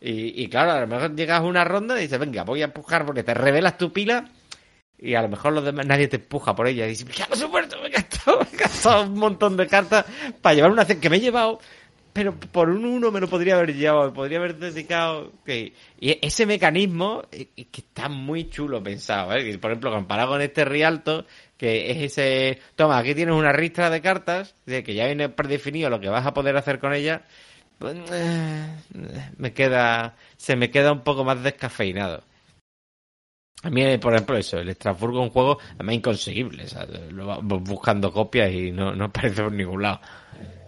Y, 0.00 0.42
y 0.42 0.48
claro, 0.48 0.72
a 0.72 0.80
lo 0.80 0.86
mejor 0.86 1.16
llegas 1.16 1.40
a 1.40 1.44
una 1.44 1.64
ronda 1.64 1.98
y 1.98 2.02
dices, 2.02 2.18
venga, 2.18 2.44
voy 2.44 2.62
a 2.62 2.66
empujar 2.66 3.04
porque 3.04 3.24
te 3.24 3.34
revelas 3.34 3.78
tu 3.78 3.92
pila 3.92 4.30
y 4.98 5.14
a 5.14 5.22
lo 5.22 5.28
mejor 5.28 5.52
los 5.52 5.64
demás 5.64 5.86
nadie 5.86 6.08
te 6.08 6.16
empuja 6.16 6.54
por 6.54 6.66
ella. 6.66 6.86
Y 6.86 6.90
dices, 6.90 7.08
ya 7.16 7.28
supuesto, 7.34 7.80
me 7.80 7.88
he 7.88 7.90
gastado, 7.90 8.40
me 8.40 8.48
he 8.52 8.56
gastado 8.56 9.04
un 9.04 9.14
montón 9.14 9.56
de 9.56 9.66
cartas 9.66 10.04
para 10.42 10.54
llevar 10.54 10.72
una 10.72 10.84
que 10.84 11.08
me 11.08 11.16
he 11.16 11.20
llevado, 11.20 11.60
pero 12.12 12.34
por 12.34 12.68
un 12.70 12.84
uno 12.84 13.10
me 13.10 13.20
lo 13.20 13.28
podría 13.28 13.56
haber 13.56 13.74
llevado, 13.74 14.12
podría 14.12 14.38
haber 14.38 14.56
dedicado. 14.56 15.32
que- 15.44 15.72
Y 16.00 16.18
ese 16.26 16.46
mecanismo 16.46 17.22
eh, 17.32 17.46
que 17.54 17.80
está 17.80 18.08
muy 18.08 18.48
chulo 18.50 18.82
pensado, 18.82 19.32
¿eh? 19.34 19.58
Por 19.58 19.70
ejemplo, 19.70 19.90
comparado 19.92 20.30
con 20.30 20.40
este 20.42 20.64
Rialto, 20.64 21.26
que 21.56 21.90
es 21.90 21.98
ese, 22.18 22.60
toma, 22.76 22.98
aquí 22.98 23.14
tienes 23.14 23.34
una 23.34 23.52
ristra 23.52 23.90
de 23.90 24.00
cartas, 24.00 24.54
de 24.66 24.82
que 24.82 24.94
ya 24.94 25.06
viene 25.06 25.28
predefinido 25.28 25.90
lo 25.90 26.00
que 26.00 26.08
vas 26.08 26.26
a 26.26 26.34
poder 26.34 26.56
hacer 26.56 26.78
con 26.78 26.92
ella, 26.94 27.22
pues, 27.78 27.96
eh, 28.12 28.66
me 29.36 29.52
queda, 29.52 30.16
se 30.36 30.56
me 30.56 30.70
queda 30.70 30.92
un 30.92 31.02
poco 31.02 31.24
más 31.24 31.42
descafeinado. 31.42 32.22
A 33.64 33.70
mí, 33.70 33.98
por 33.98 34.14
ejemplo, 34.14 34.36
eso, 34.36 34.58
el 34.58 34.68
Estrasburgo 34.68 35.18
es 35.20 35.24
un 35.26 35.32
juego 35.32 35.58
además 35.74 35.96
inconseguible. 35.96 36.64
o 37.20 37.42
buscando 37.42 38.12
copias 38.12 38.52
y 38.52 38.70
no, 38.70 38.94
no 38.94 39.06
aparece 39.06 39.42
por 39.42 39.52
ningún 39.52 39.82
lado. 39.82 40.00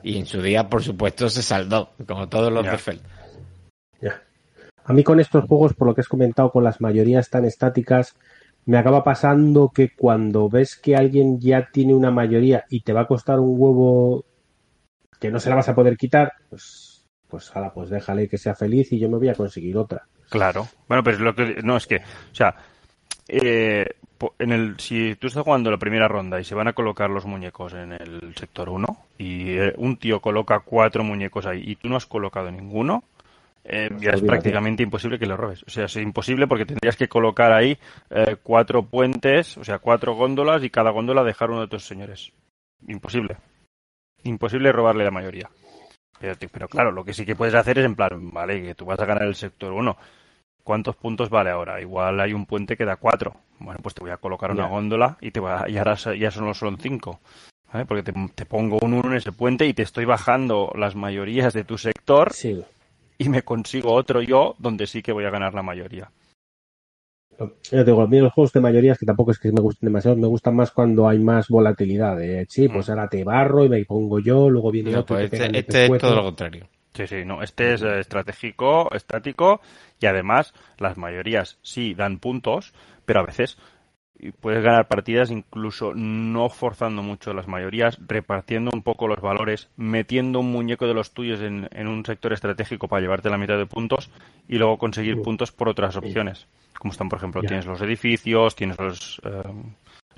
Y 0.03 0.19
en 0.19 0.27
su 0.27 0.41
día, 0.41 0.69
por 0.69 0.83
supuesto, 0.83 1.29
se 1.29 1.43
saldó, 1.43 1.91
como 2.07 2.29
todos 2.29 2.53
los 2.53 2.65
Ya. 2.65 2.73
de 2.73 2.79
Feld. 2.79 3.01
Ya. 4.01 4.23
A 4.85 4.93
mí 4.93 5.05
con 5.05 5.21
estos 5.21 5.45
juegos, 5.45 5.75
por 5.75 5.89
lo 5.89 5.95
que 5.95 6.01
has 6.01 6.09
comentado, 6.09 6.51
con 6.51 6.65
las 6.65 6.81
mayorías 6.81 7.29
tan 7.31 7.45
estáticas, 7.45 8.17
me 8.67 8.79
acaba 8.79 9.03
pasando 9.05 9.71
que 9.75 9.95
cuando 9.95 10.49
ves 10.49 10.77
que 10.77 10.97
alguien 10.97 11.39
ya 11.41 11.69
tiene 11.73 11.95
una 11.95 12.11
mayoría 12.11 12.65
y 12.69 12.83
te 12.83 12.93
va 12.93 13.03
a 13.03 13.07
costar 13.07 13.41
un 13.41 13.55
huevo 13.59 14.25
que 15.21 15.31
no 15.31 15.39
se 15.39 15.51
la 15.51 15.57
vas 15.57 15.69
a 15.69 15.75
poder 15.75 15.97
quitar, 15.97 16.33
pues, 16.49 17.07
pues, 17.29 17.55
ala, 17.55 17.73
pues 17.73 17.91
déjale 17.91 18.29
que 18.29 18.39
sea 18.39 18.55
feliz 18.55 18.93
y 18.93 18.99
yo 18.99 19.09
me 19.09 19.19
voy 19.19 19.29
a 19.29 19.35
conseguir 19.35 19.77
otra. 19.77 20.07
Claro. 20.31 20.67
Bueno, 20.89 21.03
pero 21.03 21.17
es 21.17 21.23
lo 21.23 21.35
que 21.35 21.63
no 21.63 21.77
es 21.77 21.87
que, 21.87 21.97
o 21.97 22.35
sea, 22.35 22.55
eh, 23.29 23.85
en 24.39 24.53
el 24.53 24.79
si 24.79 25.17
tú 25.17 25.27
estás 25.27 25.45
jugando 25.45 25.71
la 25.71 25.79
primera 25.79 26.09
ronda 26.09 26.41
y 26.41 26.45
se 26.45 26.55
van 26.55 26.69
a 26.69 26.73
colocar 26.73 27.11
los 27.11 27.25
muñecos 27.25 27.73
en 27.75 27.93
el 27.93 28.35
sector 28.37 28.69
1 28.69 28.87
y 29.19 29.51
eh, 29.51 29.75
un 29.77 29.97
tío 29.97 30.21
coloca 30.21 30.61
cuatro 30.61 31.05
muñecos 31.05 31.47
ahí 31.47 31.63
y 31.65 31.77
tú 31.77 31.89
no 31.89 31.97
has 31.97 32.07
colocado 32.07 32.51
ninguno, 32.51 33.05
eh, 33.65 33.91
ya 33.99 34.13
es 34.13 34.23
prácticamente 34.23 34.83
imposible 34.83 35.19
que 35.19 35.27
lo 35.27 35.37
robes. 35.37 35.63
O 35.65 35.71
sea, 35.71 35.85
es 35.85 35.97
imposible 35.97 36.47
porque 36.47 36.67
tendrías 36.67 36.97
que 36.97 37.09
colocar 37.09 37.53
ahí 37.53 37.79
eh, 38.11 38.37
cuatro 38.43 38.83
puentes, 38.83 39.57
o 39.59 39.65
sea, 39.65 39.79
cuatro 39.79 40.15
góndolas 40.15 40.65
y 40.65 40.71
cada 40.71 40.91
góndola 40.91 41.25
dejar 41.25 41.51
uno 41.51 41.61
de 41.61 41.69
tus 41.69 41.85
señores. 41.85 42.33
Imposible. 42.89 43.37
Imposible 44.25 44.73
robarle 44.73 45.05
la 45.05 45.11
mayoría. 45.11 45.51
Pero, 46.19 46.35
pero 46.53 46.69
claro, 46.69 46.93
lo 46.93 47.05
que 47.05 47.15
sí 47.15 47.25
que 47.25 47.37
puedes 47.37 47.55
hacer 47.55 47.79
es 47.79 47.85
en 47.85 47.95
plan, 47.95 48.31
vale, 48.31 48.63
que 48.63 48.75
tú 48.75 48.85
vas 48.85 49.01
a 49.01 49.07
ganar 49.07 49.27
el 49.27 49.35
sector 49.35 49.73
1. 49.73 49.97
¿Cuántos 50.65 50.97
puntos 50.97 51.31
vale 51.31 51.51
ahora? 51.51 51.81
Igual 51.81 52.21
hay 52.21 52.33
un 52.33 52.47
puente 52.47 52.77
que 52.77 52.85
da 52.85 52.97
4. 52.97 53.35
Bueno, 53.59 53.81
pues 53.83 53.95
te 53.95 54.01
voy 54.03 54.11
a 54.11 54.17
colocar 54.19 54.51
una 54.51 54.67
góndola 54.67 55.17
y, 55.21 55.31
te 55.31 55.41
va, 55.41 55.69
y 55.69 55.77
ahora 55.79 55.95
ya 56.19 56.31
solo 56.31 56.55
son 56.55 56.79
5. 56.79 57.21
¿vale? 57.73 57.87
Porque 57.87 58.03
te, 58.03 58.13
te 58.35 58.47
pongo 58.47 58.79
un 58.83 58.95
1 58.95 59.09
en 59.11 59.17
ese 59.17 59.33
puente 59.33 59.67
y 59.67 59.75
te 59.75 59.83
estoy 59.83 60.05
bajando 60.05 60.73
las 60.77 60.95
mayorías 60.95 61.53
de 61.55 61.65
tu 61.65 61.79
sector 61.79 62.33
Sí. 62.33 62.63
y 63.19 63.29
me 63.29 63.43
consigo 63.43 63.93
otro 63.93 64.23
yo 64.23 64.55
donde 64.59 64.87
sí 64.87 65.03
que 65.03 65.13
voy 65.13 65.25
a 65.25 65.31
ganar 65.31 65.55
la 65.55 65.63
mayoría. 65.63 66.11
Yo 67.73 67.85
digo, 67.85 68.03
a 68.03 68.07
mí 68.07 68.19
los 68.19 68.33
juegos 68.35 68.53
de 68.53 68.61
mayoría 68.61 68.93
es 68.93 68.99
que 68.99 69.07
tampoco 69.07 69.31
es 69.31 69.39
que 69.39 69.51
me 69.51 69.63
gusten 69.63 69.87
demasiado, 69.87 70.15
me 70.17 70.27
gustan 70.27 70.55
más 70.57 70.73
cuando 70.73 71.09
hay 71.09 71.19
más 71.19 71.49
volatilidad. 71.49 72.17
De, 72.19 72.45
sí, 72.51 72.69
pues 72.69 72.89
Mm. 72.89 72.91
ahora 72.91 73.09
te 73.09 73.25
barro 73.25 73.65
y 73.65 73.69
me 73.71 73.83
pongo 73.87 74.19
yo, 74.19 74.51
luego 74.51 74.71
viene 74.71 74.91
No, 74.93 75.01
otro. 75.01 75.17
y 75.17 75.27
pues 75.29 75.31
te 75.31 75.47
este, 75.47 75.59
este 75.59 75.87
es 75.87 75.99
todo 76.01 76.17
lo 76.17 76.23
contrario. 76.25 76.67
Sí, 76.95 77.07
sí, 77.07 77.25
no. 77.25 77.43
Este 77.43 77.75
es 77.75 77.83
eh, 77.83 78.01
estratégico, 78.01 78.93
estático 78.93 79.61
y 80.01 80.07
además 80.07 80.55
las 80.79 80.97
mayorías 80.97 81.59
sí 81.63 81.95
dan 81.95 82.19
puntos, 82.19 82.73
pero 83.05 83.21
a 83.21 83.27
veces 83.27 83.59
puedes 84.41 84.63
ganar 84.63 84.87
partidas 84.89 85.31
incluso 85.31 85.95
no 85.95 86.49
forzando 86.51 87.03
mucho 87.03 87.33
las 87.33 87.49
mayorías, 87.49 87.99
repartiendo 88.07 88.71
un 88.75 88.83
poco 88.83 89.09
los 89.09 89.21
valores, 89.21 89.69
metiendo 89.77 90.41
un 90.41 90.53
muñeco 90.53 90.87
de 90.87 90.95
los 90.95 91.13
tuyos 91.13 91.41
en, 91.41 91.69
en 91.73 91.89
un 91.89 92.05
sector 92.05 92.33
estratégico 92.33 92.89
para 92.89 93.01
llevarte 93.01 93.31
la 93.31 93.39
mitad 93.39 93.57
de 93.57 93.67
puntos 93.67 94.11
y 94.49 94.59
luego 94.59 94.79
conseguir 94.79 95.23
puntos 95.23 95.53
por 95.53 95.69
otras 95.69 95.97
opciones. 95.97 96.47
Como 96.79 96.93
están, 96.93 97.09
por 97.09 97.19
ejemplo, 97.19 97.43
Ya. 97.43 97.49
tienes 97.49 97.67
los 97.67 97.81
edificios, 97.81 98.55
tienes 98.57 98.79
los, 98.79 99.21
eh, 99.25 99.43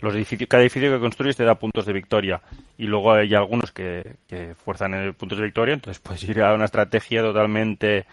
los 0.03 0.15
edificios, 0.15 0.49
cada 0.49 0.63
edificio 0.63 0.93
que 0.93 1.01
construyes 1.01 1.37
te 1.37 1.45
da 1.45 1.55
puntos 1.55 1.87
de 1.87 1.93
victoria 1.93 2.43
y 2.77 2.87
luego 2.87 3.13
hay 3.13 3.35
algunos 3.35 3.71
que, 3.73 4.17
que 4.27 4.55
fuerzan 4.55 4.95
en 4.95 5.15
puntos 5.15 5.39
de 5.39 5.45
victoria, 5.45 5.75
entonces 5.75 6.03
puedes 6.03 6.23
ir 6.25 6.43
a 6.43 6.55
una 6.55 6.65
estrategia 6.65 7.23
totalmente 7.23 8.05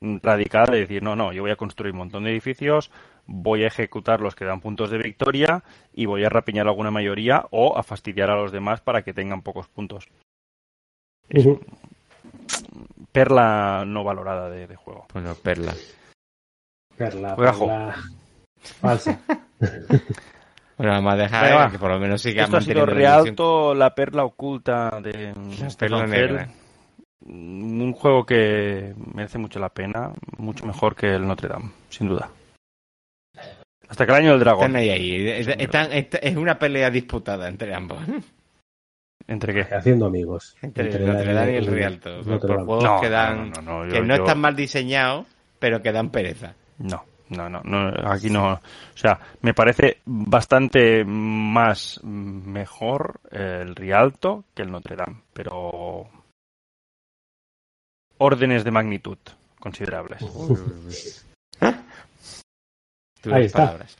radical 0.00 0.66
de 0.66 0.80
decir, 0.80 1.02
no, 1.02 1.16
no, 1.16 1.32
yo 1.32 1.42
voy 1.42 1.52
a 1.52 1.56
construir 1.56 1.92
un 1.92 1.98
montón 1.98 2.24
de 2.24 2.30
edificios, 2.30 2.90
voy 3.26 3.62
a 3.62 3.68
ejecutar 3.68 4.20
los 4.20 4.34
que 4.34 4.44
dan 4.44 4.60
puntos 4.60 4.90
de 4.90 4.98
victoria 4.98 5.62
y 5.94 6.06
voy 6.06 6.24
a 6.24 6.28
rapiñar 6.28 6.66
alguna 6.66 6.90
mayoría 6.90 7.46
o 7.50 7.78
a 7.78 7.82
fastidiar 7.84 8.30
a 8.30 8.36
los 8.36 8.50
demás 8.50 8.80
para 8.80 9.02
que 9.02 9.14
tengan 9.14 9.42
pocos 9.42 9.68
puntos. 9.68 10.08
Es 11.28 11.46
Ujú. 11.46 11.60
perla 13.12 13.84
no 13.86 14.02
valorada 14.02 14.50
de, 14.50 14.66
de 14.66 14.76
juego. 14.76 15.06
Bueno, 15.12 15.34
Perla. 15.36 15.74
Perla, 16.96 17.36
perla 17.36 17.94
falsa. 18.80 19.20
Bueno, 20.78 20.92
vamos 20.92 21.12
a 21.12 21.16
dejar 21.16 21.44
Venga, 21.50 21.70
que 21.72 21.78
por 21.78 21.90
lo 21.90 21.98
menos 21.98 22.22
siga 22.22 22.44
Esto 22.44 22.56
ha 22.56 22.60
sido 22.60 22.80
manteniendo 22.86 23.08
la. 23.10 23.20
Rialto, 23.22 23.74
la 23.74 23.94
perla 23.94 24.24
oculta 24.24 25.00
de 25.02 25.34
La 25.34 25.68
perla 25.76 26.06
negra. 26.06 26.48
Un 27.26 27.92
juego 27.92 28.24
que 28.24 28.94
merece 29.14 29.38
mucho 29.38 29.58
la 29.58 29.68
pena, 29.70 30.12
mucho 30.38 30.64
mejor 30.64 30.94
que 30.94 31.08
el 31.08 31.26
Notre 31.26 31.48
Dame, 31.48 31.70
sin 31.88 32.08
duda. 32.08 32.30
Hasta 33.88 34.06
que 34.06 34.12
el 34.12 34.18
año 34.18 34.30
del 34.32 34.40
dragón. 34.40 34.66
Están 34.66 34.76
ahí, 34.76 34.90
ahí. 34.90 35.28
Es- 35.28 35.48
están- 35.48 35.88
es, 35.92 36.36
una 36.36 36.58
pelea 36.58 36.90
disputada 36.90 37.48
entre 37.48 37.74
ambos. 37.74 37.98
¿Entre 39.26 39.52
qué? 39.52 39.74
Haciendo 39.74 40.06
amigos. 40.06 40.56
Entre 40.62 40.90
el 40.90 41.06
Notre 41.06 41.32
Dame 41.32 41.52
y 41.52 41.56
el 41.56 41.66
Rialto. 41.66 42.20
Por, 42.22 42.38
juegos 42.64 42.84
No, 42.84 43.00
que 43.00 43.08
dan. 43.10 43.50
no, 43.50 43.62
no, 43.62 43.84
no, 43.84 43.88
que 43.90 43.96
yo- 43.96 44.04
no 44.04 44.16
yo- 44.16 44.22
están 44.22 44.40
mal 44.40 44.54
diseñados, 44.54 45.26
pero 45.58 45.82
que 45.82 45.90
dan 45.92 46.10
pereza. 46.10 46.54
No, 46.78 47.04
no, 47.30 47.48
no, 47.48 47.60
no, 47.64 47.92
aquí 48.10 48.30
no. 48.30 48.52
O 48.54 48.60
sea, 48.96 49.18
me 49.42 49.54
parece 49.54 49.98
bastante 50.04 51.04
más 51.04 52.00
mejor 52.02 53.20
el 53.30 53.74
Rialto 53.76 54.44
que 54.54 54.62
el 54.62 54.70
Notre 54.70 54.96
Dame, 54.96 55.22
pero 55.32 56.08
órdenes 58.18 58.64
de 58.64 58.70
magnitud 58.70 59.18
considerables. 59.60 60.20
Tus 63.20 63.32
Ahí 63.32 63.44
está. 63.46 63.58
palabras. 63.58 63.96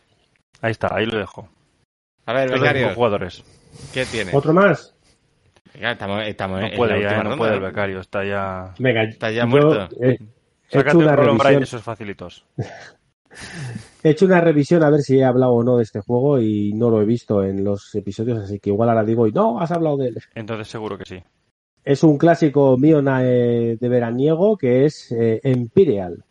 Ahí 0.60 0.70
está, 0.72 0.88
ahí 0.94 1.06
lo 1.06 1.18
dejo. 1.18 1.48
A 2.26 2.32
ver, 2.32 2.50
becario, 2.50 2.94
jugadores. 2.94 3.42
¿qué 3.92 4.04
tiene? 4.06 4.32
¿Otro 4.34 4.52
más? 4.52 4.94
Venga, 5.74 5.92
estamos, 5.92 6.22
estamos 6.26 6.60
No 6.60 6.66
en 6.66 6.76
puede 6.76 7.02
ya, 7.02 7.22
no 7.22 7.36
puede 7.36 7.54
el 7.54 7.60
becario, 7.60 8.00
está 8.00 8.24
ya. 8.24 8.74
Venga, 8.78 9.02
Está 9.04 9.30
ya 9.30 9.42
yo, 9.42 9.46
muerto. 9.48 9.88
eh, 10.02 10.18
he, 10.70 10.76
Sácate 10.76 10.96
Brian 10.98 11.16
revisión, 11.16 11.58
de 11.58 11.64
esos 11.64 11.82
facilitos. 11.82 12.44
he 14.02 14.10
hecho 14.10 14.26
una 14.26 14.40
revisión 14.40 14.82
a 14.82 14.90
ver 14.90 15.00
si 15.00 15.18
he 15.18 15.24
hablado 15.24 15.52
o 15.52 15.62
no 15.62 15.76
de 15.76 15.82
este 15.82 16.00
juego 16.00 16.40
y 16.40 16.72
no 16.72 16.90
lo 16.90 17.02
he 17.02 17.04
visto 17.04 17.44
en 17.44 17.64
los 17.64 17.94
episodios, 17.94 18.38
así 18.38 18.58
que 18.58 18.70
igual 18.70 18.88
ahora 18.88 19.04
digo, 19.04 19.26
y 19.26 19.32
no, 19.32 19.60
has 19.60 19.70
hablado 19.70 19.96
de 19.96 20.08
él. 20.08 20.18
Entonces 20.34 20.68
seguro 20.68 20.98
que 20.98 21.04
sí. 21.04 21.22
Es 21.84 22.02
un 22.02 22.18
clásico 22.18 22.76
mío 22.76 23.02
eh, 23.22 23.76
de 23.80 23.88
veraniego 23.88 24.56
que 24.56 24.84
es 24.84 25.10
eh, 25.12 25.40
Imperial. 25.44 26.24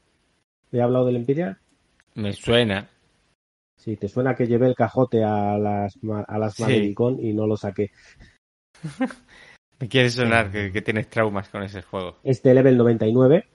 ¿He 0.72 0.82
hablado 0.82 1.06
del 1.06 1.18
Imperial? 1.18 1.58
Me 2.16 2.34
suena. 2.34 2.90
Sí, 3.76 3.96
te 3.96 4.08
suena 4.08 4.36
que 4.36 4.48
llevé 4.48 4.68
el 4.68 4.76
cajote 4.76 5.24
a 5.24 5.58
las, 5.58 5.98
a 6.28 6.38
las 6.38 6.56
Sí. 6.56 6.94
Y 7.20 7.34
no 7.34 7.48
lo 7.48 7.58
saqué. 7.58 7.92
Me 9.80 9.88
quiere 9.88 10.10
sonar 10.10 10.52
que, 10.52 10.72
que 10.72 10.82
tienes 10.82 11.08
traumas 11.08 11.50
con 11.50 11.62
ese 11.62 11.84
juego. 11.84 12.18
Este 12.24 12.54
level 12.54 12.78
99, 12.78 13.46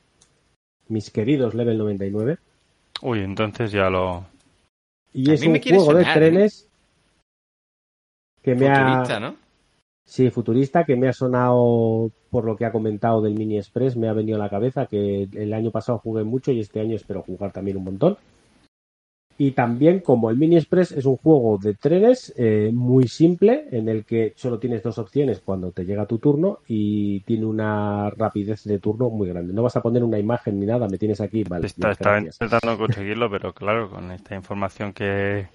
mis 0.88 1.10
queridos 1.10 1.54
level 1.54 1.78
99, 1.78 2.38
Uy, 3.02 3.20
entonces 3.20 3.72
ya 3.72 3.90
lo. 3.90 4.24
y 5.12 5.30
A 5.30 5.34
es 5.34 5.40
mí 5.40 5.48
un 5.48 5.52
me 5.54 5.60
quiere 5.60 5.78
juego 5.78 5.94
de 5.94 6.04
sonar, 6.04 6.16
¿eh? 6.16 6.20
trenes 6.20 6.68
que 8.42 8.54
me 8.54 8.66
Futurista, 8.66 9.16
ha... 9.16 9.20
¿no? 9.20 9.36
Sí, 10.04 10.30
futurista, 10.30 10.84
que 10.84 10.96
me 10.96 11.08
ha 11.08 11.12
sonado 11.12 12.10
por 12.30 12.44
lo 12.44 12.56
que 12.56 12.64
ha 12.64 12.72
comentado 12.72 13.22
del 13.22 13.34
Mini 13.34 13.56
Express, 13.56 13.96
me 13.96 14.08
ha 14.08 14.12
venido 14.12 14.36
a 14.36 14.40
la 14.44 14.50
cabeza 14.50 14.86
que 14.86 15.28
el 15.32 15.54
año 15.54 15.70
pasado 15.70 15.98
jugué 15.98 16.24
mucho 16.24 16.50
y 16.50 16.60
este 16.60 16.80
año 16.80 16.96
espero 16.96 17.22
jugar 17.22 17.52
también 17.52 17.76
un 17.76 17.84
montón. 17.84 18.16
Y 19.42 19.50
también 19.50 19.98
como 19.98 20.30
el 20.30 20.36
Mini 20.36 20.56
Express 20.56 20.92
es 20.92 21.04
un 21.04 21.16
juego 21.16 21.58
de 21.60 21.74
trenes 21.74 22.32
eh, 22.36 22.70
muy 22.72 23.08
simple 23.08 23.66
en 23.72 23.88
el 23.88 24.04
que 24.04 24.34
solo 24.36 24.60
tienes 24.60 24.84
dos 24.84 24.98
opciones 24.98 25.40
cuando 25.40 25.72
te 25.72 25.84
llega 25.84 26.06
tu 26.06 26.20
turno 26.20 26.60
y 26.68 27.18
tiene 27.22 27.46
una 27.46 28.08
rapidez 28.10 28.62
de 28.62 28.78
turno 28.78 29.10
muy 29.10 29.26
grande. 29.26 29.52
No 29.52 29.64
vas 29.64 29.74
a 29.74 29.82
poner 29.82 30.04
una 30.04 30.16
imagen 30.16 30.60
ni 30.60 30.66
nada, 30.66 30.86
me 30.86 30.96
tienes 30.96 31.20
aquí, 31.20 31.42
vale. 31.42 31.66
Está, 31.66 32.20
intentando 32.20 32.78
conseguirlo, 32.78 33.28
pero 33.28 33.52
claro, 33.52 33.90
con 33.90 34.12
esta 34.12 34.36
información 34.36 34.92
que. 34.92 35.48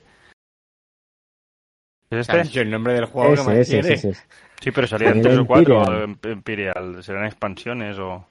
¿Es 2.10 2.28
este? 2.28 2.44
dicho 2.44 2.60
el 2.60 2.70
nombre 2.70 2.94
del 2.94 3.06
juego 3.06 3.36
que 3.46 3.62
Ese, 3.62 3.80
ese. 3.80 4.16
Sí, 4.60 4.72
pero 4.72 4.86
salían 4.86 5.22
tres 5.22 5.38
o 5.38 5.46
cuatro 5.46 6.04
Imperial. 6.04 6.34
Imperial. 6.34 7.04
¿Serán 7.04 7.24
expansiones 7.24 7.98
o.? 8.00 8.28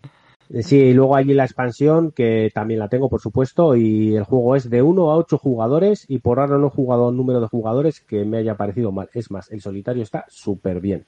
Eh, 0.50 0.62
Sí, 0.62 0.76
y 0.76 0.94
luego 0.94 1.16
hay 1.16 1.24
la 1.26 1.44
expansión 1.44 2.12
que 2.12 2.50
también 2.54 2.80
la 2.80 2.88
tengo, 2.88 3.08
por 3.08 3.20
supuesto, 3.20 3.76
y 3.76 4.14
el 4.16 4.24
juego 4.24 4.56
es 4.56 4.70
de 4.70 4.82
1 4.82 5.10
a 5.10 5.16
8 5.16 5.38
jugadores 5.38 6.04
y 6.08 6.18
por 6.18 6.38
ahora 6.40 6.58
no 6.58 6.68
he 6.68 6.70
jugado 6.70 7.08
un 7.08 7.16
número 7.16 7.40
de 7.40 7.48
jugadores 7.48 8.00
que 8.00 8.24
me 8.24 8.38
haya 8.38 8.56
parecido 8.56 8.92
mal. 8.92 9.08
Es 9.12 9.30
más, 9.30 9.50
el 9.50 9.60
solitario 9.60 10.02
está 10.02 10.24
súper 10.28 10.80
bien. 10.80 11.04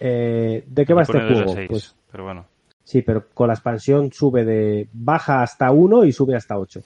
Eh, 0.00 0.64
¿De 0.66 0.86
qué 0.86 0.94
va 0.94 1.02
este 1.02 1.20
juego? 1.20 1.48
seis, 1.52 1.68
Pues 1.68 1.96
pero 2.10 2.24
bueno. 2.24 2.46
sí, 2.84 3.02
pero 3.02 3.26
con 3.34 3.48
la 3.48 3.54
expansión 3.54 4.12
sube 4.12 4.44
de 4.44 4.88
baja 4.92 5.42
hasta 5.42 5.72
1 5.72 6.04
y 6.04 6.12
sube 6.12 6.36
hasta 6.36 6.58
8. 6.58 6.80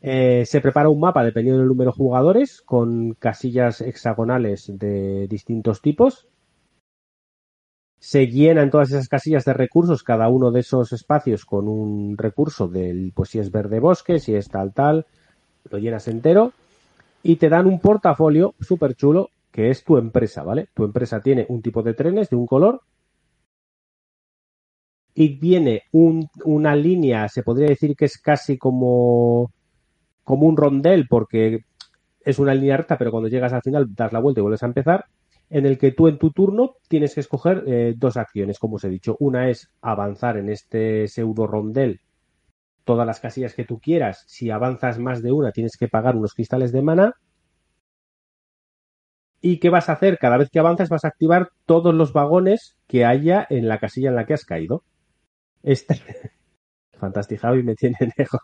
Eh, 0.00 0.44
se 0.46 0.60
prepara 0.60 0.88
un 0.88 1.00
mapa 1.00 1.24
dependiendo 1.24 1.58
del 1.58 1.68
número 1.68 1.90
de 1.90 1.96
jugadores 1.96 2.62
con 2.62 3.14
casillas 3.14 3.80
hexagonales 3.80 4.70
de 4.78 5.26
distintos 5.26 5.82
tipos. 5.82 6.28
Se 8.00 8.26
llenan 8.28 8.70
todas 8.70 8.90
esas 8.90 9.08
casillas 9.08 9.44
de 9.44 9.52
recursos, 9.52 10.02
cada 10.02 10.28
uno 10.28 10.50
de 10.50 10.60
esos 10.60 10.92
espacios 10.92 11.44
con 11.44 11.68
un 11.68 12.16
recurso 12.16 12.68
del, 12.68 13.12
pues 13.14 13.30
si 13.30 13.38
es 13.38 13.50
verde 13.50 13.80
bosque, 13.80 14.18
si 14.20 14.34
es 14.34 14.48
tal 14.48 14.72
tal, 14.72 15.06
lo 15.70 15.78
llenas 15.78 16.08
entero 16.08 16.52
y 17.22 17.36
te 17.36 17.48
dan 17.50 17.66
un 17.66 17.80
portafolio 17.80 18.54
súper 18.60 18.94
chulo 18.96 19.30
que 19.52 19.70
es 19.70 19.84
tu 19.84 19.98
empresa, 19.98 20.42
¿vale? 20.44 20.68
Tu 20.74 20.84
empresa 20.84 21.20
tiene 21.20 21.46
un 21.48 21.62
tipo 21.62 21.82
de 21.82 21.94
trenes 21.94 22.30
de 22.30 22.36
un 22.36 22.46
color 22.46 22.82
y 25.14 25.38
viene 25.38 25.82
un- 25.92 26.28
una 26.44 26.74
línea, 26.76 27.28
se 27.28 27.42
podría 27.42 27.68
decir 27.68 27.96
que 27.96 28.04
es 28.06 28.18
casi 28.18 28.56
como, 28.58 29.50
como 30.24 30.46
un 30.46 30.56
rondel 30.56 31.06
porque 31.08 31.60
es 32.24 32.38
una 32.40 32.54
línea 32.54 32.76
recta, 32.78 32.98
pero 32.98 33.10
cuando 33.12 33.28
llegas 33.30 33.52
al 33.54 33.62
final 33.62 33.94
das 33.94 34.12
la 34.12 34.20
vuelta 34.20 34.40
y 34.40 34.42
vuelves 34.42 34.62
a 34.64 34.66
empezar, 34.66 35.06
en 35.50 35.66
el 35.66 35.78
que 35.78 35.92
tú 35.92 36.08
en 36.08 36.18
tu 36.18 36.30
turno 36.30 36.76
tienes 36.88 37.14
que 37.14 37.20
escoger 37.20 37.64
eh, 37.66 37.94
dos 37.96 38.16
acciones, 38.16 38.58
como 38.58 38.76
os 38.76 38.84
he 38.84 38.88
dicho. 38.88 39.16
Una 39.20 39.48
es 39.48 39.70
avanzar 39.80 40.36
en 40.36 40.50
este 40.50 41.08
pseudo 41.08 41.46
rondel 41.46 42.00
todas 42.84 43.06
las 43.06 43.20
casillas 43.20 43.54
que 43.54 43.64
tú 43.64 43.80
quieras. 43.80 44.24
Si 44.26 44.50
avanzas 44.50 44.98
más 44.98 45.22
de 45.22 45.32
una, 45.32 45.52
tienes 45.52 45.76
que 45.76 45.88
pagar 45.88 46.16
unos 46.16 46.34
cristales 46.34 46.72
de 46.72 46.82
mana. 46.82 47.14
¿Y 49.40 49.58
qué 49.60 49.70
vas 49.70 49.88
a 49.88 49.92
hacer? 49.92 50.18
Cada 50.18 50.36
vez 50.36 50.50
que 50.50 50.58
avanzas 50.58 50.88
vas 50.88 51.04
a 51.04 51.08
activar 51.08 51.50
todos 51.64 51.94
los 51.94 52.12
vagones 52.12 52.76
que 52.86 53.04
haya 53.04 53.46
en 53.50 53.68
la 53.68 53.78
casilla 53.78 54.08
en 54.08 54.16
la 54.16 54.26
que 54.26 54.34
has 54.34 54.44
caído. 54.44 54.84
Este... 55.62 56.00
Fantástico, 56.98 57.42
Javi 57.42 57.62
me 57.62 57.74
tiene 57.74 57.96
lejos. 58.16 58.40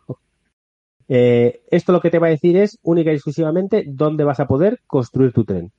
Eh, 1.08 1.62
esto 1.70 1.92
lo 1.92 2.00
que 2.00 2.10
te 2.10 2.18
va 2.18 2.28
a 2.28 2.30
decir 2.30 2.56
es 2.56 2.78
única 2.82 3.10
y 3.10 3.14
exclusivamente 3.14 3.84
dónde 3.86 4.24
vas 4.24 4.40
a 4.40 4.46
poder 4.46 4.80
construir 4.86 5.32
tu 5.32 5.44
tren. 5.44 5.72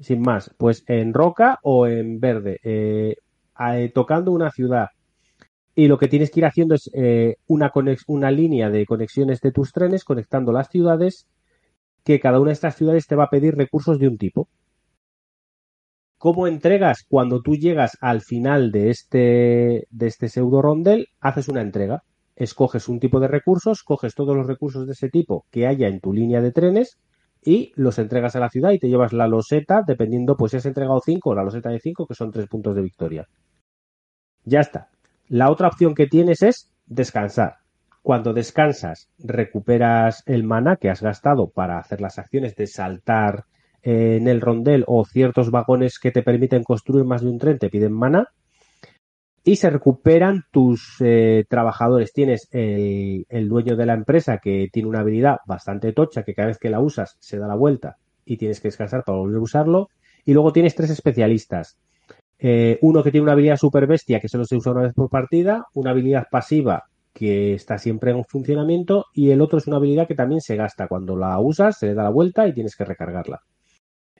Sin 0.00 0.22
más, 0.22 0.54
pues 0.56 0.82
en 0.86 1.12
roca 1.12 1.58
o 1.62 1.86
en 1.86 2.20
verde, 2.20 2.58
eh, 2.64 3.16
eh, 3.58 3.92
tocando 3.94 4.32
una 4.32 4.50
ciudad. 4.50 4.88
Y 5.74 5.88
lo 5.88 5.98
que 5.98 6.08
tienes 6.08 6.30
que 6.30 6.40
ir 6.40 6.46
haciendo 6.46 6.74
es 6.74 6.90
eh, 6.94 7.36
una, 7.46 7.70
una 8.06 8.30
línea 8.30 8.70
de 8.70 8.86
conexiones 8.86 9.40
de 9.40 9.52
tus 9.52 9.72
trenes 9.72 10.04
conectando 10.04 10.52
las 10.52 10.68
ciudades, 10.68 11.28
que 12.02 12.18
cada 12.18 12.40
una 12.40 12.48
de 12.48 12.54
estas 12.54 12.76
ciudades 12.76 13.06
te 13.06 13.14
va 13.14 13.24
a 13.24 13.30
pedir 13.30 13.54
recursos 13.54 13.98
de 13.98 14.08
un 14.08 14.16
tipo. 14.16 14.48
¿Cómo 16.16 16.46
entregas? 16.46 17.04
Cuando 17.08 17.42
tú 17.42 17.56
llegas 17.56 17.96
al 18.00 18.22
final 18.22 18.72
de 18.72 18.90
este, 18.90 19.86
de 19.90 20.06
este 20.06 20.28
pseudo 20.28 20.62
rondel, 20.62 21.08
haces 21.20 21.48
una 21.48 21.62
entrega. 21.62 22.02
Escoges 22.36 22.88
un 22.88 23.00
tipo 23.00 23.20
de 23.20 23.28
recursos, 23.28 23.82
coges 23.82 24.14
todos 24.14 24.34
los 24.34 24.46
recursos 24.46 24.86
de 24.86 24.92
ese 24.92 25.10
tipo 25.10 25.44
que 25.50 25.66
haya 25.66 25.88
en 25.88 26.00
tu 26.00 26.12
línea 26.12 26.40
de 26.40 26.52
trenes 26.52 26.98
y 27.42 27.72
los 27.76 27.98
entregas 27.98 28.36
a 28.36 28.40
la 28.40 28.50
ciudad 28.50 28.70
y 28.72 28.78
te 28.78 28.88
llevas 28.88 29.12
la 29.12 29.26
loseta, 29.26 29.82
dependiendo, 29.86 30.36
pues 30.36 30.50
si 30.50 30.58
has 30.58 30.66
entregado 30.66 31.00
5 31.04 31.30
o 31.30 31.34
la 31.34 31.44
loseta 31.44 31.70
de 31.70 31.80
5, 31.80 32.06
que 32.06 32.14
son 32.14 32.30
3 32.30 32.46
puntos 32.46 32.74
de 32.74 32.82
victoria. 32.82 33.28
Ya 34.44 34.60
está. 34.60 34.88
La 35.28 35.50
otra 35.50 35.68
opción 35.68 35.94
que 35.94 36.06
tienes 36.06 36.42
es 36.42 36.70
descansar. 36.86 37.56
Cuando 38.02 38.32
descansas, 38.32 39.10
recuperas 39.18 40.22
el 40.26 40.44
mana 40.44 40.76
que 40.76 40.90
has 40.90 41.02
gastado 41.02 41.48
para 41.48 41.78
hacer 41.78 42.00
las 42.00 42.18
acciones 42.18 42.56
de 42.56 42.66
saltar 42.66 43.44
en 43.82 44.28
el 44.28 44.40
rondel 44.40 44.84
o 44.86 45.04
ciertos 45.04 45.50
vagones 45.50 45.98
que 45.98 46.10
te 46.10 46.22
permiten 46.22 46.62
construir 46.62 47.04
más 47.04 47.22
de 47.22 47.28
un 47.28 47.38
tren 47.38 47.58
te 47.58 47.70
piden 47.70 47.92
mana 47.92 48.28
y 49.42 49.56
se 49.56 49.70
recuperan 49.70 50.44
tus 50.50 50.96
eh, 51.00 51.44
trabajadores. 51.48 52.12
Tienes 52.12 52.48
el, 52.52 53.48
dueño 53.48 53.76
de 53.76 53.86
la 53.86 53.94
empresa 53.94 54.38
que 54.38 54.68
tiene 54.72 54.88
una 54.88 55.00
habilidad 55.00 55.38
bastante 55.46 55.92
tocha 55.92 56.22
que 56.22 56.34
cada 56.34 56.48
vez 56.48 56.58
que 56.58 56.70
la 56.70 56.80
usas 56.80 57.16
se 57.20 57.38
da 57.38 57.48
la 57.48 57.54
vuelta 57.54 57.96
y 58.24 58.36
tienes 58.36 58.60
que 58.60 58.68
descansar 58.68 59.02
para 59.04 59.18
volver 59.18 59.38
a 59.38 59.42
usarlo. 59.42 59.88
Y 60.24 60.34
luego 60.34 60.52
tienes 60.52 60.74
tres 60.74 60.90
especialistas. 60.90 61.78
Eh, 62.38 62.78
uno 62.82 63.02
que 63.02 63.10
tiene 63.10 63.24
una 63.24 63.32
habilidad 63.32 63.56
super 63.56 63.86
bestia 63.86 64.20
que 64.20 64.28
solo 64.28 64.44
se 64.44 64.56
usa 64.56 64.72
una 64.72 64.82
vez 64.82 64.94
por 64.94 65.10
partida, 65.10 65.66
una 65.74 65.90
habilidad 65.90 66.26
pasiva 66.30 66.84
que 67.12 67.54
está 67.54 67.76
siempre 67.76 68.12
en 68.12 68.24
funcionamiento 68.24 69.06
y 69.12 69.30
el 69.30 69.40
otro 69.40 69.58
es 69.58 69.66
una 69.66 69.76
habilidad 69.76 70.06
que 70.06 70.14
también 70.14 70.40
se 70.40 70.56
gasta. 70.56 70.86
Cuando 70.88 71.16
la 71.16 71.38
usas 71.40 71.78
se 71.78 71.86
le 71.86 71.94
da 71.94 72.04
la 72.04 72.10
vuelta 72.10 72.46
y 72.46 72.54
tienes 72.54 72.76
que 72.76 72.84
recargarla. 72.84 73.42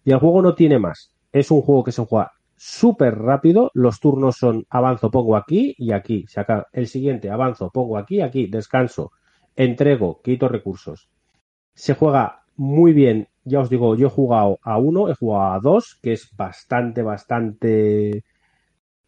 Y 0.04 0.12
el 0.12 0.18
juego 0.18 0.42
no 0.42 0.54
tiene 0.54 0.78
más. 0.78 1.14
Es 1.32 1.50
un 1.50 1.62
juego 1.62 1.84
que 1.84 1.92
se 1.92 2.04
juega 2.04 2.32
súper 2.60 3.18
rápido. 3.18 3.70
Los 3.72 4.00
turnos 4.00 4.36
son 4.36 4.66
avanzo, 4.68 5.10
pongo 5.10 5.34
aquí 5.34 5.74
y 5.78 5.92
aquí. 5.92 6.26
Saca 6.28 6.66
el 6.72 6.88
siguiente, 6.88 7.30
avanzo, 7.30 7.70
pongo 7.70 7.96
aquí, 7.96 8.20
aquí, 8.20 8.48
descanso, 8.48 9.12
entrego, 9.56 10.20
quito 10.22 10.46
recursos. 10.46 11.08
Se 11.72 11.94
juega 11.94 12.42
muy 12.56 12.92
bien. 12.92 13.28
Ya 13.44 13.60
os 13.60 13.70
digo, 13.70 13.96
yo 13.96 14.08
he 14.08 14.10
jugado 14.10 14.58
a 14.62 14.76
uno, 14.76 15.08
he 15.08 15.14
jugado 15.14 15.52
a 15.54 15.60
dos, 15.60 15.98
que 16.02 16.12
es 16.12 16.28
bastante, 16.36 17.00
bastante 17.00 18.24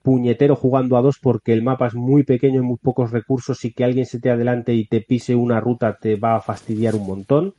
puñetero 0.01 0.57
jugando 0.57 0.97
a 0.97 1.03
dos 1.03 1.19
porque 1.21 1.53
el 1.53 1.63
mapa 1.63 1.89
es 1.89 1.95
muy 1.95 2.23
pequeño 2.25 2.61
y 2.61 2.65
muy 2.65 2.79
pocos 2.79 3.11
recursos 3.11 3.65
y 3.67 3.73
que 3.75 3.85
alguien 3.85 4.07
se 4.07 4.19
te 4.19 4.31
adelante 4.31 4.73
y 4.75 4.87
te 4.87 5.03
pise 5.03 5.37
una 5.37 5.61
ruta 5.61 5.99
te 6.01 6.17
va 6.17 6.37
a 6.37 6.41
fastidiar 6.41 6.97
un 6.97 7.07
montón 7.07 7.55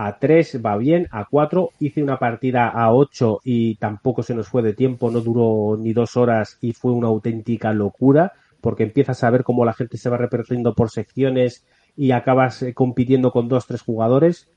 a 0.00 0.16
3 0.16 0.64
va 0.64 0.76
bien, 0.76 1.08
a 1.10 1.24
4 1.24 1.70
hice 1.80 2.04
una 2.04 2.20
partida 2.20 2.68
a 2.68 2.94
8 2.94 3.40
y 3.42 3.74
tampoco 3.74 4.22
se 4.22 4.32
nos 4.32 4.46
fue 4.46 4.62
de 4.62 4.72
tiempo, 4.72 5.10
no 5.10 5.20
duró 5.20 5.76
ni 5.76 5.92
dos 5.92 6.16
horas 6.16 6.56
y 6.60 6.72
fue 6.72 6.92
una 6.92 7.08
auténtica 7.08 7.72
locura 7.72 8.32
porque 8.60 8.84
empiezas 8.84 9.24
a 9.24 9.30
ver 9.30 9.42
cómo 9.42 9.64
la 9.64 9.72
gente 9.72 9.98
se 9.98 10.08
va 10.08 10.16
repartiendo 10.16 10.72
por 10.72 10.90
secciones 10.90 11.66
y 11.96 12.12
acabas 12.12 12.62
eh, 12.62 12.74
compitiendo 12.74 13.32
con 13.32 13.48
dos, 13.48 13.66
tres 13.66 13.82
jugadores. 13.82 14.48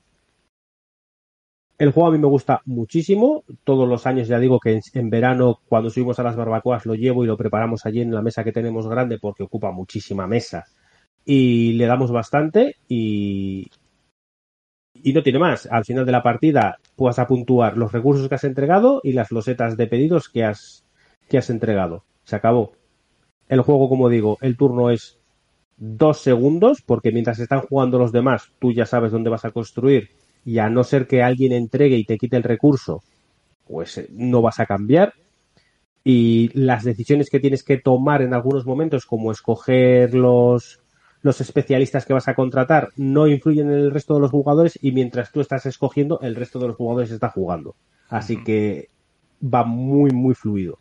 El 1.76 1.90
juego 1.90 2.10
a 2.10 2.12
mí 2.12 2.18
me 2.18 2.28
gusta 2.28 2.60
muchísimo. 2.64 3.42
Todos 3.64 3.88
los 3.88 4.06
años 4.06 4.28
ya 4.28 4.38
digo 4.38 4.60
que 4.60 4.74
en, 4.74 4.80
en, 4.94 5.10
verano, 5.10 5.58
cuando 5.68 5.90
subimos 5.90 6.20
a 6.20 6.22
las 6.22 6.36
barbacoas, 6.36 6.86
lo 6.86 6.94
llevo 6.94 7.24
y 7.24 7.26
lo 7.26 7.36
preparamos 7.36 7.84
allí 7.84 8.00
en 8.00 8.14
la 8.14 8.22
mesa 8.22 8.44
que 8.44 8.52
tenemos 8.52 8.86
grande 8.86 9.18
porque 9.20 9.42
ocupa 9.42 9.72
muchísima 9.72 10.28
mesa. 10.28 10.66
Y 11.24 11.72
le 11.72 11.86
damos 11.86 12.12
bastante 12.12 12.76
y, 12.86 13.68
y 15.02 15.12
no 15.12 15.22
tiene 15.22 15.38
más. 15.38 15.66
Al 15.70 15.84
final 15.84 16.06
de 16.06 16.12
la 16.12 16.22
partida 16.22 16.78
puedas 16.96 17.18
apuntuar 17.18 17.76
los 17.76 17.92
recursos 17.92 18.28
que 18.28 18.34
has 18.34 18.44
entregado 18.44 19.00
y 19.02 19.12
las 19.12 19.30
losetas 19.30 19.76
de 19.76 19.86
pedidos 19.86 20.28
que 20.28 20.44
has, 20.44 20.84
que 21.28 21.38
has 21.38 21.50
entregado. 21.50 22.04
Se 22.24 22.36
acabó. 22.36 22.72
El 23.48 23.60
juego, 23.62 23.88
como 23.88 24.08
digo, 24.08 24.38
el 24.40 24.56
turno 24.56 24.90
es 24.90 25.18
dos 25.76 26.20
segundos, 26.20 26.82
porque 26.82 27.12
mientras 27.12 27.38
están 27.38 27.60
jugando 27.60 27.98
los 27.98 28.12
demás, 28.12 28.52
tú 28.60 28.72
ya 28.72 28.86
sabes 28.86 29.12
dónde 29.12 29.30
vas 29.30 29.44
a 29.44 29.50
construir, 29.50 30.10
y 30.44 30.58
a 30.58 30.70
no 30.70 30.84
ser 30.84 31.06
que 31.06 31.22
alguien 31.22 31.52
entregue 31.52 31.96
y 31.96 32.04
te 32.04 32.18
quite 32.18 32.36
el 32.36 32.42
recurso, 32.42 33.02
pues 33.66 33.98
eh, 33.98 34.08
no 34.10 34.42
vas 34.42 34.60
a 34.60 34.66
cambiar. 34.66 35.14
Y 36.04 36.50
las 36.58 36.84
decisiones 36.84 37.30
que 37.30 37.40
tienes 37.40 37.62
que 37.62 37.78
tomar 37.78 38.22
en 38.22 38.34
algunos 38.34 38.66
momentos, 38.66 39.06
como 39.06 39.30
escoger 39.30 40.14
los, 40.14 40.81
los 41.22 41.40
especialistas 41.40 42.04
que 42.04 42.12
vas 42.12 42.28
a 42.28 42.34
contratar 42.34 42.90
no 42.96 43.26
influyen 43.28 43.68
en 43.70 43.78
el 43.78 43.90
resto 43.90 44.14
de 44.14 44.20
los 44.20 44.30
jugadores 44.30 44.78
y 44.82 44.92
mientras 44.92 45.30
tú 45.30 45.40
estás 45.40 45.66
escogiendo, 45.66 46.20
el 46.20 46.34
resto 46.34 46.58
de 46.58 46.68
los 46.68 46.76
jugadores 46.76 47.10
está 47.10 47.30
jugando. 47.30 47.76
Así 48.08 48.36
uh 48.36 48.38
-huh. 48.38 48.44
que 48.44 48.88
va 49.42 49.64
muy, 49.64 50.10
muy 50.10 50.34
fluido. 50.34 50.78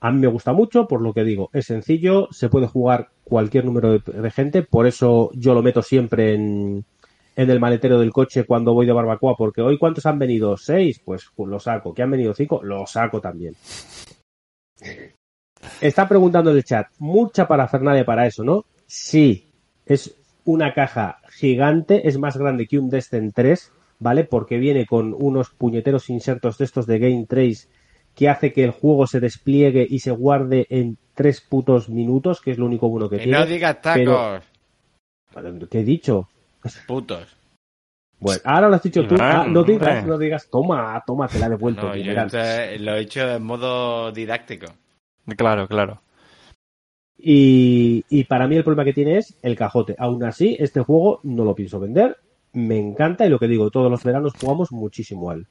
A 0.00 0.10
mí 0.10 0.20
me 0.20 0.26
gusta 0.26 0.52
mucho, 0.52 0.86
por 0.86 1.00
lo 1.00 1.14
que 1.14 1.24
digo, 1.24 1.48
es 1.54 1.66
sencillo, 1.66 2.28
se 2.30 2.50
puede 2.50 2.66
jugar 2.66 3.08
cualquier 3.24 3.64
número 3.64 3.92
de, 3.92 4.00
de 4.00 4.30
gente, 4.30 4.62
por 4.62 4.86
eso 4.86 5.30
yo 5.32 5.54
lo 5.54 5.62
meto 5.62 5.80
siempre 5.80 6.34
en, 6.34 6.84
en, 7.36 7.50
el 7.50 7.58
maletero 7.58 7.98
del 7.98 8.12
coche 8.12 8.44
cuando 8.44 8.74
voy 8.74 8.84
de 8.84 8.92
barbacoa, 8.92 9.34
porque 9.34 9.62
hoy 9.62 9.78
cuántos 9.78 10.04
han 10.04 10.18
venido, 10.18 10.58
seis, 10.58 11.00
pues, 11.02 11.30
pues 11.34 11.48
lo 11.48 11.58
saco, 11.58 11.94
que 11.94 12.02
han 12.02 12.10
venido 12.10 12.34
cinco, 12.34 12.62
lo 12.62 12.86
saco 12.86 13.22
también. 13.22 13.54
Está 15.80 16.08
preguntando 16.08 16.50
en 16.50 16.56
el 16.56 16.64
chat, 16.64 16.88
mucha 16.98 17.46
parafernalia 17.46 18.04
para 18.04 18.26
eso, 18.26 18.44
¿no? 18.44 18.64
Sí, 18.86 19.48
es 19.86 20.16
una 20.44 20.74
caja 20.74 21.18
gigante, 21.30 22.08
es 22.08 22.18
más 22.18 22.36
grande 22.36 22.66
que 22.66 22.78
un 22.78 22.90
Destin 22.90 23.32
3, 23.32 23.72
¿vale? 23.98 24.24
Porque 24.24 24.58
viene 24.58 24.86
con 24.86 25.14
unos 25.16 25.50
puñeteros 25.50 26.10
insertos 26.10 26.58
de 26.58 26.64
estos 26.64 26.86
de 26.86 26.98
Game 26.98 27.26
Trace 27.26 27.68
que 28.14 28.28
hace 28.28 28.52
que 28.52 28.64
el 28.64 28.70
juego 28.70 29.06
se 29.06 29.20
despliegue 29.20 29.86
y 29.88 29.98
se 29.98 30.12
guarde 30.12 30.66
en 30.70 30.98
tres 31.14 31.40
putos 31.40 31.88
minutos, 31.88 32.40
que 32.40 32.52
es 32.52 32.58
lo 32.58 32.66
único 32.66 32.88
bueno 32.88 33.08
que, 33.08 33.16
que 33.16 33.24
tiene. 33.24 33.38
no 33.38 33.46
digas 33.46 33.80
tacos. 33.80 34.44
Pero... 35.34 35.68
¿Qué 35.68 35.80
he 35.80 35.84
dicho? 35.84 36.28
Putos. 36.86 37.36
Bueno, 38.20 38.40
ahora 38.44 38.68
lo 38.68 38.76
has 38.76 38.82
dicho 38.82 39.06
tú. 39.06 39.16
Ah, 39.18 39.46
no 39.48 39.64
digas, 39.64 40.06
no 40.06 40.16
digas, 40.16 40.48
toma, 40.48 41.02
toma, 41.06 41.28
te 41.28 41.38
la 41.38 41.46
he 41.46 41.50
devuelto. 41.50 41.88
No, 41.88 41.96
yo 41.96 42.26
te, 42.28 42.78
lo 42.78 42.94
he 42.94 43.00
hecho 43.00 43.28
en 43.28 43.42
modo 43.42 44.12
didáctico. 44.12 44.66
Claro, 45.36 45.66
claro. 45.68 46.00
Y, 47.16 48.04
y, 48.10 48.24
para 48.24 48.46
mí 48.46 48.56
el 48.56 48.64
problema 48.64 48.84
que 48.84 48.92
tiene 48.92 49.18
es 49.18 49.38
el 49.42 49.56
cajote. 49.56 49.94
Aún 49.98 50.22
así, 50.24 50.56
este 50.58 50.80
juego 50.80 51.20
no 51.22 51.44
lo 51.44 51.54
pienso 51.54 51.80
vender. 51.80 52.18
Me 52.52 52.78
encanta 52.78 53.26
y 53.26 53.30
lo 53.30 53.38
que 53.38 53.48
digo, 53.48 53.70
todos 53.70 53.90
los 53.90 54.04
veranos 54.04 54.34
jugamos 54.38 54.72
muchísimo 54.72 55.30
al. 55.30 55.46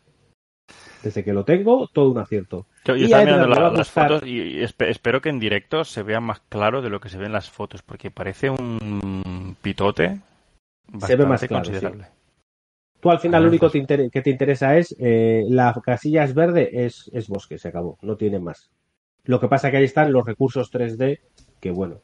Desde 1.02 1.24
que 1.24 1.34
lo 1.34 1.44
tengo, 1.44 1.88
todo 1.88 2.12
un 2.12 2.18
acierto. 2.20 2.68
Yo, 2.86 2.96
yo 2.96 3.06
estaba 3.06 3.26
mirando 3.26 3.48
la, 3.48 3.72
las 3.72 3.90
fotos 3.90 4.24
y 4.26 4.62
espero 4.62 5.22
que 5.22 5.30
en 5.30 5.40
directo 5.40 5.84
se 5.84 6.04
vea 6.04 6.22
más 6.22 6.42
claro 6.48 6.82
de 6.82 6.90
lo 6.90 7.02
que 7.02 7.10
se 7.10 7.18
ve 7.18 7.26
en 7.26 7.34
las 7.34 7.50
fotos, 7.50 7.82
porque 7.82 8.12
parece 8.12 8.50
un 8.50 9.58
pitote 9.62 10.22
se 11.00 11.16
ve 11.16 11.26
más 11.26 11.42
claro, 11.42 11.64
considerable. 11.64 12.04
Sí. 12.04 12.10
Tú 13.00 13.12
al 13.12 13.20
final 13.20 13.44
lo 13.44 13.50
único 13.50 13.70
pues... 13.70 13.86
que 14.12 14.22
te 14.22 14.30
interesa 14.30 14.78
es 14.78 14.96
eh, 15.00 15.44
la 15.50 15.74
casilla 15.84 16.24
es 16.24 16.34
verde, 16.34 16.86
es, 16.86 17.10
es 17.14 17.28
bosque, 17.28 17.58
se 17.58 17.68
acabó, 17.68 17.98
no 18.02 18.16
tiene 18.16 18.40
más. 18.40 18.72
Lo 19.26 19.40
que 19.40 19.48
pasa 19.48 19.72
que 19.72 19.78
ahí 19.78 19.86
están 19.86 20.12
los 20.12 20.26
recursos 20.26 20.72
3D, 20.72 21.20
que 21.60 21.72
bueno. 21.72 22.02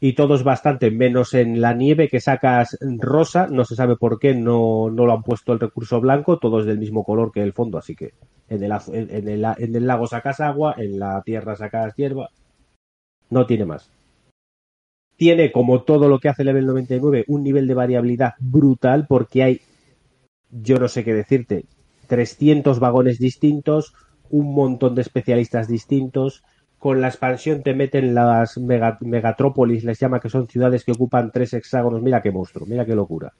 Y 0.00 0.14
todo 0.14 0.34
es 0.34 0.42
bastante, 0.42 0.90
menos 0.90 1.34
en 1.34 1.60
la 1.60 1.72
nieve 1.72 2.08
que 2.08 2.20
sacas 2.20 2.76
rosa, 2.80 3.46
no 3.46 3.64
se 3.64 3.76
sabe 3.76 3.96
por 3.96 4.18
qué 4.18 4.34
no, 4.34 4.90
no 4.90 5.06
lo 5.06 5.12
han 5.12 5.22
puesto 5.22 5.52
el 5.52 5.60
recurso 5.60 6.00
blanco, 6.00 6.38
todo 6.38 6.60
es 6.60 6.66
del 6.66 6.78
mismo 6.78 7.04
color 7.04 7.32
que 7.32 7.42
el 7.42 7.52
fondo, 7.52 7.78
así 7.78 7.94
que 7.94 8.12
en 8.48 8.62
el, 8.62 8.72
en 8.92 9.28
el, 9.28 9.44
en 9.44 9.76
el 9.76 9.86
lago 9.86 10.06
sacas 10.06 10.40
agua, 10.40 10.74
en 10.76 10.98
la 10.98 11.22
tierra 11.22 11.56
sacas 11.56 11.94
hierba, 11.94 12.28
no 13.30 13.46
tiene 13.46 13.64
más. 13.64 13.90
Tiene, 15.16 15.52
como 15.52 15.82
todo 15.82 16.08
lo 16.08 16.18
que 16.18 16.28
hace 16.28 16.44
Level 16.44 16.66
99, 16.66 17.24
un 17.28 17.44
nivel 17.44 17.68
de 17.68 17.74
variabilidad 17.74 18.34
brutal 18.40 19.06
porque 19.06 19.42
hay, 19.42 19.60
yo 20.50 20.78
no 20.78 20.88
sé 20.88 21.04
qué 21.04 21.14
decirte, 21.14 21.66
300 22.08 22.80
vagones 22.80 23.18
distintos, 23.18 23.94
un 24.30 24.54
montón 24.54 24.94
de 24.94 25.02
especialistas 25.02 25.68
distintos. 25.68 26.42
Con 26.78 27.00
la 27.00 27.08
expansión 27.08 27.62
te 27.62 27.74
meten 27.74 28.14
las 28.14 28.58
mega, 28.58 28.98
megatrópolis, 29.00 29.84
les 29.84 29.98
llama 29.98 30.20
que 30.20 30.28
son 30.28 30.48
ciudades 30.48 30.84
que 30.84 30.92
ocupan 30.92 31.30
tres 31.32 31.54
hexágonos. 31.54 32.02
Mira 32.02 32.20
qué 32.20 32.30
monstruo, 32.30 32.66
mira 32.66 32.84
qué 32.84 32.94
locura. 32.94 33.32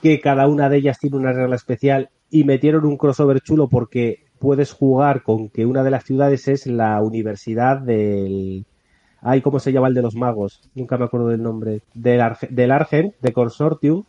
Que 0.00 0.20
cada 0.20 0.46
una 0.46 0.68
de 0.68 0.76
ellas 0.78 0.98
tiene 1.00 1.16
una 1.16 1.32
regla 1.32 1.56
especial 1.56 2.10
y 2.30 2.44
metieron 2.44 2.84
un 2.84 2.96
crossover 2.96 3.40
chulo 3.40 3.68
porque 3.68 4.26
puedes 4.38 4.72
jugar 4.72 5.22
con 5.22 5.48
que 5.48 5.66
una 5.66 5.82
de 5.82 5.90
las 5.90 6.04
ciudades 6.04 6.48
es 6.48 6.66
la 6.66 7.00
universidad 7.02 7.78
del. 7.78 8.66
Ay, 9.20 9.40
¿cómo 9.40 9.58
se 9.58 9.72
llama 9.72 9.88
el 9.88 9.94
de 9.94 10.02
los 10.02 10.14
magos? 10.14 10.70
Nunca 10.74 10.98
me 10.98 11.06
acuerdo 11.06 11.28
del 11.28 11.42
nombre. 11.42 11.82
Del, 11.94 12.20
Arge 12.20 12.46
del 12.48 12.70
Argent, 12.70 13.14
de 13.20 13.32
Consortium. 13.32 14.04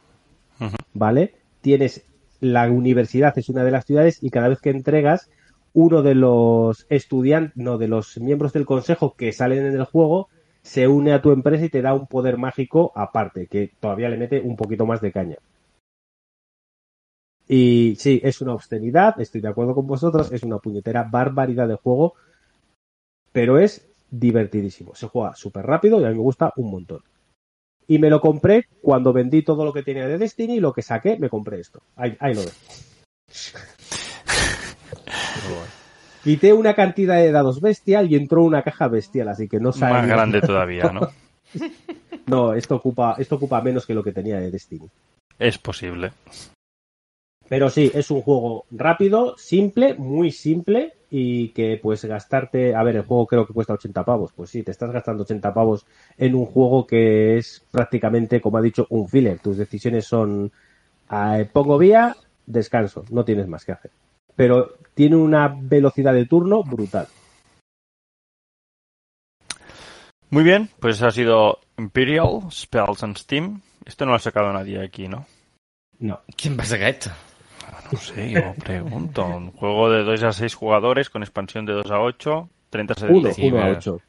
Uh 0.59 0.65
-huh. 0.65 0.75
¿Vale? 0.93 1.35
Tienes 1.61 2.05
la 2.39 2.69
universidad 2.69 3.37
es 3.37 3.49
una 3.49 3.63
de 3.63 3.71
las 3.71 3.85
ciudades 3.85 4.19
y 4.21 4.29
cada 4.29 4.49
vez 4.49 4.59
que 4.59 4.69
entregas 4.69 5.29
uno 5.73 6.01
de 6.01 6.15
los 6.15 6.85
estudiantes, 6.89 7.55
no, 7.55 7.77
de 7.77 7.87
los 7.87 8.17
miembros 8.19 8.53
del 8.53 8.65
consejo 8.65 9.15
que 9.15 9.31
salen 9.31 9.65
en 9.65 9.73
el 9.73 9.85
juego 9.85 10.29
se 10.67 10.87
une 10.87 11.13
a 11.13 11.21
tu 11.21 11.31
empresa 11.31 11.63
y 11.63 11.69
te 11.69 11.81
da 11.81 11.93
un 11.93 12.07
poder 12.07 12.37
mágico 12.37 12.91
aparte, 12.93 13.47
que 13.47 13.71
todavía 13.79 14.09
le 14.09 14.17
mete 14.17 14.41
un 14.41 14.57
poquito 14.57 14.85
más 14.85 14.99
de 14.99 15.13
caña. 15.13 15.37
Y 17.47 17.95
sí, 17.97 18.19
es 18.21 18.41
una 18.41 18.53
obscenidad, 18.53 19.19
estoy 19.21 19.39
de 19.39 19.47
acuerdo 19.47 19.73
con 19.73 19.87
vosotros, 19.87 20.29
es 20.33 20.43
una 20.43 20.57
puñetera 20.57 21.03
barbaridad 21.03 21.69
de 21.69 21.75
juego, 21.75 22.15
pero 23.31 23.57
es 23.57 23.87
divertidísimo. 24.11 24.93
Se 24.93 25.07
juega 25.07 25.35
súper 25.35 25.65
rápido 25.65 26.01
y 26.01 26.03
a 26.03 26.09
mí 26.09 26.15
me 26.15 26.21
gusta 26.21 26.51
un 26.57 26.71
montón. 26.71 27.01
Y 27.87 27.99
me 27.99 28.09
lo 28.09 28.19
compré 28.19 28.67
cuando 28.81 29.13
vendí 29.13 29.43
todo 29.43 29.63
lo 29.63 29.71
que 29.73 29.83
tenía 29.83 30.07
de 30.07 30.17
Destiny 30.17 30.55
y 30.55 30.59
lo 30.59 30.73
que 30.73 30.81
saqué, 30.81 31.17
me 31.17 31.29
compré 31.29 31.59
esto. 31.61 31.81
Ahí, 31.95 32.17
ahí 32.19 32.33
lo 32.33 32.41
ves. 32.41 32.57
Quité 36.23 36.51
una 36.51 36.73
cantidad 36.73 37.15
de 37.15 37.31
dados 37.31 37.61
bestial 37.61 38.11
y 38.11 38.15
entró 38.15 38.43
una 38.43 38.61
caja 38.61 38.89
bestial, 38.89 39.29
así 39.29 39.47
que 39.47 39.59
no 39.59 39.69
Más 39.69 39.77
sabía. 39.77 40.05
grande 40.05 40.41
todavía, 40.41 40.91
¿no? 40.91 41.09
No, 42.27 42.53
esto 42.53 42.75
ocupa, 42.75 43.15
esto 43.17 43.35
ocupa 43.35 43.61
menos 43.61 43.85
que 43.85 43.93
lo 43.93 44.03
que 44.03 44.11
tenía 44.11 44.37
de 44.37 44.51
Destiny. 44.51 44.89
Es 45.39 45.57
posible. 45.57 46.11
Pero 47.47 47.69
sí, 47.69 47.89
es 47.93 48.11
un 48.11 48.21
juego 48.21 48.65
rápido, 48.69 49.37
simple, 49.37 49.93
muy 49.93 50.31
simple 50.31 50.96
y 51.09 51.49
que 51.49 51.79
pues 51.81 52.03
gastarte, 52.05 52.75
a 52.75 52.83
ver, 52.83 52.97
el 52.97 53.03
juego 53.03 53.27
creo 53.27 53.47
que 53.47 53.53
cuesta 53.53 53.73
80 53.73 54.03
pavos, 54.03 54.31
pues 54.35 54.49
sí, 54.49 54.63
te 54.63 54.71
estás 54.71 54.91
gastando 54.91 55.23
80 55.23 55.53
pavos 55.53 55.85
en 56.17 56.35
un 56.35 56.45
juego 56.45 56.85
que 56.85 57.37
es 57.37 57.63
prácticamente, 57.71 58.41
como 58.41 58.57
ha 58.57 58.61
dicho, 58.61 58.87
un 58.89 59.07
filler. 59.07 59.39
Tus 59.39 59.57
decisiones 59.57 60.05
son, 60.05 60.51
eh, 61.11 61.49
pongo 61.51 61.77
vía, 61.77 62.15
descanso, 62.45 63.05
no 63.09 63.23
tienes 63.23 63.47
más 63.47 63.63
que 63.63 63.71
hacer. 63.71 63.91
Pero 64.35 64.75
tiene 64.93 65.15
una 65.15 65.47
velocidad 65.47 66.13
de 66.13 66.25
turno 66.25 66.63
brutal. 66.63 67.07
Muy 70.29 70.43
bien, 70.43 70.69
pues 70.79 71.01
ha 71.01 71.11
sido 71.11 71.59
Imperial, 71.77 72.51
Spells 72.51 73.01
and 73.03 73.17
Steam. 73.17 73.61
Esto 73.85 74.05
no 74.05 74.11
lo 74.11 74.17
ha 74.17 74.19
sacado 74.19 74.51
nadie 74.51 74.83
aquí, 74.83 75.07
¿no? 75.07 75.25
No. 75.99 76.19
¿Quién 76.35 76.57
va 76.57 76.63
a 76.63 76.65
sacar 76.65 76.89
esto? 76.89 77.11
No 77.91 77.97
sé, 77.99 78.31
yo 78.31 78.53
pregunto. 78.63 79.25
Un 79.25 79.51
juego 79.51 79.89
de 79.89 80.03
2 80.03 80.23
a 80.23 80.31
6 80.31 80.53
jugadores 80.55 81.09
con 81.09 81.23
expansión 81.23 81.65
de 81.65 81.73
2 81.73 81.89
a 81.91 81.99
8, 81.99 82.49
30 82.69 82.95
Uno, 83.09 83.21
sedes. 83.21 83.35
Sí, 83.35 83.47
uno 83.47 83.57
a 83.59 83.61
pero- 83.63 83.77
8. 83.77 84.01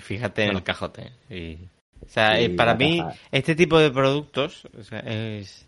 Fíjate 0.00 0.44
en 0.44 0.56
el 0.56 0.62
cajote. 0.62 1.10
Y- 1.28 1.58
O 2.04 2.08
sea, 2.08 2.36
Sí, 2.36 2.44
eh, 2.44 2.50
para 2.50 2.74
mí, 2.74 2.98
caja. 2.98 3.14
este 3.30 3.54
tipo 3.54 3.78
de 3.78 3.90
productos 3.90 4.68
o 4.78 4.82
sea, 4.84 5.00
es. 5.00 5.66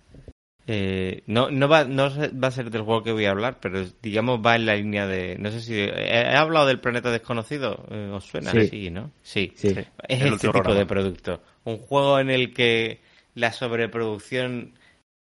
eh, 0.66 1.23
no, 1.27 1.51
no, 1.51 1.69
va, 1.69 1.85
no 1.85 2.11
va 2.11 2.49
a 2.49 2.51
ser 2.51 2.70
del 2.70 2.82
juego 2.82 3.03
que 3.03 3.12
voy 3.12 3.24
a 3.27 3.31
hablar, 3.31 3.59
pero 3.61 3.85
digamos 4.03 4.41
va 4.45 4.57
en 4.57 4.66
la 4.66 4.74
línea 4.77 5.07
de. 5.07 5.36
No 5.39 5.51
sé 5.51 5.61
si. 5.61 5.74
¿He, 5.78 6.35
hablado 6.36 6.66
del 6.66 6.81
planeta 6.81 7.11
desconocido? 7.11 7.85
Eh, 7.91 8.11
¿Os 8.12 8.24
suena? 8.24 8.51
Sí. 8.53 8.91
¿no? 8.91 9.11
Sí. 9.23 9.53
Sí. 9.57 9.70
Sí. 9.70 9.81
Es 10.09 10.20
El 10.23 10.35
este 10.35 10.39
tipo 10.49 10.53
programa. 10.53 10.78
de 10.78 10.86
producto. 10.86 11.41
Un 11.65 11.78
juego 11.78 12.19
en 12.20 12.31
el 12.31 12.53
que 12.55 13.01
la 13.35 13.53
sobreproducción 13.53 14.74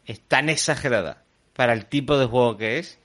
es 0.05 0.21
tan 0.21 0.49
exagerada 0.49 1.23
para 1.55 1.73
el 1.73 1.85
tipo 1.85 2.17
de 2.17 2.25
juego 2.25 2.57
que 2.57 2.79
es 2.79 2.99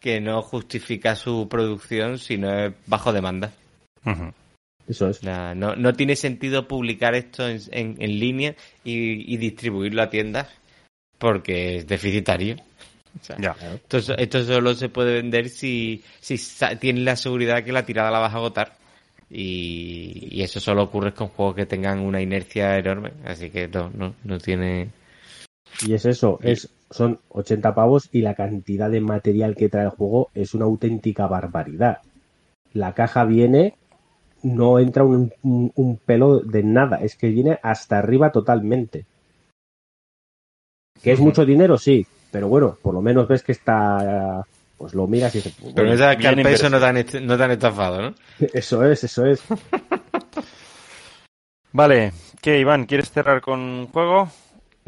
que 0.00 0.20
no 0.20 0.42
justifica 0.42 1.16
su 1.16 1.48
producción 1.48 2.18
si 2.18 2.36
no 2.38 2.52
es 2.56 2.72
bajo 2.86 3.12
demanda. 3.12 3.52
Eso 4.86 5.08
es. 5.08 5.22
No, 5.22 5.54
no 5.76 5.92
tiene 5.94 6.16
sentido 6.16 6.66
publicar 6.68 7.14
esto 7.14 7.46
en, 7.48 7.60
en- 7.72 7.96
en 8.00 8.18
línea 8.18 8.54
y, 8.84 9.32
y 9.32 9.36
distribuirlo 9.36 10.02
a 10.02 10.10
tiendas 10.10 10.48
porque 11.18 11.76
es 11.78 11.86
deficitario. 11.86 12.56
O 13.20 13.24
sea, 13.24 13.36
Ya. 13.38 13.56
esto, 13.74 14.00
so- 14.00 14.16
esto 14.16 14.44
solo 14.44 14.74
se 14.74 14.88
puede 14.88 15.14
vender 15.14 15.48
si, 15.48 16.02
si 16.20 16.38
tienes 16.78 17.02
la 17.02 17.16
seguridad 17.16 17.64
que 17.64 17.72
la 17.72 17.84
tirada 17.84 18.10
la 18.10 18.20
vas 18.20 18.32
a 18.32 18.36
agotar. 18.36 18.76
Y, 19.30 20.28
y 20.30 20.42
eso 20.42 20.58
solo 20.60 20.84
ocurre 20.84 21.12
con 21.12 21.28
juegos 21.28 21.56
que 21.56 21.66
tengan 21.66 21.98
una 22.00 22.22
inercia 22.22 22.78
enorme. 22.78 23.12
Así 23.26 23.50
que 23.50 23.68
no, 23.68 23.90
no, 23.90 24.14
no 24.24 24.38
tiene. 24.38 24.88
Y 25.86 25.94
es 25.94 26.06
eso, 26.06 26.38
es, 26.42 26.70
son 26.90 27.20
80 27.28 27.74
pavos 27.74 28.08
y 28.12 28.22
la 28.22 28.34
cantidad 28.34 28.90
de 28.90 29.00
material 29.00 29.54
que 29.54 29.68
trae 29.68 29.84
el 29.84 29.90
juego 29.90 30.30
es 30.34 30.54
una 30.54 30.64
auténtica 30.64 31.26
barbaridad. 31.26 31.98
La 32.72 32.94
caja 32.94 33.24
viene, 33.24 33.76
no 34.42 34.78
entra 34.78 35.04
un, 35.04 35.32
un- 35.42 35.72
un 35.74 35.96
pelo 35.98 36.40
de 36.40 36.62
nada, 36.62 36.96
es 36.98 37.16
que 37.16 37.28
viene 37.28 37.58
hasta 37.62 37.98
arriba 37.98 38.32
totalmente. 38.32 39.06
¿Que 41.02 41.12
es 41.12 41.20
mucho 41.20 41.46
dinero? 41.46 41.78
Sí, 41.78 42.06
pero 42.32 42.48
bueno, 42.48 42.76
por 42.82 42.92
lo 42.92 43.00
menos 43.00 43.28
ves 43.28 43.42
que 43.44 43.52
está, 43.52 44.44
pues 44.76 44.94
lo 44.94 45.06
miras 45.06 45.32
y 45.34 45.38
dices, 45.38 45.54
pues 45.60 45.72
Pero 45.74 45.88
bueno, 45.88 46.18
que 46.18 46.28
al 46.28 46.42
peso 46.42 46.68
no 46.68 46.80
te 46.80 46.86
han, 46.86 46.96
est- 46.96 47.14
no 47.20 47.36
te 47.36 47.44
han 47.44 47.50
estafado, 47.52 48.02
¿no? 48.02 48.14
eso 48.52 48.84
es, 48.84 49.04
eso 49.04 49.24
es. 49.26 49.40
Vale, 51.72 52.12
¿qué, 52.40 52.58
Iván? 52.58 52.86
¿Quieres 52.86 53.10
cerrar 53.10 53.40
con 53.40 53.60
un 53.60 53.86
juego? 53.88 54.28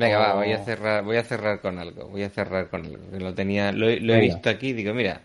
Venga, 0.00 0.18
va, 0.18 0.34
voy 0.34 0.52
a 0.52 0.64
cerrar, 0.64 1.04
voy 1.04 1.16
a 1.18 1.22
cerrar 1.24 1.60
con 1.60 1.78
algo, 1.78 2.08
voy 2.08 2.22
a 2.22 2.30
cerrar 2.30 2.68
con 2.70 2.86
algo. 2.86 3.10
Que 3.10 3.20
lo 3.20 3.34
tenía, 3.34 3.70
lo, 3.72 3.88
he- 3.88 4.00
lo 4.00 4.14
he 4.14 4.20
Venga. 4.20 4.34
visto 4.34 4.48
aquí, 4.50 4.72
digo, 4.72 4.94
mira, 4.94 5.20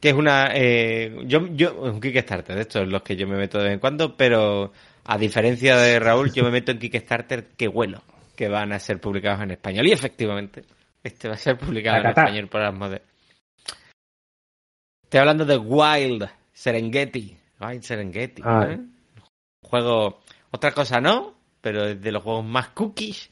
que 0.00 0.10
es 0.10 0.14
una, 0.14 0.48
eh, 0.54 1.16
yo, 1.26 1.46
yo, 1.48 1.74
un 1.80 2.00
Kickstarter, 2.00 2.54
de 2.54 2.62
estos 2.62 2.82
es 2.82 2.88
los 2.88 3.02
que 3.02 3.16
yo 3.16 3.26
me 3.26 3.36
meto 3.36 3.56
de 3.58 3.64
vez 3.64 3.72
en 3.74 3.78
cuando, 3.80 4.16
pero 4.16 4.72
a 5.04 5.16
diferencia 5.18 5.76
de 5.76 5.98
Raúl, 5.98 6.32
yo 6.32 6.44
me 6.44 6.50
meto 6.50 6.70
en 6.72 6.78
Kickstarter 6.78 7.46
que 7.56 7.66
huelo, 7.66 8.02
que 8.36 8.48
van 8.48 8.72
a 8.72 8.78
ser 8.78 9.00
publicados 9.00 9.40
en 9.42 9.52
español. 9.52 9.86
Y 9.86 9.92
efectivamente, 9.92 10.64
este 11.02 11.28
va 11.28 11.34
a 11.34 11.38
ser 11.38 11.56
publicado 11.56 11.96
en 12.02 12.06
español 12.08 12.48
por 12.48 12.60
Asmodee. 12.62 13.00
Estoy 15.04 15.20
hablando 15.20 15.44
de 15.44 15.56
Wild 15.56 16.28
Serengeti. 16.52 17.36
Wild 17.60 17.82
Serengeti. 17.82 18.42
¿eh? 18.42 18.78
Juego, 19.62 20.20
otra 20.50 20.72
cosa 20.72 21.00
no, 21.00 21.34
pero 21.60 21.86
es 21.86 22.00
de 22.02 22.12
los 22.12 22.22
juegos 22.22 22.44
más 22.44 22.68
cookies. 22.70 23.30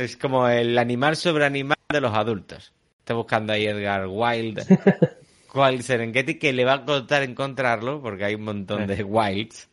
Es 0.00 0.16
como 0.16 0.48
el 0.48 0.78
animal 0.78 1.14
sobre 1.14 1.44
animal 1.44 1.76
de 1.92 2.00
los 2.00 2.14
adultos. 2.14 2.72
Está 3.00 3.12
buscando 3.12 3.52
ahí 3.52 3.66
Edgar 3.66 4.06
Wilde. 4.08 4.64
Wild 5.54 5.82
Serengeti 5.82 6.38
que 6.38 6.54
le 6.54 6.64
va 6.64 6.74
a 6.74 6.84
costar 6.86 7.22
encontrarlo 7.22 8.00
porque 8.00 8.24
hay 8.24 8.34
un 8.34 8.44
montón 8.44 8.86
de 8.86 8.94
eh. 8.94 9.04
Wilds. 9.04 9.68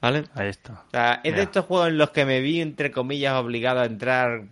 ¿Vale? 0.00 0.24
Ahí 0.34 0.48
está. 0.48 0.86
Es 1.22 1.36
de 1.36 1.42
estos 1.42 1.66
juegos 1.66 1.88
en 1.88 1.98
los 1.98 2.10
que 2.10 2.24
me 2.24 2.40
vi, 2.40 2.60
entre 2.60 2.90
comillas, 2.90 3.34
obligado 3.34 3.80
a 3.80 3.84
entrar. 3.84 4.48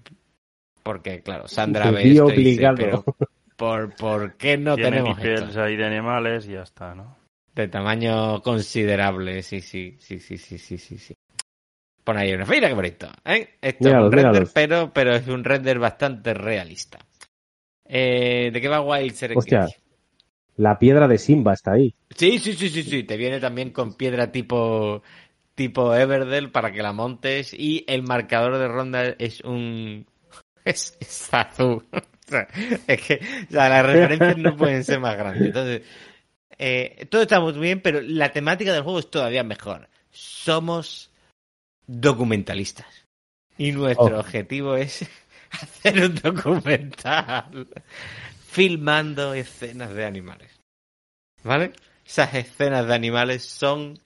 Porque, 0.85 1.21
claro, 1.21 1.49
Sandra 1.49 1.91
ve 1.91 2.11
esto 2.11 2.27
obligado. 2.27 2.77
Pero 2.77 3.05
¿por, 3.57 3.97
¿por, 3.97 4.37
qué 4.37 4.57
no 4.57 4.77
tenemos 4.77 5.19
esto? 5.19 5.65
ahí 5.65 5.75
de 5.75 5.85
animales 5.85 6.47
y 6.47 6.53
ya 6.53 6.63
está, 6.63 6.95
¿no? 6.95 7.17
De 7.57 7.67
tamaño 7.67 8.41
considerable, 8.43 9.43
sí, 9.43 9.63
sí, 9.63 9.97
sí, 9.99 10.21
sí, 10.21 10.39
sí, 10.39 10.59
sí, 10.59 10.79
sí. 10.79 10.97
sí. 10.97 11.15
Pon 12.09 12.17
ahí 12.17 12.33
una 12.33 12.47
mira 12.47 12.69
qué 12.69 12.75
bonito, 12.75 13.07
¿eh? 13.23 13.59
Esto 13.61 13.91
es 13.91 13.95
un 13.95 14.11
render, 14.11 14.49
pero, 14.55 14.91
pero 14.95 15.15
es 15.15 15.29
un 15.29 15.45
render 15.45 15.79
bastante 15.79 16.33
realista. 16.33 17.01
Eh, 17.85 18.49
¿De 18.51 18.61
qué 18.63 18.67
va 18.67 18.81
Wild? 18.81 19.37
Hostia. 19.37 19.69
La 20.57 20.79
piedra 20.79 21.07
de 21.07 21.19
Simba 21.19 21.53
está 21.53 21.73
ahí. 21.73 21.95
Sí, 22.17 22.39
sí, 22.39 22.55
sí, 22.55 22.71
sí, 22.71 22.83
sí. 22.83 23.03
Te 23.03 23.19
viene 23.19 23.41
también 23.41 23.73
con 23.73 23.93
piedra 23.93 24.33
tipo 24.33 25.03
tipo 25.55 25.95
Everdell 25.95 26.51
para 26.51 26.73
que 26.73 26.83
la 26.83 26.95
montes 26.95 27.53
y 27.53 27.85
el 27.87 28.05
marcador 28.05 28.57
de 28.57 28.69
ronda 28.69 29.05
es 29.19 29.43
un 29.43 30.07
es, 30.65 30.97
es 30.99 31.35
azul. 31.35 31.85
O 31.93 32.31
sea, 32.31 32.49
es 32.87 33.03
que 33.03 33.21
o 33.51 33.53
sea, 33.53 33.69
las 33.69 33.85
referencias 33.85 34.39
no 34.39 34.57
pueden 34.57 34.83
ser 34.83 34.99
más 34.99 35.15
grandes. 35.15 35.49
Entonces, 35.49 35.83
eh, 36.57 37.07
todo 37.11 37.21
está 37.21 37.39
muy 37.39 37.53
bien, 37.53 37.83
pero 37.83 38.01
la 38.01 38.33
temática 38.33 38.73
del 38.73 38.83
juego 38.83 38.99
es 38.99 39.11
todavía 39.11 39.45
mejor. 39.45 39.91
Somos 40.11 41.11
documentalistas 41.89 42.87
y 43.57 43.73
nuestro 43.73 44.17
Oh. 44.17 44.21
objetivo 44.21 44.77
es 44.77 45.05
hacer 45.51 46.05
un 46.05 46.15
documental 46.15 47.67
filmando 48.47 49.35
escenas 49.35 49.93
de 49.93 50.05
animales. 50.05 50.53
¿Vale? 51.43 51.73
Esas 52.07 52.35
escenas 52.35 52.87
de 52.87 52.95
animales 52.95 53.45
son 53.45 53.99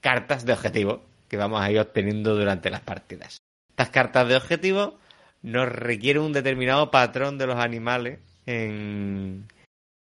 cartas 0.00 0.44
de 0.44 0.52
objetivo 0.52 1.04
que 1.28 1.36
vamos 1.36 1.60
a 1.60 1.70
ir 1.70 1.78
obteniendo 1.78 2.34
durante 2.34 2.70
las 2.70 2.80
partidas. 2.80 3.38
Estas 3.70 3.90
cartas 3.90 4.28
de 4.28 4.36
objetivo 4.36 4.98
nos 5.42 5.68
requieren 5.68 6.22
un 6.22 6.32
determinado 6.32 6.90
patrón 6.90 7.38
de 7.38 7.46
los 7.46 7.56
animales 7.56 8.18
en, 8.46 9.46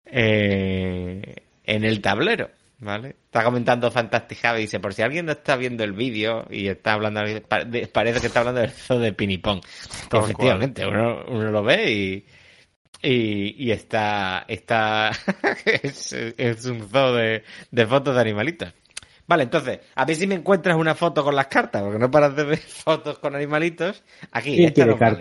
eh, 0.05 1.37
en 1.65 1.85
el 1.85 2.01
tablero. 2.01 2.51
¿Vale? 2.81 3.17
Está 3.25 3.43
comentando 3.43 3.91
Fantastic 3.91 4.39
Javi, 4.39 4.61
dice, 4.61 4.79
por 4.79 4.95
si 4.95 5.03
alguien 5.03 5.27
no 5.27 5.33
está 5.33 5.57
viendo 5.57 5.83
el 5.83 5.93
vídeo 5.93 6.47
y 6.49 6.69
está 6.69 6.93
hablando, 6.93 7.23
parece 7.93 8.21
que 8.21 8.29
está 8.29 8.39
hablando 8.39 8.61
del 8.61 8.71
zoo 8.71 9.01
de 9.01 9.13
Pinipón. 9.13 9.61
Efectivamente, 10.13 10.87
uno, 10.87 11.25
uno 11.27 11.51
lo 11.51 11.65
ve 11.65 11.91
y, 11.91 12.27
y, 13.03 13.65
y 13.65 13.73
está, 13.73 14.45
está, 14.47 15.11
es, 15.65 16.13
es 16.13 16.67
un 16.67 16.89
zoo 16.89 17.15
de, 17.15 17.43
de 17.73 17.87
fotos 17.87 18.15
de 18.15 18.21
animalitos. 18.21 18.73
Vale, 19.27 19.43
entonces, 19.43 19.81
a 19.95 20.05
ver 20.07 20.17
si 20.17 20.27
me 20.27 20.37
encuentras 20.37 20.77
una 20.77 20.95
foto 20.95 21.23
con 21.23 21.37
las 21.37 21.49
cartas, 21.49 21.83
porque 21.83 21.99
no 21.99 22.11
paras 22.11 22.35
de 22.35 22.45
ver 22.45 22.59
fotos 22.59 23.19
con 23.19 23.35
animalitos. 23.35 24.05
Aquí, 24.31 24.73
¿Quién 24.73 24.89
nos 24.89 24.99
vale. 24.99 25.21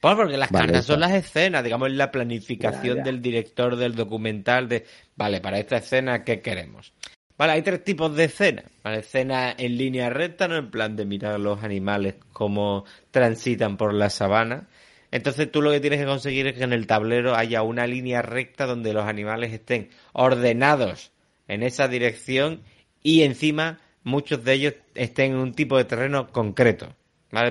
Pues 0.00 0.14
porque 0.14 0.36
las 0.36 0.50
Vale, 0.50 0.66
cartas 0.66 0.86
son 0.86 1.00
las 1.00 1.12
escenas, 1.12 1.64
digamos, 1.64 1.90
la 1.90 2.10
planificación 2.10 2.98
Ya, 2.98 3.02
ya. 3.02 3.04
del 3.04 3.20
director 3.20 3.76
del 3.76 3.94
documental 3.94 4.68
de, 4.68 4.84
vale, 5.16 5.40
para 5.40 5.58
esta 5.58 5.78
escena, 5.78 6.22
¿qué 6.24 6.40
queremos? 6.40 6.92
Vale, 7.36 7.52
hay 7.52 7.62
tres 7.62 7.84
tipos 7.84 8.14
de 8.16 8.24
escenas. 8.24 8.64
Vale, 8.82 8.98
escena 8.98 9.54
en 9.56 9.76
línea 9.76 10.10
recta, 10.10 10.48
¿no? 10.48 10.56
En 10.56 10.70
plan 10.70 10.96
de 10.96 11.04
mirar 11.04 11.34
a 11.34 11.38
los 11.38 11.62
animales 11.62 12.14
cómo 12.32 12.84
transitan 13.10 13.76
por 13.76 13.94
la 13.94 14.10
sabana. 14.10 14.68
Entonces 15.10 15.50
tú 15.50 15.62
lo 15.62 15.70
que 15.70 15.80
tienes 15.80 16.00
que 16.00 16.06
conseguir 16.06 16.46
es 16.48 16.54
que 16.54 16.64
en 16.64 16.72
el 16.72 16.86
tablero 16.86 17.34
haya 17.34 17.62
una 17.62 17.86
línea 17.86 18.22
recta 18.22 18.66
donde 18.66 18.92
los 18.92 19.04
animales 19.04 19.52
estén 19.52 19.88
ordenados 20.12 21.12
en 21.48 21.62
esa 21.62 21.88
dirección 21.88 22.62
y 23.02 23.22
encima 23.22 23.80
muchos 24.04 24.44
de 24.44 24.52
ellos 24.52 24.74
estén 24.94 25.32
en 25.32 25.38
un 25.38 25.54
tipo 25.54 25.78
de 25.78 25.84
terreno 25.84 26.28
concreto. 26.30 26.94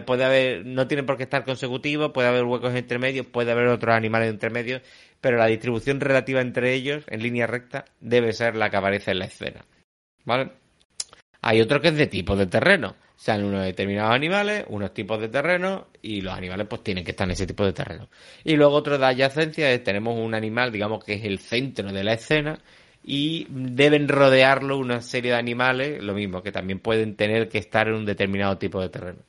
Puede 0.05 0.25
haber, 0.25 0.65
no 0.65 0.87
tiene 0.87 1.03
por 1.03 1.17
qué 1.17 1.23
estar 1.23 1.45
consecutivo, 1.45 2.11
puede 2.11 2.27
haber 2.27 2.45
huecos 2.45 2.73
entre 2.73 2.97
medios, 2.97 3.27
puede 3.27 3.51
haber 3.51 3.67
otros 3.67 3.95
animales 3.95 4.29
entre 4.29 4.49
medios, 4.49 4.81
pero 5.21 5.37
la 5.37 5.45
distribución 5.45 5.99
relativa 5.99 6.41
entre 6.41 6.73
ellos 6.73 7.03
en 7.07 7.21
línea 7.21 7.45
recta 7.45 7.85
debe 7.99 8.33
ser 8.33 8.55
la 8.55 8.69
que 8.69 8.77
aparece 8.77 9.11
en 9.11 9.19
la 9.19 9.25
escena. 9.25 9.65
¿Vale? 10.25 10.51
Hay 11.41 11.61
otro 11.61 11.79
que 11.79 11.89
es 11.89 11.95
de 11.95 12.07
tipo 12.07 12.35
de 12.35 12.47
terreno. 12.47 12.95
Sean 13.15 13.43
unos 13.43 13.63
determinados 13.63 14.13
animales, 14.13 14.65
unos 14.67 14.93
tipos 14.93 15.19
de 15.19 15.29
terreno, 15.29 15.87
y 16.01 16.21
los 16.21 16.33
animales 16.33 16.67
pues 16.69 16.83
tienen 16.83 17.03
que 17.03 17.11
estar 17.11 17.25
en 17.27 17.31
ese 17.31 17.47
tipo 17.47 17.65
de 17.65 17.73
terreno. 17.73 18.09
Y 18.43 18.55
luego 18.55 18.75
otro 18.75 18.97
de 18.97 19.05
adyacencia 19.05 19.71
es 19.71 19.83
tenemos 19.83 20.19
un 20.19 20.35
animal, 20.35 20.71
digamos 20.71 21.03
que 21.03 21.13
es 21.13 21.23
el 21.23 21.39
centro 21.39 21.91
de 21.91 22.03
la 22.03 22.13
escena, 22.13 22.59
y 23.03 23.47
deben 23.49 24.07
rodearlo 24.07 24.77
una 24.77 25.01
serie 25.01 25.31
de 25.31 25.37
animales, 25.37 26.03
lo 26.03 26.13
mismo, 26.13 26.43
que 26.43 26.51
también 26.51 26.79
pueden 26.79 27.15
tener 27.15 27.47
que 27.47 27.57
estar 27.57 27.87
en 27.87 27.95
un 27.95 28.05
determinado 28.05 28.57
tipo 28.57 28.81
de 28.81 28.89
terreno. 28.89 29.19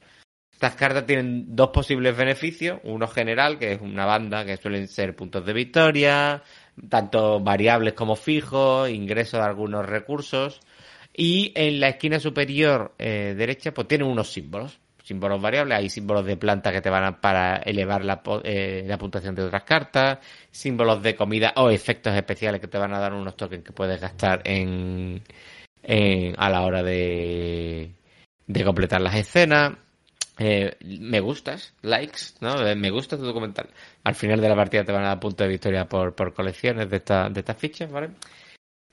Estas 0.58 0.74
cartas 0.74 1.06
tienen 1.06 1.54
dos 1.54 1.70
posibles 1.70 2.16
beneficios, 2.16 2.80
uno 2.82 3.06
general, 3.06 3.60
que 3.60 3.74
es 3.74 3.80
una 3.80 4.06
banda 4.06 4.44
que 4.44 4.56
suelen 4.56 4.88
ser 4.88 5.14
puntos 5.14 5.46
de 5.46 5.52
victoria, 5.52 6.42
tanto 6.88 7.38
variables 7.38 7.92
como 7.92 8.16
fijos, 8.16 8.90
ingreso 8.90 9.36
de 9.36 9.44
algunos 9.44 9.86
recursos, 9.86 10.60
y 11.14 11.52
en 11.54 11.78
la 11.78 11.90
esquina 11.90 12.18
superior 12.18 12.92
eh, 12.98 13.36
derecha, 13.38 13.72
pues 13.72 13.86
tiene 13.86 14.02
unos 14.02 14.32
símbolos. 14.32 14.80
Símbolos 15.04 15.40
variables, 15.40 15.78
hay 15.78 15.88
símbolos 15.90 16.26
de 16.26 16.36
planta 16.36 16.72
que 16.72 16.80
te 16.80 16.90
van 16.90 17.04
a, 17.04 17.20
para 17.20 17.58
elevar 17.58 18.04
la, 18.04 18.20
eh, 18.42 18.82
la 18.84 18.98
puntuación 18.98 19.36
de 19.36 19.44
otras 19.44 19.62
cartas, 19.62 20.18
símbolos 20.50 21.00
de 21.04 21.14
comida 21.14 21.52
o 21.54 21.70
efectos 21.70 22.16
especiales 22.16 22.60
que 22.60 22.66
te 22.66 22.78
van 22.78 22.92
a 22.94 22.98
dar 22.98 23.14
unos 23.14 23.36
tokens 23.36 23.62
que 23.62 23.72
puedes 23.72 24.00
gastar 24.00 24.42
en, 24.44 25.22
en 25.84 26.34
a 26.36 26.50
la 26.50 26.62
hora 26.62 26.82
de 26.82 27.92
completar 28.64 29.00
las 29.00 29.14
escenas. 29.14 29.74
Eh, 30.38 30.76
me 30.80 31.18
gustas, 31.18 31.74
likes, 31.82 32.18
¿no? 32.40 32.64
Eh, 32.64 32.76
me 32.76 32.90
gusta 32.90 33.16
tu 33.16 33.24
documental. 33.24 33.68
Al 34.04 34.14
final 34.14 34.40
de 34.40 34.48
la 34.48 34.54
partida 34.54 34.84
te 34.84 34.92
van 34.92 35.04
a 35.04 35.08
dar 35.08 35.20
punto 35.20 35.42
de 35.42 35.50
victoria 35.50 35.88
por, 35.88 36.14
por 36.14 36.32
colecciones 36.32 36.88
de, 36.88 36.98
esta, 36.98 37.28
de 37.28 37.40
estas 37.40 37.56
fichas, 37.56 37.90
¿vale? 37.90 38.10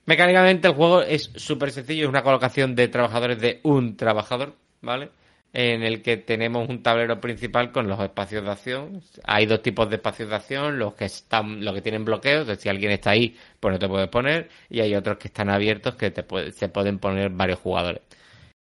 Mecánicamente 0.06 0.68
el 0.68 0.74
juego 0.74 1.02
es 1.02 1.30
súper 1.36 1.70
sencillo, 1.70 2.04
es 2.04 2.08
una 2.08 2.22
colocación 2.22 2.74
de 2.74 2.88
trabajadores 2.88 3.40
de 3.40 3.60
un 3.62 3.96
trabajador, 3.96 4.56
¿vale? 4.80 5.10
En 5.52 5.82
el 5.84 6.02
que 6.02 6.16
tenemos 6.16 6.68
un 6.68 6.82
tablero 6.82 7.20
principal 7.20 7.72
con 7.72 7.88
los 7.88 7.98
espacios 8.00 8.44
de 8.44 8.50
acción. 8.50 9.02
Hay 9.24 9.46
dos 9.46 9.62
tipos 9.62 9.88
de 9.88 9.96
espacios 9.96 10.28
de 10.28 10.36
acción, 10.36 10.78
los 10.78 10.94
que 10.94 11.06
están, 11.06 11.64
los 11.64 11.74
que 11.74 11.80
tienen 11.80 12.04
bloqueos, 12.04 12.46
si 12.58 12.68
alguien 12.68 12.90
está 12.90 13.10
ahí, 13.10 13.36
pues 13.60 13.72
no 13.72 13.78
te 13.78 13.88
puedes 13.88 14.08
poner, 14.08 14.48
y 14.68 14.80
hay 14.80 14.94
otros 14.96 15.16
que 15.18 15.28
están 15.28 15.48
abiertos 15.48 15.94
que 15.94 16.10
te 16.10 16.24
se 16.52 16.68
pueden 16.68 16.98
poner 16.98 17.30
varios 17.30 17.60
jugadores. 17.60 18.02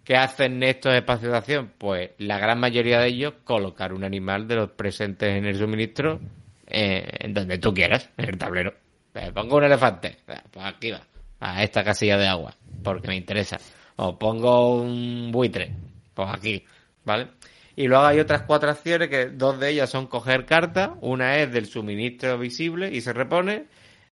¿Qué 0.09 0.17
hacen 0.17 0.63
estos 0.63 0.95
espacios 0.95 1.33
de 1.33 1.37
acción? 1.37 1.73
Pues 1.77 2.13
la 2.17 2.39
gran 2.39 2.59
mayoría 2.59 2.99
de 2.99 3.09
ellos 3.09 3.35
colocar 3.45 3.93
un 3.93 4.05
animal 4.05 4.49
de 4.49 4.55
los 4.55 4.71
presentes 4.71 5.37
en 5.37 5.45
el 5.45 5.59
suministro 5.59 6.19
eh, 6.67 7.07
en 7.21 7.35
donde 7.35 7.59
tú 7.59 7.75
quieras, 7.75 8.09
en 8.17 8.31
el 8.31 8.39
tablero. 8.39 8.73
Pongo 9.35 9.59
un 9.59 9.65
elefante, 9.65 10.17
pues 10.25 10.65
aquí 10.65 10.93
va 10.93 11.03
a 11.41 11.63
esta 11.63 11.85
casilla 11.85 12.17
de 12.17 12.27
agua, 12.27 12.57
porque 12.83 13.09
me 13.09 13.17
interesa. 13.17 13.59
O 13.97 14.19
pongo 14.19 14.81
un 14.81 15.31
buitre, 15.31 15.75
pues 16.15 16.31
aquí, 16.33 16.65
¿vale? 17.05 17.29
Y 17.77 17.87
luego 17.87 18.07
hay 18.07 18.19
otras 18.19 18.45
cuatro 18.47 18.71
acciones 18.71 19.11
que 19.11 19.27
dos 19.27 19.61
de 19.61 19.73
ellas 19.73 19.91
son 19.91 20.07
coger 20.07 20.47
cartas. 20.47 20.89
Una 21.03 21.37
es 21.37 21.53
del 21.53 21.67
suministro 21.67 22.39
visible 22.39 22.91
y 22.91 23.03
se 23.03 23.13
repone. 23.13 23.67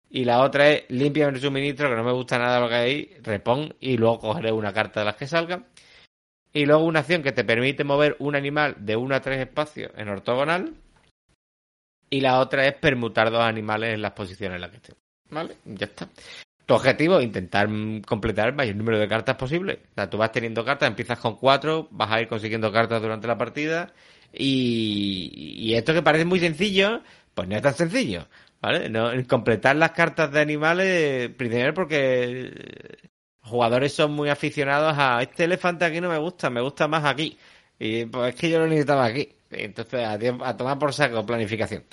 Y 0.08 0.24
la 0.24 0.40
otra 0.40 0.70
es 0.70 0.84
limpia 0.88 1.28
el 1.28 1.38
suministro, 1.38 1.90
que 1.90 1.96
no 1.96 2.04
me 2.04 2.12
gusta 2.12 2.38
nada 2.38 2.60
lo 2.60 2.68
que 2.70 2.74
hay, 2.76 3.14
repon 3.22 3.74
y 3.78 3.98
luego 3.98 4.20
cogeré 4.20 4.52
una 4.52 4.72
carta 4.72 5.00
de 5.00 5.06
las 5.06 5.16
que 5.16 5.26
salgan. 5.26 5.66
Y 6.52 6.66
luego 6.66 6.84
una 6.84 7.00
acción 7.00 7.22
que 7.22 7.32
te 7.32 7.44
permite 7.44 7.84
mover 7.84 8.16
un 8.18 8.36
animal 8.36 8.76
de 8.78 8.96
uno 8.96 9.14
a 9.14 9.20
tres 9.20 9.40
espacios 9.40 9.90
en 9.96 10.08
ortogonal. 10.08 10.74
Y 12.10 12.20
la 12.20 12.40
otra 12.40 12.66
es 12.66 12.74
permutar 12.74 13.30
dos 13.30 13.42
animales 13.42 13.94
en 13.94 14.02
las 14.02 14.12
posiciones 14.12 14.56
en 14.56 14.60
las 14.60 14.70
que 14.70 14.76
estén. 14.76 14.96
¿Vale? 15.30 15.56
Ya 15.64 15.86
está. 15.86 16.08
Tu 16.66 16.74
objetivo 16.74 17.18
es 17.18 17.24
intentar 17.24 17.68
completar 18.06 18.48
el 18.48 18.54
mayor 18.54 18.76
número 18.76 18.98
de 18.98 19.08
cartas 19.08 19.36
posible. 19.36 19.80
O 19.92 19.94
sea, 19.94 20.10
tú 20.10 20.18
vas 20.18 20.30
teniendo 20.30 20.64
cartas, 20.64 20.88
empiezas 20.88 21.18
con 21.18 21.36
cuatro, 21.36 21.88
vas 21.90 22.10
a 22.12 22.20
ir 22.20 22.28
consiguiendo 22.28 22.70
cartas 22.70 23.00
durante 23.00 23.26
la 23.26 23.38
partida. 23.38 23.92
Y, 24.32 25.72
esto 25.74 25.92
que 25.94 26.02
parece 26.02 26.24
muy 26.24 26.38
sencillo, 26.40 27.02
pues 27.34 27.48
no 27.48 27.56
es 27.56 27.62
tan 27.62 27.74
sencillo. 27.74 28.28
¿Vale? 28.60 28.88
No, 28.90 29.10
completar 29.26 29.74
las 29.76 29.90
cartas 29.90 30.30
de 30.30 30.40
animales, 30.40 31.30
primero 31.30 31.74
porque 31.74 32.52
jugadores 33.52 33.92
son 33.92 34.12
muy 34.12 34.30
aficionados 34.30 34.94
a 34.96 35.22
este 35.22 35.44
elefante 35.44 35.84
aquí 35.84 36.00
no 36.00 36.08
me 36.08 36.18
gusta, 36.18 36.50
me 36.50 36.60
gusta 36.60 36.88
más 36.88 37.04
aquí. 37.04 37.38
Y 37.78 38.06
pues 38.06 38.34
es 38.34 38.40
que 38.40 38.50
yo 38.50 38.58
lo 38.58 38.66
necesitaba 38.66 39.04
aquí. 39.04 39.28
Entonces, 39.50 40.04
a, 40.04 40.56
tomar 40.56 40.78
por 40.78 40.92
saco 40.92 41.24
planificación. 41.26 41.84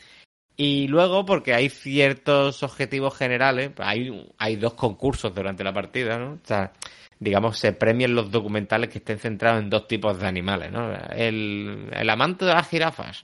Y 0.55 0.87
luego, 0.87 1.25
porque 1.25 1.53
hay 1.53 1.69
ciertos 1.69 2.63
objetivos 2.63 3.15
generales, 3.17 3.71
hay, 3.77 4.29
hay 4.37 4.55
dos 4.55 4.73
concursos 4.73 5.33
durante 5.33 5.63
la 5.63 5.73
partida, 5.73 6.17
¿no? 6.17 6.33
O 6.33 6.39
sea, 6.43 6.73
digamos, 7.19 7.57
se 7.57 7.73
premian 7.73 8.15
los 8.15 8.31
documentales 8.31 8.89
que 8.89 8.99
estén 8.99 9.19
centrados 9.19 9.61
en 9.61 9.69
dos 9.69 9.87
tipos 9.87 10.19
de 10.19 10.27
animales, 10.27 10.71
¿no? 10.71 10.93
El, 11.11 11.89
el 11.91 12.09
amante 12.09 12.45
de 12.45 12.53
las 12.53 12.67
jirafas. 12.67 13.23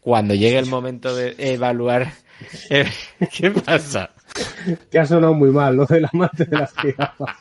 cuando 0.00 0.34
llegue 0.34 0.58
el 0.58 0.66
momento 0.66 1.14
de 1.14 1.34
evaluar... 1.38 2.12
¿Qué 3.36 3.50
pasa? 3.50 4.10
Que 4.90 4.98
ha 4.98 5.06
sonado 5.06 5.34
muy 5.34 5.50
mal 5.50 5.76
lo 5.76 5.86
del 5.86 6.06
amante 6.12 6.44
de 6.44 6.56
las 6.56 6.72
jirafas. 6.74 7.36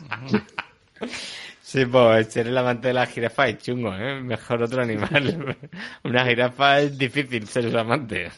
Sí, 1.62 1.86
pues 1.86 2.28
ser 2.28 2.48
el 2.48 2.58
amante 2.58 2.90
de 2.90 2.94
la 2.94 3.06
jirafa 3.06 3.48
es 3.48 3.60
chungo, 3.60 3.96
¿eh? 3.96 4.20
Mejor 4.20 4.64
otro 4.64 4.82
animal. 4.82 5.56
Una 6.04 6.26
jirafa 6.26 6.82
es 6.82 6.98
difícil 6.98 7.48
ser 7.48 7.72
su 7.72 7.78
amante. 7.78 8.30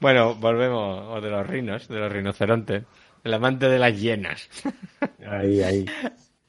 Bueno, 0.00 0.34
volvemos, 0.36 1.16
o 1.16 1.20
de 1.20 1.30
los 1.30 1.46
rinos, 1.46 1.88
de 1.88 1.98
los 1.98 2.10
rinocerontes. 2.10 2.84
El 3.24 3.34
amante 3.34 3.68
de 3.68 3.78
las 3.78 4.00
hienas. 4.00 4.48
Ahí, 5.26 5.62
ahí. 5.62 5.84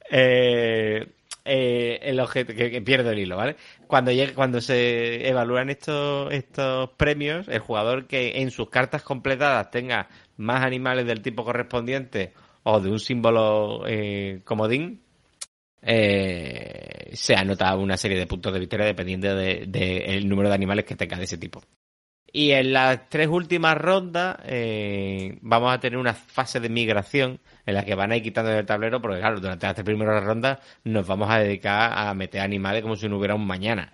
Eh, 0.10 1.06
eh, 1.48 2.00
el 2.04 2.20
objeto, 2.20 2.54
que, 2.54 2.82
pierdo 2.82 3.12
el 3.12 3.20
hilo, 3.20 3.38
¿vale? 3.38 3.56
Cuando 3.88 4.12
llegue, 4.12 4.34
cuando 4.34 4.62
se 4.62 5.28
evalúan 5.28 5.70
estos, 5.70 6.32
estos 6.34 6.90
premios, 6.98 7.48
el 7.48 7.60
jugador 7.60 8.08
que 8.08 8.42
en 8.42 8.52
sus 8.52 8.70
cartas 8.70 9.04
completadas 9.04 9.72
tenga 9.72 10.10
más 10.38 10.64
animales 10.64 11.06
del 11.06 11.22
tipo 11.22 11.44
correspondiente 11.44 12.34
o 12.64 12.80
de 12.80 12.90
un 12.90 13.00
símbolo 13.00 13.84
eh, 13.88 14.42
comodín, 14.44 15.02
eh, 15.82 17.12
se 17.14 17.36
anota 17.36 17.76
una 17.78 17.98
serie 17.98 18.18
de 18.18 18.28
puntos 18.28 18.52
de 18.54 18.60
victoria 18.60 18.86
dependiendo 18.86 19.36
del 19.36 19.72
de, 19.72 20.22
número 20.26 20.50
de 20.50 20.56
animales 20.56 20.86
que 20.86 20.96
tenga 20.96 21.18
de 21.18 21.24
ese 21.24 21.38
tipo. 21.38 21.62
Y 22.32 22.52
en 22.52 22.74
las 22.74 23.10
tres 23.10 23.28
últimas 23.28 23.78
rondas 23.78 24.38
eh, 24.46 25.38
vamos 25.42 25.74
a 25.74 25.80
tener 25.80 25.98
una 25.98 26.14
fase 26.14 26.60
de 26.60 26.70
migración 26.70 27.40
en 27.66 27.74
la 27.74 27.86
que 27.86 27.96
van 27.96 28.12
a 28.12 28.18
ir 28.18 28.24
quitando 28.24 28.52
del 28.52 28.66
tablero, 28.66 29.02
porque 29.02 29.20
claro, 29.20 29.40
durante 29.40 29.66
las 29.66 29.76
tres 29.76 29.86
primeras 29.86 30.24
rondas 30.24 30.60
nos 30.84 31.08
vamos 31.08 31.30
a 31.30 31.40
dedicar 31.40 31.94
a 31.96 32.14
meter 32.14 32.42
animales 32.42 32.82
como 32.82 32.96
si 32.96 33.08
no 33.08 33.18
hubiera 33.18 33.36
un 33.36 33.48
mañana. 33.48 33.92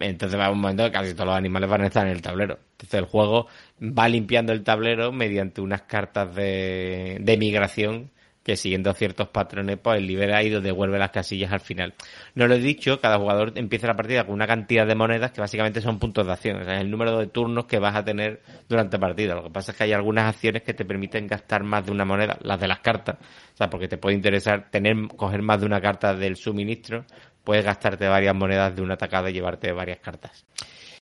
Entonces 0.00 0.38
va 0.38 0.50
un 0.50 0.60
momento 0.60 0.84
que 0.84 0.92
casi 0.92 1.14
todos 1.14 1.26
los 1.26 1.36
animales 1.36 1.70
van 1.70 1.82
a 1.82 1.86
estar 1.86 2.06
en 2.06 2.12
el 2.12 2.22
tablero. 2.22 2.58
Entonces 2.72 2.94
el 2.98 3.06
juego 3.06 3.46
va 3.80 4.08
limpiando 4.08 4.52
el 4.52 4.62
tablero 4.64 5.12
mediante 5.12 5.60
unas 5.60 5.82
cartas 5.82 6.34
de, 6.34 7.18
de 7.20 7.36
migración 7.36 8.10
que 8.46 8.54
siguiendo 8.54 8.94
ciertos 8.94 9.26
patrones, 9.30 9.76
pues 9.82 10.00
libera 10.00 10.40
y 10.40 10.50
devuelve 10.50 11.00
las 11.00 11.10
casillas 11.10 11.52
al 11.52 11.58
final. 11.58 11.94
No 12.36 12.46
lo 12.46 12.54
he 12.54 12.60
dicho, 12.60 13.00
cada 13.00 13.18
jugador 13.18 13.52
empieza 13.56 13.88
la 13.88 13.96
partida 13.96 14.24
con 14.24 14.36
una 14.36 14.46
cantidad 14.46 14.86
de 14.86 14.94
monedas 14.94 15.32
que 15.32 15.40
básicamente 15.40 15.80
son 15.80 15.98
puntos 15.98 16.24
de 16.24 16.32
acción, 16.32 16.60
o 16.60 16.64
sea, 16.64 16.76
es 16.76 16.82
el 16.82 16.88
número 16.88 17.18
de 17.18 17.26
turnos 17.26 17.64
que 17.66 17.80
vas 17.80 17.96
a 17.96 18.04
tener 18.04 18.42
durante 18.68 18.98
la 18.98 19.00
partida. 19.00 19.34
Lo 19.34 19.42
que 19.42 19.50
pasa 19.50 19.72
es 19.72 19.78
que 19.78 19.82
hay 19.82 19.92
algunas 19.92 20.32
acciones 20.32 20.62
que 20.62 20.74
te 20.74 20.84
permiten 20.84 21.26
gastar 21.26 21.64
más 21.64 21.84
de 21.86 21.90
una 21.90 22.04
moneda, 22.04 22.38
las 22.40 22.60
de 22.60 22.68
las 22.68 22.78
cartas, 22.78 23.16
o 23.18 23.56
sea, 23.56 23.68
porque 23.68 23.88
te 23.88 23.98
puede 23.98 24.14
interesar 24.14 24.70
tener, 24.70 24.94
coger 25.16 25.42
más 25.42 25.58
de 25.58 25.66
una 25.66 25.80
carta 25.80 26.14
del 26.14 26.36
suministro, 26.36 27.04
puedes 27.42 27.64
gastarte 27.64 28.06
varias 28.06 28.36
monedas 28.36 28.76
de 28.76 28.82
una 28.82 28.94
atacada 28.94 29.28
y 29.28 29.32
llevarte 29.32 29.72
varias 29.72 29.98
cartas. 29.98 30.46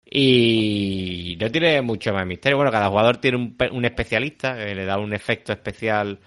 Y 0.04 1.38
no 1.40 1.52
tiene 1.52 1.80
mucho 1.84 2.12
más 2.12 2.26
misterio. 2.26 2.58
Bueno, 2.58 2.72
cada 2.72 2.90
jugador 2.90 3.18
tiene 3.18 3.38
un, 3.38 3.56
un 3.72 3.86
especialista 3.86 4.56
que 4.56 4.74
le 4.74 4.86
da 4.86 4.98
un 4.98 5.14
efecto 5.14 5.54
especial 5.54 6.18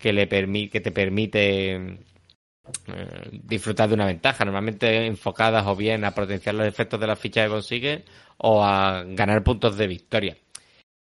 que, 0.00 0.12
le 0.12 0.28
que 0.68 0.80
te 0.80 0.90
permite 0.90 1.74
eh, 1.74 3.40
disfrutar 3.44 3.88
de 3.88 3.94
una 3.94 4.06
ventaja, 4.06 4.44
normalmente 4.44 5.06
enfocadas 5.06 5.66
o 5.66 5.76
bien 5.76 6.04
a 6.04 6.14
potenciar 6.14 6.54
los 6.54 6.66
efectos 6.66 7.00
de 7.00 7.06
la 7.06 7.16
ficha 7.16 7.44
que 7.44 7.50
consigues 7.50 8.02
o 8.38 8.64
a 8.64 9.04
ganar 9.04 9.42
puntos 9.44 9.76
de 9.76 9.86
victoria. 9.86 10.36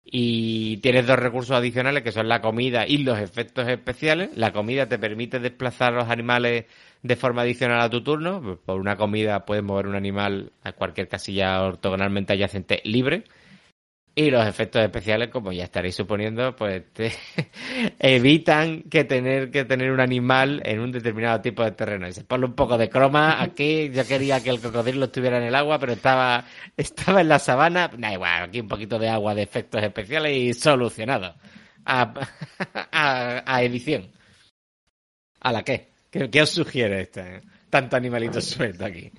Y 0.06 0.78
tienes 0.78 1.07
dos 1.07 1.18
recursos 1.18 1.56
adicionales 1.56 2.03
que 2.03 2.11
son 2.11 2.28
la 2.28 2.41
comida 2.41 2.86
y 2.88 2.99
los 2.99 3.18
efectos 3.20 3.68
especiales. 3.68 4.30
La 4.36 4.52
comida 4.52 4.88
te 4.88 4.99
permite 4.99 5.40
desplazar 5.40 5.94
a 5.94 5.98
los 5.98 6.10
animales 6.10 6.65
de 7.02 7.15
forma 7.15 7.41
adicional 7.44 7.82
a 7.82 7.90
tu 7.90 8.03
turno. 8.03 8.60
Por 8.65 8.80
una 8.80 8.98
comida 8.98 9.45
puedes 9.45 9.64
mover 9.64 9.88
un 9.88 9.95
animal 9.95 10.52
a 10.61 10.74
cualquier 10.74 11.07
casilla 11.07 11.64
ortogonalmente 11.64 12.34
adyacente 12.34 12.82
libre. 12.84 13.24
Y 14.15 14.30
los 14.30 14.45
efectos 14.45 14.84
especiales, 14.84 15.30
como 15.30 15.52
ya 15.52 15.64
estaréis 15.64 15.95
suponiendo, 15.95 16.56
pues 16.56 16.84
te 16.94 17.11
evitan 17.99 18.84
que 18.84 19.06
tener 19.06 19.49
que 19.49 19.65
tener 19.65 19.91
un 19.91 19.99
animal 19.99 20.61
en 20.65 20.81
un 20.81 20.91
determinado 20.91 21.41
tipo 21.41 21.64
de 21.64 21.72
terreno. 21.72 22.07
Y 22.07 22.14
se 22.14 22.23
pone 22.23 22.45
un 22.45 22.53
poco 22.53 22.77
de 22.77 22.90
croma. 22.90 23.41
Aquí 23.41 23.90
yo 23.90 24.06
quería 24.06 24.44
que 24.44 24.52
el 24.52 24.61
cocodrilo 24.61 25.06
estuviera 25.06 25.40
en 25.40 25.45
el 25.45 25.56
agua, 25.56 25.80
pero 25.80 25.94
estaba, 25.94 26.45
estaba 26.77 27.22
en 27.22 27.30
la 27.30 27.40
sabana. 27.40 27.88
Da 27.88 28.14
igual, 28.14 28.44
aquí 28.44 28.60
un 28.60 28.68
poquito 28.68 28.99
de 28.99 29.10
agua 29.10 29.34
de 29.34 29.41
efectos 29.41 29.81
especiales 29.81 30.38
y 30.38 30.53
solucionado. 30.53 31.34
A, 31.84 32.14
a, 33.45 33.64
edición. 33.64 34.11
¿A 35.40 35.52
la 35.52 35.64
qué? 35.64 35.90
¿Qué, 36.11 36.41
os 36.41 36.52
sugiere 36.52 37.02
este? 37.02 37.41
Tanto 37.72 37.95
animalito 37.95 38.40
suelto 38.40 38.85
aquí. 38.85 39.11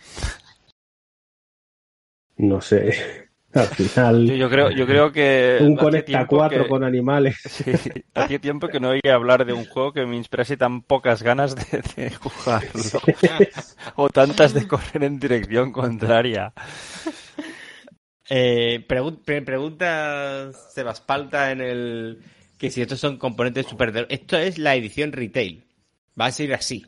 No 2.37 2.61
sé. 2.61 3.24
Al 3.55 3.67
final. 3.69 4.27
Yo, 4.27 4.35
yo 4.35 4.51
creo, 4.51 4.71
yo 4.71 4.87
creo 4.87 5.13
que. 5.13 5.59
un 5.61 5.75
hace 5.75 5.81
conecta 5.85 6.07
tiempo 6.07 6.37
4 6.37 6.63
que- 6.65 6.69
con 6.69 6.85
animales. 6.85 7.37
Sí, 7.49 7.73
hacía 8.15 8.39
tiempo 8.41 8.69
que 8.69 8.81
no 8.81 8.91
oía 8.91 9.15
hablar 9.15 9.45
de 9.47 9.53
un 9.53 9.65
juego 9.65 9.93
que 9.93 10.05
me 10.07 10.17
inspirase 10.17 10.57
tan 10.57 10.83
pocas 10.83 11.23
ganas 11.23 11.55
de, 11.57 11.83
de 11.97 12.11
jugarlo. 12.11 12.71
O 13.97 14.09
tantas 14.09 14.55
de 14.55 14.67
correr 14.67 15.05
en 15.05 15.19
dirección 15.21 15.71
contraria. 15.73 16.53
Eh, 18.29 18.85
pregun- 18.89 19.23
pre- 19.25 19.43
pregunta 19.43 20.51
Sebaspalta 20.75 21.51
en 21.53 21.61
el 21.61 22.23
que 22.59 22.71
si 22.71 22.81
estos 22.81 22.99
son 23.01 23.19
componentes 23.19 23.67
super 23.67 23.93
de- 23.93 24.07
esto 24.09 24.39
es 24.39 24.59
la 24.59 24.75
edición 24.75 25.13
retail 25.13 25.65
va 26.19 26.27
a 26.27 26.33
ser 26.33 26.55
así 26.55 26.83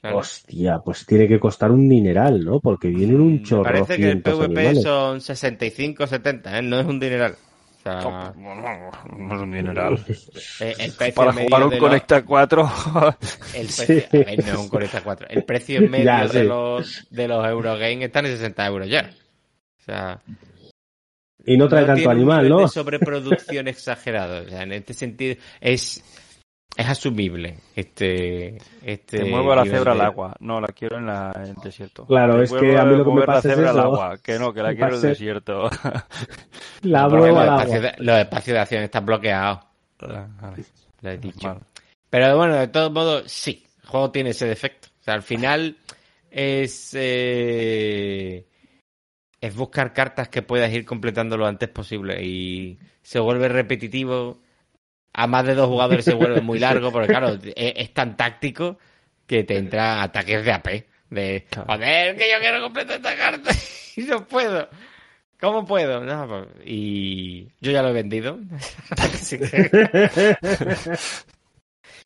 Claro. 0.00 0.18
Hostia, 0.18 0.78
pues 0.84 1.04
tiene 1.06 1.26
que 1.28 1.38
costar 1.40 1.70
un 1.70 1.88
dineral, 1.88 2.44
¿no? 2.44 2.60
Porque 2.60 2.88
vienen 2.88 3.20
un 3.20 3.34
Me 3.34 3.42
chorro 3.42 3.62
parece 3.64 3.96
que 3.96 4.10
el 4.10 4.22
PvP 4.22 4.44
animales. 4.44 4.82
son 4.82 5.20
65 5.20 6.06
70 6.06 6.58
¿eh? 6.58 6.62
no 6.62 6.80
es 6.80 6.86
un 6.86 6.98
dineral 7.00 7.32
o 7.34 7.82
sea, 7.82 8.32
No 8.36 9.34
es 9.34 9.40
un 9.42 9.50
dineral. 9.52 9.98
eh, 10.60 10.74
el 10.78 10.92
Para 11.14 11.32
jugar 11.32 11.64
un 11.64 11.70
de 11.70 11.76
los- 11.76 11.88
Conecta 11.88 12.24
4. 12.24 12.70
el 13.54 13.68
Sí. 13.68 13.84
precio, 13.86 14.20
a 14.20 14.24
ver, 14.24 14.38
no 14.46 14.52
es 14.52 14.58
un 14.58 14.68
Conecta 14.68 15.00
4 15.02 15.26
el 15.30 15.44
precio 15.44 15.80
medio 15.88 16.04
Ya, 16.04 16.22
de 16.26 16.40
sí. 16.40 16.46
los 16.46 17.06
de 17.10 17.28
los 17.28 17.46
Eurogame 17.46 18.04
están 18.04 18.26
en 18.26 18.32
60 18.32 18.66
euros 18.66 18.88
ya 18.88 19.10
o 19.80 19.84
sea 19.84 20.20
Y 21.44 21.56
no 21.56 21.68
trae 21.68 21.82
no 21.82 21.94
tanto 21.94 22.08
animal, 22.10 22.48
¿no? 22.48 22.60
de 22.60 22.68
sobreproducción 22.68 23.66
exagerado. 23.68 24.44
O 24.46 24.48
sea, 24.48 24.62
en 24.62 24.72
este 24.74 24.94
sentido 24.94 25.34
es 25.60 26.04
es 26.76 26.88
asumible 26.88 27.58
este 27.76 28.56
este 28.82 29.18
Te 29.18 29.24
muevo 29.26 29.54
la 29.54 29.64
cebra 29.64 29.92
al 29.92 30.00
agua. 30.00 30.34
No, 30.40 30.60
la 30.60 30.68
quiero 30.68 30.98
en, 30.98 31.06
la, 31.06 31.32
en 31.36 31.42
el 31.50 31.54
desierto. 31.56 32.06
Claro, 32.06 32.36
Te 32.38 32.44
es 32.44 32.50
muevo 32.50 32.66
que 32.66 32.78
a 32.78 32.84
mí 32.84 32.90
lo 32.96 33.04
que 33.04 33.10
me 33.10 33.14
mover 33.14 33.28
la 33.28 33.34
pasa 33.34 33.48
es 33.50 33.54
cebra 33.56 33.70
al 33.70 33.78
agua. 33.80 34.18
Que 34.22 34.38
no, 34.38 34.52
que 34.54 34.62
la 34.62 34.68
Me 34.70 34.74
quiero 34.76 34.88
en 34.88 34.94
el 34.94 34.98
pasa- 35.00 35.08
desierto. 35.08 35.70
La 36.82 37.08
muevo 37.08 37.26
los, 37.26 37.36
al 37.36 37.48
agua. 37.48 37.62
espacios 37.62 37.82
de, 37.82 37.92
los 38.04 38.18
espacios 38.18 38.54
de 38.54 38.60
acción 38.60 38.82
están 38.82 39.06
bloqueados, 39.06 39.58
Vale. 40.00 40.64
lo 41.02 41.10
he 41.10 41.18
dicho. 41.18 41.60
Pero 42.10 42.36
bueno, 42.36 42.56
de 42.56 42.68
todos 42.68 42.90
modos, 42.92 43.30
sí, 43.30 43.64
el 43.82 43.88
juego 43.88 44.10
tiene 44.10 44.30
ese 44.30 44.46
defecto. 44.46 44.88
O 45.00 45.04
sea, 45.04 45.14
al 45.14 45.22
final 45.22 45.76
es 46.30 46.90
eh, 46.94 48.46
es 49.40 49.54
buscar 49.56 49.92
cartas 49.92 50.28
que 50.28 50.42
puedas 50.42 50.72
ir 50.72 50.84
completando 50.84 51.36
lo 51.36 51.46
antes 51.46 51.68
posible 51.68 52.22
y 52.24 52.78
se 53.02 53.18
vuelve 53.20 53.48
repetitivo. 53.48 54.40
A 55.14 55.26
más 55.26 55.44
de 55.46 55.54
dos 55.54 55.68
jugadores 55.68 56.04
se 56.04 56.14
vuelve 56.14 56.40
muy 56.40 56.58
largo, 56.60 56.90
porque 56.92 57.08
claro, 57.08 57.28
es, 57.42 57.52
es 57.56 57.92
tan 57.94 58.16
táctico 58.16 58.78
que 59.26 59.44
te 59.44 59.56
entra 59.58 60.02
ataques 60.02 60.44
de 60.44 60.52
AP. 60.52 60.68
De, 61.10 61.46
joder, 61.54 62.16
que 62.16 62.30
yo 62.30 62.38
quiero 62.40 62.62
completar 62.62 62.96
esta 62.96 63.14
carta 63.16 63.50
y 63.96 64.02
no 64.02 64.24
puedo. 64.26 64.68
¿Cómo 65.40 65.66
puedo? 65.66 66.00
No, 66.04 66.26
pues, 66.28 66.46
y 66.66 67.48
yo 67.60 67.72
ya 67.72 67.82
lo 67.82 67.88
he 67.88 67.92
vendido. 67.92 68.38
Que- 69.28 70.36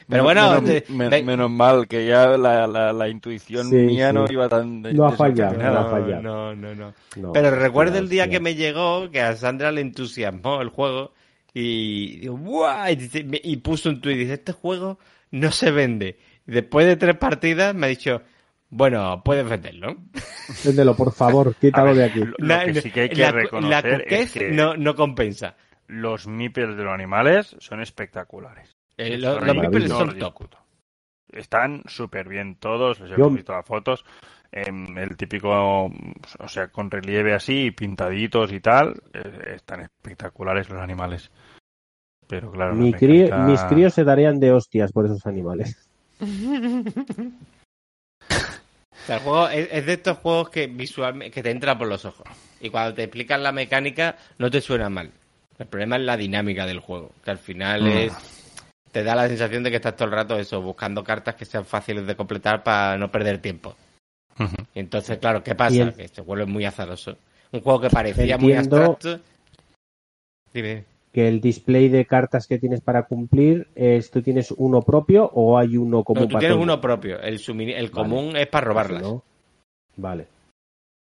Pero 0.09 0.23
bueno, 0.23 0.61
menos, 0.61 0.65
te- 0.65 0.85
me- 0.93 1.09
ve- 1.09 1.23
menos 1.25 1.51
mal 1.51 1.89
que 1.89 2.07
ya 2.07 2.29
la, 2.39 2.67
la, 2.69 2.93
la 2.93 3.09
intuición 3.09 3.69
Sí, 3.69 3.75
mía 3.77 4.11
sí. 4.11 4.15
no 4.15 4.25
iba 4.31 4.49
tan. 4.49 4.81
de- 4.83 4.95
No 4.95 5.07
ha 5.07 5.13
fallado, 5.13 5.57
no 5.59 5.79
ha 5.79 5.91
fallado. 5.91 6.23
No, 6.23 6.55
no, 6.55 6.75
no. 6.77 6.95
No, 7.17 7.33
Pero 7.33 7.51
recuerdo 7.51 7.99
el 7.99 8.09
día 8.09 8.29
que 8.31 8.39
me 8.39 8.55
llegó 8.55 9.11
que 9.11 9.21
a 9.21 9.35
Sandra 9.37 9.73
le 9.73 9.81
entusiasmó 9.81 10.63
el 10.63 10.69
juego 10.69 11.13
y 11.59 12.19
digo, 12.19 12.37
¡buah! 12.37 12.91
Y, 12.91 12.97
dice- 12.97 13.25
y 13.43 13.57
puso 13.59 13.89
un 13.89 14.01
tuit 14.01 14.17
y 14.17 14.21
dice, 14.21 14.35
este 14.35 14.53
juego 14.53 14.99
no 15.31 15.51
se 15.51 15.71
vende. 15.71 16.19
Y 16.47 16.53
después 16.53 16.87
de 16.87 16.97
tres 16.97 17.17
partidas 17.17 17.75
me 17.75 17.87
ha 17.87 17.89
dicho, 17.89 18.23
bueno, 18.69 19.23
puedes 19.25 19.49
venderlo. 19.49 19.97
Véndelo, 20.65 20.95
por 20.95 21.13
favor, 21.13 21.55
quítalo 21.61 21.95
de 21.95 22.05
aquí. 22.05 22.21
Lo, 22.21 22.35
lo 22.39 22.61
que 22.67 22.81
sí 22.83 22.91
que 22.91 23.01
hay 23.03 23.09
que 23.09 23.23
la, 23.23 23.33
reconocer 23.33 24.05
la 24.11 24.17
es 24.17 24.33
que 24.33 24.51
no, 24.51 24.77
no 24.77 24.95
compensa. 24.95 25.57
los 25.87 26.27
meeples 26.27 26.77
de 26.77 26.85
los 26.85 26.93
animales 26.93 27.57
son 27.59 27.81
espectaculares. 27.81 28.77
Eh, 28.99 29.17
lo- 29.17 29.41
los 29.41 29.57
lo 29.57 29.89
son 29.89 30.19
top. 30.19 30.55
Están 31.33 31.83
súper 31.87 32.29
bien 32.29 32.57
todos, 32.57 33.01
les 33.01 33.19
he 33.19 33.29
visto 33.31 33.53
las 33.53 33.67
fotos. 33.67 34.05
Em, 34.53 34.97
el 34.99 35.17
típico, 35.17 35.51
o 35.85 36.49
sea, 36.49 36.69
con 36.69 36.91
relieve 36.91 37.35
así, 37.35 37.71
pintaditos 37.71 38.53
y 38.53 38.61
tal, 38.61 38.95
eh, 39.13 39.55
están 39.57 39.81
espectaculares 39.83 40.69
los 40.71 40.81
animales. 40.81 41.31
Pero 42.27 42.51
claro, 42.51 42.75
la 42.75 42.83
Mi 42.83 42.93
crío- 42.93 43.25
mecánica- 43.27 43.47
Mis 43.47 43.63
críos 43.65 43.95
se 43.95 44.05
darían 44.05 44.41
de 44.41 44.53
hostias 44.53 44.91
por 44.93 45.05
esos 45.07 45.27
animales. 45.27 45.89
O 48.29 49.07
sea, 49.07 49.17
el 49.17 49.23
juego 49.23 49.49
es, 49.49 49.69
es 49.71 49.87
de 49.87 49.93
estos 49.93 50.19
juegos 50.19 50.49
que 50.51 50.67
visualmente 50.67 51.31
que 51.31 51.41
te 51.43 51.51
entra 51.51 51.79
por 51.79 51.87
los 51.87 52.05
ojos. 52.05 52.27
Y 52.61 52.71
cuando 52.71 52.95
te 52.95 53.05
explican 53.05 53.41
la 53.43 53.53
mecánica, 53.53 54.17
no 54.39 54.51
te 54.51 54.61
suena 54.61 54.89
mal. 54.91 55.13
El 55.59 55.67
problema 55.67 55.95
es 55.97 56.03
la 56.03 56.17
dinámica 56.17 56.67
del 56.67 56.81
juego, 56.81 57.13
que 57.25 57.31
al 57.31 57.39
final 57.39 57.83
Mm. 57.85 57.87
es 57.87 58.13
te 58.91 59.05
da 59.05 59.15
la 59.15 59.29
sensación 59.29 59.63
de 59.63 59.71
que 59.71 59.77
estás 59.77 59.95
todo 59.95 60.07
el 60.09 60.15
rato 60.15 60.37
eso, 60.39 60.61
buscando 60.63 61.05
cartas 61.05 61.35
que 61.37 61.45
sean 61.45 61.65
fáciles 61.67 62.07
de 62.07 62.17
completar 62.17 62.63
para 62.65 62.97
no 62.99 63.11
perder 63.13 63.39
tiempo. 63.39 63.77
Entonces, 64.75 65.19
claro, 65.19 65.43
¿qué 65.43 65.55
pasa? 65.55 65.83
El- 65.83 65.95
Que 65.95 66.09
se 66.09 66.21
vuelve 66.21 66.47
muy 66.47 66.65
azaroso. 66.65 67.17
Un 67.53 67.61
juego 67.61 67.81
que 67.81 67.91
parecía 67.91 68.37
muy 68.39 68.53
abstracto. 68.55 69.21
Dime. 70.53 70.85
Que 71.13 71.29
el 71.29 71.41
display 71.41 71.89
de 71.89 72.05
cartas 72.05 72.47
que 72.47 72.59
tienes 72.59 72.81
para 72.83 73.05
cumplir, 73.05 73.69
es, 73.75 74.11
¿tú 74.11 74.21
tienes 74.21 74.51
uno 74.51 74.83
propio 74.83 75.31
o 75.33 75.57
hay 75.57 75.77
uno 75.79 76.05
común 76.05 76.25
No, 76.25 76.29
tú 76.29 76.33
para 76.35 76.41
tienes 76.41 76.59
uno 76.59 76.81
propio. 76.81 77.19
El, 77.21 77.39
sumini- 77.39 77.75
el 77.75 77.89
Vale. 77.89 78.09
común 78.09 78.37
es 78.37 78.47
para 78.49 78.67
robarlas. 78.67 79.03
¿No? 79.03 79.23
Vale. 79.97 80.27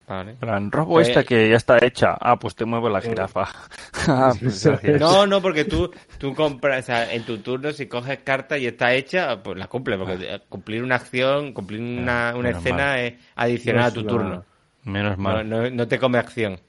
Vale. 0.06 0.34
plan, 0.34 0.70
robo 0.70 0.98
Eh, 1.00 1.02
esta 1.02 1.24
que 1.24 1.48
ya 1.48 1.56
está 1.56 1.78
hecha. 1.84 2.16
Ah, 2.20 2.38
pues 2.38 2.54
te 2.54 2.64
muevo 2.66 2.88
la 2.90 3.00
jirafa. 3.00 3.48
ah, 4.08 4.32
pues. 4.38 4.66
No, 5.00 5.26
no, 5.26 5.40
porque 5.40 5.64
tú, 5.64 5.90
tú 6.18 6.34
compras, 6.34 6.84
o 6.84 6.86
sea, 6.86 7.12
en 7.12 7.22
tu 7.24 7.38
turno, 7.38 7.72
si 7.72 7.86
coges 7.86 8.18
carta 8.18 8.58
y 8.58 8.66
está 8.66 8.92
hecha, 8.92 9.42
pues 9.42 9.56
la 9.58 9.66
cumple, 9.66 9.96
porque 9.96 10.40
cumplir 10.48 10.82
una 10.82 10.96
acción, 10.96 11.52
cumplir 11.52 11.80
una, 11.80 12.30
Ah, 12.30 12.34
una 12.34 12.48
menos 12.48 12.58
escena 12.58 12.84
mal. 12.84 12.98
es 13.00 13.14
adicional 13.36 13.84
a 13.84 13.90
tu 13.92 14.00
una- 14.00 14.08
turno. 14.10 14.44
Menos 14.84 15.16
No, 15.16 15.22
mal. 15.22 15.48
no, 15.48 15.70
no 15.70 15.88
te 15.88 15.98
come 15.98 16.18
acción. 16.18 16.60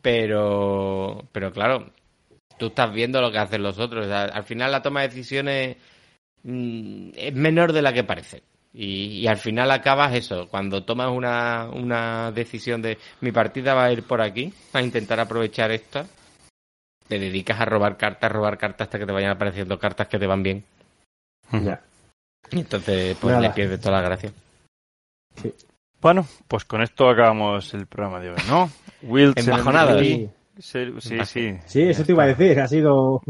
Pero, 0.00 1.28
pero 1.32 1.52
claro, 1.52 1.90
tú 2.58 2.66
estás 2.66 2.92
viendo 2.92 3.20
lo 3.20 3.30
que 3.30 3.38
hacen 3.38 3.62
los 3.62 3.78
otros. 3.78 4.06
O 4.06 4.08
sea, 4.08 4.24
al 4.24 4.44
final 4.44 4.72
la 4.72 4.82
toma 4.82 5.02
de 5.02 5.08
decisiones 5.08 5.76
mm, 6.42 7.10
es 7.16 7.34
menor 7.34 7.72
de 7.72 7.82
la 7.82 7.92
que 7.92 8.04
parece. 8.04 8.42
Y, 8.74 9.20
y 9.20 9.26
al 9.26 9.36
final 9.36 9.70
acabas 9.70 10.14
eso, 10.14 10.48
cuando 10.48 10.82
tomas 10.84 11.10
una, 11.10 11.68
una 11.72 12.32
decisión 12.32 12.80
de 12.80 12.98
mi 13.20 13.30
partida 13.30 13.74
va 13.74 13.84
a 13.84 13.92
ir 13.92 14.02
por 14.02 14.22
aquí, 14.22 14.52
a 14.72 14.80
intentar 14.80 15.20
aprovechar 15.20 15.70
esta, 15.70 16.06
te 17.06 17.18
dedicas 17.18 17.60
a 17.60 17.66
robar 17.66 17.98
cartas, 17.98 18.32
robar 18.32 18.56
cartas 18.56 18.86
hasta 18.86 18.98
que 18.98 19.04
te 19.04 19.12
vayan 19.12 19.32
apareciendo 19.32 19.78
cartas 19.78 20.08
que 20.08 20.18
te 20.18 20.26
van 20.26 20.42
bien. 20.42 20.64
Ya. 21.52 21.82
Y 22.50 22.60
entonces 22.60 23.16
pues 23.20 23.34
Nada. 23.34 23.48
le 23.48 23.54
pierdes 23.54 23.80
toda 23.80 24.00
la 24.00 24.08
gracia. 24.08 24.32
Bueno, 26.00 26.26
pues 26.48 26.64
con 26.64 26.82
esto 26.82 27.08
acabamos 27.08 27.74
el 27.74 27.86
programa 27.86 28.20
de 28.20 28.30
hoy, 28.30 28.36
¿no? 28.48 28.70
Sí, 30.58 30.92
sí, 31.00 31.18
sí. 31.24 31.58
Sí, 31.66 31.82
eso 31.82 32.04
te 32.04 32.12
iba 32.12 32.24
a 32.24 32.28
decir. 32.28 32.60
Ha 32.60 32.68
sido. 32.68 33.22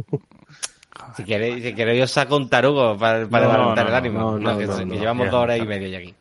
Si 1.16 1.24
queréis, 1.24 1.62
si 1.62 1.74
queréis 1.74 2.02
os 2.04 2.10
saco 2.10 2.36
un 2.36 2.48
tarugo 2.48 2.96
para, 2.96 3.26
para 3.26 3.46
No, 3.46 3.52
levantar 3.52 3.84
no, 3.84 3.88
el 3.88 3.92
no, 3.92 3.96
ánimo. 3.98 4.18
no, 4.20 4.38
no, 4.38 4.58
que, 4.58 4.66
no, 4.66 4.76
que 4.78 4.84
no. 4.86 4.94
llevamos 4.94 5.30
dos 5.30 5.40
horas 5.40 5.58
y 5.58 5.62
media 5.66 5.88
ya 5.88 5.98
aquí. 5.98 6.14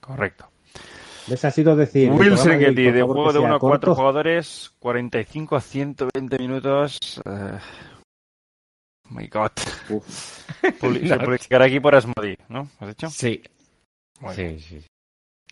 Correcto. 0.00 0.48
¿Ves? 1.26 1.44
Ha 1.44 1.50
sido 1.50 1.74
decir. 1.74 2.10
Will 2.10 2.36
de 2.36 3.02
un 3.02 3.12
juego 3.12 3.32
de 3.32 3.38
sea 3.40 3.46
1 3.48 3.54
a 3.56 3.58
4 3.58 3.58
corto. 3.58 3.94
jugadores, 3.96 4.72
45 4.78 5.56
a 5.56 5.60
120 5.60 6.38
minutos. 6.38 6.98
eh, 7.24 7.58
my 9.10 9.26
God. 9.28 9.50
Publi- 10.80 11.08
Se 11.08 11.18
publicará 11.18 11.64
aquí 11.64 11.80
por 11.80 11.94
Asmodi, 11.94 12.36
¿no? 12.48 12.68
¿Has 12.80 12.88
dicho? 12.88 13.08
Sí, 13.10 13.42
sí, 14.34 14.60
sí. 14.60 14.84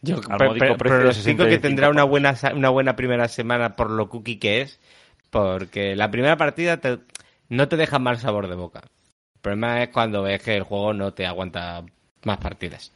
Yo 0.02 0.20
pronostico 0.20 0.76
que 0.76 1.12
65 1.12 1.60
tendrá 1.60 1.88
una 1.88 2.04
buena, 2.04 2.34
una 2.54 2.68
buena 2.68 2.94
primera 2.94 3.26
semana 3.28 3.74
por 3.74 3.90
lo 3.90 4.08
cookie 4.08 4.38
que 4.38 4.60
es, 4.60 4.78
porque 5.30 5.96
la 5.96 6.10
primera 6.10 6.36
partida 6.36 6.76
te, 6.76 6.98
no 7.54 7.68
te 7.68 7.76
deja 7.76 7.98
mal 7.98 8.18
sabor 8.18 8.48
de 8.48 8.54
boca. 8.56 8.80
El 9.34 9.40
problema 9.40 9.82
es 9.82 9.88
cuando 9.90 10.22
ves 10.22 10.42
que 10.42 10.56
el 10.56 10.62
juego 10.62 10.92
no 10.92 11.12
te 11.12 11.26
aguanta 11.26 11.84
más 12.24 12.38
partidas. 12.38 12.92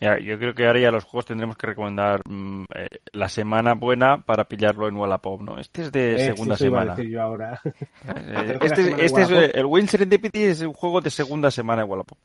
Ya, 0.00 0.18
yo 0.18 0.36
creo 0.36 0.52
que 0.52 0.66
ahora 0.66 0.80
ya 0.80 0.90
los 0.90 1.04
juegos 1.04 1.26
tendremos 1.26 1.56
que 1.56 1.68
recomendar 1.68 2.22
mm, 2.28 2.64
eh, 2.74 2.88
la 3.12 3.28
semana 3.28 3.74
buena 3.74 4.18
para 4.18 4.44
pillarlo 4.48 4.88
en 4.88 4.96
Wallapop, 4.96 5.40
¿no? 5.42 5.60
Este 5.60 5.82
es 5.82 5.92
de 5.92 6.14
Eh, 6.16 6.18
segunda 6.26 6.56
sí, 6.56 6.64
semana. 6.64 6.96
decir 6.96 7.10
yo 7.12 7.22
ahora. 7.22 7.60
Eh, 7.64 8.34
Hacer 8.36 8.58
que 8.58 8.68
la 8.68 8.74
este 8.74 8.84
semana 8.84 9.02
este 9.04 9.22
es 9.22 9.30
Wallapop- 9.30 9.50
el 9.54 9.64
Win 9.66 9.88
Serendipity 9.88 10.42
es 10.42 10.60
un 10.62 10.72
juego 10.72 11.00
de 11.00 11.10
segunda 11.10 11.52
semana 11.52 11.82
en 11.82 11.90
Wallapop. 11.90 12.18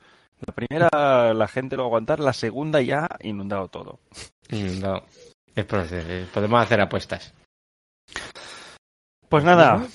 La 0.48 0.54
primera 0.56 1.34
la 1.36 1.48
gente 1.48 1.76
lo 1.76 1.84
va 1.84 1.86
a 1.86 1.90
aguantar, 1.90 2.20
la 2.20 2.34
segunda 2.34 2.82
ya 2.82 3.06
ha 3.06 3.18
inundado 3.22 3.68
todo. 3.68 4.00
Es 4.50 5.66
proceder, 5.66 6.26
podemos 6.34 6.62
hacer 6.64 6.82
apuestas. 6.82 7.32
Pues 9.30 9.44
nada, 9.44 9.86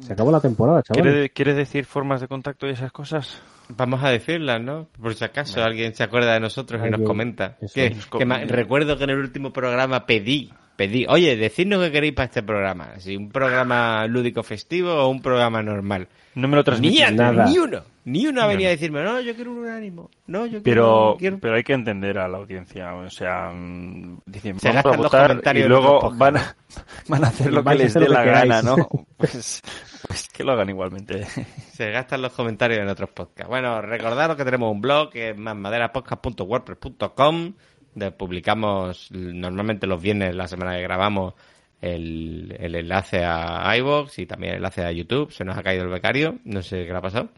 Se 0.00 0.12
acabó 0.12 0.30
la 0.32 0.40
temporada, 0.40 0.82
chaval. 0.82 1.02
¿quiere, 1.02 1.30
quiere 1.30 1.54
decir 1.54 1.84
formas 1.84 2.20
de 2.20 2.28
contacto 2.28 2.66
y 2.66 2.70
esas 2.70 2.92
cosas? 2.92 3.42
Vamos 3.68 4.02
a 4.02 4.08
decirlas, 4.10 4.60
¿no? 4.62 4.88
Por 5.00 5.14
si 5.14 5.24
acaso 5.24 5.62
alguien 5.62 5.94
se 5.94 6.02
acuerda 6.02 6.32
de 6.34 6.40
nosotros 6.40 6.80
y 6.80 6.84
nos 6.84 6.92
Alguien- 6.94 7.06
comenta. 7.06 7.56
Que, 7.74 7.94
que 8.18 8.24
recuerdo 8.46 8.96
que 8.96 9.04
en 9.04 9.10
el 9.10 9.18
último 9.18 9.52
programa 9.52 10.06
pedí, 10.06 10.52
pedí, 10.78 11.04
oye, 11.08 11.36
decidnos 11.36 11.82
qué 11.82 11.90
queréis 11.90 12.12
para 12.14 12.26
este 12.26 12.40
programa. 12.44 13.00
Si 13.00 13.16
un 13.16 13.30
programa 13.30 14.06
lúdico 14.06 14.44
festivo 14.44 14.94
o 14.94 15.08
un 15.08 15.20
programa 15.20 15.60
normal. 15.60 16.06
No 16.36 16.46
me 16.46 16.54
lo 16.54 16.60
Ni, 16.60 16.64
transmitís. 16.64 17.02
a- 17.02 17.10
nada. 17.10 17.46
ni 17.46 17.58
uno, 17.58 17.82
ni 18.04 18.28
uno 18.28 18.42
ha 18.42 18.44
No. 18.44 18.50
venido 18.50 18.68
a 18.68 18.70
decirme, 18.70 19.02
no, 19.02 19.20
yo 19.20 19.34
quiero 19.34 19.50
un 19.52 19.66
ánimo, 19.68 20.08
no, 20.28 20.46
yo 20.46 20.62
quiero... 20.62 20.64
Pero, 20.64 21.16
quiero- 21.18 21.38
pero 21.40 21.56
hay 21.56 21.64
que 21.64 21.72
entender 21.72 22.16
a 22.20 22.28
la 22.28 22.38
audiencia, 22.38 22.94
o 22.94 23.10
sea, 23.10 23.50
mm, 23.52 24.20
dicen, 24.24 24.60
Se 24.60 24.68
vamos 24.68 24.78
a 24.78 24.82
gastan 24.88 25.02
los 25.02 25.10
votar 25.10 25.26
comentarios 25.28 25.62
y 25.62 25.64
en 25.66 25.72
luego 25.72 26.12
van 26.14 26.36
a, 26.36 26.56
van 27.08 27.24
a 27.24 27.26
hacer 27.26 27.52
lo 27.52 27.64
que 27.64 27.74
les 27.74 27.94
dé 27.94 28.08
la 28.08 28.22
que 28.22 28.30
gana. 28.30 28.62
¿no? 28.62 28.76
Pues, 29.18 29.60
pues 30.06 30.28
que 30.28 30.44
lo 30.44 30.52
hagan 30.52 30.68
igualmente. 30.70 31.24
Se 31.72 31.90
gastan 31.90 32.22
los 32.22 32.32
comentarios 32.32 32.78
en 32.78 32.88
otros 32.88 33.10
podcasts. 33.10 33.48
Bueno, 33.50 33.82
recordaros 33.82 34.36
que 34.36 34.44
tenemos 34.44 34.70
un 34.70 34.80
blog 34.80 35.10
que 35.10 35.30
es 35.30 35.36
masmaderapodcast.wordpress.com 35.36 37.54
publicamos 38.16 39.10
normalmente 39.10 39.86
los 39.86 40.00
viernes, 40.00 40.34
la 40.34 40.48
semana 40.48 40.76
que 40.76 40.82
grabamos, 40.82 41.34
el, 41.80 42.56
el 42.58 42.74
enlace 42.74 43.24
a 43.24 43.76
iVoox 43.76 44.18
y 44.18 44.26
también 44.26 44.52
el 44.52 44.56
enlace 44.58 44.84
a 44.84 44.92
YouTube. 44.92 45.32
Se 45.32 45.44
nos 45.44 45.56
ha 45.56 45.62
caído 45.62 45.84
el 45.84 45.90
becario, 45.90 46.38
no 46.44 46.62
sé 46.62 46.84
qué 46.84 46.92
le 46.92 46.98
ha 46.98 47.02
pasado. 47.02 47.30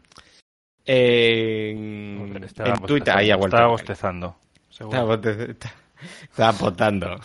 En, 0.85 2.43
en 2.43 2.81
Twitter, 2.85 3.15
ahí 3.15 3.29
ha 3.29 3.35
vuelto. 3.35 3.55
Estaba 3.55 3.71
bostezando. 3.71 4.35
Estaba 6.23 6.53
potando. 6.53 7.19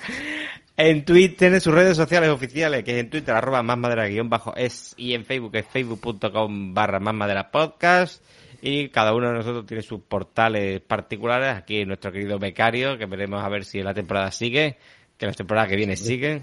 en 0.76 1.04
Twitter 1.04 1.36
tiene 1.36 1.60
sus 1.60 1.74
redes 1.74 1.96
sociales 1.96 2.30
oficiales, 2.30 2.84
que 2.84 2.92
es 2.92 2.98
en 2.98 3.10
Twitter, 3.10 3.34
arroba 3.34 3.62
más 3.62 3.78
madera 3.78 4.06
guion 4.06 4.28
bajo 4.28 4.54
es, 4.54 4.94
y 4.96 5.14
en 5.14 5.24
Facebook 5.24 5.56
es 5.56 5.66
facebook.com 5.66 6.74
barra 6.74 7.00
más 7.00 7.14
madera 7.14 7.50
podcast. 7.50 8.22
Y 8.62 8.88
cada 8.88 9.14
uno 9.14 9.28
de 9.28 9.34
nosotros 9.34 9.66
tiene 9.66 9.82
sus 9.82 10.00
portales 10.00 10.80
particulares. 10.80 11.56
Aquí 11.56 11.84
nuestro 11.84 12.12
querido 12.12 12.38
becario, 12.38 12.96
que 12.98 13.06
veremos 13.06 13.42
a 13.42 13.48
ver 13.48 13.64
si 13.64 13.82
la 13.82 13.94
temporada 13.94 14.30
sigue, 14.30 14.76
que 15.16 15.26
la 15.26 15.32
temporada 15.32 15.68
que 15.68 15.76
viene 15.76 15.96
sigue. 15.96 16.42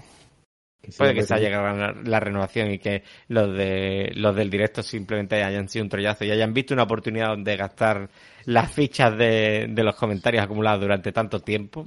Que 0.80 0.92
Puede 0.92 1.14
que 1.14 1.22
se 1.22 1.34
haya 1.34 1.48
llegado 1.48 1.76
la, 1.76 1.94
la 2.04 2.20
renovación 2.20 2.70
y 2.70 2.78
que 2.78 3.02
los 3.28 3.56
de 3.56 4.12
los 4.16 4.36
del 4.36 4.50
directo 4.50 4.82
simplemente 4.82 5.42
hayan 5.42 5.66
sido 5.66 5.84
un 5.84 5.88
trollazo 5.88 6.26
y 6.26 6.30
hayan 6.30 6.52
visto 6.52 6.74
una 6.74 6.82
oportunidad 6.82 7.28
donde 7.28 7.56
gastar 7.56 8.10
las 8.44 8.70
fichas 8.70 9.16
de, 9.16 9.66
de 9.70 9.82
los 9.82 9.96
comentarios 9.96 10.44
acumulados 10.44 10.82
durante 10.82 11.10
tanto 11.10 11.40
tiempo. 11.40 11.84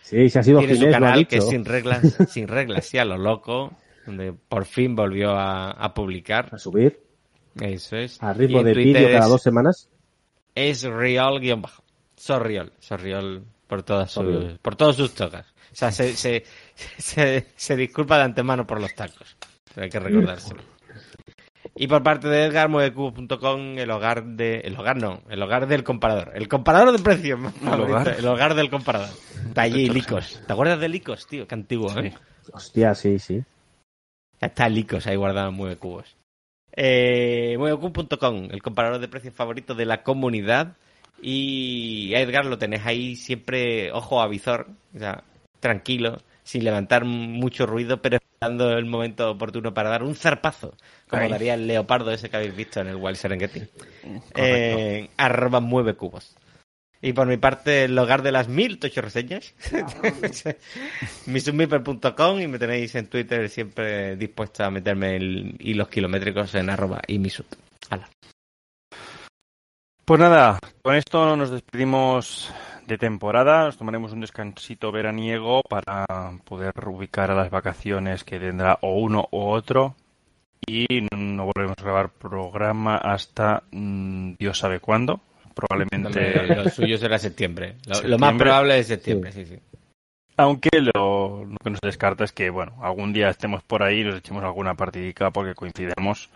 Sí, 0.00 0.28
se 0.28 0.38
ha 0.38 0.42
sido 0.44 0.60
Tiene 0.60 0.74
su 0.74 0.80
Ginés, 0.80 0.94
canal 0.94 1.26
que 1.26 1.38
es 1.38 1.48
sin 1.48 1.64
reglas, 1.64 2.16
sin 2.30 2.46
reglas, 2.46 2.86
sí 2.86 2.96
a 2.96 3.04
lo 3.04 3.18
loco, 3.18 3.76
donde 4.06 4.32
por 4.32 4.66
fin 4.66 4.94
volvió 4.94 5.32
a, 5.32 5.72
a 5.72 5.92
publicar. 5.92 6.48
A 6.52 6.58
subir 6.58 7.07
Eso 7.60 7.96
es. 7.96 8.22
a 8.22 8.32
ritmo 8.32 8.62
de 8.62 8.74
vídeo 8.74 9.08
cada 9.10 9.26
dos 9.26 9.42
semanas. 9.42 9.88
es 10.54 10.82
real 10.82 11.40
guion 11.40 11.62
bajo. 11.62 11.82
Sorriol, 12.16 12.72
Sorriol 12.80 13.44
por 13.66 13.82
todas 13.82 14.10
sus, 14.10 14.58
por 14.58 14.76
todos 14.76 14.96
sus 14.96 15.14
tocas. 15.14 15.46
O 15.72 15.76
sea, 15.76 15.92
se, 15.92 16.14
se, 16.14 16.44
se, 16.74 17.46
se 17.54 17.76
disculpa 17.76 18.16
de 18.18 18.24
antemano 18.24 18.66
por 18.66 18.80
los 18.80 18.94
tacos. 18.94 19.36
Hay 19.76 19.88
que 19.88 20.00
recordárselo. 20.00 20.62
Y 21.76 21.86
por 21.86 22.02
parte 22.02 22.26
de 22.28 22.46
Edgar, 22.46 22.68
muevecubo.com, 22.68 23.78
el 23.78 23.90
hogar 23.92 24.24
de... 24.24 24.60
El 24.64 24.76
hogar 24.76 24.96
no, 24.96 25.22
el 25.28 25.40
hogar 25.40 25.68
del 25.68 25.84
comparador. 25.84 26.32
El 26.34 26.48
comparador 26.48 26.90
de 26.90 26.98
precios. 26.98 27.38
favorito, 27.62 27.84
hogar? 27.84 28.16
el 28.18 28.26
hogar 28.26 28.54
del 28.54 28.68
comparador. 28.68 29.10
Está 29.46 29.62
allí, 29.62 29.88
Licos. 29.88 30.40
¿Te 30.44 30.52
acuerdas 30.52 30.80
de 30.80 30.88
Licos, 30.88 31.28
tío? 31.28 31.46
Qué 31.46 31.54
antiguo, 31.54 31.96
¿eh? 32.00 32.12
Hostia, 32.52 32.96
sí, 32.96 33.20
sí. 33.20 33.44
Ya 34.40 34.48
está 34.48 34.68
Licos 34.68 35.06
ahí 35.06 35.14
guardado 35.14 35.50
en 35.50 35.54
Mueve 35.54 35.76
Cubos. 35.76 36.16
Eh, 36.80 37.56
el 37.58 38.62
comparador 38.62 39.00
de 39.00 39.08
precios 39.08 39.34
favorito 39.34 39.74
de 39.74 39.84
la 39.84 40.04
comunidad. 40.04 40.76
Y 41.20 42.14
a 42.14 42.20
Edgar 42.20 42.46
lo 42.46 42.58
tenés 42.58 42.86
ahí 42.86 43.16
siempre 43.16 43.90
ojo 43.90 44.22
a 44.22 44.28
visor, 44.28 44.68
o 44.94 44.98
sea, 45.00 45.24
tranquilo, 45.58 46.18
sin 46.44 46.62
levantar 46.62 47.04
mucho 47.04 47.66
ruido, 47.66 48.00
pero 48.00 48.18
esperando 48.18 48.78
el 48.78 48.84
momento 48.84 49.32
oportuno 49.32 49.74
para 49.74 49.90
dar 49.90 50.04
un 50.04 50.14
zarpazo, 50.14 50.74
como 51.08 51.28
daría 51.28 51.54
el 51.54 51.66
leopardo 51.66 52.12
ese 52.12 52.30
que 52.30 52.36
habéis 52.36 52.54
visto 52.54 52.80
en 52.80 52.86
el 52.86 52.96
Wild 52.96 53.16
Serengeti. 53.16 53.64
Eh, 54.36 55.10
arroba 55.16 55.58
mueve 55.58 55.94
cubos. 55.94 56.36
Y 57.00 57.12
por 57.12 57.26
mi 57.26 57.36
parte, 57.36 57.84
el 57.84 57.98
hogar 57.98 58.22
de 58.22 58.32
las 58.32 58.48
mil 58.48 58.78
tocho 58.78 59.00
reseñas. 59.00 59.54
misummiper.com 61.26 62.40
y 62.40 62.48
me 62.48 62.58
tenéis 62.58 62.94
en 62.96 63.06
Twitter 63.06 63.48
siempre 63.48 64.16
dispuesto 64.16 64.64
a 64.64 64.70
meterme 64.70 65.16
el 65.16 65.56
hilos 65.60 65.88
kilométricos 65.88 66.54
en 66.56 66.70
arroba 66.70 67.00
y 67.06 67.18
misut. 67.18 67.46
Hala. 67.90 68.08
Pues 70.04 70.20
nada, 70.20 70.58
con 70.82 70.96
esto 70.96 71.36
nos 71.36 71.50
despedimos 71.50 72.50
de 72.86 72.96
temporada, 72.96 73.66
nos 73.66 73.76
tomaremos 73.76 74.12
un 74.12 74.22
descansito 74.22 74.90
veraniego 74.90 75.60
para 75.68 76.06
poder 76.44 76.72
ubicar 76.86 77.30
a 77.30 77.34
las 77.34 77.50
vacaciones 77.50 78.24
que 78.24 78.40
tendrá 78.40 78.78
o 78.80 78.98
uno 78.98 79.28
u 79.30 79.40
otro 79.40 79.94
y 80.66 81.06
no 81.12 81.44
volveremos 81.44 81.76
a 81.78 81.82
grabar 81.82 82.08
programa 82.08 82.96
hasta 82.96 83.62
mm, 83.70 84.36
Dios 84.38 84.58
sabe 84.58 84.80
cuándo, 84.80 85.20
probablemente, 85.58 86.54
Lo 86.56 86.68
suyo 86.70 86.96
será 86.98 87.18
septiembre. 87.18 87.76
Lo, 88.04 88.18
más 88.18 88.34
probable 88.34 88.78
es 88.78 88.86
septiembre, 88.86 89.32
sí, 89.32 89.44
sí. 89.44 89.58
aunque 90.36 90.68
lo, 90.80 91.44
lo 91.44 91.56
que 91.62 91.70
no 91.70 91.76
se 91.80 91.86
descarta 91.86 92.24
es 92.24 92.32
que 92.32 92.50
bueno, 92.50 92.76
algún 92.82 93.12
día 93.12 93.28
estemos 93.28 93.62
por 93.64 93.82
ahí 93.82 94.00
y 94.00 94.04
nos 94.04 94.16
echemos 94.18 94.44
alguna 94.44 94.74
partidica 94.74 95.30
porque 95.30 95.54
coincidamos 95.54 96.30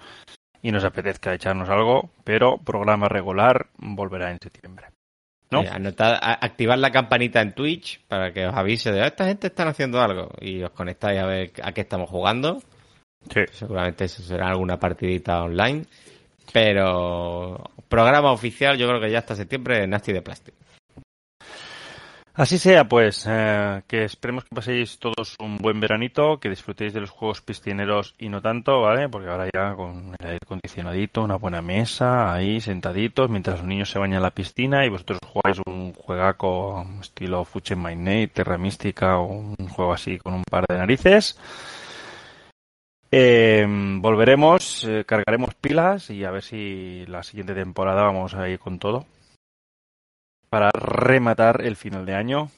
y 0.61 0.71
nos 0.73 0.85
apetezca 0.85 1.35
echarnos 1.35 1.69
algo, 1.69 2.11
pero 2.25 2.59
programa 2.59 3.09
regular 3.09 3.67
volverá 3.79 4.31
en 4.31 4.39
septiembre. 4.43 4.87
¿No? 5.51 5.63
Eh, 5.63 5.69
anotad- 5.69 6.19
a- 6.21 6.39
activad 6.45 6.79
la 6.79 6.91
campanita 6.91 7.41
en 7.43 7.53
Twitch 7.53 8.01
para 8.09 8.33
que 8.33 8.47
os 8.47 8.55
avise 8.55 8.91
de 8.91 9.03
"Ah, 9.03 9.07
esta 9.09 9.27
gente 9.27 9.49
están 9.49 9.69
haciendo 9.69 10.01
algo 10.01 10.31
y 10.41 10.63
os 10.63 10.71
conectáis 10.71 11.21
a 11.21 11.27
ver 11.27 11.53
a 11.63 11.73
qué 11.73 11.83
estamos 11.83 12.09
jugando. 12.09 12.63
Sí. 13.33 13.41
Seguramente 13.53 14.05
eso 14.07 14.23
será 14.23 14.49
alguna 14.49 14.79
partidita 14.79 15.43
online. 15.43 15.85
Pero 16.53 17.63
programa 17.89 18.33
oficial 18.33 18.77
yo 18.79 18.89
creo 18.89 19.01
que 19.01 19.11
ya 19.11 19.19
hasta 19.19 19.37
septiembre 19.37 19.87
Nasty 19.87 20.13
de 20.13 20.23
Plastic. 20.23 20.55
Así 22.35 22.57
sea, 22.57 22.89
pues, 22.89 23.27
eh, 23.29 23.83
que 23.87 24.05
esperemos 24.05 24.45
que 24.45 24.57
paséis 24.57 24.99
todos 24.99 25.37
un 25.39 25.59
buen 25.59 25.81
veranito, 25.81 26.41
que 26.41 26.49
disfrutéis 26.49 26.95
de 26.95 27.01
los 27.01 27.11
juegos 27.11 27.43
piscineros 27.43 28.15
y 28.19 28.31
no 28.31 28.41
tanto, 28.41 28.81
¿vale? 28.81 29.11
Porque 29.11 29.29
ahora 29.29 29.51
ya 29.55 29.75
con 29.75 30.17
el 30.19 30.27
aire 30.27 30.39
acondicionadito, 30.43 31.23
una 31.23 31.37
buena 31.37 31.61
mesa, 31.61 32.33
ahí 32.33 32.63
sentaditos, 32.63 33.29
mientras 33.29 33.59
los 33.59 33.69
niños 33.69 33.91
se 33.91 33.99
bañan 33.99 34.17
en 34.17 34.23
la 34.23 34.31
piscina 34.31 34.87
y 34.87 34.89
vosotros 34.89 35.19
jugáis 35.27 35.59
un 35.67 35.93
juegaco 35.93 36.87
estilo 37.03 37.45
Fuche 37.45 37.77
My 37.77 38.27
Terra 38.29 38.57
Mística 38.57 39.19
o 39.19 39.27
un 39.27 39.69
juego 39.69 39.93
así 39.93 40.17
con 40.17 40.33
un 40.33 40.45
par 40.51 40.65
de 40.67 40.79
narices. 40.79 41.39
Eh, 43.15 43.67
volveremos, 43.69 44.85
eh, 44.85 45.05
cargaremos 45.05 45.55
pilas 45.55 46.09
y 46.09 46.25
a 46.25 46.31
ver 46.31 46.43
si 46.43 47.05
la 47.07 47.23
siguiente 47.23 47.53
temporada 47.55 48.05
vamos 48.05 48.33
a 48.33 48.49
ir 48.49 48.59
con 48.59 48.79
todo 48.79 49.05
para 50.49 50.71
rematar 50.71 51.61
el 51.63 51.77
final 51.77 52.07
de 52.07 52.15
año. 52.15 52.51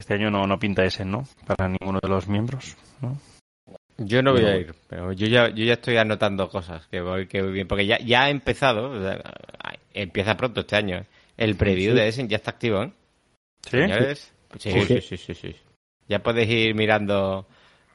Este 0.00 0.14
año 0.14 0.30
no, 0.30 0.44
no 0.46 0.58
pinta 0.58 0.84
ese, 0.84 1.04
¿no? 1.04 1.24
Para 1.46 1.68
ninguno 1.68 2.00
de 2.02 2.08
los 2.08 2.26
miembros. 2.26 2.76
¿no? 3.00 3.16
Yo 3.96 4.22
no 4.22 4.32
voy 4.32 4.44
a 4.44 4.56
ir, 4.56 4.74
pero 4.88 5.12
yo 5.12 5.26
ya, 5.28 5.48
yo 5.50 5.64
ya 5.64 5.74
estoy 5.74 5.96
anotando 5.98 6.48
cosas 6.48 6.86
que 6.88 7.00
voy, 7.00 7.28
que 7.28 7.42
voy 7.42 7.52
bien, 7.52 7.68
porque 7.68 7.86
ya, 7.86 7.98
ya 7.98 8.24
ha 8.24 8.30
empezado, 8.30 8.90
o 8.90 9.00
sea, 9.00 9.22
empieza 9.94 10.36
pronto 10.36 10.60
este 10.60 10.76
año. 10.76 11.04
El 11.36 11.56
preview 11.56 11.92
Sí. 11.92 11.98
de 11.98 12.08
Essen 12.08 12.28
ya 12.28 12.36
está 12.38 12.50
activo, 12.52 12.82
¿eh? 12.82 12.92
Sí, 13.62 13.78
Sí. 14.58 14.70
sí, 14.86 15.00
sí, 15.00 15.16
sí, 15.16 15.34
sí. 15.34 15.56
Ya 16.08 16.20
podéis 16.24 16.48
ir 16.50 16.74
mirando 16.74 17.46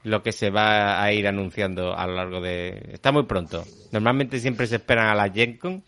lo 0.03 0.21
que 0.23 0.31
se 0.31 0.49
va 0.49 1.01
a 1.01 1.11
ir 1.13 1.27
anunciando 1.27 1.97
a 1.97 2.05
lo 2.07 2.15
largo 2.15 2.41
de... 2.41 2.89
Está 2.91 3.11
muy 3.11 3.23
pronto. 3.23 3.63
Normalmente 3.91 4.39
siempre 4.39 4.67
se 4.67 4.75
esperan 4.77 5.07
a 5.07 5.15
la 5.15 5.29
Gen 5.29 5.57
Con, 5.57 5.83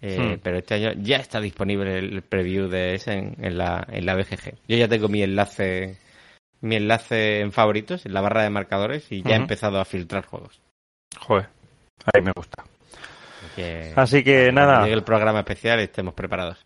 eh, 0.00 0.36
Hmm. 0.36 0.40
pero 0.42 0.58
este 0.58 0.74
año 0.74 0.92
ya 1.02 1.16
está 1.16 1.40
disponible 1.40 1.98
el 1.98 2.22
preview 2.22 2.68
de 2.68 2.94
ese 2.94 3.14
en, 3.14 3.36
en 3.44 3.58
la, 3.58 3.84
en 3.90 4.06
la 4.06 4.14
BGG. 4.14 4.54
Yo 4.68 4.76
ya 4.76 4.86
tengo 4.88 5.08
mi 5.08 5.22
enlace 5.22 5.96
mi 6.60 6.74
enlace 6.76 7.40
en 7.40 7.52
favoritos, 7.52 8.04
en 8.04 8.12
la 8.14 8.20
barra 8.20 8.42
de 8.42 8.50
marcadores, 8.50 9.10
y 9.12 9.22
ya 9.22 9.34
he 9.34 9.36
empezado 9.36 9.78
a 9.80 9.84
filtrar 9.84 10.26
juegos. 10.26 10.60
Joder. 11.18 11.48
Ahí 12.12 12.20
me 12.22 12.32
gusta. 12.34 12.64
Que- 13.54 13.92
Así 13.94 14.24
que 14.24 14.50
nada. 14.52 14.82
llegue 14.82 14.94
el 14.94 15.04
programa 15.04 15.40
especial 15.40 15.78
estemos 15.80 16.14
preparados. 16.14 16.64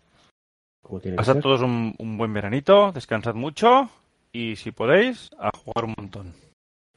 Pasad 1.15 1.37
todos 1.39 1.61
un, 1.61 1.95
un 1.97 2.17
buen 2.17 2.33
veranito, 2.33 2.91
descansad 2.91 3.35
mucho 3.35 3.89
y 4.31 4.55
si 4.55 4.71
podéis, 4.71 5.29
a 5.39 5.49
jugar 5.55 5.85
un 5.85 5.93
montón. 5.97 6.33